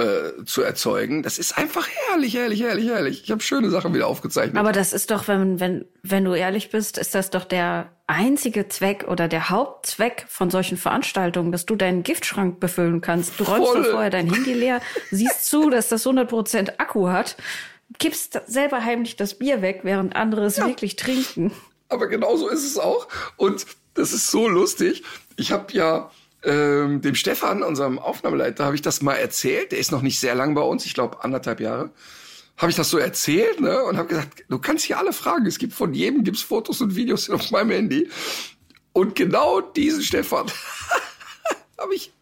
äh, 0.01 0.44
zu 0.44 0.62
erzeugen. 0.62 1.22
Das 1.22 1.38
ist 1.38 1.57
einfach 1.57 1.86
herrlich, 2.07 2.34
herrlich, 2.34 2.62
herrlich, 2.62 2.88
herrlich. 2.88 3.22
Ich 3.24 3.30
habe 3.30 3.42
schöne 3.42 3.70
Sachen 3.70 3.94
wieder 3.94 4.07
aufgezeichnet. 4.07 4.57
Aber 4.57 4.72
das 4.72 4.92
ist 4.92 5.11
doch, 5.11 5.28
wenn, 5.28 5.61
wenn, 5.61 5.84
wenn 6.03 6.24
du 6.24 6.34
ehrlich 6.34 6.70
bist, 6.70 6.98
ist 6.98 7.14
das 7.14 7.30
doch 7.30 7.44
der 7.44 7.90
einzige 8.07 8.68
Zweck 8.68 9.07
oder 9.09 9.28
der 9.28 9.51
Hauptzweck 9.51 10.24
von 10.28 10.51
solchen 10.51 10.76
Veranstaltungen, 10.76 11.53
dass 11.53 11.66
du 11.66 11.76
deinen 11.76 12.03
Giftschrank 12.03 12.59
befüllen 12.59 13.01
kannst. 13.01 13.38
Du 13.38 13.44
räumst 13.44 13.72
Voll. 13.72 13.84
vorher 13.84 14.11
dein 14.11 14.32
Handy 14.32 14.55
leer, 14.55 14.80
siehst 15.11 15.46
zu, 15.46 15.70
dass 15.70 15.88
das 15.88 16.07
100% 16.07 16.78
Akku 16.78 17.09
hat, 17.09 17.36
kippst 17.98 18.40
selber 18.46 18.84
heimlich 18.84 19.16
das 19.16 19.38
Bier 19.38 19.62
weg, 19.62 19.80
während 19.82 20.16
andere 20.16 20.46
es 20.46 20.57
ja. 20.57 20.66
wirklich 20.66 20.96
trinken. 20.96 21.53
Aber 21.88 22.07
genau 22.07 22.36
so 22.36 22.48
ist 22.48 22.64
es 22.64 22.78
auch. 22.78 23.09
Und 23.36 23.66
das 23.94 24.12
ist 24.12 24.30
so 24.30 24.48
lustig. 24.48 25.03
Ich 25.36 25.53
habe 25.53 25.72
ja 25.72 26.11
ähm, 26.43 27.01
dem 27.01 27.14
Stefan, 27.14 27.62
unserem 27.62 27.99
Aufnahmeleiter, 27.99 28.64
habe 28.64 28.74
ich 28.74 28.82
das 28.82 29.03
mal 29.03 29.14
erzählt. 29.14 29.72
Der 29.72 29.78
ist 29.78 29.93
noch 29.93 30.03
nicht 30.03 30.20
sehr 30.20 30.34
lang 30.34 30.55
bei 30.55 30.62
uns, 30.62 30.86
ich 30.86 30.95
glaube 30.95 31.22
anderthalb 31.22 31.61
Jahre. 31.61 31.91
Habe 32.57 32.70
ich 32.70 32.76
das 32.76 32.91
so 32.91 32.99
erzählt 32.99 33.61
ne? 33.61 33.82
und 33.84 33.97
habe 33.97 34.09
gesagt, 34.09 34.45
du 34.49 34.59
kannst 34.59 34.84
hier 34.84 34.99
alle 34.99 35.12
fragen. 35.12 35.47
Es 35.47 35.59
gibt 35.59 35.72
von 35.72 35.95
jedem 35.95 36.24
gibt's 36.24 36.43
Fotos 36.43 36.80
und 36.80 36.95
Videos 36.95 37.30
auf 37.30 37.51
meinem 37.51 37.70
Handy. 37.70 38.11
Und 38.93 39.14
genau 39.14 39.61
diesen 39.61 40.03
Stefan 40.03 40.47
habe 41.78 41.95
ich 41.95 42.12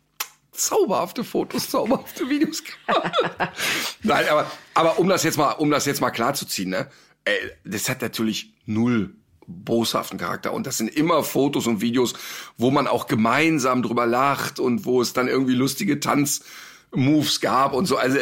zauberhafte 0.53 1.25
Fotos, 1.25 1.71
zauberhafte 1.71 2.29
Videos 2.29 2.63
gemacht. 2.63 3.13
Nein, 4.03 4.29
aber, 4.29 4.51
aber 4.75 4.99
um 4.99 5.09
das 5.09 5.23
jetzt 5.23 5.39
mal, 5.39 5.53
um 5.53 5.71
das 5.71 5.87
jetzt 5.87 6.01
mal 6.01 6.11
klarzuziehen, 6.11 6.71
ne? 6.71 6.89
Ey, 7.25 7.39
das 7.65 7.89
hat 7.89 8.01
natürlich 8.01 8.55
null 8.67 9.15
boshaften 9.49 10.19
Charakter. 10.19 10.53
Und 10.53 10.67
das 10.67 10.79
sind 10.79 10.89
immer 10.89 11.23
Fotos 11.23 11.67
und 11.67 11.81
Videos, 11.81 12.15
wo 12.57 12.71
man 12.71 12.87
auch 12.87 13.07
gemeinsam 13.07 13.83
drüber 13.83 14.07
lacht 14.07 14.61
und 14.61 14.85
wo 14.85 15.01
es 15.01 15.13
dann 15.13 15.27
irgendwie 15.27 15.55
lustige 15.55 15.99
Tanzmoves 15.99 17.41
gab 17.41 17.73
und 17.73 17.87
so. 17.87 17.97
Also, 17.97 18.19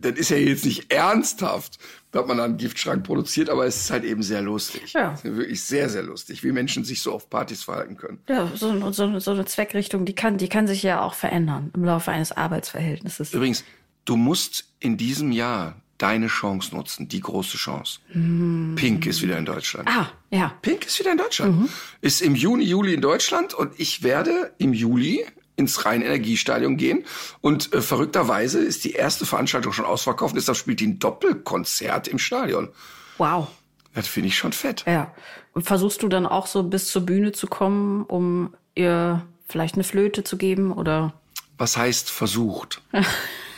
das 0.00 0.12
ist 0.12 0.30
ja 0.30 0.36
jetzt 0.36 0.64
nicht 0.64 0.92
ernsthaft. 0.92 1.78
da 2.10 2.20
hat 2.20 2.28
man 2.28 2.36
dann 2.36 2.50
einen 2.50 2.58
Giftschrank 2.58 3.04
produziert, 3.04 3.50
aber 3.50 3.66
es 3.66 3.76
ist 3.76 3.90
halt 3.90 4.04
eben 4.04 4.22
sehr 4.22 4.42
lustig. 4.42 4.92
Ja. 4.92 5.12
Es 5.12 5.24
ist 5.24 5.36
wirklich 5.36 5.62
sehr, 5.62 5.88
sehr 5.88 6.02
lustig, 6.02 6.42
wie 6.44 6.52
Menschen 6.52 6.84
sich 6.84 7.02
so 7.02 7.12
auf 7.12 7.30
Partys 7.30 7.62
verhalten 7.62 7.96
können. 7.96 8.18
Ja, 8.28 8.50
so, 8.54 8.92
so, 8.92 9.18
so 9.18 9.30
eine 9.30 9.44
Zweckrichtung, 9.44 10.04
die 10.04 10.14
kann, 10.14 10.38
die 10.38 10.48
kann 10.48 10.66
sich 10.66 10.82
ja 10.82 11.02
auch 11.02 11.14
verändern 11.14 11.70
im 11.74 11.84
Laufe 11.84 12.10
eines 12.10 12.32
Arbeitsverhältnisses. 12.32 13.32
Übrigens, 13.32 13.64
du 14.04 14.16
musst 14.16 14.64
in 14.80 14.96
diesem 14.96 15.32
Jahr 15.32 15.76
deine 16.02 16.26
Chance 16.26 16.74
nutzen, 16.74 17.08
die 17.08 17.20
große 17.20 17.56
Chance. 17.56 18.00
Pink 18.12 19.06
ist 19.06 19.22
wieder 19.22 19.38
in 19.38 19.44
Deutschland. 19.44 19.88
Ah, 19.88 20.10
ja. 20.30 20.52
Pink 20.60 20.84
ist 20.86 20.98
wieder 20.98 21.12
in 21.12 21.18
Deutschland. 21.18 21.70
Ist 22.00 22.22
im 22.22 22.34
Juni, 22.34 22.64
Juli 22.64 22.94
in 22.94 23.00
Deutschland 23.00 23.54
und 23.54 23.78
ich 23.78 24.02
werde 24.02 24.52
im 24.58 24.72
Juli 24.72 25.24
ins 25.54 25.84
Rhein-Energiestadion 25.84 26.76
gehen. 26.76 27.04
Und 27.40 27.72
äh, 27.72 27.80
verrückterweise 27.80 28.58
ist 28.58 28.84
die 28.84 28.92
erste 28.92 29.26
Veranstaltung 29.26 29.72
schon 29.72 29.84
ausverkauft. 29.84 30.34
Deshalb 30.36 30.58
spielt 30.58 30.80
die 30.80 30.88
ein 30.88 30.98
Doppelkonzert 30.98 32.08
im 32.08 32.18
Stadion. 32.18 32.70
Wow. 33.18 33.48
Das 33.94 34.08
finde 34.08 34.28
ich 34.28 34.36
schon 34.36 34.52
fett. 34.52 34.84
Ja. 34.86 35.14
Und 35.52 35.64
versuchst 35.66 36.02
du 36.02 36.08
dann 36.08 36.26
auch 36.26 36.46
so 36.46 36.62
bis 36.64 36.88
zur 36.88 37.02
Bühne 37.02 37.32
zu 37.32 37.46
kommen, 37.46 38.04
um 38.04 38.54
ihr 38.74 39.24
vielleicht 39.46 39.74
eine 39.74 39.84
Flöte 39.84 40.24
zu 40.24 40.36
geben 40.36 40.72
oder? 40.72 41.12
Was 41.58 41.76
heißt 41.76 42.10
versucht? 42.10 42.82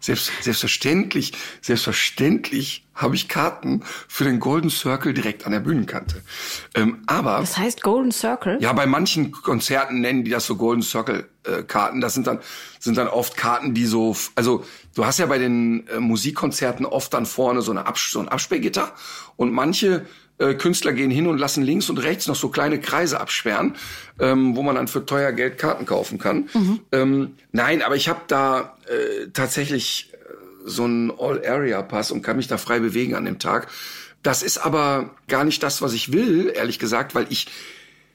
Selbst, 0.00 0.30
selbstverständlich, 0.40 1.32
selbstverständlich 1.60 2.86
habe 2.94 3.14
ich 3.14 3.28
Karten 3.28 3.82
für 4.06 4.24
den 4.24 4.40
Golden 4.40 4.70
Circle 4.70 5.12
direkt 5.12 5.44
an 5.46 5.52
der 5.52 5.60
Bühnenkante. 5.60 6.22
Ähm, 6.74 7.02
aber 7.06 7.38
Das 7.40 7.56
heißt 7.56 7.82
Golden 7.82 8.12
Circle? 8.12 8.58
Ja, 8.60 8.72
bei 8.72 8.86
manchen 8.86 9.32
Konzerten 9.32 10.00
nennen 10.00 10.24
die 10.24 10.30
das 10.30 10.46
so 10.46 10.56
Golden 10.56 10.82
Circle 10.82 11.28
äh, 11.44 11.62
Karten. 11.62 12.00
Das 12.00 12.14
sind 12.14 12.26
dann 12.26 12.40
sind 12.78 12.96
dann 12.96 13.08
oft 13.08 13.36
Karten, 13.36 13.74
die 13.74 13.86
so 13.86 14.16
also 14.34 14.64
du 14.94 15.04
hast 15.04 15.18
ja 15.18 15.26
bei 15.26 15.38
den 15.38 15.86
äh, 15.88 16.00
Musikkonzerten 16.00 16.86
oft 16.86 17.12
dann 17.14 17.26
vorne 17.26 17.62
so 17.62 17.70
eine 17.70 17.86
Abs 17.86 18.10
so 18.10 18.20
ein 18.20 18.28
Absperrgitter 18.28 18.92
und 19.36 19.52
manche 19.52 20.06
äh, 20.38 20.54
Künstler 20.54 20.92
gehen 20.92 21.10
hin 21.10 21.26
und 21.26 21.38
lassen 21.38 21.62
links 21.62 21.90
und 21.90 21.98
rechts 21.98 22.26
noch 22.26 22.36
so 22.36 22.48
kleine 22.48 22.80
Kreise 22.80 23.20
absperren, 23.20 23.76
ähm, 24.18 24.56
wo 24.56 24.62
man 24.62 24.76
dann 24.76 24.88
für 24.88 25.04
teuer 25.04 25.32
Geld 25.32 25.58
Karten 25.58 25.86
kaufen 25.86 26.18
kann. 26.18 26.48
Ähm, 26.92 27.34
nein, 27.52 27.82
aber 27.82 27.96
ich 27.96 28.08
habe 28.08 28.20
da 28.28 28.76
äh, 28.86 29.28
tatsächlich 29.32 30.12
äh, 30.12 30.16
so 30.64 30.84
einen 30.84 31.10
All-Area-Pass 31.10 32.10
und 32.10 32.22
kann 32.22 32.36
mich 32.36 32.48
da 32.48 32.58
frei 32.58 32.78
bewegen 32.78 33.14
an 33.14 33.24
dem 33.24 33.38
Tag. 33.38 33.68
Das 34.22 34.42
ist 34.42 34.58
aber 34.58 35.10
gar 35.28 35.44
nicht 35.44 35.62
das, 35.62 35.80
was 35.82 35.92
ich 35.92 36.12
will, 36.12 36.52
ehrlich 36.54 36.78
gesagt, 36.78 37.14
weil 37.14 37.26
ich 37.30 37.46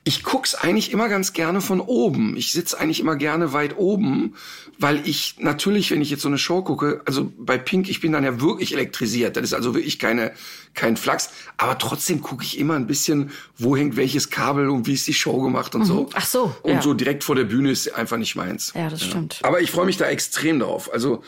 ich 0.05 0.23
guck's 0.23 0.53
eigentlich 0.53 0.91
immer 0.91 1.07
ganz 1.07 1.31
gerne 1.31 1.61
von 1.61 1.79
oben. 1.79 2.35
Ich 2.35 2.51
sitz 2.51 2.73
eigentlich 2.73 2.99
immer 2.99 3.15
gerne 3.15 3.53
weit 3.53 3.77
oben, 3.77 4.35
weil 4.77 5.07
ich 5.07 5.35
natürlich, 5.39 5.91
wenn 5.91 6.01
ich 6.01 6.09
jetzt 6.09 6.23
so 6.23 6.27
eine 6.27 6.37
Show 6.37 6.61
gucke, 6.61 7.01
also 7.05 7.31
bei 7.37 7.57
Pink, 7.57 7.89
ich 7.89 8.01
bin 8.01 8.11
dann 8.11 8.25
ja 8.25 8.41
wirklich 8.41 8.73
elektrisiert. 8.73 9.37
Das 9.37 9.43
ist 9.43 9.53
also 9.53 9.73
wirklich 9.73 9.99
keine 9.99 10.33
kein 10.73 10.97
Flachs, 10.97 11.29
aber 11.57 11.77
trotzdem 11.77 12.21
gucke 12.21 12.43
ich 12.43 12.57
immer 12.57 12.73
ein 12.75 12.87
bisschen, 12.87 13.31
wo 13.57 13.77
hängt 13.77 13.95
welches 13.95 14.29
Kabel 14.29 14.69
und 14.69 14.87
wie 14.87 14.93
ist 14.93 15.07
die 15.07 15.13
Show 15.13 15.39
gemacht 15.41 15.75
und 15.75 15.85
so. 15.85 16.09
Ach 16.13 16.25
so, 16.25 16.55
Und 16.63 16.73
ja. 16.73 16.81
so 16.81 16.93
direkt 16.93 17.23
vor 17.23 17.35
der 17.35 17.43
Bühne 17.43 17.71
ist 17.71 17.93
einfach 17.93 18.17
nicht 18.17 18.35
meins. 18.35 18.73
Ja, 18.75 18.89
das 18.89 19.03
stimmt. 19.03 19.39
Aber 19.43 19.61
ich 19.61 19.71
freue 19.71 19.85
mich 19.85 19.97
da 19.97 20.05
extrem 20.05 20.59
drauf. 20.59 20.91
Also 20.91 21.23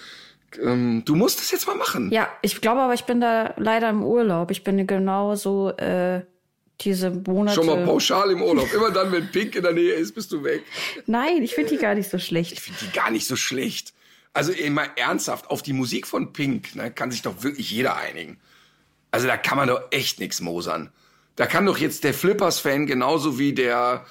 ähm, 0.62 1.04
du 1.06 1.16
musst 1.16 1.40
es 1.40 1.52
jetzt 1.52 1.68
mal 1.68 1.76
machen. 1.76 2.12
Ja, 2.12 2.28
ich 2.42 2.60
glaube 2.60 2.82
aber, 2.82 2.94
ich 2.94 3.06
bin 3.06 3.22
da 3.22 3.54
leider 3.58 3.90
im 3.90 4.04
Urlaub. 4.04 4.52
Ich 4.52 4.64
bin 4.64 4.86
genau 4.88 5.36
so 5.36 5.70
äh, 5.78 6.22
diese 6.82 7.10
Monate. 7.10 7.56
Schon 7.56 7.66
mal 7.66 7.84
pauschal 7.86 8.32
im 8.32 8.42
Urlaub. 8.42 8.72
Immer 8.74 8.92
dann, 8.92 9.12
wenn 9.12 9.32
Pink 9.32 9.56
in 9.56 9.64
der 9.64 9.74
Nähe 9.74 9.94
ist, 9.94 10.14
bist 10.14 10.32
du 10.32 10.44
weg. 10.44 10.64
Nein, 11.06 11.42
ich 11.42 11.56
finde 11.56 11.72
die 11.72 11.78
gar 11.78 11.96
nicht 11.96 12.10
so 12.10 12.20
schlecht. 12.20 12.52
Ich 12.54 12.62
finde 12.62 12.80
die 12.82 12.92
gar 12.92 13.12
nicht 13.12 13.28
so 13.28 13.36
schlecht. 13.36 13.94
Also 14.34 14.52
immer 14.52 14.86
ernsthaft, 14.98 15.50
auf 15.50 15.62
die 15.62 15.74
Musik 15.74 16.08
von 16.08 16.34
Pink 16.34 16.76
ne, 16.76 16.92
kann 16.92 17.10
sich 17.12 17.22
doch 17.22 17.44
wirklich 17.44 17.72
jeder 17.72 17.96
einigen. 17.96 18.38
Also 19.12 19.28
da 19.28 19.38
kann 19.38 19.58
man 19.58 19.70
doch 19.70 19.82
echt 19.92 20.20
nichts 20.20 20.42
mosern. 20.42 20.92
Da 21.38 21.46
kann 21.46 21.66
doch 21.66 21.78
jetzt 21.78 22.04
der 22.04 22.14
Flippers-Fan 22.14 22.86
genauso 22.86 23.40
wie 23.40 23.54
der, 23.54 24.06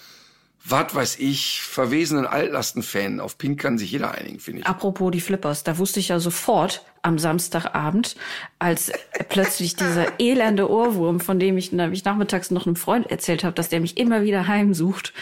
was 0.66 0.94
weiß 0.94 1.18
ich, 1.18 1.60
verwesenen 1.60 2.26
Altlasten-Fan. 2.26 3.20
Auf 3.20 3.36
Pink 3.36 3.60
kann 3.60 3.76
sich 3.76 3.92
jeder 3.92 4.12
einigen, 4.12 4.40
finde 4.40 4.60
ich. 4.60 4.66
Apropos 4.66 5.10
die 5.10 5.20
Flippers, 5.20 5.62
da 5.62 5.76
wusste 5.76 6.00
ich 6.00 6.08
ja 6.08 6.18
sofort 6.18 6.84
am 7.02 7.18
Samstagabend, 7.18 8.16
als 8.58 8.90
plötzlich 9.28 9.76
dieser 9.76 10.06
elende 10.18 10.70
Ohrwurm, 10.70 11.20
von 11.20 11.38
dem 11.38 11.58
ich 11.58 11.72
nämlich 11.72 12.04
nachmittags 12.04 12.50
noch 12.50 12.66
einem 12.66 12.76
Freund 12.76 13.10
erzählt 13.10 13.44
habe, 13.44 13.54
dass 13.54 13.68
der 13.68 13.80
mich 13.80 13.98
immer 13.98 14.22
wieder 14.22 14.46
heimsucht, 14.46 15.12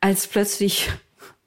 als 0.00 0.28
plötzlich 0.28 0.88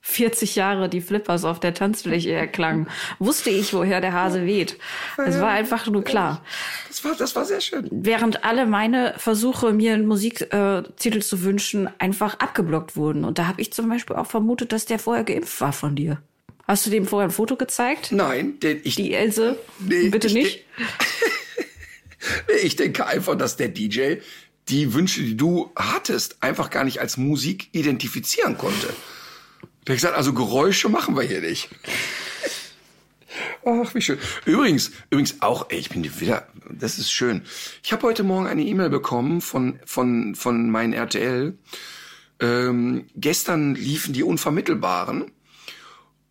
40 0.08 0.56
Jahre 0.56 0.88
die 0.88 1.02
Flippers 1.02 1.44
auf 1.46 1.60
der 1.60 1.74
Tanzfläche 1.74 2.32
erklangen, 2.32 2.88
wusste 3.18 3.50
ich, 3.50 3.74
woher 3.74 4.02
der 4.02 4.14
Hase 4.14 4.46
weht. 4.46 4.78
Es 5.18 5.40
war 5.40 5.50
einfach 5.50 5.88
nur 5.88 6.04
klar. 6.04 6.44
Das 6.88 7.04
war, 7.04 7.16
das 7.16 7.36
war 7.36 7.44
sehr 7.44 7.60
schön. 7.60 7.90
Während 7.92 8.44
alle 8.44 8.68
meine 8.68 9.16
Versuche, 9.18 9.74
mir 9.74 9.96
einen 9.96 10.06
Musiktitel 10.06 10.86
äh, 10.86 10.92
Titel 10.96 11.22
zu 11.22 11.42
wünschen, 11.42 11.90
einfach 11.98 12.40
abgeblockt 12.40 12.96
wurden. 12.96 13.26
Und 13.26 13.40
da 13.40 13.48
habe 13.48 13.60
ich 13.60 13.74
zum 13.74 13.90
Beispiel 13.90 14.16
auch 14.16 14.28
vermutet, 14.28 14.72
dass 14.72 14.86
der 14.86 15.00
vorher 15.00 15.24
geimpft 15.24 15.60
war 15.60 15.74
von 15.74 15.96
dir. 15.96 16.22
Hast 16.68 16.86
du 16.86 16.92
dem 16.92 17.08
vorher 17.08 17.28
ein 17.28 17.32
Foto 17.32 17.56
gezeigt? 17.56 18.12
Nein, 18.12 18.60
denn 18.60 18.82
ich, 18.84 18.96
Die 18.96 19.12
Else? 19.12 19.58
Nee, 19.80 20.10
Bitte 20.10 20.28
ich 20.28 20.34
nicht? 20.34 20.66
Nee, 22.48 22.62
ich 22.64 22.76
denke 22.76 23.06
einfach, 23.06 23.36
dass 23.36 23.56
der 23.56 23.68
DJ 23.68 24.16
die 24.68 24.96
Wünsche, 24.96 25.22
die 25.22 25.38
du 25.38 25.72
hattest, 25.76 26.42
einfach 26.42 26.72
gar 26.72 26.84
nicht 26.84 27.00
als 27.00 27.18
Musik 27.18 27.70
identifizieren 27.72 28.58
konnte. 28.58 28.88
Der 29.88 29.94
hat 29.94 29.98
gesagt, 29.98 30.18
also 30.18 30.34
Geräusche 30.34 30.90
machen 30.90 31.16
wir 31.16 31.24
hier 31.24 31.42
nicht. 31.42 31.70
Ach, 33.66 33.94
wie 33.94 34.02
schön. 34.02 34.20
Übrigens, 34.46 34.92
übrigens 35.10 35.42
auch, 35.42 35.68
ey, 35.70 35.80
ich 35.80 35.90
bin 35.90 36.04
wieder, 36.20 36.48
das 36.70 36.98
ist 36.98 37.12
schön. 37.12 37.44
Ich 37.84 37.92
habe 37.92 38.04
heute 38.04 38.24
Morgen 38.24 38.48
eine 38.48 38.64
E-Mail 38.64 38.90
bekommen 38.90 39.42
von, 39.42 39.80
von, 39.86 40.36
von 40.36 40.70
meinen 40.70 40.94
RTL. 40.94 41.58
Ähm, 42.40 43.06
gestern 43.16 43.76
liefen 43.76 44.14
die 44.14 44.24
Unvermittelbaren. 44.24 45.32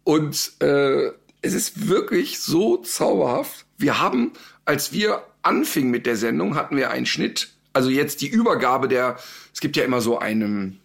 Und 0.05 0.52
äh, 0.61 1.11
es 1.42 1.55
ist 1.55 1.88
wirklich 1.88 2.40
so 2.40 2.78
zauberhaft. 2.78 3.66
Wir 3.78 4.00
haben, 4.00 4.32
als 4.64 4.92
wir 4.92 5.24
anfingen 5.42 5.90
mit 5.90 6.07
der 6.07 6.16
Sendung, 6.16 6.57
hatten 6.57 6.76
wir 6.76 6.90
einen 6.90 7.07
Schnitt. 7.07 7.55
Also 7.72 7.90
jetzt 7.90 8.20
die 8.20 8.28
Übergabe 8.28 8.88
der, 8.88 9.18
es 9.52 9.61
gibt 9.61 9.76
ja 9.76 9.84
immer 9.84 10.00
so 10.00 10.18
einen, 10.18 10.80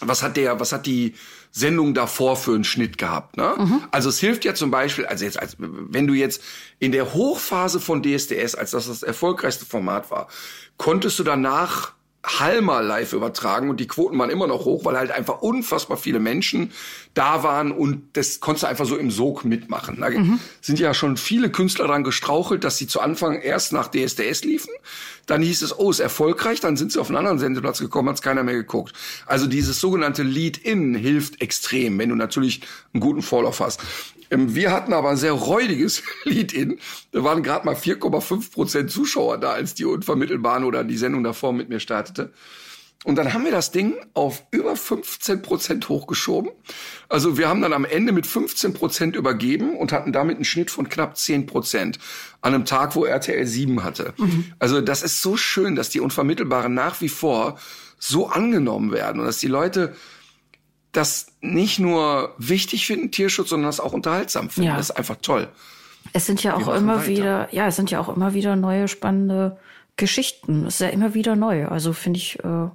was 0.00 0.22
hat 0.22 0.36
der, 0.36 0.60
was 0.60 0.72
hat 0.72 0.86
die 0.86 1.14
Sendung 1.52 1.94
davor 1.94 2.36
für 2.36 2.54
einen 2.54 2.64
Schnitt 2.64 2.96
gehabt, 2.98 3.36
ne? 3.36 3.54
Also 3.90 4.08
es 4.08 4.20
hilft 4.20 4.44
ja 4.44 4.54
zum 4.54 4.70
Beispiel, 4.70 5.06
also 5.06 5.24
jetzt, 5.24 5.38
als, 5.38 5.56
wenn 5.58 6.06
du 6.06 6.14
jetzt 6.14 6.42
in 6.78 6.92
der 6.92 7.12
Hochphase 7.12 7.80
von 7.80 8.02
DSDS, 8.02 8.54
als 8.54 8.70
das 8.70 8.86
das 8.86 9.02
erfolgreichste 9.02 9.66
Format 9.66 10.10
war, 10.10 10.28
konntest 10.76 11.18
du 11.18 11.24
danach 11.24 11.92
Halma 12.22 12.80
live 12.80 13.14
übertragen 13.14 13.70
und 13.70 13.80
die 13.80 13.86
Quoten 13.86 14.18
waren 14.18 14.28
immer 14.28 14.46
noch 14.46 14.66
hoch, 14.66 14.84
weil 14.84 14.98
halt 14.98 15.10
einfach 15.10 15.40
unfassbar 15.40 15.96
viele 15.96 16.20
Menschen 16.20 16.72
da 17.14 17.42
waren 17.42 17.72
und 17.72 18.02
das 18.12 18.40
konntest 18.40 18.64
du 18.64 18.68
einfach 18.68 18.84
so 18.84 18.96
im 18.96 19.10
Sog 19.10 19.44
mitmachen. 19.44 19.98
Da 20.00 20.10
sind 20.60 20.78
ja 20.78 20.92
schon 20.92 21.16
viele 21.16 21.50
Künstler 21.50 21.86
dran 21.86 22.04
gestrauchelt, 22.04 22.62
dass 22.62 22.76
sie 22.76 22.86
zu 22.86 23.00
Anfang 23.00 23.40
erst 23.40 23.72
nach 23.72 23.88
DSDS 23.88 24.44
liefen. 24.44 24.70
Dann 25.26 25.40
hieß 25.40 25.62
es, 25.62 25.78
oh, 25.78 25.90
ist 25.90 26.00
erfolgreich, 26.00 26.60
dann 26.60 26.76
sind 26.76 26.92
sie 26.92 27.00
auf 27.00 27.08
einen 27.08 27.16
anderen 27.16 27.38
Sendeplatz 27.38 27.78
gekommen, 27.78 28.10
hat's 28.10 28.22
keiner 28.22 28.42
mehr 28.42 28.54
geguckt. 28.54 28.92
Also 29.26 29.46
dieses 29.46 29.80
sogenannte 29.80 30.22
Lead-In 30.22 30.94
hilft 30.94 31.40
extrem, 31.40 31.98
wenn 31.98 32.10
du 32.10 32.16
natürlich 32.16 32.60
einen 32.92 33.00
guten 33.00 33.22
Vorlauf 33.22 33.60
hast. 33.60 33.80
Ähm, 34.30 34.54
Wir 34.54 34.72
hatten 34.72 34.92
aber 34.92 35.10
ein 35.10 35.16
sehr 35.16 35.32
räudiges 35.32 36.02
Lead-In. 36.24 36.78
Da 37.12 37.24
waren 37.24 37.42
gerade 37.42 37.66
mal 37.66 37.74
4,5 37.74 38.52
Prozent 38.52 38.90
Zuschauer 38.90 39.38
da, 39.38 39.52
als 39.52 39.74
die 39.74 39.84
Unvermittelbahn 39.84 40.64
oder 40.64 40.84
die 40.84 40.96
Sendung 40.96 41.24
davor 41.24 41.52
mit 41.52 41.68
mir 41.68 41.80
startete. 41.80 42.32
Und 43.02 43.16
dann 43.16 43.32
haben 43.32 43.44
wir 43.44 43.50
das 43.50 43.70
Ding 43.70 43.94
auf 44.12 44.44
über 44.50 44.76
15 44.76 45.40
Prozent 45.40 45.88
hochgeschoben. 45.88 46.50
Also 47.08 47.38
wir 47.38 47.48
haben 47.48 47.62
dann 47.62 47.72
am 47.72 47.86
Ende 47.86 48.12
mit 48.12 48.26
15 48.26 48.74
Prozent 48.74 49.16
übergeben 49.16 49.74
und 49.74 49.90
hatten 49.90 50.12
damit 50.12 50.36
einen 50.36 50.44
Schnitt 50.44 50.70
von 50.70 50.86
knapp 50.90 51.16
10 51.16 51.46
Prozent 51.46 51.98
an 52.42 52.54
einem 52.54 52.66
Tag, 52.66 52.94
wo 52.96 53.06
RTL 53.06 53.46
7 53.46 53.84
hatte. 53.84 54.12
Also 54.58 54.82
das 54.82 55.02
ist 55.02 55.22
so 55.22 55.38
schön, 55.38 55.76
dass 55.76 55.88
die 55.88 56.00
Unvermittelbaren 56.00 56.74
nach 56.74 57.00
wie 57.00 57.08
vor 57.08 57.58
so 57.98 58.28
angenommen 58.28 58.92
werden 58.92 59.20
und 59.20 59.26
dass 59.26 59.38
die 59.38 59.48
Leute 59.48 59.94
das 60.92 61.26
nicht 61.40 61.78
nur 61.78 62.34
wichtig 62.38 62.86
finden, 62.86 63.10
Tierschutz, 63.10 63.50
sondern 63.50 63.68
das 63.68 63.80
auch 63.80 63.92
unterhaltsam 63.92 64.50
finden. 64.50 64.70
Ja. 64.70 64.76
Das 64.76 64.90
ist 64.90 64.96
einfach 64.96 65.16
toll. 65.22 65.48
Es 66.12 66.26
sind 66.26 66.42
ja 66.42 66.54
auch 66.56 66.68
immer 66.74 66.96
weiter. 66.98 67.06
wieder, 67.06 67.48
ja, 67.54 67.66
es 67.66 67.76
sind 67.76 67.90
ja 67.90 68.00
auch 68.00 68.08
immer 68.14 68.34
wieder 68.34 68.56
neue 68.56 68.88
spannende 68.88 69.58
Geschichten. 69.96 70.64
Es 70.66 70.74
ist 70.74 70.80
ja 70.80 70.88
immer 70.88 71.14
wieder 71.14 71.36
neu. 71.36 71.66
Also 71.68 71.92
finde 71.92 72.18
ich, 72.18 72.38
äh, 72.40 72.68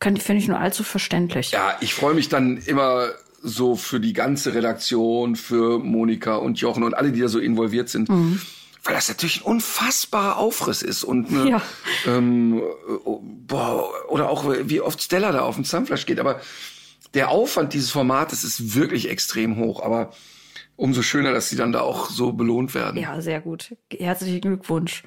kann- 0.00 0.16
finde 0.16 0.42
ich 0.42 0.48
nur 0.48 0.58
allzu 0.58 0.82
verständlich. 0.82 1.52
Ja, 1.52 1.76
ich 1.80 1.94
freue 1.94 2.14
mich 2.14 2.28
dann 2.28 2.56
immer 2.56 3.08
so 3.42 3.76
für 3.76 4.00
die 4.00 4.14
ganze 4.14 4.54
Redaktion, 4.54 5.36
für 5.36 5.78
Monika 5.78 6.36
und 6.36 6.58
Jochen 6.60 6.82
und 6.82 6.94
alle, 6.96 7.12
die 7.12 7.20
da 7.20 7.28
so 7.28 7.38
involviert 7.38 7.90
sind. 7.90 8.08
Weil 8.08 8.94
das 8.94 9.08
natürlich 9.08 9.42
ein 9.42 9.44
unfassbarer 9.44 10.38
Aufriss 10.38 10.82
ist 10.82 11.04
und 11.04 11.28
eine, 11.30 11.50
Ja. 11.50 11.62
ähm, 12.06 12.62
oh, 13.04 13.20
boah, 13.22 13.90
oder 14.08 14.30
auch 14.30 14.44
wie 14.64 14.80
oft 14.80 15.02
Stella 15.02 15.30
da 15.32 15.42
auf 15.42 15.54
dem 15.56 15.64
Zahnfleisch 15.64 16.06
geht. 16.06 16.18
Aber 16.20 16.40
der 17.14 17.30
Aufwand 17.30 17.72
dieses 17.72 17.90
Formates 17.90 18.44
ist 18.44 18.74
wirklich 18.74 19.08
extrem 19.10 19.56
hoch. 19.56 19.82
Aber 19.82 20.10
umso 20.76 21.02
schöner, 21.02 21.32
dass 21.32 21.48
sie 21.48 21.56
dann 21.56 21.72
da 21.72 21.80
auch 21.80 22.10
so 22.10 22.32
belohnt 22.32 22.74
werden. 22.74 23.00
Ja, 23.00 23.20
sehr 23.20 23.40
gut. 23.40 23.76
Herzlichen 23.92 24.40
Glückwunsch. 24.40 25.04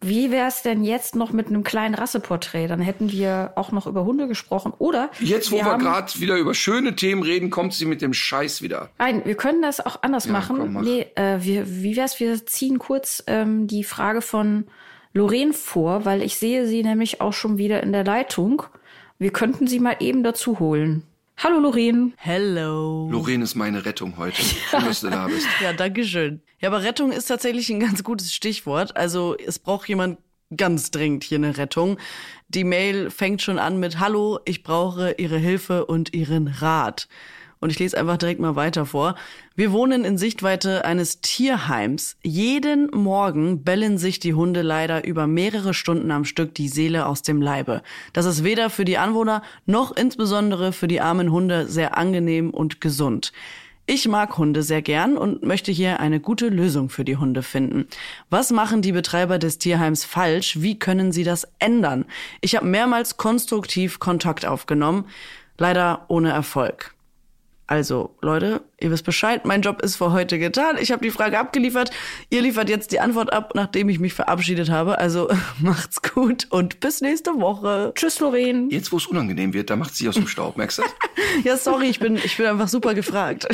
Wie 0.00 0.30
wäre 0.30 0.46
es 0.46 0.62
denn 0.62 0.84
jetzt 0.84 1.16
noch 1.16 1.32
mit 1.32 1.48
einem 1.48 1.64
kleinen 1.64 1.96
Rasseporträt? 1.96 2.68
Dann 2.68 2.80
hätten 2.80 3.10
wir 3.10 3.52
auch 3.56 3.72
noch 3.72 3.88
über 3.88 4.04
Hunde 4.04 4.28
gesprochen. 4.28 4.72
Oder 4.78 5.10
Jetzt, 5.18 5.50
wo 5.50 5.56
wir, 5.56 5.64
haben- 5.64 5.82
gerade 5.82 6.20
wieder 6.20 6.36
über 6.36 6.54
schöne 6.54 6.94
Themen 6.94 7.24
reden, 7.24 7.50
kommt 7.50 7.74
sie 7.74 7.84
mit 7.84 8.00
dem 8.00 8.14
Scheiß 8.14 8.62
wieder. 8.62 8.90
Nein, 9.00 9.22
wir 9.24 9.34
können 9.34 9.60
das 9.60 9.84
auch 9.84 10.02
anders 10.02 10.28
machen. 10.28 10.58
komm, 10.58 10.72
mach. 10.74 10.82
Nee, 10.82 11.06
äh, 11.16 11.38
wir, 11.40 11.82
wie 11.82 11.96
wär's, 11.96 12.20
wir 12.20 12.46
ziehen 12.46 12.78
kurz 12.78 13.24
ähm, 13.26 13.66
die 13.66 13.82
Frage 13.82 14.22
von 14.22 14.68
Lorraine 15.14 15.52
vor, 15.52 16.04
weil 16.04 16.22
ich 16.22 16.36
sehe 16.38 16.68
sie 16.68 16.84
nämlich 16.84 17.20
auch 17.20 17.32
schon 17.32 17.58
wieder 17.58 17.82
in 17.82 17.90
der 17.90 18.04
Leitung. 18.04 18.62
Wir 19.18 19.32
könnten 19.32 19.66
sie 19.66 19.80
mal 19.80 19.96
eben 19.98 20.22
dazu 20.22 20.60
holen. 20.60 21.02
Hallo 21.40 21.60
Lorraine. 21.60 22.14
Hello. 22.16 23.08
Lorraine 23.12 23.44
ist 23.44 23.54
meine 23.54 23.84
Rettung 23.84 24.16
heute. 24.16 24.42
Schön, 24.42 24.84
dass 24.84 25.02
du 25.02 25.08
da 25.08 25.28
bist. 25.28 25.46
Ja, 25.62 25.72
danke 25.72 26.04
schön. 26.04 26.42
Ja, 26.58 26.68
aber 26.68 26.82
Rettung 26.82 27.12
ist 27.12 27.26
tatsächlich 27.26 27.70
ein 27.70 27.78
ganz 27.78 28.02
gutes 28.02 28.34
Stichwort. 28.34 28.96
Also 28.96 29.36
es 29.36 29.60
braucht 29.60 29.88
jemand 29.88 30.18
ganz 30.56 30.90
dringend 30.90 31.22
hier 31.22 31.38
eine 31.38 31.56
Rettung. 31.56 31.98
Die 32.48 32.64
Mail 32.64 33.10
fängt 33.10 33.40
schon 33.40 33.60
an 33.60 33.78
mit 33.78 34.00
Hallo, 34.00 34.40
ich 34.46 34.64
brauche 34.64 35.12
Ihre 35.12 35.38
Hilfe 35.38 35.86
und 35.86 36.12
Ihren 36.12 36.48
Rat. 36.48 37.06
Und 37.60 37.70
ich 37.70 37.78
lese 37.78 37.98
einfach 37.98 38.16
direkt 38.16 38.40
mal 38.40 38.56
weiter 38.56 38.86
vor. 38.86 39.14
Wir 39.56 39.72
wohnen 39.72 40.04
in 40.04 40.16
Sichtweite 40.16 40.84
eines 40.84 41.20
Tierheims. 41.20 42.16
Jeden 42.22 42.90
Morgen 42.92 43.64
bellen 43.64 43.98
sich 43.98 44.20
die 44.20 44.34
Hunde 44.34 44.62
leider 44.62 45.04
über 45.04 45.26
mehrere 45.26 45.74
Stunden 45.74 46.10
am 46.10 46.24
Stück 46.24 46.54
die 46.54 46.68
Seele 46.68 47.06
aus 47.06 47.22
dem 47.22 47.42
Leibe. 47.42 47.82
Das 48.12 48.26
ist 48.26 48.44
weder 48.44 48.70
für 48.70 48.84
die 48.84 48.98
Anwohner 48.98 49.42
noch 49.66 49.96
insbesondere 49.96 50.72
für 50.72 50.88
die 50.88 51.00
armen 51.00 51.32
Hunde 51.32 51.66
sehr 51.66 51.98
angenehm 51.98 52.50
und 52.50 52.80
gesund. 52.80 53.32
Ich 53.90 54.06
mag 54.06 54.36
Hunde 54.36 54.62
sehr 54.62 54.82
gern 54.82 55.16
und 55.16 55.42
möchte 55.42 55.72
hier 55.72 55.98
eine 55.98 56.20
gute 56.20 56.50
Lösung 56.50 56.90
für 56.90 57.06
die 57.06 57.16
Hunde 57.16 57.42
finden. 57.42 57.86
Was 58.28 58.50
machen 58.50 58.82
die 58.82 58.92
Betreiber 58.92 59.38
des 59.38 59.56
Tierheims 59.56 60.04
falsch? 60.04 60.60
Wie 60.60 60.78
können 60.78 61.10
sie 61.10 61.24
das 61.24 61.48
ändern? 61.58 62.04
Ich 62.42 62.54
habe 62.54 62.66
mehrmals 62.66 63.16
konstruktiv 63.16 63.98
Kontakt 63.98 64.44
aufgenommen, 64.44 65.06
leider 65.56 66.04
ohne 66.08 66.30
Erfolg. 66.30 66.92
Also, 67.68 68.16
Leute, 68.22 68.62
ihr 68.80 68.90
wisst 68.90 69.04
Bescheid, 69.04 69.44
mein 69.44 69.60
Job 69.60 69.82
ist 69.82 69.96
für 69.96 70.10
heute 70.10 70.38
getan. 70.38 70.76
Ich 70.80 70.90
habe 70.90 71.04
die 71.04 71.10
Frage 71.10 71.38
abgeliefert. 71.38 71.90
Ihr 72.30 72.40
liefert 72.40 72.70
jetzt 72.70 72.92
die 72.92 73.00
Antwort 73.00 73.30
ab, 73.30 73.52
nachdem 73.54 73.90
ich 73.90 73.98
mich 73.98 74.14
verabschiedet 74.14 74.70
habe. 74.70 74.96
Also 74.96 75.28
macht's 75.60 76.00
gut 76.00 76.46
und 76.48 76.80
bis 76.80 77.02
nächste 77.02 77.32
Woche. 77.32 77.92
Tschüss 77.94 78.20
Lorraine. 78.20 78.68
Jetzt, 78.70 78.90
wo 78.90 78.96
es 78.96 79.06
unangenehm 79.06 79.52
wird, 79.52 79.68
da 79.68 79.76
macht 79.76 79.94
sie 79.94 80.08
aus 80.08 80.14
dem 80.14 80.26
Staub, 80.26 80.56
merkst 80.56 80.78
du? 80.78 80.82
das? 80.82 80.92
Ja, 81.44 81.58
sorry, 81.58 81.88
ich 81.88 82.00
bin, 82.00 82.16
ich 82.16 82.38
bin 82.38 82.46
einfach 82.46 82.68
super 82.68 82.94
gefragt. 82.94 83.46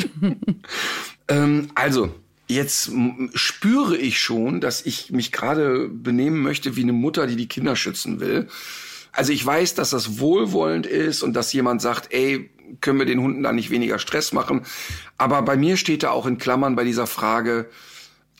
ähm, 1.27 1.67
also, 1.75 2.09
jetzt 2.47 2.91
spüre 3.33 3.97
ich 3.97 4.19
schon, 4.19 4.61
dass 4.61 4.85
ich 4.85 5.11
mich 5.11 5.33
gerade 5.33 5.89
benehmen 5.89 6.41
möchte 6.41 6.77
wie 6.77 6.83
eine 6.83 6.93
Mutter, 6.93 7.27
die 7.27 7.35
die 7.35 7.49
Kinder 7.49 7.75
schützen 7.75 8.21
will. 8.21 8.47
Also 9.11 9.31
ich 9.31 9.45
weiß, 9.45 9.75
dass 9.75 9.91
das 9.91 10.19
wohlwollend 10.19 10.85
ist 10.85 11.23
und 11.23 11.33
dass 11.33 11.53
jemand 11.53 11.81
sagt, 11.81 12.13
ey, 12.13 12.49
können 12.81 12.99
wir 12.99 13.05
den 13.05 13.21
Hunden 13.21 13.43
da 13.43 13.51
nicht 13.51 13.69
weniger 13.69 13.99
Stress 13.99 14.33
machen? 14.33 14.65
Aber 15.17 15.41
bei 15.41 15.57
mir 15.57 15.77
steht 15.77 16.03
da 16.03 16.11
auch 16.11 16.25
in 16.25 16.37
Klammern 16.37 16.75
bei 16.75 16.83
dieser 16.83 17.07
Frage, 17.07 17.69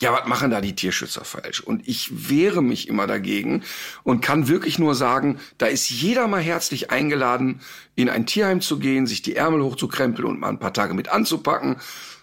ja, 0.02 0.12
was 0.12 0.28
machen 0.28 0.52
da 0.52 0.60
die 0.60 0.76
Tierschützer 0.76 1.24
falsch? 1.24 1.62
Und 1.62 1.88
ich 1.88 2.30
wehre 2.30 2.62
mich 2.62 2.90
immer 2.90 3.08
dagegen 3.08 3.64
und 4.04 4.22
kann 4.22 4.48
wirklich 4.50 4.78
nur 4.78 4.94
sagen, 4.94 5.40
da 5.58 5.68
ist 5.68 5.90
jeder 5.90 6.28
mal 6.28 6.42
herzlich 6.42 6.92
eingeladen, 6.92 7.62
in 7.96 8.10
ein 8.10 8.26
Tierheim 8.26 8.60
zu 8.60 8.78
gehen, 8.80 9.08
sich 9.08 9.22
die 9.22 9.36
Ärmel 9.36 9.64
hochzukrempeln 9.64 10.28
und 10.28 10.40
mal 10.40 10.50
ein 10.50 10.60
paar 10.60 10.74
Tage 10.74 10.94
mit 10.94 11.08
anzupacken. 11.08 11.78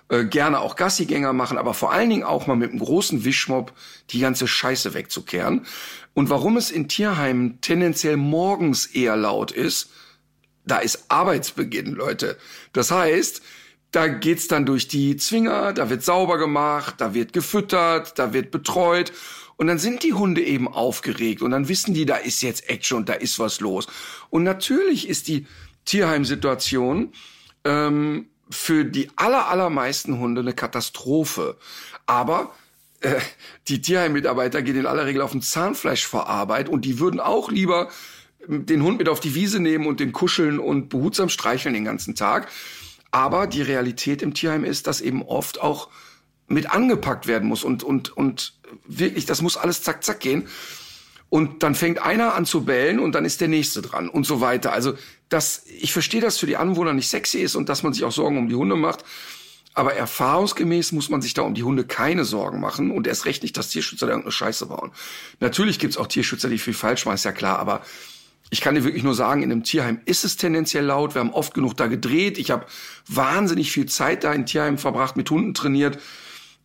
Äh, 0.09 0.27
gerne 0.27 0.61
auch 0.61 0.77
Gassigänger 0.77 1.33
machen, 1.33 1.57
aber 1.57 1.73
vor 1.73 1.93
allen 1.93 2.11
Dingen 2.11 2.25
auch 2.25 2.47
mal 2.47 2.57
mit 2.57 2.71
einem 2.71 2.81
großen 2.81 3.25
Wischmopp 3.25 3.73
die 4.11 4.21
ganze 4.21 4.47
Scheiße 4.47 4.93
wegzukehren. 4.93 5.65
Und 6.13 6.29
warum 6.29 6.59
es 6.59 6.71
in 6.71 6.89
Tierheimen 6.89 7.63
tendenziell 7.63 8.19
morgens 8.19 8.85
eher 8.85 9.17
laut 9.17 9.51
ist, 9.53 9.91
da 10.65 10.79
ist 10.79 11.07
Arbeitsbeginn, 11.09 11.93
Leute. 11.93 12.37
Das 12.73 12.91
heißt, 12.91 13.43
da 13.91 14.09
geht's 14.09 14.49
dann 14.49 14.65
durch 14.65 14.89
die 14.89 15.17
Zwinger, 15.17 15.73
da 15.73 15.91
wird 15.91 16.03
sauber 16.03 16.39
gemacht, 16.39 16.95
da 16.99 17.15
wird 17.15 17.33
gefüttert, 17.33 18.19
da 18.19 18.33
wird 18.33 18.51
betreut. 18.51 19.13
Und 19.57 19.67
dann 19.67 19.79
sind 19.79 20.03
die 20.03 20.15
Hunde 20.15 20.43
eben 20.43 20.67
aufgeregt 20.67 21.43
und 21.43 21.51
dann 21.51 21.69
wissen 21.69 21.95
die, 21.95 22.07
da 22.07 22.17
ist 22.17 22.43
jetzt 22.43 22.69
Action 22.69 22.99
und 22.99 23.09
da 23.09 23.13
ist 23.13 23.39
was 23.39 23.61
los. 23.61 23.87
Und 24.31 24.45
natürlich 24.45 25.09
ist 25.09 25.29
die 25.29 25.47
Tierheimsituation 25.85 27.13
ähm, 27.65 28.29
für 28.51 28.85
die 28.85 29.11
aller, 29.17 29.49
allermeisten 29.49 30.19
Hunde 30.19 30.41
eine 30.41 30.55
Katastrophe. 30.55 31.59
Aber 32.07 32.55
äh, 33.01 33.21
die 33.69 33.83
Tierheimmitarbeiter 33.83 34.63
gehen 34.63 34.77
in 34.77 34.87
aller 34.87 35.07
Regel 35.07 35.23
auf 35.23 35.35
ein 35.35 35.43
Zahnfleisch 35.43 36.07
vor 36.07 36.29
Arbeit 36.29 36.69
und 36.69 36.85
die 36.85 36.99
würden 36.99 37.21
auch 37.21 37.51
lieber 37.51 37.91
den 38.47 38.82
Hund 38.82 38.99
mit 38.99 39.09
auf 39.09 39.20
die 39.20 39.34
Wiese 39.34 39.61
nehmen 39.61 39.86
und 39.86 40.01
den 40.01 40.12
kuscheln 40.12 40.59
und 40.59 40.88
behutsam 40.88 41.28
streicheln 41.28 41.74
den 41.74 41.84
ganzen 41.84 42.14
Tag. 42.14 42.49
Aber 43.11 43.47
die 43.47 43.62
Realität 43.62 44.22
im 44.22 44.34
Tierheim 44.34 44.64
ist, 44.64 44.86
dass 44.86 45.01
eben 45.01 45.22
oft 45.22 45.61
auch 45.61 45.88
mit 46.49 46.70
angepackt 46.70 47.26
werden 47.26 47.49
muss 47.49 47.64
und, 47.64 47.82
und, 47.82 48.16
und 48.16 48.55
wirklich, 48.86 49.26
das 49.26 49.43
muss 49.43 49.57
alles 49.57 49.82
zack, 49.82 50.03
zack 50.05 50.20
gehen. 50.20 50.49
Und 51.28 51.62
dann 51.62 51.74
fängt 51.74 51.99
einer 51.99 52.34
an 52.34 52.45
zu 52.45 52.64
bellen 52.64 52.99
und 52.99 53.14
dann 53.14 53.24
ist 53.24 53.40
der 53.40 53.49
nächste 53.49 53.80
dran 53.80 54.11
und 54.11 54.26
so 54.26 54.43
weiter. 54.43 54.72
Also 54.72 54.95
das, 55.30 55.64
ich 55.66 55.93
verstehe, 55.93 56.20
dass 56.20 56.38
für 56.38 56.47
die 56.47 56.59
Anwohner 56.59 56.93
nicht 56.93 57.09
sexy 57.09 57.38
ist 57.38 57.55
und 57.55 57.70
dass 57.70 57.82
man 57.82 57.95
sich 57.95 58.05
auch 58.05 58.12
Sorgen 58.12 58.36
um 58.36 58.49
die 58.49 58.55
Hunde 58.55 58.76
macht. 58.76 59.05
Aber 59.74 59.95
erfahrungsgemäß 59.95 60.93
muss 60.93 61.09
man 61.09 61.22
sich 61.22 61.32
da 61.32 61.40
um 61.40 61.55
die 61.55 61.62
Hunde 61.62 61.86
keine 61.86 62.26
Sorgen 62.26 62.61
machen 62.61 62.90
und 62.90 63.07
erst 63.07 63.24
recht 63.24 63.43
nicht, 63.43 63.57
dass 63.57 63.68
Tierschützer 63.68 64.05
da 64.05 64.12
irgendeine 64.12 64.32
Scheiße 64.32 64.66
bauen. 64.66 64.93
Natürlich 65.40 65.78
gibt's 65.78 65.97
auch 65.97 66.07
Tierschützer, 66.07 66.51
die 66.51 66.59
viel 66.59 66.74
falsch 66.74 67.07
machen, 67.07 67.14
ist 67.14 67.24
ja 67.24 67.32
klar, 67.32 67.59
aber 67.59 67.80
ich 68.53 68.61
kann 68.61 68.75
dir 68.75 68.85
wirklich 68.85 69.03
nur 69.03 69.15
sagen, 69.15 69.43
in 69.43 69.51
einem 69.51 69.65
Tierheim 69.65 70.03
ist 70.05 70.25
es 70.25 70.37
tendenziell 70.37 70.85
laut. 70.85 71.15
Wir 71.15 71.21
haben 71.21 71.33
oft 71.33 71.55
genug 71.55 71.75
da 71.75 71.87
gedreht. 71.87 72.37
Ich 72.37 72.51
habe 72.51 72.67
wahnsinnig 73.09 73.73
viel 73.73 73.87
Zeit 73.87 74.25
da 74.25 74.33
in 74.35 74.45
Tierheim 74.45 74.77
verbracht, 74.77 75.17
mit 75.17 75.31
Hunden 75.31 75.55
trainiert. 75.55 75.99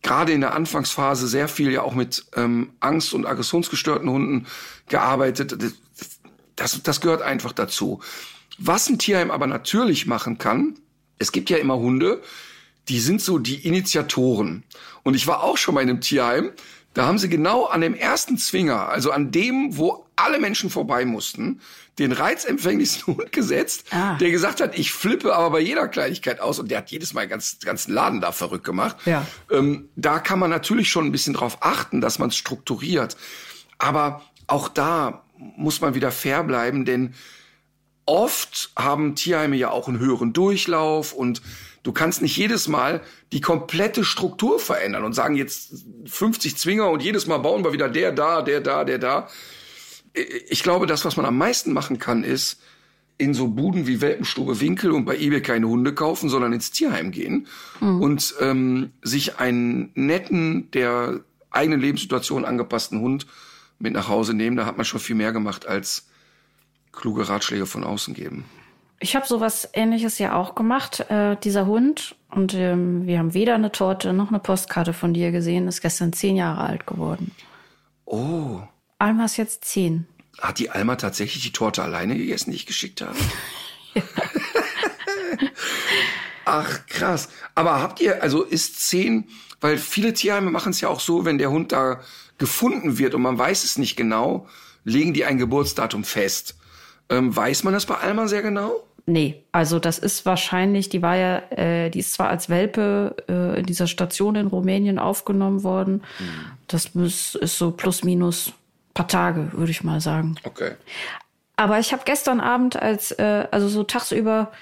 Gerade 0.02 0.32
in 0.32 0.42
der 0.42 0.52
Anfangsphase 0.52 1.26
sehr 1.26 1.48
viel 1.48 1.72
ja 1.72 1.80
auch 1.80 1.94
mit 1.94 2.26
ähm, 2.36 2.74
Angst- 2.80 3.14
und 3.14 3.24
aggressionsgestörten 3.24 4.10
Hunden 4.10 4.46
gearbeitet. 4.88 5.56
Das, 6.56 6.82
das, 6.82 7.00
gehört 7.00 7.22
einfach 7.22 7.52
dazu. 7.52 8.02
Was 8.58 8.90
ein 8.90 8.98
Tierheim 8.98 9.30
aber 9.30 9.46
natürlich 9.46 10.06
machen 10.06 10.36
kann, 10.36 10.74
es 11.18 11.32
gibt 11.32 11.48
ja 11.48 11.56
immer 11.56 11.78
Hunde, 11.78 12.20
die 12.90 13.00
sind 13.00 13.22
so 13.22 13.38
die 13.38 13.66
Initiatoren. 13.66 14.62
Und 15.04 15.14
ich 15.14 15.26
war 15.26 15.42
auch 15.42 15.56
schon 15.56 15.74
mal 15.74 15.80
in 15.80 15.88
einem 15.88 16.02
Tierheim, 16.02 16.50
da 16.98 17.06
haben 17.06 17.18
sie 17.18 17.28
genau 17.28 17.66
an 17.66 17.80
dem 17.80 17.94
ersten 17.94 18.38
Zwinger, 18.38 18.88
also 18.88 19.12
an 19.12 19.30
dem, 19.30 19.76
wo 19.76 20.04
alle 20.16 20.40
Menschen 20.40 20.68
vorbei 20.68 21.04
mussten, 21.04 21.60
den 22.00 22.10
reizempfänglichsten 22.10 23.16
Hund 23.16 23.30
gesetzt, 23.30 23.84
Ah. 23.92 24.16
der 24.18 24.32
gesagt 24.32 24.60
hat, 24.60 24.76
ich 24.76 24.90
flippe 24.90 25.32
aber 25.34 25.50
bei 25.50 25.60
jeder 25.60 25.86
Kleinigkeit 25.86 26.40
aus 26.40 26.58
und 26.58 26.72
der 26.72 26.78
hat 26.78 26.90
jedes 26.90 27.14
Mal 27.14 27.20
den 27.26 27.30
ganzen, 27.30 27.60
ganzen 27.60 27.92
Laden 27.94 28.20
da 28.20 28.32
verrückt 28.32 28.64
gemacht. 28.64 28.96
Ja. 29.04 29.24
Ähm, 29.48 29.88
da 29.94 30.18
kann 30.18 30.40
man 30.40 30.50
natürlich 30.50 30.90
schon 30.90 31.06
ein 31.06 31.12
bisschen 31.12 31.34
drauf 31.34 31.58
achten, 31.60 32.00
dass 32.00 32.18
man 32.18 32.30
es 32.30 32.36
strukturiert. 32.36 33.16
Aber 33.78 34.22
auch 34.48 34.68
da 34.68 35.22
muss 35.36 35.80
man 35.80 35.94
wieder 35.94 36.10
fair 36.10 36.42
bleiben, 36.42 36.84
denn 36.84 37.14
oft 38.06 38.72
haben 38.76 39.14
Tierheime 39.14 39.54
ja 39.54 39.70
auch 39.70 39.86
einen 39.86 40.00
höheren 40.00 40.32
Durchlauf 40.32 41.12
und 41.12 41.42
du 41.88 41.92
kannst 41.94 42.20
nicht 42.20 42.36
jedes 42.36 42.68
Mal 42.68 43.00
die 43.32 43.40
komplette 43.40 44.04
Struktur 44.04 44.60
verändern 44.60 45.04
und 45.04 45.14
sagen 45.14 45.36
jetzt 45.36 45.86
50 46.04 46.58
Zwinger 46.58 46.90
und 46.90 47.02
jedes 47.02 47.26
Mal 47.26 47.38
bauen 47.38 47.64
wir 47.64 47.72
wieder 47.72 47.88
der 47.88 48.12
da, 48.12 48.42
der 48.42 48.60
da, 48.60 48.84
der 48.84 48.98
da. 48.98 49.28
Ich 50.50 50.62
glaube, 50.62 50.86
das, 50.86 51.06
was 51.06 51.16
man 51.16 51.24
am 51.24 51.38
meisten 51.38 51.72
machen 51.72 51.98
kann, 51.98 52.24
ist 52.24 52.60
in 53.16 53.32
so 53.32 53.48
Buden 53.48 53.86
wie 53.86 54.02
Welpenstube 54.02 54.60
Winkel 54.60 54.90
und 54.92 55.06
bei 55.06 55.16
eBay 55.16 55.40
keine 55.40 55.66
Hunde 55.66 55.94
kaufen, 55.94 56.28
sondern 56.28 56.52
ins 56.52 56.72
Tierheim 56.72 57.10
gehen 57.10 57.46
und 57.80 58.34
ähm, 58.38 58.90
sich 59.00 59.38
einen 59.38 59.90
netten, 59.94 60.70
der 60.72 61.20
eigenen 61.48 61.80
Lebenssituation 61.80 62.44
angepassten 62.44 63.00
Hund 63.00 63.26
mit 63.78 63.94
nach 63.94 64.08
Hause 64.08 64.34
nehmen. 64.34 64.58
Da 64.58 64.66
hat 64.66 64.76
man 64.76 64.84
schon 64.84 65.00
viel 65.00 65.16
mehr 65.16 65.32
gemacht 65.32 65.66
als 65.66 66.06
kluge 66.92 67.30
Ratschläge 67.30 67.64
von 67.64 67.82
außen 67.82 68.12
geben. 68.12 68.44
Ich 69.00 69.14
habe 69.14 69.26
sowas 69.26 69.68
ähnliches 69.74 70.18
ja 70.18 70.34
auch 70.34 70.54
gemacht. 70.54 71.00
Äh, 71.08 71.36
dieser 71.36 71.66
Hund, 71.66 72.16
und 72.30 72.54
ähm, 72.54 73.06
wir 73.06 73.18
haben 73.18 73.32
weder 73.32 73.54
eine 73.54 73.70
Torte 73.70 74.12
noch 74.12 74.28
eine 74.28 74.40
Postkarte 74.40 74.92
von 74.92 75.14
dir 75.14 75.30
gesehen, 75.30 75.68
ist 75.68 75.80
gestern 75.80 76.12
zehn 76.12 76.36
Jahre 76.36 76.62
alt 76.62 76.86
geworden. 76.86 77.32
Oh, 78.04 78.60
Alma 78.98 79.24
ist 79.24 79.36
jetzt 79.36 79.64
zehn. 79.64 80.06
hat 80.40 80.58
die 80.58 80.70
Alma 80.70 80.96
tatsächlich 80.96 81.42
die 81.44 81.52
Torte 81.52 81.82
alleine 81.82 82.16
gegessen, 82.16 82.50
die 82.50 82.56
ich 82.56 82.66
geschickt 82.66 83.00
habe? 83.00 83.16
Ach, 86.44 86.86
krass. 86.86 87.28
Aber 87.54 87.80
habt 87.80 88.00
ihr, 88.00 88.22
also 88.22 88.42
ist 88.42 88.80
zehn, 88.80 89.28
weil 89.60 89.78
viele 89.78 90.14
Tierheime 90.14 90.50
machen 90.50 90.70
es 90.70 90.80
ja 90.80 90.88
auch 90.88 91.00
so, 91.00 91.24
wenn 91.24 91.38
der 91.38 91.50
Hund 91.50 91.72
da 91.72 92.00
gefunden 92.38 92.98
wird 92.98 93.14
und 93.14 93.22
man 93.22 93.38
weiß 93.38 93.64
es 93.64 93.78
nicht 93.78 93.96
genau, 93.96 94.48
legen 94.84 95.12
die 95.12 95.24
ein 95.24 95.38
Geburtsdatum 95.38 96.04
fest. 96.04 96.56
Ähm, 97.10 97.34
weiß 97.34 97.64
man 97.64 97.74
das 97.74 97.86
bei 97.86 97.96
Alma 97.96 98.28
sehr 98.28 98.42
genau? 98.42 98.87
Nee, 99.08 99.42
also 99.52 99.78
das 99.78 99.98
ist 99.98 100.26
wahrscheinlich, 100.26 100.90
die 100.90 101.00
war 101.00 101.16
ja, 101.16 101.38
äh, 101.50 101.88
die 101.88 102.00
ist 102.00 102.12
zwar 102.12 102.28
als 102.28 102.50
Welpe 102.50 103.16
äh, 103.26 103.58
in 103.58 103.64
dieser 103.64 103.86
Station 103.86 104.34
in 104.34 104.48
Rumänien 104.48 104.98
aufgenommen 104.98 105.62
worden. 105.62 106.02
Das 106.66 106.94
muss, 106.94 107.34
ist 107.34 107.56
so 107.56 107.70
plus 107.70 108.04
minus 108.04 108.52
paar 108.92 109.08
Tage, 109.08 109.50
würde 109.54 109.70
ich 109.70 109.82
mal 109.82 110.02
sagen. 110.02 110.34
Okay. 110.44 110.72
Aber 111.56 111.78
ich 111.78 111.94
habe 111.94 112.02
gestern 112.04 112.38
Abend 112.38 112.76
als, 112.76 113.12
äh, 113.12 113.48
also 113.50 113.68
so 113.68 113.82
tagsüber 113.82 114.52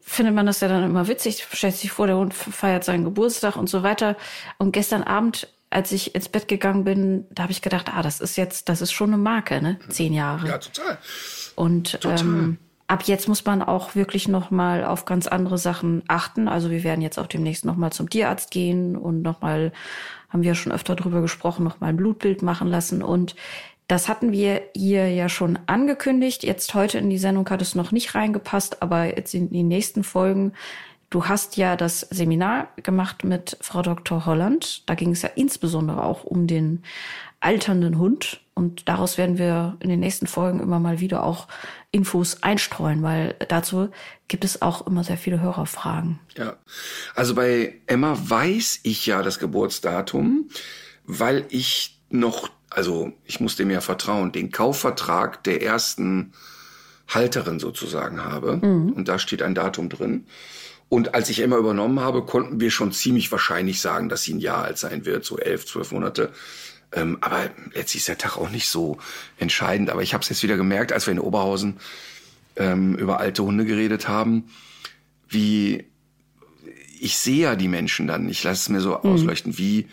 findet 0.00 0.34
man 0.34 0.46
das 0.46 0.58
ja 0.58 0.66
dann 0.66 0.82
immer 0.82 1.06
witzig, 1.06 1.46
stellt 1.52 1.76
sich 1.76 1.92
vor, 1.92 2.08
der 2.08 2.16
Hund 2.16 2.34
feiert 2.34 2.82
seinen 2.82 3.04
Geburtstag 3.04 3.54
und 3.54 3.68
so 3.68 3.84
weiter. 3.84 4.16
Und 4.58 4.72
gestern 4.72 5.04
Abend, 5.04 5.46
als 5.70 5.92
ich 5.92 6.16
ins 6.16 6.28
Bett 6.28 6.48
gegangen 6.48 6.82
bin, 6.82 7.24
da 7.30 7.44
habe 7.44 7.52
ich 7.52 7.62
gedacht, 7.62 7.88
ah, 7.94 8.02
das 8.02 8.20
ist 8.20 8.36
jetzt, 8.36 8.68
das 8.68 8.82
ist 8.82 8.90
schon 8.90 9.10
eine 9.10 9.22
Marke, 9.22 9.62
ne? 9.62 9.78
Zehn 9.90 10.12
Jahre. 10.12 10.48
Ja, 10.48 10.58
total. 10.58 10.98
Und 11.54 12.00
ähm, 12.04 12.58
ab 12.86 13.04
jetzt 13.04 13.28
muss 13.28 13.44
man 13.44 13.62
auch 13.62 13.94
wirklich 13.94 14.28
noch 14.28 14.50
mal 14.50 14.84
auf 14.84 15.04
ganz 15.04 15.26
andere 15.26 15.58
Sachen 15.58 16.02
achten. 16.08 16.48
Also 16.48 16.70
wir 16.70 16.84
werden 16.84 17.02
jetzt 17.02 17.18
auch 17.18 17.26
demnächst 17.26 17.64
noch 17.64 17.76
mal 17.76 17.90
zum 17.90 18.10
Tierarzt 18.10 18.50
gehen 18.50 18.96
und 18.96 19.22
noch 19.22 19.40
mal, 19.40 19.72
haben 20.28 20.42
wir 20.42 20.54
schon 20.54 20.72
öfter 20.72 20.96
drüber 20.96 21.20
gesprochen, 21.20 21.64
noch 21.64 21.80
mal 21.80 21.88
ein 21.88 21.96
Blutbild 21.96 22.42
machen 22.42 22.68
lassen. 22.68 23.02
Und 23.02 23.34
das 23.88 24.08
hatten 24.08 24.32
wir 24.32 24.62
hier 24.74 25.08
ja 25.10 25.28
schon 25.28 25.58
angekündigt. 25.66 26.44
Jetzt 26.44 26.74
heute 26.74 26.98
in 26.98 27.10
die 27.10 27.18
Sendung 27.18 27.48
hat 27.50 27.62
es 27.62 27.74
noch 27.74 27.92
nicht 27.92 28.14
reingepasst, 28.14 28.82
aber 28.82 29.16
jetzt 29.16 29.34
in 29.34 29.50
die 29.50 29.62
nächsten 29.62 30.04
Folgen. 30.04 30.52
Du 31.10 31.26
hast 31.26 31.58
ja 31.58 31.76
das 31.76 32.00
Seminar 32.00 32.68
gemacht 32.82 33.22
mit 33.22 33.58
Frau 33.60 33.82
Dr. 33.82 34.24
Holland. 34.24 34.88
Da 34.88 34.94
ging 34.94 35.10
es 35.10 35.20
ja 35.20 35.28
insbesondere 35.34 36.04
auch 36.04 36.24
um 36.24 36.46
den 36.46 36.82
alternden 37.40 37.98
Hund. 37.98 38.40
Und 38.54 38.88
daraus 38.88 39.18
werden 39.18 39.36
wir 39.36 39.76
in 39.80 39.90
den 39.90 40.00
nächsten 40.00 40.26
Folgen 40.26 40.60
immer 40.60 40.78
mal 40.78 41.00
wieder 41.00 41.24
auch 41.24 41.48
Infos 41.92 42.42
einstreuen, 42.42 43.02
weil 43.02 43.36
dazu 43.48 43.90
gibt 44.26 44.44
es 44.44 44.62
auch 44.62 44.86
immer 44.86 45.04
sehr 45.04 45.18
viele 45.18 45.40
Hörerfragen. 45.40 46.18
Ja. 46.36 46.56
Also 47.14 47.34
bei 47.34 47.80
Emma 47.86 48.18
weiß 48.18 48.80
ich 48.82 49.06
ja 49.06 49.22
das 49.22 49.38
Geburtsdatum, 49.38 50.48
weil 51.04 51.46
ich 51.50 52.00
noch 52.10 52.50
also 52.74 53.12
ich 53.24 53.40
muss 53.40 53.56
dem 53.56 53.70
ja 53.70 53.80
vertrauen, 53.80 54.32
den 54.32 54.50
Kaufvertrag 54.50 55.44
der 55.44 55.62
ersten 55.62 56.32
Halterin 57.08 57.58
sozusagen 57.58 58.24
habe. 58.24 58.56
Mhm. 58.56 58.92
Und 58.92 59.08
da 59.08 59.18
steht 59.18 59.42
ein 59.42 59.54
Datum 59.54 59.88
drin. 59.88 60.26
Und 60.88 61.14
als 61.14 61.30
ich 61.30 61.40
Emma 61.40 61.56
übernommen 61.56 62.00
habe, 62.00 62.24
konnten 62.24 62.60
wir 62.60 62.70
schon 62.70 62.92
ziemlich 62.92 63.32
wahrscheinlich 63.32 63.80
sagen, 63.80 64.08
dass 64.08 64.22
sie 64.22 64.34
ein 64.34 64.40
Jahr 64.40 64.64
alt 64.64 64.78
sein 64.78 65.06
wird, 65.06 65.24
so 65.24 65.38
elf, 65.38 65.66
zwölf 65.66 65.90
Monate. 65.90 66.32
Ähm, 66.92 67.18
aber 67.20 67.50
letztlich 67.74 68.02
ist 68.02 68.08
der 68.08 68.18
Tag 68.18 68.36
auch 68.36 68.50
nicht 68.50 68.68
so 68.68 68.98
entscheidend. 69.38 69.90
Aber 69.90 70.02
ich 70.02 70.14
habe 70.14 70.22
es 70.22 70.28
jetzt 70.28 70.42
wieder 70.42 70.56
gemerkt, 70.56 70.92
als 70.92 71.06
wir 71.06 71.12
in 71.12 71.18
Oberhausen 71.18 71.78
ähm, 72.56 72.94
über 72.96 73.20
alte 73.20 73.42
Hunde 73.42 73.64
geredet 73.64 74.08
haben, 74.08 74.44
wie 75.28 75.84
ich 77.00 77.18
sehe 77.18 77.42
ja 77.42 77.56
die 77.56 77.68
Menschen 77.68 78.06
dann, 78.06 78.28
ich 78.28 78.44
lasse 78.44 78.60
es 78.62 78.68
mir 78.68 78.80
so 78.80 78.90
mhm. 78.90 79.10
ausleuchten, 79.10 79.58
wie 79.58 79.88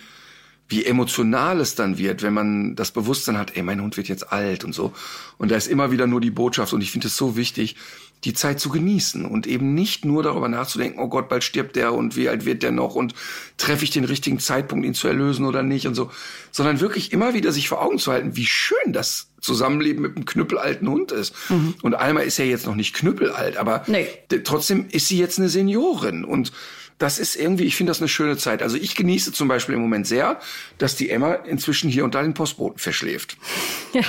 wie 0.70 0.86
emotional 0.86 1.60
es 1.60 1.74
dann 1.74 1.98
wird, 1.98 2.22
wenn 2.22 2.34
man 2.34 2.76
das 2.76 2.92
Bewusstsein 2.92 3.40
hat, 3.40 3.58
ey, 3.58 3.64
mein 3.64 3.82
Hund 3.82 3.98
wird 3.98 4.08
jetzt 4.08 4.32
alt 4.32 4.64
und 4.64 4.74
so. 4.74 4.94
Und 5.40 5.50
da 5.50 5.56
ist 5.56 5.68
immer 5.68 5.92
wieder 5.92 6.06
nur 6.06 6.22
die 6.22 6.30
Botschaft 6.30 6.74
und 6.74 6.82
ich 6.82 6.92
finde 6.92 7.08
es 7.08 7.18
so 7.18 7.36
wichtig, 7.36 7.76
die 8.24 8.34
Zeit 8.34 8.60
zu 8.60 8.70
genießen 8.70 9.26
und 9.26 9.48
eben 9.48 9.74
nicht 9.74 10.06
nur 10.06 10.22
darüber 10.24 10.48
nachzudenken, 10.50 11.00
oh 11.00 11.08
Gott, 11.08 11.30
bald 11.30 11.44
stirbt 11.44 11.76
der 11.76 11.94
und 11.94 12.16
wie 12.16 12.30
alt 12.30 12.46
wird 12.46 12.62
der 12.64 12.72
noch 12.72 12.96
und 12.96 13.16
treffe 13.58 13.84
ich 13.84 13.92
den 13.92 14.04
richtigen 14.04 14.40
Zeitpunkt, 14.40 14.86
ihn 14.86 14.94
zu 14.94 15.08
erlösen 15.08 15.46
oder 15.46 15.64
nicht 15.64 15.88
und 15.88 15.96
so, 15.96 16.12
sondern 16.52 16.82
wirklich 16.82 17.14
immer 17.14 17.34
wieder 17.34 17.52
sich 17.52 17.70
vor 17.70 17.82
Augen 17.82 17.98
zu 17.98 18.12
halten, 18.12 18.36
wie 18.36 18.46
schön 18.46 18.94
das 18.94 19.28
Zusammenleben 19.40 20.02
mit 20.02 20.18
einem 20.18 20.26
knüppelalten 20.26 20.88
Hund 20.90 21.14
ist. 21.14 21.34
Mhm. 21.50 21.76
Und 21.82 21.96
Alma 21.96 22.20
ist 22.20 22.38
ja 22.38 22.46
jetzt 22.46 22.66
noch 22.66 22.76
nicht 22.76 22.94
knüppelalt, 22.94 23.58
aber 23.58 23.84
nee. 23.88 24.06
trotzdem 24.44 24.88
ist 24.92 25.08
sie 25.08 25.18
jetzt 25.18 25.40
eine 25.40 25.50
Seniorin 25.50 26.26
und 26.26 26.52
das 27.00 27.18
ist 27.18 27.36
irgendwie, 27.36 27.64
ich 27.64 27.76
finde 27.76 27.90
das 27.92 28.00
eine 28.00 28.10
schöne 28.10 28.38
Zeit. 28.38 28.62
Also 28.62 28.78
ich 28.78 28.96
genieße 28.96 29.32
zum 29.34 29.48
Beispiel 29.48 29.76
im 29.76 29.82
Moment 29.82 30.06
sehr, 30.06 30.40
dass 30.78 30.96
die 30.96 31.10
Emma 31.10 31.34
inzwischen 31.34 31.90
hier 31.90 32.04
und 32.04 32.14
da 32.14 32.22
den 32.22 32.34
Postboten 32.36 32.78
verschläft. 32.78 33.38
Ja. 33.92 34.04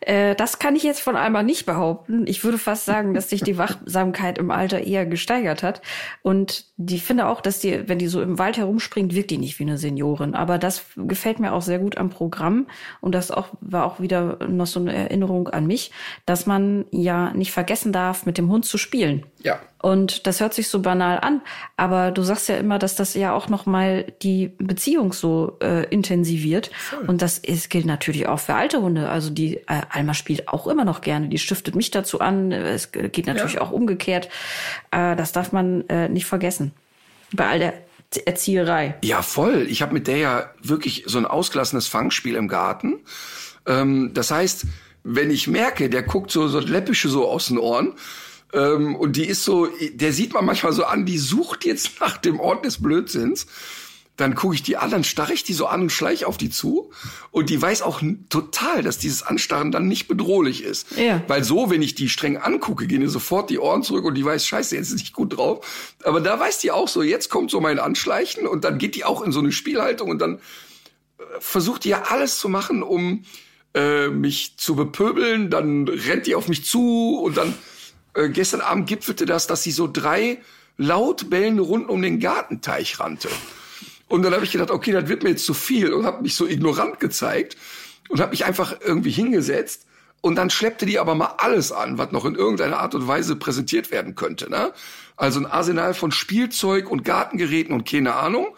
Äh, 0.00 0.34
das 0.34 0.58
kann 0.58 0.76
ich 0.76 0.82
jetzt 0.82 1.00
von 1.00 1.16
einmal 1.16 1.44
nicht 1.44 1.66
behaupten. 1.66 2.26
Ich 2.26 2.42
würde 2.42 2.58
fast 2.58 2.84
sagen, 2.84 3.14
dass 3.14 3.30
sich 3.30 3.42
die 3.42 3.58
Wachsamkeit 3.58 4.38
im 4.38 4.50
Alter 4.50 4.80
eher 4.80 5.06
gesteigert 5.06 5.62
hat. 5.62 5.82
Und 6.22 6.66
die 6.76 6.98
finde 6.98 7.26
auch, 7.26 7.40
dass 7.40 7.60
die, 7.60 7.88
wenn 7.88 7.98
die 7.98 8.08
so 8.08 8.22
im 8.22 8.38
Wald 8.38 8.56
herumspringt, 8.56 9.14
wirkt 9.14 9.30
die 9.30 9.38
nicht 9.38 9.58
wie 9.58 9.64
eine 9.64 9.78
Seniorin. 9.78 10.34
Aber 10.34 10.58
das 10.58 10.84
gefällt 10.96 11.38
mir 11.38 11.52
auch 11.52 11.62
sehr 11.62 11.78
gut 11.78 11.98
am 11.98 12.10
Programm. 12.10 12.66
Und 13.00 13.14
das 13.14 13.30
auch, 13.30 13.48
war 13.60 13.84
auch 13.84 14.00
wieder 14.00 14.38
noch 14.48 14.66
so 14.66 14.80
eine 14.80 14.94
Erinnerung 14.94 15.48
an 15.48 15.66
mich, 15.66 15.90
dass 16.24 16.46
man 16.46 16.86
ja 16.90 17.32
nicht 17.34 17.52
vergessen 17.52 17.92
darf, 17.92 18.26
mit 18.26 18.38
dem 18.38 18.50
Hund 18.50 18.64
zu 18.64 18.78
spielen. 18.78 19.26
Ja. 19.42 19.60
Und 19.82 20.26
das 20.26 20.40
hört 20.40 20.52
sich 20.52 20.68
so 20.68 20.80
banal 20.80 21.18
an, 21.18 21.40
aber 21.76 22.10
du 22.10 22.22
sagst 22.22 22.48
ja 22.50 22.56
immer, 22.56 22.78
dass 22.78 22.96
das 22.96 23.14
ja 23.14 23.32
auch 23.32 23.48
noch 23.48 23.64
mal 23.64 24.04
die 24.22 24.52
Beziehung 24.58 25.14
so 25.14 25.56
äh, 25.62 25.84
intensiviert. 25.88 26.70
Voll. 26.76 27.06
Und 27.06 27.22
das 27.22 27.38
ist, 27.38 27.70
gilt 27.70 27.86
natürlich 27.86 28.26
auch 28.26 28.40
für 28.40 28.54
alte 28.54 28.82
Hunde. 28.82 29.08
Also 29.08 29.30
die 29.30 29.56
äh, 29.56 29.80
Alma 29.88 30.12
spielt 30.12 30.48
auch 30.48 30.66
immer 30.66 30.84
noch 30.84 31.00
gerne. 31.00 31.28
Die 31.28 31.38
stiftet 31.38 31.74
mich 31.74 31.90
dazu 31.90 32.20
an. 32.20 32.52
Es 32.52 32.92
geht 32.92 33.26
natürlich 33.26 33.54
ja. 33.54 33.60
auch 33.62 33.70
umgekehrt. 33.70 34.28
Äh, 34.90 35.16
das 35.16 35.32
darf 35.32 35.52
man 35.52 35.88
äh, 35.88 36.08
nicht 36.10 36.26
vergessen. 36.26 36.72
Bei 37.32 37.48
all 37.48 37.58
der 37.58 37.74
Erzieherei. 38.26 38.96
Ja, 39.02 39.22
voll. 39.22 39.66
Ich 39.70 39.82
habe 39.82 39.94
mit 39.94 40.08
der 40.08 40.16
ja 40.16 40.50
wirklich 40.62 41.04
so 41.06 41.16
ein 41.16 41.26
ausgelassenes 41.26 41.86
Fangspiel 41.86 42.34
im 42.34 42.48
Garten. 42.48 42.98
Ähm, 43.66 44.10
das 44.12 44.30
heißt, 44.30 44.66
wenn 45.04 45.30
ich 45.30 45.46
merke, 45.46 45.88
der 45.88 46.02
guckt 46.02 46.30
so, 46.30 46.48
so 46.48 46.58
läppische 46.58 47.08
so 47.08 47.28
aus 47.28 47.46
den 47.46 47.58
Ohren, 47.58 47.94
ähm, 48.52 48.96
und 48.96 49.16
die 49.16 49.26
ist 49.26 49.44
so, 49.44 49.68
der 49.92 50.12
sieht 50.12 50.32
man 50.32 50.44
manchmal 50.44 50.72
so 50.72 50.84
an, 50.84 51.06
die 51.06 51.18
sucht 51.18 51.64
jetzt 51.64 51.92
nach 52.00 52.16
dem 52.16 52.40
Ort 52.40 52.64
des 52.64 52.82
Blödsinns. 52.82 53.46
Dann 54.16 54.34
gucke 54.34 54.54
ich 54.54 54.62
die 54.62 54.76
an, 54.76 54.90
dann 54.90 55.02
starre 55.02 55.32
ich 55.32 55.44
die 55.44 55.54
so 55.54 55.66
an 55.66 55.80
und 55.82 55.90
schleiche 55.90 56.26
auf 56.26 56.36
die 56.36 56.50
zu. 56.50 56.90
Und 57.30 57.48
die 57.48 57.60
weiß 57.60 57.80
auch 57.80 58.02
total, 58.28 58.82
dass 58.82 58.98
dieses 58.98 59.22
Anstarren 59.22 59.72
dann 59.72 59.88
nicht 59.88 60.08
bedrohlich 60.08 60.62
ist. 60.62 60.88
Ja. 60.98 61.22
Weil 61.26 61.42
so, 61.42 61.70
wenn 61.70 61.80
ich 61.80 61.94
die 61.94 62.10
streng 62.10 62.36
angucke, 62.36 62.86
gehen 62.86 63.00
ihr 63.00 63.08
sofort 63.08 63.48
die 63.48 63.58
Ohren 63.58 63.82
zurück 63.82 64.04
und 64.04 64.16
die 64.16 64.24
weiß, 64.24 64.46
scheiße, 64.46 64.76
jetzt 64.76 64.88
ist 64.88 64.98
nicht 64.98 65.14
gut 65.14 65.38
drauf. 65.38 65.94
Aber 66.04 66.20
da 66.20 66.38
weiß 66.38 66.58
die 66.58 66.70
auch 66.70 66.88
so, 66.88 67.02
jetzt 67.02 67.30
kommt 67.30 67.50
so 67.50 67.62
mein 67.62 67.78
Anschleichen 67.78 68.46
und 68.46 68.64
dann 68.64 68.76
geht 68.76 68.94
die 68.94 69.04
auch 69.04 69.22
in 69.22 69.32
so 69.32 69.38
eine 69.38 69.52
Spielhaltung 69.52 70.10
und 70.10 70.18
dann 70.18 70.34
äh, 70.34 71.22
versucht 71.38 71.84
die 71.84 71.90
ja 71.90 72.02
alles 72.08 72.38
zu 72.38 72.50
machen, 72.50 72.82
um 72.82 73.24
äh, 73.72 74.08
mich 74.08 74.58
zu 74.58 74.76
bepöbeln. 74.76 75.48
Dann 75.48 75.88
rennt 75.88 76.26
die 76.26 76.34
auf 76.34 76.46
mich 76.46 76.66
zu 76.66 77.22
und 77.24 77.38
dann 77.38 77.54
äh, 78.14 78.28
gestern 78.28 78.60
Abend 78.60 78.86
gipfelte 78.86 79.26
das, 79.26 79.46
dass 79.46 79.62
sie 79.62 79.72
so 79.72 79.88
drei 79.90 80.38
laut 80.76 81.28
bellende 81.30 81.62
Runden 81.62 81.90
um 81.90 82.00
den 82.00 82.20
Gartenteich 82.20 83.00
rannte. 83.00 83.28
Und 84.08 84.22
dann 84.22 84.32
habe 84.34 84.44
ich 84.44 84.50
gedacht, 84.50 84.70
okay, 84.70 84.92
das 84.92 85.08
wird 85.08 85.22
mir 85.22 85.30
jetzt 85.30 85.44
zu 85.44 85.54
viel 85.54 85.92
und 85.92 86.04
habe 86.04 86.22
mich 86.22 86.34
so 86.34 86.46
ignorant 86.46 86.98
gezeigt 86.98 87.56
und 88.08 88.20
habe 88.20 88.30
mich 88.30 88.44
einfach 88.44 88.74
irgendwie 88.80 89.10
hingesetzt. 89.10 89.86
Und 90.20 90.36
dann 90.36 90.50
schleppte 90.50 90.84
die 90.84 90.98
aber 90.98 91.14
mal 91.14 91.34
alles 91.38 91.72
an, 91.72 91.96
was 91.96 92.12
noch 92.12 92.24
in 92.24 92.34
irgendeiner 92.34 92.80
Art 92.80 92.94
und 92.94 93.06
Weise 93.06 93.36
präsentiert 93.36 93.90
werden 93.90 94.16
könnte. 94.16 94.50
Ne? 94.50 94.72
Also 95.16 95.38
ein 95.38 95.46
Arsenal 95.46 95.94
von 95.94 96.12
Spielzeug 96.12 96.90
und 96.90 97.04
Gartengeräten 97.04 97.74
und 97.74 97.88
keine 97.88 98.14
Ahnung. 98.14 98.48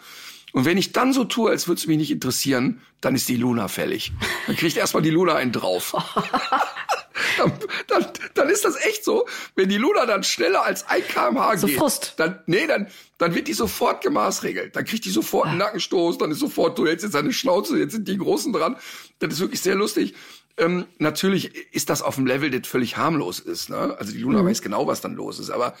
Und 0.53 0.65
wenn 0.65 0.77
ich 0.77 0.91
dann 0.91 1.13
so 1.13 1.23
tue, 1.25 1.49
als 1.49 1.67
würde 1.67 1.79
es 1.79 1.87
mich 1.87 1.97
nicht 1.97 2.11
interessieren, 2.11 2.79
dann 3.01 3.15
ist 3.15 3.27
die 3.27 3.35
Luna 3.35 3.67
fällig. 3.67 4.13
Dann 4.45 4.55
kriegt 4.55 4.77
erstmal 4.77 5.01
die 5.01 5.09
Luna 5.09 5.33
einen 5.33 5.51
drauf. 5.51 5.93
dann, 7.37 7.51
dann, 7.87 8.05
dann 8.35 8.49
ist 8.49 8.63
das 8.63 8.75
echt 8.85 9.03
so, 9.03 9.25
wenn 9.55 9.67
die 9.67 9.77
Luna 9.77 10.05
dann 10.05 10.23
schneller 10.23 10.63
als 10.63 10.87
1 10.87 11.07
kmh 11.07 11.57
so 11.57 11.65
geht, 11.65 11.77
Frust. 11.77 12.13
dann, 12.17 12.39
nee, 12.45 12.67
dann, 12.67 12.87
dann 13.17 13.33
wird 13.33 13.47
die 13.47 13.53
sofort 13.53 14.03
gemaßregelt. 14.03 14.75
Dann 14.75 14.85
kriegt 14.85 15.05
die 15.05 15.09
sofort 15.09 15.47
einen 15.47 15.57
Nackenstoß, 15.57 16.19
dann 16.19 16.29
ist 16.29 16.39
sofort, 16.39 16.77
du 16.77 16.85
hältst 16.85 17.03
jetzt 17.03 17.15
deine 17.15 17.33
Schnauze, 17.33 17.79
jetzt 17.79 17.93
sind 17.93 18.07
die 18.07 18.17
Großen 18.17 18.53
dran. 18.53 18.77
Das 19.17 19.33
ist 19.33 19.39
wirklich 19.39 19.61
sehr 19.61 19.75
lustig. 19.75 20.13
Ähm, 20.57 20.85
natürlich 20.99 21.55
ist 21.73 21.89
das 21.89 22.03
auf 22.03 22.15
dem 22.15 22.27
Level, 22.27 22.51
das 22.51 22.67
völlig 22.67 22.95
harmlos 22.95 23.39
ist. 23.39 23.71
Ne? 23.71 23.95
Also 23.97 24.11
die 24.11 24.19
Luna 24.19 24.43
mhm. 24.43 24.49
weiß 24.49 24.61
genau, 24.61 24.85
was 24.85 25.01
dann 25.01 25.15
los 25.15 25.39
ist. 25.39 25.49
Aber 25.49 25.73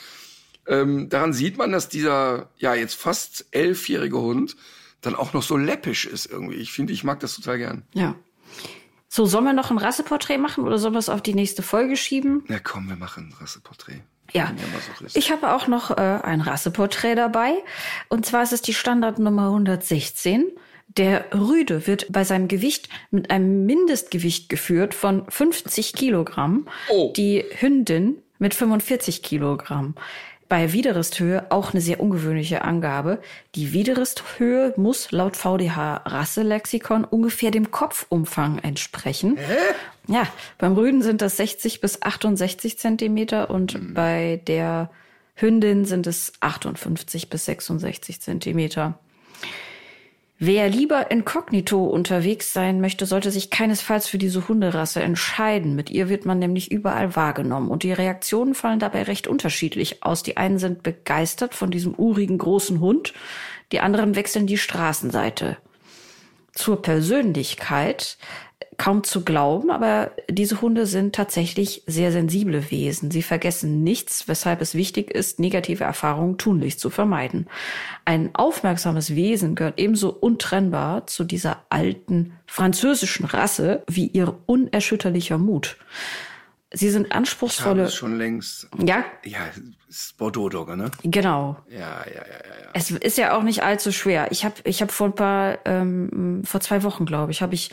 ähm, 0.67 1.09
daran 1.09 1.33
sieht 1.33 1.57
man, 1.57 1.71
dass 1.71 1.89
dieser 1.89 2.49
ja 2.57 2.73
jetzt 2.75 2.95
fast 2.95 3.45
elfjährige 3.51 4.19
Hund 4.19 4.55
dann 5.01 5.15
auch 5.15 5.33
noch 5.33 5.43
so 5.43 5.57
läppisch 5.57 6.05
ist 6.05 6.25
irgendwie. 6.25 6.55
Ich 6.55 6.71
finde, 6.71 6.93
ich 6.93 7.03
mag 7.03 7.19
das 7.19 7.35
total 7.35 7.57
gern. 7.57 7.83
Ja. 7.93 8.15
So, 9.09 9.25
sollen 9.25 9.43
wir 9.45 9.53
noch 9.53 9.69
ein 9.69 9.77
Rasseporträt 9.77 10.37
machen 10.37 10.63
oder 10.63 10.79
sollen 10.79 10.93
wir 10.93 10.99
es 10.99 11.09
auf 11.09 11.21
die 11.21 11.35
nächste 11.35 11.61
Folge 11.61 11.97
schieben? 11.97 12.43
Na 12.47 12.59
komm, 12.59 12.87
wir 12.89 12.95
machen 12.95 13.29
ein 13.29 13.37
Rasseporträt. 13.39 14.01
Ja, 14.31 14.51
ich 15.13 15.31
habe 15.31 15.53
auch 15.53 15.67
noch 15.67 15.91
äh, 15.91 16.01
ein 16.01 16.41
Rasseporträt 16.41 17.13
dabei. 17.13 17.53
Und 18.09 18.25
zwar 18.25 18.41
ist 18.41 18.53
es 18.53 18.63
die 18.63 18.73
Standardnummer 18.73 19.47
116. 19.47 20.45
Der 20.87 21.25
Rüde 21.33 21.85
wird 21.85 22.11
bei 22.11 22.23
seinem 22.23 22.47
Gewicht 22.47 22.89
mit 23.11 23.29
einem 23.29 23.65
Mindestgewicht 23.65 24.49
geführt 24.49 24.95
von 24.95 25.29
50 25.29 25.93
Kilogramm. 25.93 26.67
Oh. 26.89 27.13
Die 27.15 27.43
Hündin 27.59 28.17
mit 28.39 28.55
45 28.55 29.21
Kilogramm 29.21 29.95
bei 30.49 30.73
Widerristhöhe 30.73 31.47
auch 31.49 31.73
eine 31.73 31.81
sehr 31.81 31.99
ungewöhnliche 31.99 32.63
Angabe. 32.63 33.19
Die 33.55 33.73
Widerristhöhe 33.73 34.73
muss 34.77 35.11
laut 35.11 35.35
VDH 35.35 36.03
Rasselexikon 36.05 37.05
ungefähr 37.05 37.51
dem 37.51 37.71
Kopfumfang 37.71 38.59
entsprechen. 38.59 39.37
Hä? 39.37 40.13
Ja, 40.13 40.27
beim 40.57 40.73
Rüden 40.73 41.01
sind 41.01 41.21
das 41.21 41.37
60 41.37 41.81
bis 41.81 42.01
68 42.01 42.77
Zentimeter 42.77 43.49
und 43.49 43.73
hm. 43.73 43.93
bei 43.93 44.41
der 44.47 44.89
Hündin 45.35 45.85
sind 45.85 46.07
es 46.07 46.33
58 46.41 47.29
bis 47.29 47.45
66 47.45 48.21
Zentimeter. 48.21 48.99
Wer 50.45 50.67
lieber 50.67 51.09
inkognito 51.09 51.85
unterwegs 51.85 52.51
sein 52.51 52.81
möchte, 52.81 53.05
sollte 53.05 53.31
sich 53.31 53.49
keinesfalls 53.49 54.07
für 54.09 54.17
diese 54.17 54.49
Hunderasse 54.49 55.01
entscheiden. 55.01 55.73
Mit 55.73 55.89
ihr 55.89 56.09
wird 56.09 56.25
man 56.25 56.37
nämlich 56.37 56.69
überall 56.69 57.15
wahrgenommen 57.15 57.71
und 57.71 57.83
die 57.83 57.93
Reaktionen 57.93 58.53
fallen 58.53 58.79
dabei 58.79 59.03
recht 59.03 59.25
unterschiedlich 59.25 60.03
aus. 60.03 60.21
Die 60.21 60.35
einen 60.35 60.59
sind 60.59 60.83
begeistert 60.83 61.53
von 61.53 61.71
diesem 61.71 61.95
urigen 61.95 62.39
großen 62.39 62.81
Hund, 62.81 63.13
die 63.71 63.79
anderen 63.79 64.17
wechseln 64.17 64.45
die 64.45 64.57
Straßenseite. 64.57 65.55
Zur 66.51 66.81
Persönlichkeit 66.81 68.17
kaum 68.77 69.03
zu 69.03 69.23
glauben, 69.23 69.71
aber 69.71 70.11
diese 70.29 70.61
Hunde 70.61 70.85
sind 70.85 71.15
tatsächlich 71.15 71.83
sehr 71.87 72.11
sensible 72.11 72.71
Wesen. 72.71 73.11
Sie 73.11 73.23
vergessen 73.23 73.83
nichts, 73.83 74.27
weshalb 74.27 74.61
es 74.61 74.75
wichtig 74.75 75.11
ist, 75.11 75.39
negative 75.39 75.83
Erfahrungen 75.83 76.37
tunlichst 76.37 76.79
zu 76.79 76.89
vermeiden. 76.89 77.47
Ein 78.05 78.31
aufmerksames 78.33 79.15
Wesen 79.15 79.55
gehört 79.55 79.79
ebenso 79.79 80.09
untrennbar 80.09 81.07
zu 81.07 81.23
dieser 81.23 81.63
alten 81.69 82.33
französischen 82.45 83.25
Rasse 83.25 83.83
wie 83.87 84.07
ihr 84.07 84.35
unerschütterlicher 84.45 85.37
Mut. 85.37 85.77
Sie 86.75 86.89
sind 86.89 87.11
anspruchsvolle. 87.11 87.83
Das 87.83 87.93
schon 87.93 88.17
längst. 88.17 88.67
Ja. 88.83 89.05
Ja, 89.23 89.41
ist 89.87 90.17
Bordeaux-Dogge, 90.17 90.75
ne? 90.75 90.89
Genau. 91.03 91.57
Ja, 91.69 91.77
ja, 91.77 92.05
ja, 92.05 92.15
ja. 92.15 92.63
ja. 92.63 92.69
Es 92.73 92.89
ist 92.89 93.17
ja 93.19 93.37
auch 93.37 93.43
nicht 93.43 93.61
allzu 93.61 93.91
schwer. 93.91 94.31
Ich 94.31 94.43
habe 94.43 94.55
ich 94.63 94.81
hab 94.81 94.91
vor 94.91 95.07
ein 95.07 95.15
paar, 95.15 95.59
ähm, 95.65 96.41
vor 96.43 96.61
zwei 96.61 96.81
Wochen, 96.81 97.05
glaube 97.05 97.31
ich, 97.31 97.43
habe 97.43 97.53
ich 97.53 97.69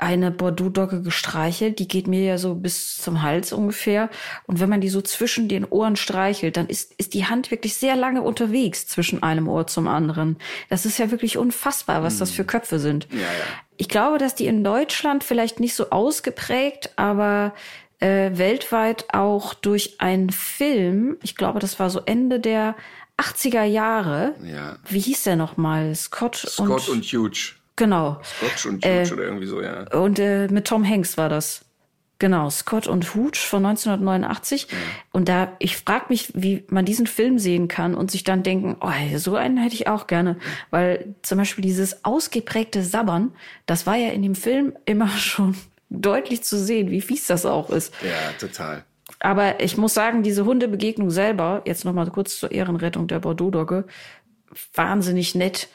eine 0.00 0.30
Bordeaux-Dogge 0.30 1.02
gestreichelt. 1.02 1.78
Die 1.78 1.88
geht 1.88 2.06
mir 2.06 2.22
ja 2.22 2.38
so 2.38 2.54
bis 2.54 2.96
zum 2.98 3.22
Hals 3.22 3.52
ungefähr. 3.52 4.10
Und 4.46 4.60
wenn 4.60 4.68
man 4.68 4.80
die 4.80 4.88
so 4.88 5.00
zwischen 5.00 5.48
den 5.48 5.64
Ohren 5.64 5.96
streichelt, 5.96 6.56
dann 6.56 6.68
ist, 6.68 6.92
ist 6.94 7.14
die 7.14 7.26
Hand 7.26 7.50
wirklich 7.50 7.74
sehr 7.74 7.96
lange 7.96 8.22
unterwegs 8.22 8.86
zwischen 8.86 9.22
einem 9.22 9.48
Ohr 9.48 9.66
zum 9.66 9.88
anderen. 9.88 10.36
Das 10.68 10.86
ist 10.86 10.98
ja 10.98 11.10
wirklich 11.10 11.38
unfassbar, 11.38 12.02
was 12.02 12.18
das 12.18 12.30
für 12.30 12.44
Köpfe 12.44 12.78
sind. 12.78 13.08
Ja, 13.12 13.20
ja. 13.20 13.26
Ich 13.76 13.88
glaube, 13.88 14.18
dass 14.18 14.34
die 14.34 14.46
in 14.46 14.64
Deutschland 14.64 15.22
vielleicht 15.22 15.60
nicht 15.60 15.74
so 15.74 15.90
ausgeprägt, 15.90 16.90
aber 16.96 17.52
äh, 18.00 18.30
weltweit 18.34 19.06
auch 19.12 19.54
durch 19.54 20.00
einen 20.00 20.30
Film, 20.30 21.16
ich 21.22 21.36
glaube, 21.36 21.58
das 21.58 21.78
war 21.78 21.90
so 21.90 22.00
Ende 22.04 22.40
der 22.40 22.74
80er 23.18 23.64
Jahre. 23.64 24.34
Ja. 24.44 24.76
Wie 24.88 25.00
hieß 25.00 25.24
der 25.24 25.36
nochmal? 25.36 25.94
Scott, 25.94 26.36
Scott 26.36 26.88
und, 26.88 27.04
Huge. 27.04 27.54
Genau. 27.76 28.20
Scotch 28.24 28.66
und 28.66 28.84
Huge 28.84 29.12
oder 29.12 29.24
irgendwie 29.24 29.46
so, 29.46 29.60
ja. 29.62 29.82
Und 29.92 30.18
äh, 30.18 30.48
mit 30.48 30.66
Tom 30.66 30.88
Hanks 30.88 31.16
war 31.16 31.28
das. 31.28 31.66
Genau, 32.18 32.48
Scott 32.48 32.86
und 32.86 33.14
Hooch 33.14 33.36
von 33.36 33.64
1989. 33.66 34.68
Und 35.12 35.28
da, 35.28 35.52
ich 35.58 35.76
frage 35.76 36.06
mich, 36.08 36.32
wie 36.34 36.64
man 36.68 36.86
diesen 36.86 37.06
Film 37.06 37.38
sehen 37.38 37.68
kann 37.68 37.94
und 37.94 38.10
sich 38.10 38.24
dann 38.24 38.42
denken, 38.42 38.76
oh, 38.80 39.18
so 39.18 39.36
einen 39.36 39.58
hätte 39.58 39.74
ich 39.74 39.86
auch 39.86 40.06
gerne. 40.06 40.38
Weil 40.70 41.14
zum 41.20 41.36
Beispiel 41.36 41.62
dieses 41.62 42.06
ausgeprägte 42.06 42.82
Sabbern, 42.82 43.34
das 43.66 43.86
war 43.86 43.96
ja 43.96 44.08
in 44.08 44.22
dem 44.22 44.34
Film 44.34 44.74
immer 44.86 45.08
schon 45.18 45.56
deutlich 45.90 46.42
zu 46.42 46.58
sehen, 46.58 46.90
wie 46.90 47.02
fies 47.02 47.26
das 47.26 47.44
auch 47.44 47.68
ist. 47.68 47.92
Ja, 48.02 48.32
total. 48.38 48.84
Aber 49.20 49.60
ich 49.60 49.76
muss 49.76 49.94
sagen, 49.94 50.22
diese 50.22 50.46
Hundebegegnung 50.46 51.10
selber, 51.10 51.62
jetzt 51.66 51.84
nochmal 51.84 52.10
kurz 52.10 52.38
zur 52.38 52.50
Ehrenrettung 52.50 53.08
der 53.08 53.20
Bordeaux-Dogge, 53.20 53.84
wahnsinnig 54.74 55.34
nett, 55.34 55.68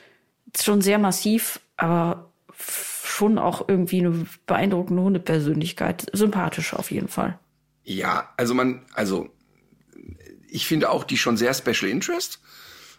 schon 0.59 0.81
sehr 0.81 0.99
massiv, 0.99 1.59
aber 1.81 2.31
schon 2.53 3.37
auch 3.39 3.67
irgendwie 3.67 3.99
eine 3.99 4.25
beeindruckende 4.45 5.01
Hundepersönlichkeit. 5.01 6.05
Sympathisch 6.13 6.73
auf 6.73 6.91
jeden 6.91 7.07
Fall. 7.07 7.39
Ja, 7.83 8.29
also 8.37 8.53
man, 8.53 8.83
also 8.93 9.29
ich 10.47 10.67
finde 10.67 10.89
auch 10.89 11.03
die 11.03 11.17
schon 11.17 11.37
sehr 11.37 11.53
Special 11.53 11.89
Interest. 11.89 12.39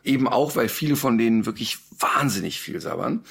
Eben 0.04 0.26
auch, 0.26 0.56
weil 0.56 0.68
viele 0.68 0.96
von 0.96 1.16
denen 1.16 1.46
wirklich 1.46 1.78
wahnsinnig 1.96 2.60
viel 2.60 2.80
sabbern. 2.80 3.24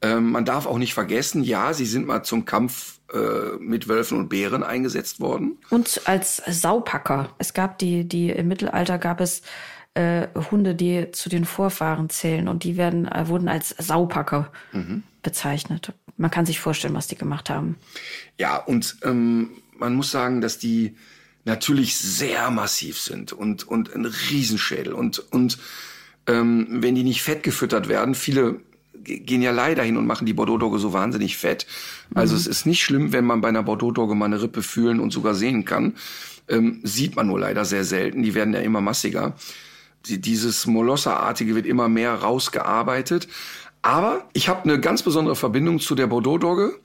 Ähm, 0.00 0.32
man 0.32 0.46
darf 0.46 0.66
auch 0.66 0.78
nicht 0.78 0.94
vergessen, 0.94 1.44
ja, 1.44 1.74
sie 1.74 1.84
sind 1.84 2.06
mal 2.06 2.22
zum 2.22 2.46
Kampf 2.46 3.00
äh, 3.12 3.58
mit 3.58 3.88
Wölfen 3.88 4.18
und 4.18 4.28
Bären 4.30 4.62
eingesetzt 4.62 5.20
worden. 5.20 5.58
Und 5.68 6.00
als 6.06 6.42
Saupacker. 6.46 7.34
Es 7.36 7.52
gab 7.52 7.78
die, 7.78 8.08
die 8.08 8.30
im 8.30 8.48
Mittelalter 8.48 8.98
gab 8.98 9.20
es 9.20 9.42
äh, 9.94 10.28
Hunde, 10.50 10.74
die 10.74 11.10
zu 11.12 11.28
den 11.28 11.44
Vorfahren 11.44 12.10
zählen 12.10 12.48
und 12.48 12.64
die 12.64 12.76
werden, 12.76 13.06
äh, 13.06 13.28
wurden 13.28 13.48
als 13.48 13.70
Saupacker 13.70 14.50
bezeichnet. 15.22 15.92
Man 16.16 16.30
kann 16.30 16.46
sich 16.46 16.60
vorstellen, 16.60 16.94
was 16.94 17.06
die 17.06 17.16
gemacht 17.16 17.50
haben. 17.50 17.76
Ja, 18.38 18.56
und 18.56 18.96
ähm, 19.02 19.50
man 19.78 19.94
muss 19.94 20.10
sagen, 20.10 20.40
dass 20.40 20.58
die 20.58 20.94
natürlich 21.44 21.96
sehr 21.96 22.50
massiv 22.50 22.98
sind 22.98 23.32
und, 23.32 23.66
und 23.66 23.94
ein 23.94 24.04
Riesenschädel. 24.04 24.92
Und, 24.92 25.18
und 25.32 25.58
ähm, 26.26 26.66
wenn 26.70 26.94
die 26.94 27.04
nicht 27.04 27.22
fett 27.22 27.42
gefüttert 27.42 27.88
werden, 27.88 28.14
viele 28.14 28.60
ge- 28.94 29.18
gehen 29.18 29.42
ja 29.42 29.50
leider 29.50 29.82
hin 29.82 29.96
und 29.96 30.06
machen 30.06 30.26
die 30.26 30.32
Bordeaux-Dogge 30.32 30.78
so 30.78 30.92
wahnsinnig 30.92 31.36
fett. 31.36 31.66
Also 32.14 32.34
es 32.34 32.46
ist 32.46 32.64
nicht 32.64 32.82
schlimm, 32.82 33.12
wenn 33.12 33.24
man 33.26 33.40
bei 33.40 33.48
einer 33.48 33.62
Bordeaux-Dogge 33.62 34.14
mal 34.14 34.26
eine 34.26 34.40
Rippe 34.40 34.62
fühlen 34.62 35.00
und 35.00 35.10
sogar 35.12 35.34
sehen 35.34 35.64
kann. 35.64 35.96
Ähm, 36.48 36.80
sieht 36.82 37.16
man 37.16 37.26
nur 37.26 37.40
leider 37.40 37.64
sehr 37.64 37.84
selten. 37.84 38.22
Die 38.22 38.34
werden 38.34 38.54
ja 38.54 38.60
immer 38.60 38.80
massiger. 38.80 39.34
Die, 40.06 40.20
dieses 40.20 40.66
Molosser-artige 40.66 41.54
wird 41.54 41.66
immer 41.66 41.88
mehr 41.88 42.14
rausgearbeitet. 42.14 43.28
Aber 43.82 44.28
ich 44.32 44.48
habe 44.48 44.64
eine 44.64 44.80
ganz 44.80 45.02
besondere 45.02 45.36
Verbindung 45.36 45.78
zu 45.78 45.94
der 45.94 46.06
Bordeaux-Dogge. 46.06 46.78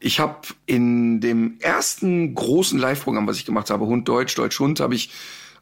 Ich 0.00 0.18
habe 0.18 0.48
in 0.66 1.20
dem 1.20 1.58
ersten 1.60 2.34
großen 2.34 2.78
Live-Programm, 2.78 3.26
was 3.28 3.36
ich 3.36 3.44
gemacht 3.44 3.70
habe, 3.70 3.86
Hund 3.86 4.08
Deutsch, 4.08 4.34
Deutsch 4.34 4.58
Hund, 4.58 4.80
habe 4.80 4.96
ich 4.96 5.10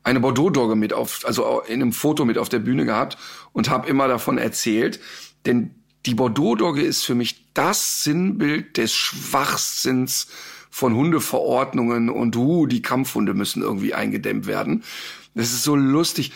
eine 0.03 0.21
Bordeaux-Dogge 0.21 0.77
mit 0.77 0.95
auf, 0.95 1.27
also 1.27 1.61
in 1.61 1.83
einem 1.83 1.93
Foto 1.93 2.25
mit 2.25 2.39
auf 2.39 2.49
der 2.49 2.61
Bühne 2.61 2.87
gehabt 2.87 3.19
und 3.53 3.69
habe 3.69 3.89
immer 3.89 4.09
davon 4.09 4.39
erzählt. 4.39 5.01
Denn 5.45 5.75
die 6.07 6.15
Bordeaux-Dogge 6.15 6.83
ist 6.83 7.05
für 7.05 7.15
mich 7.15 7.45
das 7.53 8.03
Sinnbild 8.03 8.79
des 8.79 8.95
Schwachsinns 8.95 10.29
von 10.71 10.95
Hundeverordnungen 10.95 12.09
und 12.09 12.37
uh, 12.37 12.67
die 12.67 12.81
Kampfhunde 12.81 13.35
müssen 13.35 13.63
irgendwie 13.63 13.93
eingedämmt 13.93 14.47
werden. 14.47 14.85
Das 15.35 15.53
ist 15.53 15.65
so 15.65 15.77
lustig. 15.77 16.33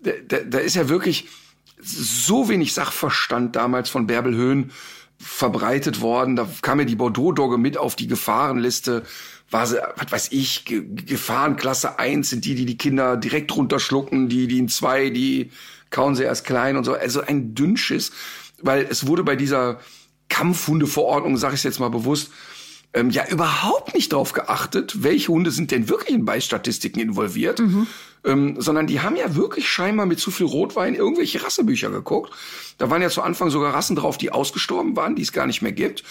Da, 0.00 0.12
da, 0.26 0.38
da 0.38 0.58
ist 0.58 0.76
ja 0.76 0.88
wirklich 0.88 1.28
so 1.80 2.48
wenig 2.48 2.72
Sachverstand 2.72 3.56
damals 3.56 3.90
von 3.90 4.06
Bärbel 4.06 4.34
Höhn 4.34 4.70
verbreitet 5.18 6.00
worden. 6.00 6.36
Da 6.36 6.48
kam 6.62 6.80
ja 6.80 6.84
die 6.84 6.96
Bordeaux-Dogge 6.96 7.58
mit 7.58 7.76
auf 7.76 7.96
die 7.96 8.06
Gefahrenliste. 8.06 9.04
War 9.50 9.66
sie, 9.66 9.80
was 9.96 10.12
weiß 10.12 10.32
ich, 10.32 10.64
Ge 10.64 10.82
Gefahrenklasse 10.84 11.98
1 11.98 12.30
sind 12.30 12.44
die, 12.44 12.54
die 12.54 12.66
die 12.66 12.78
Kinder 12.78 13.16
direkt 13.16 13.54
runterschlucken, 13.54 14.28
die, 14.28 14.46
die 14.46 14.58
in 14.58 14.68
zwei, 14.68 15.10
die 15.10 15.50
kauen 15.90 16.14
sie 16.14 16.24
erst 16.24 16.44
klein 16.44 16.76
und 16.76 16.84
so. 16.84 16.94
Also 16.94 17.20
ein 17.20 17.54
Dünnschiss, 17.54 18.12
weil 18.60 18.86
es 18.88 19.06
wurde 19.06 19.22
bei 19.22 19.36
dieser 19.36 19.80
Kampfhundeverordnung, 20.28 21.36
sage 21.36 21.54
ich 21.54 21.62
jetzt 21.62 21.78
mal 21.78 21.90
bewusst, 21.90 22.30
ähm, 22.94 23.10
ja 23.10 23.26
überhaupt 23.28 23.94
nicht 23.94 24.12
darauf 24.12 24.32
geachtet, 24.32 25.02
welche 25.02 25.28
Hunde 25.28 25.50
sind 25.50 25.70
denn 25.70 25.88
wirklich 25.88 26.14
in 26.14 26.24
Beistatistiken 26.24 27.00
involviert, 27.00 27.60
ähm, 28.24 28.60
sondern 28.60 28.86
die 28.86 29.00
haben 29.00 29.16
ja 29.16 29.34
wirklich 29.34 29.68
scheinbar 29.68 30.06
mit 30.06 30.18
zu 30.18 30.30
viel 30.30 30.46
Rotwein 30.46 30.94
irgendwelche 30.94 31.42
Rassebücher 31.42 31.90
geguckt. 31.90 32.32
Da 32.78 32.90
waren 32.90 33.02
ja 33.02 33.10
zu 33.10 33.22
Anfang 33.22 33.50
sogar 33.50 33.74
Rassen 33.74 33.96
drauf, 33.96 34.18
die 34.18 34.32
ausgestorben 34.32 34.96
waren, 34.96 35.14
die 35.16 35.22
es 35.22 35.32
gar 35.32 35.46
nicht 35.46 35.62
mehr 35.62 35.72
gibt. 35.72 36.04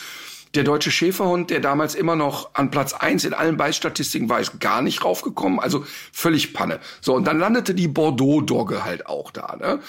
Der 0.55 0.63
deutsche 0.63 0.91
Schäferhund, 0.91 1.49
der 1.49 1.61
damals 1.61 1.95
immer 1.95 2.15
noch 2.15 2.53
an 2.53 2.69
Platz 2.69 2.93
eins 2.93 3.25
in 3.25 3.33
allen 3.33 3.57
Beistatistiken 3.57 4.29
war, 4.29 4.39
ist 4.39 4.59
gar 4.59 4.83
nicht 4.83 5.03
raufgekommen. 5.03 5.59
Also 5.59 5.83
völlig 6.11 6.53
Panne. 6.53 6.79
So, 7.01 7.15
und 7.15 7.25
dann 7.25 7.39
landete 7.39 7.73
die 7.73 7.87
Bordeaux-Dogge 7.87 8.85
halt 8.85 9.07
auch 9.07 9.31
da. 9.31 9.55
Ne? 9.59 9.79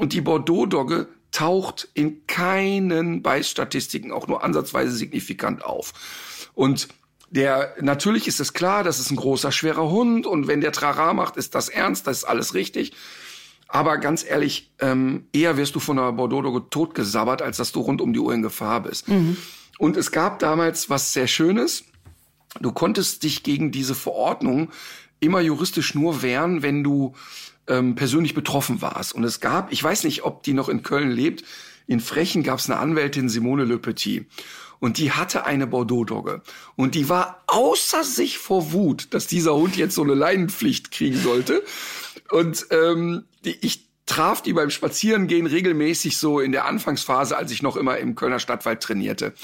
Und 0.00 0.12
die 0.12 0.20
Bordeaux-Dogge 0.20 1.06
taucht 1.30 1.88
in 1.94 2.26
keinen 2.26 3.22
Beistatistiken 3.22 4.10
auch 4.10 4.26
nur 4.26 4.42
ansatzweise 4.42 4.90
signifikant 4.90 5.64
auf. 5.64 5.92
Und 6.54 6.88
der, 7.30 7.74
natürlich 7.80 8.26
ist 8.26 8.40
es 8.40 8.52
klar, 8.52 8.84
das 8.84 8.98
ist 8.98 9.10
ein 9.10 9.16
großer, 9.16 9.52
schwerer 9.52 9.90
Hund 9.90 10.26
und 10.26 10.46
wenn 10.46 10.60
der 10.60 10.72
Trara 10.72 11.12
macht, 11.12 11.36
ist 11.36 11.54
das 11.54 11.68
ernst, 11.68 12.06
das 12.06 12.18
ist 12.18 12.24
alles 12.24 12.54
richtig. 12.54 12.92
Aber 13.68 13.98
ganz 13.98 14.24
ehrlich, 14.26 14.72
ähm, 14.80 15.26
eher 15.32 15.58
wirst 15.58 15.74
du 15.74 15.80
von 15.80 15.98
einer 15.98 16.12
Bordeaux-Dogge 16.12 16.70
totgesabbert, 16.70 17.42
als 17.42 17.58
dass 17.58 17.70
du 17.72 17.80
rund 17.80 18.00
um 18.00 18.14
die 18.14 18.18
Uhr 18.18 18.32
in 18.32 18.40
Gefahr 18.40 18.82
bist. 18.82 19.08
Und 19.78 19.96
es 19.96 20.10
gab 20.10 20.38
damals 20.38 20.88
was 20.88 21.12
sehr 21.12 21.26
Schönes. 21.26 21.84
Du 22.60 22.72
konntest 22.72 23.22
dich 23.24 23.42
gegen 23.42 23.70
diese 23.70 23.94
Verordnung 23.94 24.70
immer 25.20 25.40
juristisch 25.40 25.94
nur 25.94 26.22
wehren, 26.22 26.62
wenn 26.62 26.82
du 26.82 27.14
ähm, 27.66 27.94
persönlich 27.94 28.34
betroffen 28.34 28.80
warst. 28.80 29.14
Und 29.14 29.24
es 29.24 29.40
gab, 29.40 29.70
ich 29.70 29.82
weiß 29.84 30.04
nicht, 30.04 30.24
ob 30.24 30.42
die 30.42 30.54
noch 30.54 30.70
in 30.70 30.82
Köln 30.82 31.10
lebt, 31.10 31.44
in 31.86 32.00
Frechen 32.00 32.42
gab 32.42 32.58
es 32.58 32.70
eine 32.70 32.78
Anwältin, 32.78 33.28
Simone 33.28 33.64
Le 33.64 33.78
Petit. 33.78 34.26
Und 34.80 34.98
die 34.98 35.12
hatte 35.12 35.44
eine 35.44 35.66
Bordeaux-Dogge. 35.66 36.42
Und 36.76 36.94
die 36.94 37.08
war 37.08 37.42
außer 37.46 38.04
sich 38.04 38.38
vor 38.38 38.72
Wut, 38.72 39.08
dass 39.10 39.26
dieser 39.26 39.54
Hund 39.54 39.76
jetzt 39.76 39.94
so 39.94 40.02
eine 40.02 40.14
Leinenpflicht 40.14 40.90
kriegen 40.90 41.18
sollte. 41.18 41.64
Und 42.30 42.66
ähm, 42.70 43.24
die, 43.44 43.56
ich 43.60 43.88
traf 44.06 44.42
die 44.42 44.52
beim 44.52 44.70
Spazierengehen 44.70 45.46
regelmäßig 45.46 46.16
so 46.16 46.40
in 46.40 46.52
der 46.52 46.64
Anfangsphase, 46.64 47.36
als 47.36 47.50
ich 47.50 47.62
noch 47.62 47.76
immer 47.76 47.98
im 47.98 48.14
Kölner 48.14 48.38
Stadtwald 48.38 48.82
trainierte. 48.82 49.34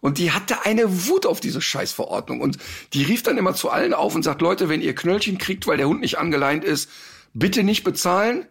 Und 0.00 0.18
die 0.18 0.32
hatte 0.32 0.64
eine 0.64 1.08
Wut 1.08 1.26
auf 1.26 1.40
diese 1.40 1.60
Scheißverordnung. 1.60 2.40
Und 2.40 2.58
die 2.94 3.02
rief 3.02 3.22
dann 3.22 3.38
immer 3.38 3.54
zu 3.54 3.70
allen 3.70 3.94
auf 3.94 4.14
und 4.14 4.22
sagt, 4.22 4.40
Leute, 4.40 4.68
wenn 4.68 4.80
ihr 4.80 4.94
Knöllchen 4.94 5.38
kriegt, 5.38 5.66
weil 5.66 5.76
der 5.76 5.88
Hund 5.88 6.00
nicht 6.00 6.18
angeleint 6.18 6.64
ist, 6.64 6.90
bitte 7.34 7.62
nicht 7.62 7.84
bezahlen. 7.84 8.46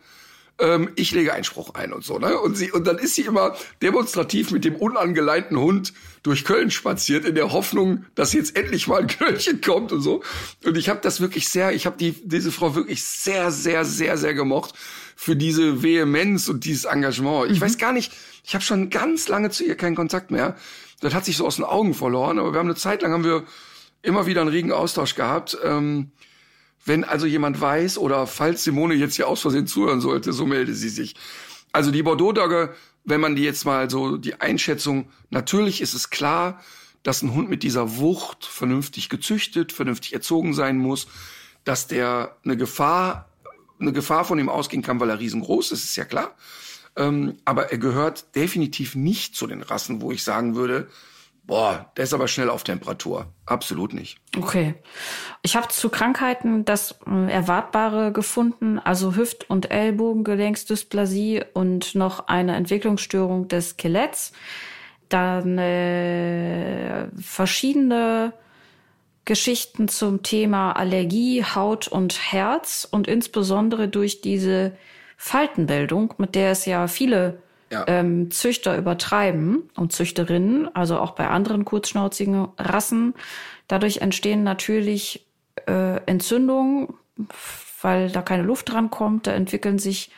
Ähm, 0.59 0.89
ich 0.95 1.11
lege 1.11 1.33
Einspruch 1.33 1.73
ein 1.73 1.93
und 1.93 2.03
so. 2.03 2.19
Ne? 2.19 2.37
Und, 2.39 2.57
sie, 2.57 2.71
und 2.71 2.85
dann 2.85 2.97
ist 2.97 3.15
sie 3.15 3.23
immer 3.23 3.55
demonstrativ 3.81 4.51
mit 4.51 4.65
dem 4.65 4.75
unangeleinten 4.75 5.57
Hund 5.57 5.93
durch 6.23 6.43
Köln 6.43 6.69
spaziert, 6.71 7.25
in 7.25 7.35
der 7.35 7.51
Hoffnung, 7.51 8.05
dass 8.15 8.33
jetzt 8.33 8.55
endlich 8.55 8.87
mal 8.87 9.01
ein 9.01 9.07
Knöllchen 9.07 9.61
kommt 9.61 9.91
und 9.91 10.01
so. 10.01 10.21
Und 10.65 10.77
ich 10.77 10.89
habe 10.89 10.99
das 11.01 11.21
wirklich 11.21 11.49
sehr, 11.49 11.71
ich 11.71 11.85
habe 11.85 11.97
die, 11.97 12.13
diese 12.23 12.51
Frau 12.51 12.75
wirklich 12.75 13.03
sehr, 13.03 13.51
sehr, 13.51 13.85
sehr, 13.85 14.17
sehr 14.17 14.33
gemocht 14.33 14.73
für 15.15 15.35
diese 15.35 15.81
Vehemenz 15.83 16.47
und 16.47 16.65
dieses 16.65 16.85
Engagement. 16.85 17.51
Ich 17.51 17.59
mhm. 17.59 17.65
weiß 17.65 17.77
gar 17.77 17.93
nicht, 17.93 18.13
ich 18.43 18.53
habe 18.53 18.63
schon 18.63 18.89
ganz 18.89 19.27
lange 19.27 19.49
zu 19.49 19.65
ihr 19.65 19.75
keinen 19.75 19.95
Kontakt 19.95 20.31
mehr. 20.31 20.55
Das 21.01 21.13
hat 21.13 21.25
sich 21.25 21.37
so 21.37 21.45
aus 21.45 21.55
den 21.55 21.65
Augen 21.65 21.93
verloren, 21.93 22.39
aber 22.39 22.53
wir 22.53 22.59
haben 22.59 22.67
eine 22.67 22.75
Zeit 22.75 23.01
lang 23.01 23.13
haben 23.13 23.23
wir 23.23 23.45
immer 24.01 24.25
wieder 24.25 24.41
einen 24.41 24.49
regen 24.49 24.71
Austausch 24.71 25.15
gehabt. 25.15 25.57
Ähm, 25.63 26.11
wenn 26.85 27.03
also 27.03 27.25
jemand 27.25 27.59
weiß 27.59 27.97
oder 27.97 28.27
falls 28.27 28.63
Simone 28.63 28.95
jetzt 28.95 29.15
hier 29.15 29.27
aus 29.27 29.41
Versehen 29.41 29.67
zuhören 29.67 30.01
sollte, 30.01 30.33
so 30.33 30.45
melde 30.45 30.73
sie 30.73 30.89
sich. 30.89 31.15
Also 31.71 31.91
die 31.91 32.03
Bordeaux-Dogge, 32.03 32.73
wenn 33.05 33.21
man 33.21 33.35
die 33.35 33.43
jetzt 33.43 33.65
mal 33.65 33.89
so 33.89 34.17
die 34.17 34.41
Einschätzung, 34.41 35.09
natürlich 35.29 35.81
ist 35.81 35.93
es 35.93 36.09
klar, 36.09 36.61
dass 37.03 37.21
ein 37.21 37.33
Hund 37.33 37.49
mit 37.49 37.63
dieser 37.63 37.97
Wucht 37.97 38.45
vernünftig 38.45 39.09
gezüchtet, 39.09 39.71
vernünftig 39.71 40.13
erzogen 40.13 40.53
sein 40.53 40.77
muss, 40.77 41.07
dass 41.63 41.87
der 41.87 42.35
eine 42.43 42.57
Gefahr, 42.57 43.29
eine 43.79 43.93
Gefahr 43.93 44.25
von 44.25 44.39
ihm 44.39 44.49
ausgehen 44.49 44.83
kann, 44.83 44.99
weil 44.99 45.09
er 45.09 45.19
riesengroß 45.19 45.71
ist, 45.71 45.83
ist 45.83 45.95
ja 45.95 46.05
klar. 46.05 46.35
Ähm, 46.95 47.37
aber 47.45 47.71
er 47.71 47.77
gehört 47.77 48.35
definitiv 48.35 48.95
nicht 48.95 49.35
zu 49.35 49.47
den 49.47 49.61
Rassen, 49.61 50.01
wo 50.01 50.11
ich 50.11 50.23
sagen 50.23 50.55
würde, 50.55 50.89
Boah, 51.49 51.91
der 51.97 52.03
ist 52.03 52.13
aber 52.13 52.27
schnell 52.27 52.47
auf 52.47 52.63
Temperatur. 52.63 53.25
Absolut 53.47 53.95
nicht. 53.95 54.19
Okay. 54.37 54.75
Ich 55.41 55.55
habe 55.55 55.67
zu 55.69 55.89
Krankheiten 55.89 56.63
das 56.63 56.99
äh, 57.07 57.31
Erwartbare 57.31 58.11
gefunden, 58.11 58.77
also 58.77 59.15
Hüft- 59.15 59.49
und 59.49 59.71
Ellbogengelenksdysplasie 59.71 61.43
und 61.55 61.95
noch 61.95 62.27
eine 62.27 62.55
Entwicklungsstörung 62.55 63.47
des 63.47 63.71
Skeletts. 63.71 64.31
Dann 65.09 65.57
äh, 65.57 67.07
verschiedene 67.19 68.33
Geschichten 69.25 69.87
zum 69.87 70.21
Thema 70.21 70.73
Allergie, 70.73 71.43
Haut 71.43 71.87
und 71.87 72.31
Herz 72.31 72.87
und 72.89 73.07
insbesondere 73.07 73.87
durch 73.87 74.21
diese 74.21 74.77
Faltenbildung, 75.17 76.13
mit 76.19 76.35
der 76.35 76.51
es 76.51 76.67
ja 76.67 76.87
viele 76.87 77.41
ähm, 77.87 78.31
Züchter 78.31 78.77
übertreiben 78.77 79.69
und 79.75 79.91
Züchterinnen, 79.91 80.73
also 80.75 80.99
auch 80.99 81.11
bei 81.11 81.27
anderen 81.27 81.65
kurzschnauzigen 81.65 82.47
Rassen. 82.57 83.13
Dadurch 83.67 83.97
entstehen 83.97 84.43
natürlich 84.43 85.27
äh, 85.67 86.01
Entzündungen, 86.05 86.93
weil 87.81 88.09
da 88.09 88.21
keine 88.21 88.43
Luft 88.43 88.71
dran 88.71 88.89
kommt. 88.89 89.27
Da 89.27 89.31
entwickeln 89.31 89.79
sich 89.79 90.11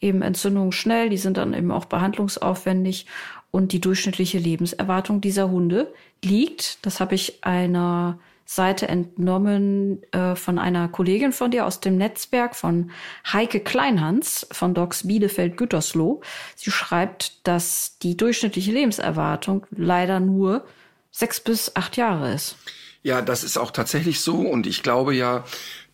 eben 0.00 0.22
Entzündungen 0.22 0.72
schnell, 0.72 1.08
die 1.08 1.16
sind 1.16 1.36
dann 1.36 1.54
eben 1.54 1.70
auch 1.70 1.86
behandlungsaufwendig. 1.86 3.06
Und 3.50 3.72
die 3.72 3.80
durchschnittliche 3.80 4.38
Lebenserwartung 4.38 5.20
dieser 5.20 5.50
Hunde 5.50 5.92
liegt, 6.22 6.84
das 6.84 7.00
habe 7.00 7.14
ich 7.14 7.44
einer 7.44 8.18
Seite 8.46 8.86
entnommen 8.86 10.02
äh, 10.12 10.36
von 10.36 10.58
einer 10.58 10.88
Kollegin 10.88 11.32
von 11.32 11.50
dir 11.50 11.66
aus 11.66 11.80
dem 11.80 11.98
Netzwerk 11.98 12.54
von 12.54 12.92
Heike 13.30 13.60
Kleinhans 13.60 14.46
von 14.52 14.72
Docs 14.72 15.08
Bielefeld 15.08 15.56
Gütersloh. 15.56 16.22
Sie 16.54 16.70
schreibt, 16.70 17.46
dass 17.46 17.98
die 17.98 18.16
durchschnittliche 18.16 18.70
Lebenserwartung 18.70 19.66
leider 19.70 20.20
nur 20.20 20.64
sechs 21.10 21.40
bis 21.40 21.74
acht 21.74 21.96
Jahre 21.96 22.32
ist. 22.32 22.56
Ja, 23.02 23.20
das 23.20 23.42
ist 23.42 23.56
auch 23.56 23.72
tatsächlich 23.72 24.20
so 24.20 24.36
und 24.36 24.66
ich 24.66 24.84
glaube 24.84 25.14
ja, 25.14 25.44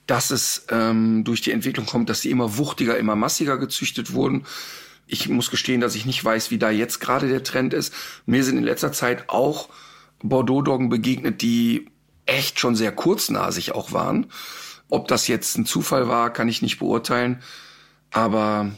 dass 0.07 0.31
es 0.31 0.67
ähm, 0.71 1.25
durch 1.25 1.41
die 1.41 1.53
Entwicklung 1.53 1.87
kommt, 1.87 2.11
dass 2.11 2.21
sie 2.21 2.31
immer 2.31 2.59
wuchtiger, 2.59 2.99
immer 2.99 3.17
massiger 3.17 3.57
gezüchtet 3.57 4.13
wurden. 4.13 4.45
Ich 5.07 5.29
muss 5.29 5.51
gestehen, 5.51 5.81
dass 5.81 5.95
ich 5.95 6.05
nicht 6.05 6.23
weiß, 6.23 6.51
wie 6.51 6.59
da 6.59 6.71
jetzt 6.71 7.01
gerade 7.01 7.29
der 7.29 7.43
Trend 7.43 7.73
ist. 7.73 7.95
Mir 8.27 8.45
sind 8.45 8.59
in 8.59 8.65
letzter 8.65 8.93
Zeit 8.93 9.29
auch 9.29 9.71
Bordeaux-Doggen 10.23 10.89
begegnet, 10.89 11.43
die 11.43 11.92
echt 12.27 12.59
schon 12.59 12.77
sehr 12.77 12.93
kurznasig 12.93 13.73
auch 13.73 13.93
waren. 13.93 14.27
Ob 14.89 15.09
das 15.09 15.29
jetzt 15.29 15.57
ein 15.57 15.67
Zufall 15.67 16.09
war, 16.09 16.33
kann 16.33 16.49
ich 16.49 16.63
nicht 16.63 16.79
beurteilen. 16.79 17.43
Aber 18.11 18.71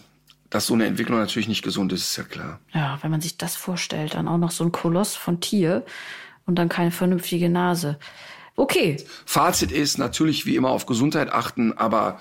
dass 0.51 0.67
so 0.67 0.75
eine 0.75 0.87
Entwicklung 0.87 1.19
natürlich 1.19 1.49
nicht 1.49 1.63
gesund 1.63 1.93
ist, 1.93 2.03
ist 2.03 2.17
ja 2.17 2.23
klar. 2.23 2.61
Ja, 2.73 2.99
wenn 3.03 3.11
man 3.11 3.21
sich 3.21 3.37
das 3.37 3.57
vorstellt, 3.57 4.15
dann 4.15 4.29
auch 4.29 4.39
noch 4.39 4.53
so 4.53 4.65
ein 4.65 4.71
Koloss 4.71 5.17
von 5.17 5.41
Tier 5.41 5.85
und 6.47 6.57
dann 6.57 6.69
keine 6.69 6.93
vernünftige 6.93 7.49
Nase. 7.49 7.99
Okay. 8.57 8.97
Fazit 9.27 9.73
ist 9.73 9.99
natürlich 9.99 10.47
wie 10.47 10.55
immer 10.55 10.71
auf 10.71 10.87
Gesundheit 10.87 11.33
achten, 11.33 11.77
aber 11.77 12.21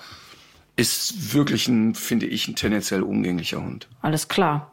ist 0.76 1.32
wirklich 1.32 1.68
ein, 1.68 1.94
finde 1.94 2.26
ich, 2.26 2.48
ein 2.48 2.56
tendenziell 2.56 3.02
umgänglicher 3.02 3.62
Hund. 3.62 3.88
Alles 4.02 4.26
klar. 4.26 4.72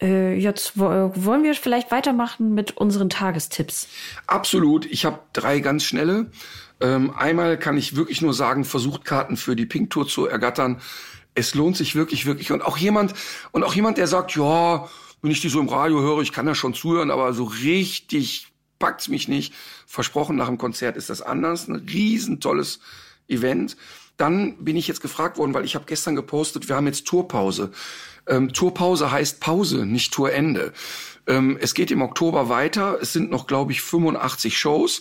Äh, 0.00 0.34
jetzt 0.34 0.78
wollen 0.78 1.42
wir 1.42 1.54
vielleicht 1.54 1.90
weitermachen 1.90 2.54
mit 2.54 2.76
unseren 2.76 3.10
Tagestipps. 3.10 3.88
Absolut. 4.26 4.86
Ich 4.86 5.04
habe 5.04 5.20
drei 5.32 5.60
ganz 5.60 5.84
schnelle. 5.84 6.30
Ähm, 6.80 7.12
einmal 7.14 7.58
kann 7.58 7.76
ich 7.76 7.96
wirklich 7.96 8.22
nur 8.22 8.32
sagen, 8.32 8.64
versucht 8.64 9.04
Karten 9.04 9.36
für 9.36 9.54
die 9.54 9.66
Pink 9.66 9.90
Tour 9.90 10.08
zu 10.08 10.26
ergattern. 10.26 10.80
Es 11.34 11.54
lohnt 11.54 11.76
sich 11.76 11.94
wirklich, 11.94 12.24
wirklich. 12.26 12.52
Und 12.52 12.62
auch 12.62 12.78
jemand, 12.78 13.14
und 13.52 13.62
auch 13.62 13.74
jemand, 13.74 13.98
der 13.98 14.06
sagt, 14.06 14.34
ja, 14.34 14.88
wenn 15.22 15.30
ich 15.30 15.40
die 15.40 15.50
so 15.50 15.60
im 15.60 15.68
Radio 15.68 16.00
höre, 16.00 16.22
ich 16.22 16.32
kann 16.32 16.46
da 16.46 16.54
schon 16.54 16.72
zuhören, 16.72 17.10
aber 17.10 17.34
so 17.34 17.44
richtig 17.44 18.48
packt's 18.78 19.08
mich 19.08 19.28
nicht. 19.28 19.52
Versprochen, 19.86 20.36
nach 20.36 20.46
dem 20.46 20.56
Konzert 20.56 20.96
ist 20.96 21.10
das 21.10 21.20
anders. 21.20 21.68
Ein 21.68 21.76
riesen 21.76 22.40
tolles 22.40 22.80
Event. 23.28 23.76
Dann 24.20 24.56
bin 24.62 24.76
ich 24.76 24.86
jetzt 24.86 25.00
gefragt 25.00 25.38
worden, 25.38 25.54
weil 25.54 25.64
ich 25.64 25.74
habe 25.74 25.86
gestern 25.86 26.14
gepostet, 26.14 26.68
wir 26.68 26.76
haben 26.76 26.86
jetzt 26.86 27.06
Tourpause. 27.06 27.70
Ähm, 28.26 28.52
Tourpause 28.52 29.10
heißt 29.10 29.40
Pause, 29.40 29.86
nicht 29.86 30.12
Tourende. 30.12 30.74
Ähm, 31.26 31.56
es 31.58 31.72
geht 31.72 31.90
im 31.90 32.02
Oktober 32.02 32.50
weiter. 32.50 32.98
Es 33.00 33.14
sind 33.14 33.30
noch, 33.30 33.46
glaube 33.46 33.72
ich, 33.72 33.80
85 33.80 34.58
Shows. 34.58 35.00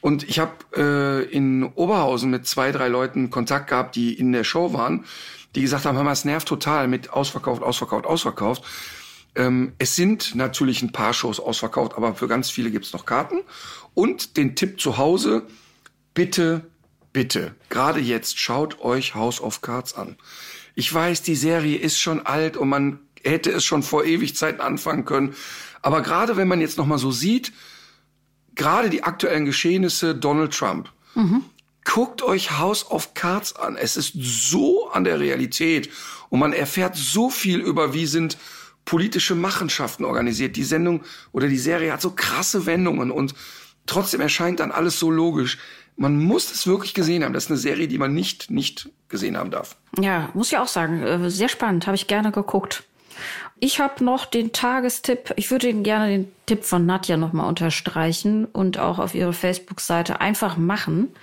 Und 0.00 0.28
ich 0.28 0.40
habe 0.40 0.52
äh, 0.76 1.32
in 1.32 1.62
Oberhausen 1.62 2.28
mit 2.28 2.44
zwei, 2.46 2.72
drei 2.72 2.88
Leuten 2.88 3.30
Kontakt 3.30 3.68
gehabt, 3.70 3.94
die 3.94 4.12
in 4.12 4.32
der 4.32 4.42
Show 4.44 4.72
waren, 4.72 5.04
die 5.54 5.62
gesagt 5.62 5.84
haben, 5.84 5.96
hör 5.96 6.02
mal, 6.02 6.12
es 6.12 6.24
nervt 6.24 6.48
total 6.48 6.88
mit 6.88 7.10
ausverkauft, 7.10 7.62
ausverkauft, 7.62 8.04
ausverkauft. 8.04 8.64
Ähm, 9.36 9.74
es 9.78 9.94
sind 9.94 10.34
natürlich 10.34 10.82
ein 10.82 10.90
paar 10.90 11.14
Shows 11.14 11.38
ausverkauft, 11.38 11.94
aber 11.96 12.16
für 12.16 12.26
ganz 12.26 12.50
viele 12.50 12.72
gibt's 12.72 12.92
noch 12.92 13.06
Karten. 13.06 13.42
Und 13.94 14.36
den 14.36 14.56
Tipp 14.56 14.80
zu 14.80 14.98
Hause, 14.98 15.42
bitte, 16.14 16.66
bitte, 17.14 17.54
gerade 17.70 18.00
jetzt 18.00 18.38
schaut 18.38 18.80
euch 18.80 19.14
House 19.14 19.40
of 19.40 19.62
Cards 19.62 19.94
an. 19.94 20.16
Ich 20.74 20.92
weiß, 20.92 21.22
die 21.22 21.36
Serie 21.36 21.78
ist 21.78 21.98
schon 21.98 22.26
alt 22.26 22.58
und 22.58 22.68
man 22.68 22.98
hätte 23.22 23.50
es 23.50 23.64
schon 23.64 23.82
vor 23.82 24.04
Ewigzeiten 24.04 24.60
anfangen 24.60 25.06
können. 25.06 25.34
Aber 25.80 26.02
gerade 26.02 26.36
wenn 26.36 26.48
man 26.48 26.60
jetzt 26.60 26.76
noch 26.76 26.86
mal 26.86 26.98
so 26.98 27.12
sieht, 27.12 27.52
gerade 28.54 28.90
die 28.90 29.04
aktuellen 29.04 29.46
Geschehnisse 29.46 30.14
Donald 30.14 30.52
Trump, 30.52 30.90
mhm. 31.14 31.44
guckt 31.84 32.20
euch 32.22 32.58
House 32.58 32.90
of 32.90 33.14
Cards 33.14 33.56
an. 33.56 33.76
Es 33.76 33.96
ist 33.96 34.12
so 34.14 34.90
an 34.90 35.04
der 35.04 35.20
Realität 35.20 35.88
und 36.28 36.40
man 36.40 36.52
erfährt 36.52 36.96
so 36.96 37.30
viel 37.30 37.60
über, 37.60 37.94
wie 37.94 38.06
sind 38.06 38.36
politische 38.84 39.36
Machenschaften 39.36 40.04
organisiert. 40.04 40.56
Die 40.56 40.64
Sendung 40.64 41.04
oder 41.32 41.48
die 41.48 41.58
Serie 41.58 41.92
hat 41.92 42.02
so 42.02 42.10
krasse 42.10 42.66
Wendungen 42.66 43.10
und 43.12 43.34
trotzdem 43.86 44.20
erscheint 44.20 44.60
dann 44.60 44.72
alles 44.72 44.98
so 44.98 45.10
logisch 45.10 45.58
man 45.96 46.18
muss 46.18 46.50
es 46.50 46.66
wirklich 46.66 46.94
gesehen 46.94 47.24
haben. 47.24 47.32
Das 47.32 47.44
ist 47.44 47.50
eine 47.50 47.58
Serie, 47.58 47.88
die 47.88 47.98
man 47.98 48.14
nicht, 48.14 48.50
nicht 48.50 48.90
gesehen 49.08 49.36
haben 49.36 49.50
darf. 49.50 49.76
Ja, 50.00 50.28
muss 50.34 50.52
ich 50.52 50.58
auch 50.58 50.68
sagen. 50.68 51.02
Äh, 51.02 51.30
sehr 51.30 51.48
spannend, 51.48 51.86
habe 51.86 51.96
ich 51.96 52.06
gerne 52.06 52.32
geguckt. 52.32 52.84
Ich 53.60 53.80
habe 53.80 54.04
noch 54.04 54.26
den 54.26 54.52
Tagestipp. 54.52 55.32
Ich 55.36 55.50
würde 55.50 55.72
gerne 55.72 56.08
den 56.08 56.32
Tipp 56.46 56.64
von 56.64 56.84
Nadja 56.84 57.16
nochmal 57.16 57.48
unterstreichen 57.48 58.44
und 58.46 58.78
auch 58.78 58.98
auf 58.98 59.14
ihre 59.14 59.32
Facebook-Seite 59.32 60.20
einfach 60.20 60.56
machen. 60.56 61.14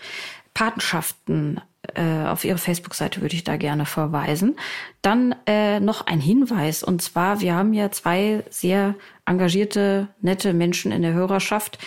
Patenschaften 0.53 1.61
äh, 1.95 2.25
auf 2.27 2.45
ihre 2.45 2.57
Facebook-Seite 2.57 3.21
würde 3.21 3.35
ich 3.35 3.43
da 3.43 3.57
gerne 3.57 3.85
verweisen. 3.85 4.55
Dann 5.01 5.35
äh, 5.45 5.79
noch 5.79 6.07
ein 6.07 6.19
Hinweis 6.19 6.83
und 6.83 7.01
zwar, 7.01 7.41
wir 7.41 7.55
haben 7.55 7.73
ja 7.73 7.91
zwei 7.91 8.43
sehr 8.49 8.95
engagierte, 9.25 10.07
nette 10.21 10.53
Menschen 10.53 10.91
in 10.91 11.01
der 11.01 11.13
Hörerschaft. 11.13 11.79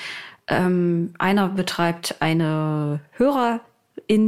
Ähm, 0.48 1.14
einer 1.18 1.48
betreibt 1.48 2.16
eine 2.20 3.00
Hörer 3.12 3.60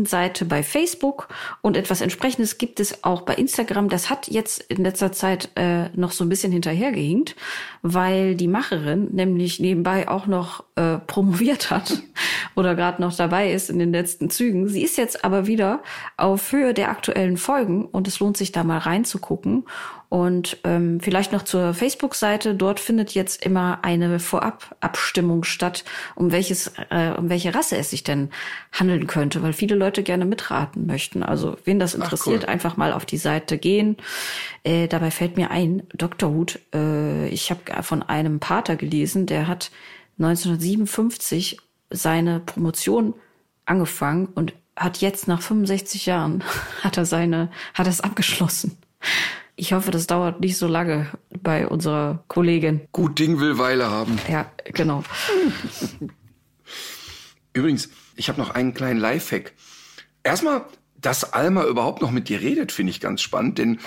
Seite 0.07 0.45
bei 0.45 0.63
Facebook 0.63 1.29
und 1.61 1.77
etwas 1.77 2.01
entsprechendes 2.01 2.59
gibt 2.59 2.81
es 2.81 3.05
auch 3.05 3.23
bei 3.23 3.35
Instagram. 3.35 3.89
Das 3.89 4.09
hat 4.09 4.29
jetzt 4.29 4.63
in 4.63 4.83
letzter 4.83 5.13
Zeit 5.13 5.51
äh, 5.55 5.89
noch 5.91 6.13
so 6.13 6.25
ein 6.25 6.29
bisschen 6.29 6.53
hinterhergehinkt, 6.53 7.37
weil 7.83 8.35
die 8.35 8.49
Macherin 8.49 9.09
nämlich 9.13 9.61
nebenbei 9.61 10.09
auch 10.09 10.27
noch 10.27 10.65
äh, 10.77 10.99
promoviert 11.07 11.71
hat 11.71 12.03
oder 12.55 12.75
gerade 12.75 13.03
noch 13.03 13.15
dabei 13.15 13.53
ist 13.53 13.71
in 13.71 13.79
den 13.79 13.93
letzten 13.93 14.31
Zügen. 14.31 14.69
Sie 14.69 14.83
ist 14.83 14.97
jetzt 14.97 15.25
aber 15.25 15.47
wieder 15.47 15.83
auf 16.17 16.53
Höhe 16.53 16.73
der 16.73 16.91
aktuellen 16.91 17.37
Folgen 17.37 17.85
und 17.85 18.09
es 18.09 18.19
lohnt 18.21 18.37
sich 18.37 18.53
da 18.53 18.65
mal 18.65 18.79
reinzugucken. 18.79 19.65
Und 20.17 20.57
ähm, 20.65 20.99
vielleicht 20.99 21.33
noch 21.33 21.43
zur 21.43 21.75
Facebook-Seite. 21.75 22.55
Dort 22.55 22.81
findet 22.81 23.11
jetzt 23.11 23.45
immer 23.45 23.81
eine 23.83 24.19
Vorab-Abstimmung 24.19 25.45
statt, 25.45 25.85
um 26.15 26.33
welches, 26.33 26.73
äh, 26.89 27.11
um 27.11 27.29
welche 27.29 27.55
Rasse 27.55 27.77
es 27.77 27.91
sich 27.91 28.03
denn 28.03 28.31
handeln 28.73 29.09
könnte, 29.09 29.43
weil 29.43 29.53
viele 29.53 29.75
Leute 29.75 30.03
gerne 30.03 30.25
mitraten 30.25 30.87
möchten. 30.87 31.23
Also 31.23 31.59
wen 31.67 31.79
das 31.79 31.93
interessiert, 31.93 32.45
cool. 32.45 32.49
einfach 32.49 32.79
mal 32.79 32.95
auf 32.95 33.05
die 33.05 33.19
Seite 33.19 33.59
gehen. 33.59 33.99
Äh, 34.65 34.89
dabei 34.89 35.11
fällt 35.11 35.37
mir 35.37 35.51
ein, 35.51 35.83
Dr. 35.93 36.31
Hut, 36.31 36.61
äh, 36.75 37.29
ich 37.29 37.51
habe 37.51 37.83
von 37.83 38.03
einem 38.03 38.41
Pater 38.41 38.77
gelesen, 38.77 39.27
der 39.27 39.47
hat 39.49 39.71
1957 40.19 41.59
seine 41.91 42.41
Promotion 42.41 43.13
angefangen 43.67 44.29
und 44.35 44.55
hat 44.77 44.97
jetzt 45.03 45.29
nach 45.29 45.43
65 45.43 46.07
Jahren 46.07 46.43
hat 46.83 46.97
er 46.97 47.05
seine 47.05 47.51
hat 47.75 47.87
es 47.87 48.01
abgeschlossen. 48.01 48.79
Ich 49.57 49.73
hoffe, 49.73 49.91
das 49.91 50.07
dauert 50.07 50.41
nicht 50.41 50.59
so 50.59 50.67
lange 50.67 51.11
bei 51.31 51.67
unserer 51.67 52.23
Kollegin. 52.29 52.83
Gut 52.93 53.19
Ding 53.19 53.41
will 53.41 53.57
Weile 53.57 53.91
haben. 53.91 54.19
Ja, 54.31 54.51
genau. 54.65 55.03
Übrigens, 57.55 57.89
ich 58.17 58.29
habe 58.29 58.39
noch 58.39 58.51
einen 58.51 58.75
kleinen 58.75 59.01
Lifehack. 59.01 59.55
Erstmal, 60.23 60.67
dass 61.01 61.33
Alma 61.33 61.65
überhaupt 61.65 62.03
noch 62.03 62.11
mit 62.11 62.29
dir 62.29 62.41
redet, 62.41 62.71
finde 62.71 62.91
ich 62.91 63.01
ganz 63.01 63.23
spannend, 63.23 63.57
denn 63.57 63.79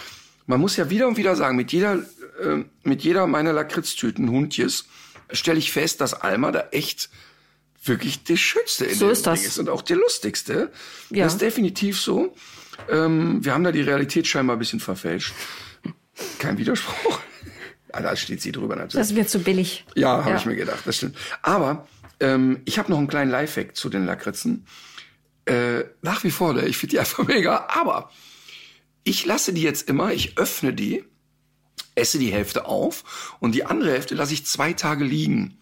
man 0.48 0.60
muss 0.60 0.76
ja 0.76 0.90
wieder 0.90 1.08
und 1.08 1.18
wieder 1.18 1.36
sagen, 1.36 1.56
mit 1.56 1.72
jeder, 1.72 2.00
äh, 2.42 2.64
mit 2.82 3.04
jeder 3.04 3.28
meiner 3.28 3.54
Lakritztüten 3.54 4.30
Hundjes 4.32 4.86
stelle 5.32 5.60
ich 5.60 5.72
fest, 5.72 6.02
dass 6.02 6.16
Alma 6.16 6.52
da 6.52 6.70
echt 6.72 7.12
wirklich 7.84 8.24
der 8.24 8.38
Schönste 8.38 8.86
in 8.86 8.96
so 8.96 9.10
ist 9.10 9.28
das. 9.28 9.46
Ist 9.46 9.60
und 9.60 9.70
auch 9.70 9.84
der 9.84 9.98
Lustigste. 9.98 10.72
Ja. 11.12 11.26
Das 11.26 11.34
ist 11.34 11.42
definitiv 11.42 12.00
so. 12.00 12.36
Ähm, 12.90 13.44
wir 13.44 13.54
haben 13.54 13.64
da 13.64 13.72
die 13.72 13.82
Realität 13.82 14.28
scheinbar 14.28 14.56
ein 14.56 14.60
bisschen 14.60 14.80
verfälscht. 14.80 15.34
Kein 16.40 16.58
Widerspruch. 16.58 17.20
Ah, 17.92 18.02
da 18.02 18.16
steht 18.16 18.42
sie 18.42 18.52
drüber 18.52 18.76
natürlich. 18.76 18.94
Das 18.94 19.08
ist 19.12 19.16
mir 19.16 19.26
zu 19.28 19.40
billig. 19.40 19.86
Ja, 19.96 20.18
habe 20.20 20.32
Ja. 20.32 20.38
ich 20.38 20.46
mir 20.46 20.56
gedacht, 20.56 20.82
das 20.86 20.98
stimmt. 20.98 21.16
Aber 21.42 21.88
ähm, 22.20 22.62
ich 22.66 22.78
habe 22.78 22.92
noch 22.92 22.98
einen 22.98 23.08
kleinen 23.08 23.32
Lifehack 23.32 23.76
zu 23.76 23.90
den 23.90 24.06
Lakritzen. 24.06 24.66
Äh, 25.46 25.86
nach 26.02 26.24
wie 26.24 26.30
vor, 26.32 26.54
ne? 26.54 26.66
ich 26.68 26.78
finde 26.78 26.92
die 26.92 27.00
einfach 27.00 27.26
mega. 27.26 27.68
Aber 27.70 28.12
ich 29.04 29.26
lasse 29.26 29.54
die 29.54 29.62
jetzt 29.64 29.90
immer, 29.90 30.12
ich 30.14 30.38
öffne 30.38 30.74
die, 30.74 31.04
esse 32.00 32.20
die 32.20 32.32
Hälfte 32.32 32.66
auf 32.66 33.36
und 33.40 33.54
die 33.54 33.66
andere 33.66 33.92
Hälfte 33.92 34.16
lasse 34.16 34.34
ich 34.34 34.46
zwei 34.46 34.74
Tage 34.74 35.04
liegen. 35.04 35.58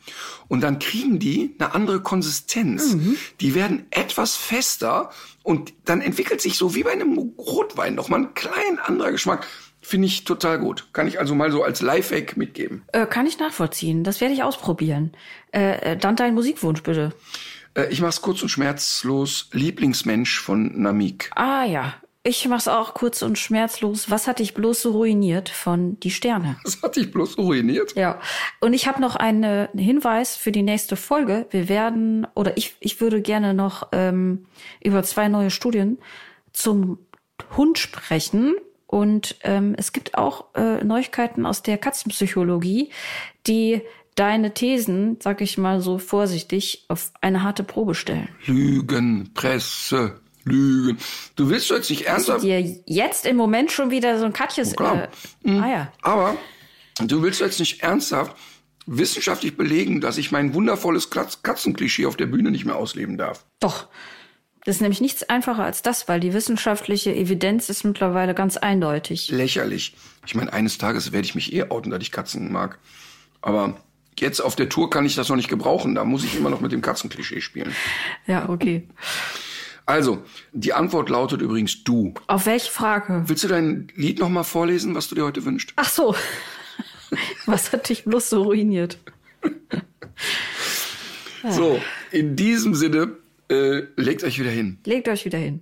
Und 0.47 0.61
dann 0.61 0.79
kriegen 0.79 1.19
die 1.19 1.55
eine 1.59 1.73
andere 1.73 2.01
Konsistenz. 2.01 2.95
Die 3.41 3.55
werden 3.55 3.85
etwas 3.91 4.35
fester 4.35 5.11
und 5.43 5.73
dann 5.85 6.01
entwickelt 6.01 6.41
sich 6.41 6.57
so 6.57 6.75
wie 6.75 6.83
bei 6.83 6.91
einem 6.91 7.17
Rotwein 7.37 7.95
noch 7.95 8.09
mal 8.09 8.21
ein 8.21 8.33
klein 8.33 8.79
anderer 8.83 9.11
Geschmack. 9.11 9.47
Finde 9.81 10.07
ich 10.07 10.25
total 10.25 10.59
gut. 10.59 10.87
Kann 10.91 11.07
ich 11.07 11.19
also 11.19 11.33
mal 11.33 11.51
so 11.51 11.63
als 11.63 11.81
Lifehack 11.81 12.35
mitgeben. 12.35 12.83
Äh, 12.91 13.05
kann 13.05 13.25
ich 13.25 13.39
nachvollziehen. 13.39 14.03
Das 14.03 14.19
werde 14.19 14.33
ich 14.33 14.43
ausprobieren. 14.43 15.13
Äh, 15.53 15.93
äh, 15.93 15.97
dann 15.97 16.17
dein 16.17 16.33
Musikwunsch 16.33 16.83
bitte. 16.83 17.13
Äh, 17.73 17.87
ich 17.89 18.01
mach's 18.01 18.21
kurz 18.21 18.41
und 18.41 18.49
schmerzlos. 18.49 19.47
Lieblingsmensch 19.53 20.41
von 20.41 20.81
Namik. 20.81 21.31
Ah 21.35 21.63
ja, 21.63 21.93
ich 22.27 22.47
mach's 22.47 22.67
auch 22.67 22.93
kurz 22.93 23.21
und 23.21 23.37
schmerzlos. 23.37 24.11
Was 24.11 24.27
hat 24.27 24.39
dich 24.39 24.53
bloß 24.53 24.81
so 24.81 24.91
ruiniert 24.91 25.47
von 25.47 25.97
Die 26.01 26.11
Sterne? 26.11 26.57
Das 26.63 26.81
hat 26.81 26.97
dich 26.97 27.11
bloß 27.11 27.37
ruiniert. 27.37 27.95
Ja, 27.95 28.19
und 28.59 28.73
ich 28.73 28.87
habe 28.87 28.99
noch 28.99 29.15
einen 29.15 29.69
Hinweis 29.77 30.35
für 30.35 30.51
die 30.51 30.61
nächste 30.61 30.97
Folge. 30.97 31.47
Wir 31.51 31.69
werden, 31.69 32.27
oder 32.35 32.57
ich, 32.57 32.75
ich 32.81 32.99
würde 32.99 33.21
gerne 33.21 33.53
noch 33.53 33.87
ähm, 33.93 34.45
über 34.83 35.03
zwei 35.03 35.29
neue 35.29 35.51
Studien 35.51 35.99
zum 36.51 36.99
Hund 37.55 37.77
sprechen. 37.77 38.55
Und 38.87 39.37
ähm, 39.43 39.73
es 39.77 39.93
gibt 39.93 40.17
auch 40.17 40.53
äh, 40.55 40.83
Neuigkeiten 40.83 41.45
aus 41.45 41.63
der 41.63 41.77
Katzenpsychologie, 41.77 42.89
die 43.45 43.81
deine 44.15 44.53
Thesen, 44.53 45.17
sag 45.21 45.41
ich 45.41 45.57
mal 45.57 45.79
so 45.79 45.97
vorsichtig, 45.97 46.85
auf 46.89 47.11
eine 47.21 47.43
harte 47.43 47.63
Probe 47.63 47.95
stellen. 47.95 48.29
Lügen, 48.45 49.31
Presse, 49.33 50.19
Lügen. 50.47 50.97
Du 51.35 51.49
willst 51.49 51.69
jetzt 51.69 51.89
nicht 51.89 52.03
ernsthaft. 52.07 52.43
dir 52.43 52.59
jetzt 52.85 53.25
im 53.25 53.35
Moment 53.35 53.71
schon 53.71 53.91
wieder 53.91 54.17
so 54.19 54.25
ein 54.25 54.33
Katjes... 54.33 54.75
klar. 54.75 55.07
Äh, 55.43 55.59
ah 55.59 55.69
ja. 55.69 55.93
Aber 56.01 56.35
du 56.99 57.21
willst 57.21 57.39
jetzt 57.41 57.59
nicht 57.59 57.83
ernsthaft 57.83 58.35
wissenschaftlich 58.87 59.57
belegen, 59.57 59.99
dass 60.01 60.17
ich 60.17 60.31
mein 60.31 60.53
wundervolles 60.53 61.09
Katz- 61.09 61.43
Katzenklischee 61.43 62.05
auf 62.05 62.15
der 62.15 62.25
Bühne 62.27 62.51
nicht 62.51 62.65
mehr 62.65 62.77
ausleben 62.77 63.17
darf. 63.17 63.45
Doch. 63.59 63.87
Das 64.63 64.75
ist 64.77 64.81
nämlich 64.81 64.99
nichts 64.99 65.23
einfacher 65.23 65.63
als 65.63 65.81
das, 65.81 66.09
weil 66.09 66.19
die 66.19 66.33
wissenschaftliche 66.33 67.15
Evidenz 67.15 67.69
ist 67.69 67.85
mittlerweile 67.85 68.33
ganz 68.33 68.57
eindeutig. 68.57 69.29
Lächerlich. 69.29 69.95
Ich 70.25 70.35
meine, 70.35 70.51
eines 70.51 70.77
Tages 70.77 71.13
werde 71.13 71.25
ich 71.25 71.35
mich 71.35 71.53
eh 71.53 71.69
outen, 71.69 71.89
dass 71.89 72.01
ich 72.01 72.11
Katzen 72.11 72.51
mag. 72.51 72.77
Aber 73.41 73.77
jetzt 74.19 74.41
auf 74.41 74.57
der 74.57 74.67
Tour 74.67 74.89
kann 74.89 75.05
ich 75.05 75.15
das 75.15 75.29
noch 75.29 75.37
nicht 75.37 75.47
gebrauchen. 75.47 75.95
Da 75.95 76.03
muss 76.03 76.25
ich 76.25 76.35
immer 76.35 76.49
noch 76.49 76.59
mit 76.59 76.73
dem 76.73 76.81
Katzenklischee 76.81 77.39
spielen. 77.39 77.73
Ja, 78.25 78.49
okay. 78.49 78.87
Also, 79.87 80.21
die 80.51 80.73
Antwort 80.73 81.07
lautet 81.09 81.41
übrigens 81.41 81.85
du. 81.85 82.13
Auf 82.27 82.45
welche 82.45 82.69
Frage? 82.69 83.23
Willst 83.25 83.45
du 83.45 83.47
dein 83.47 83.87
Lied 83.95 84.19
noch 84.19 84.27
mal 84.27 84.43
vorlesen, 84.43 84.93
was 84.95 85.07
du 85.07 85.15
dir 85.15 85.23
heute 85.23 85.45
wünschst? 85.45 85.71
Ach 85.77 85.89
so. 85.89 86.13
Was 87.45 87.71
hat 87.71 87.87
dich 87.87 88.03
bloß 88.03 88.29
so 88.29 88.43
ruiniert? 88.43 88.99
So, 91.49 91.79
in 92.11 92.35
diesem 92.35 92.75
Sinne, 92.75 93.15
äh, 93.49 93.83
legt 93.95 94.25
euch 94.25 94.37
wieder 94.37 94.49
hin. 94.49 94.77
Legt 94.83 95.07
euch 95.07 95.23
wieder 95.23 95.37
hin. 95.37 95.61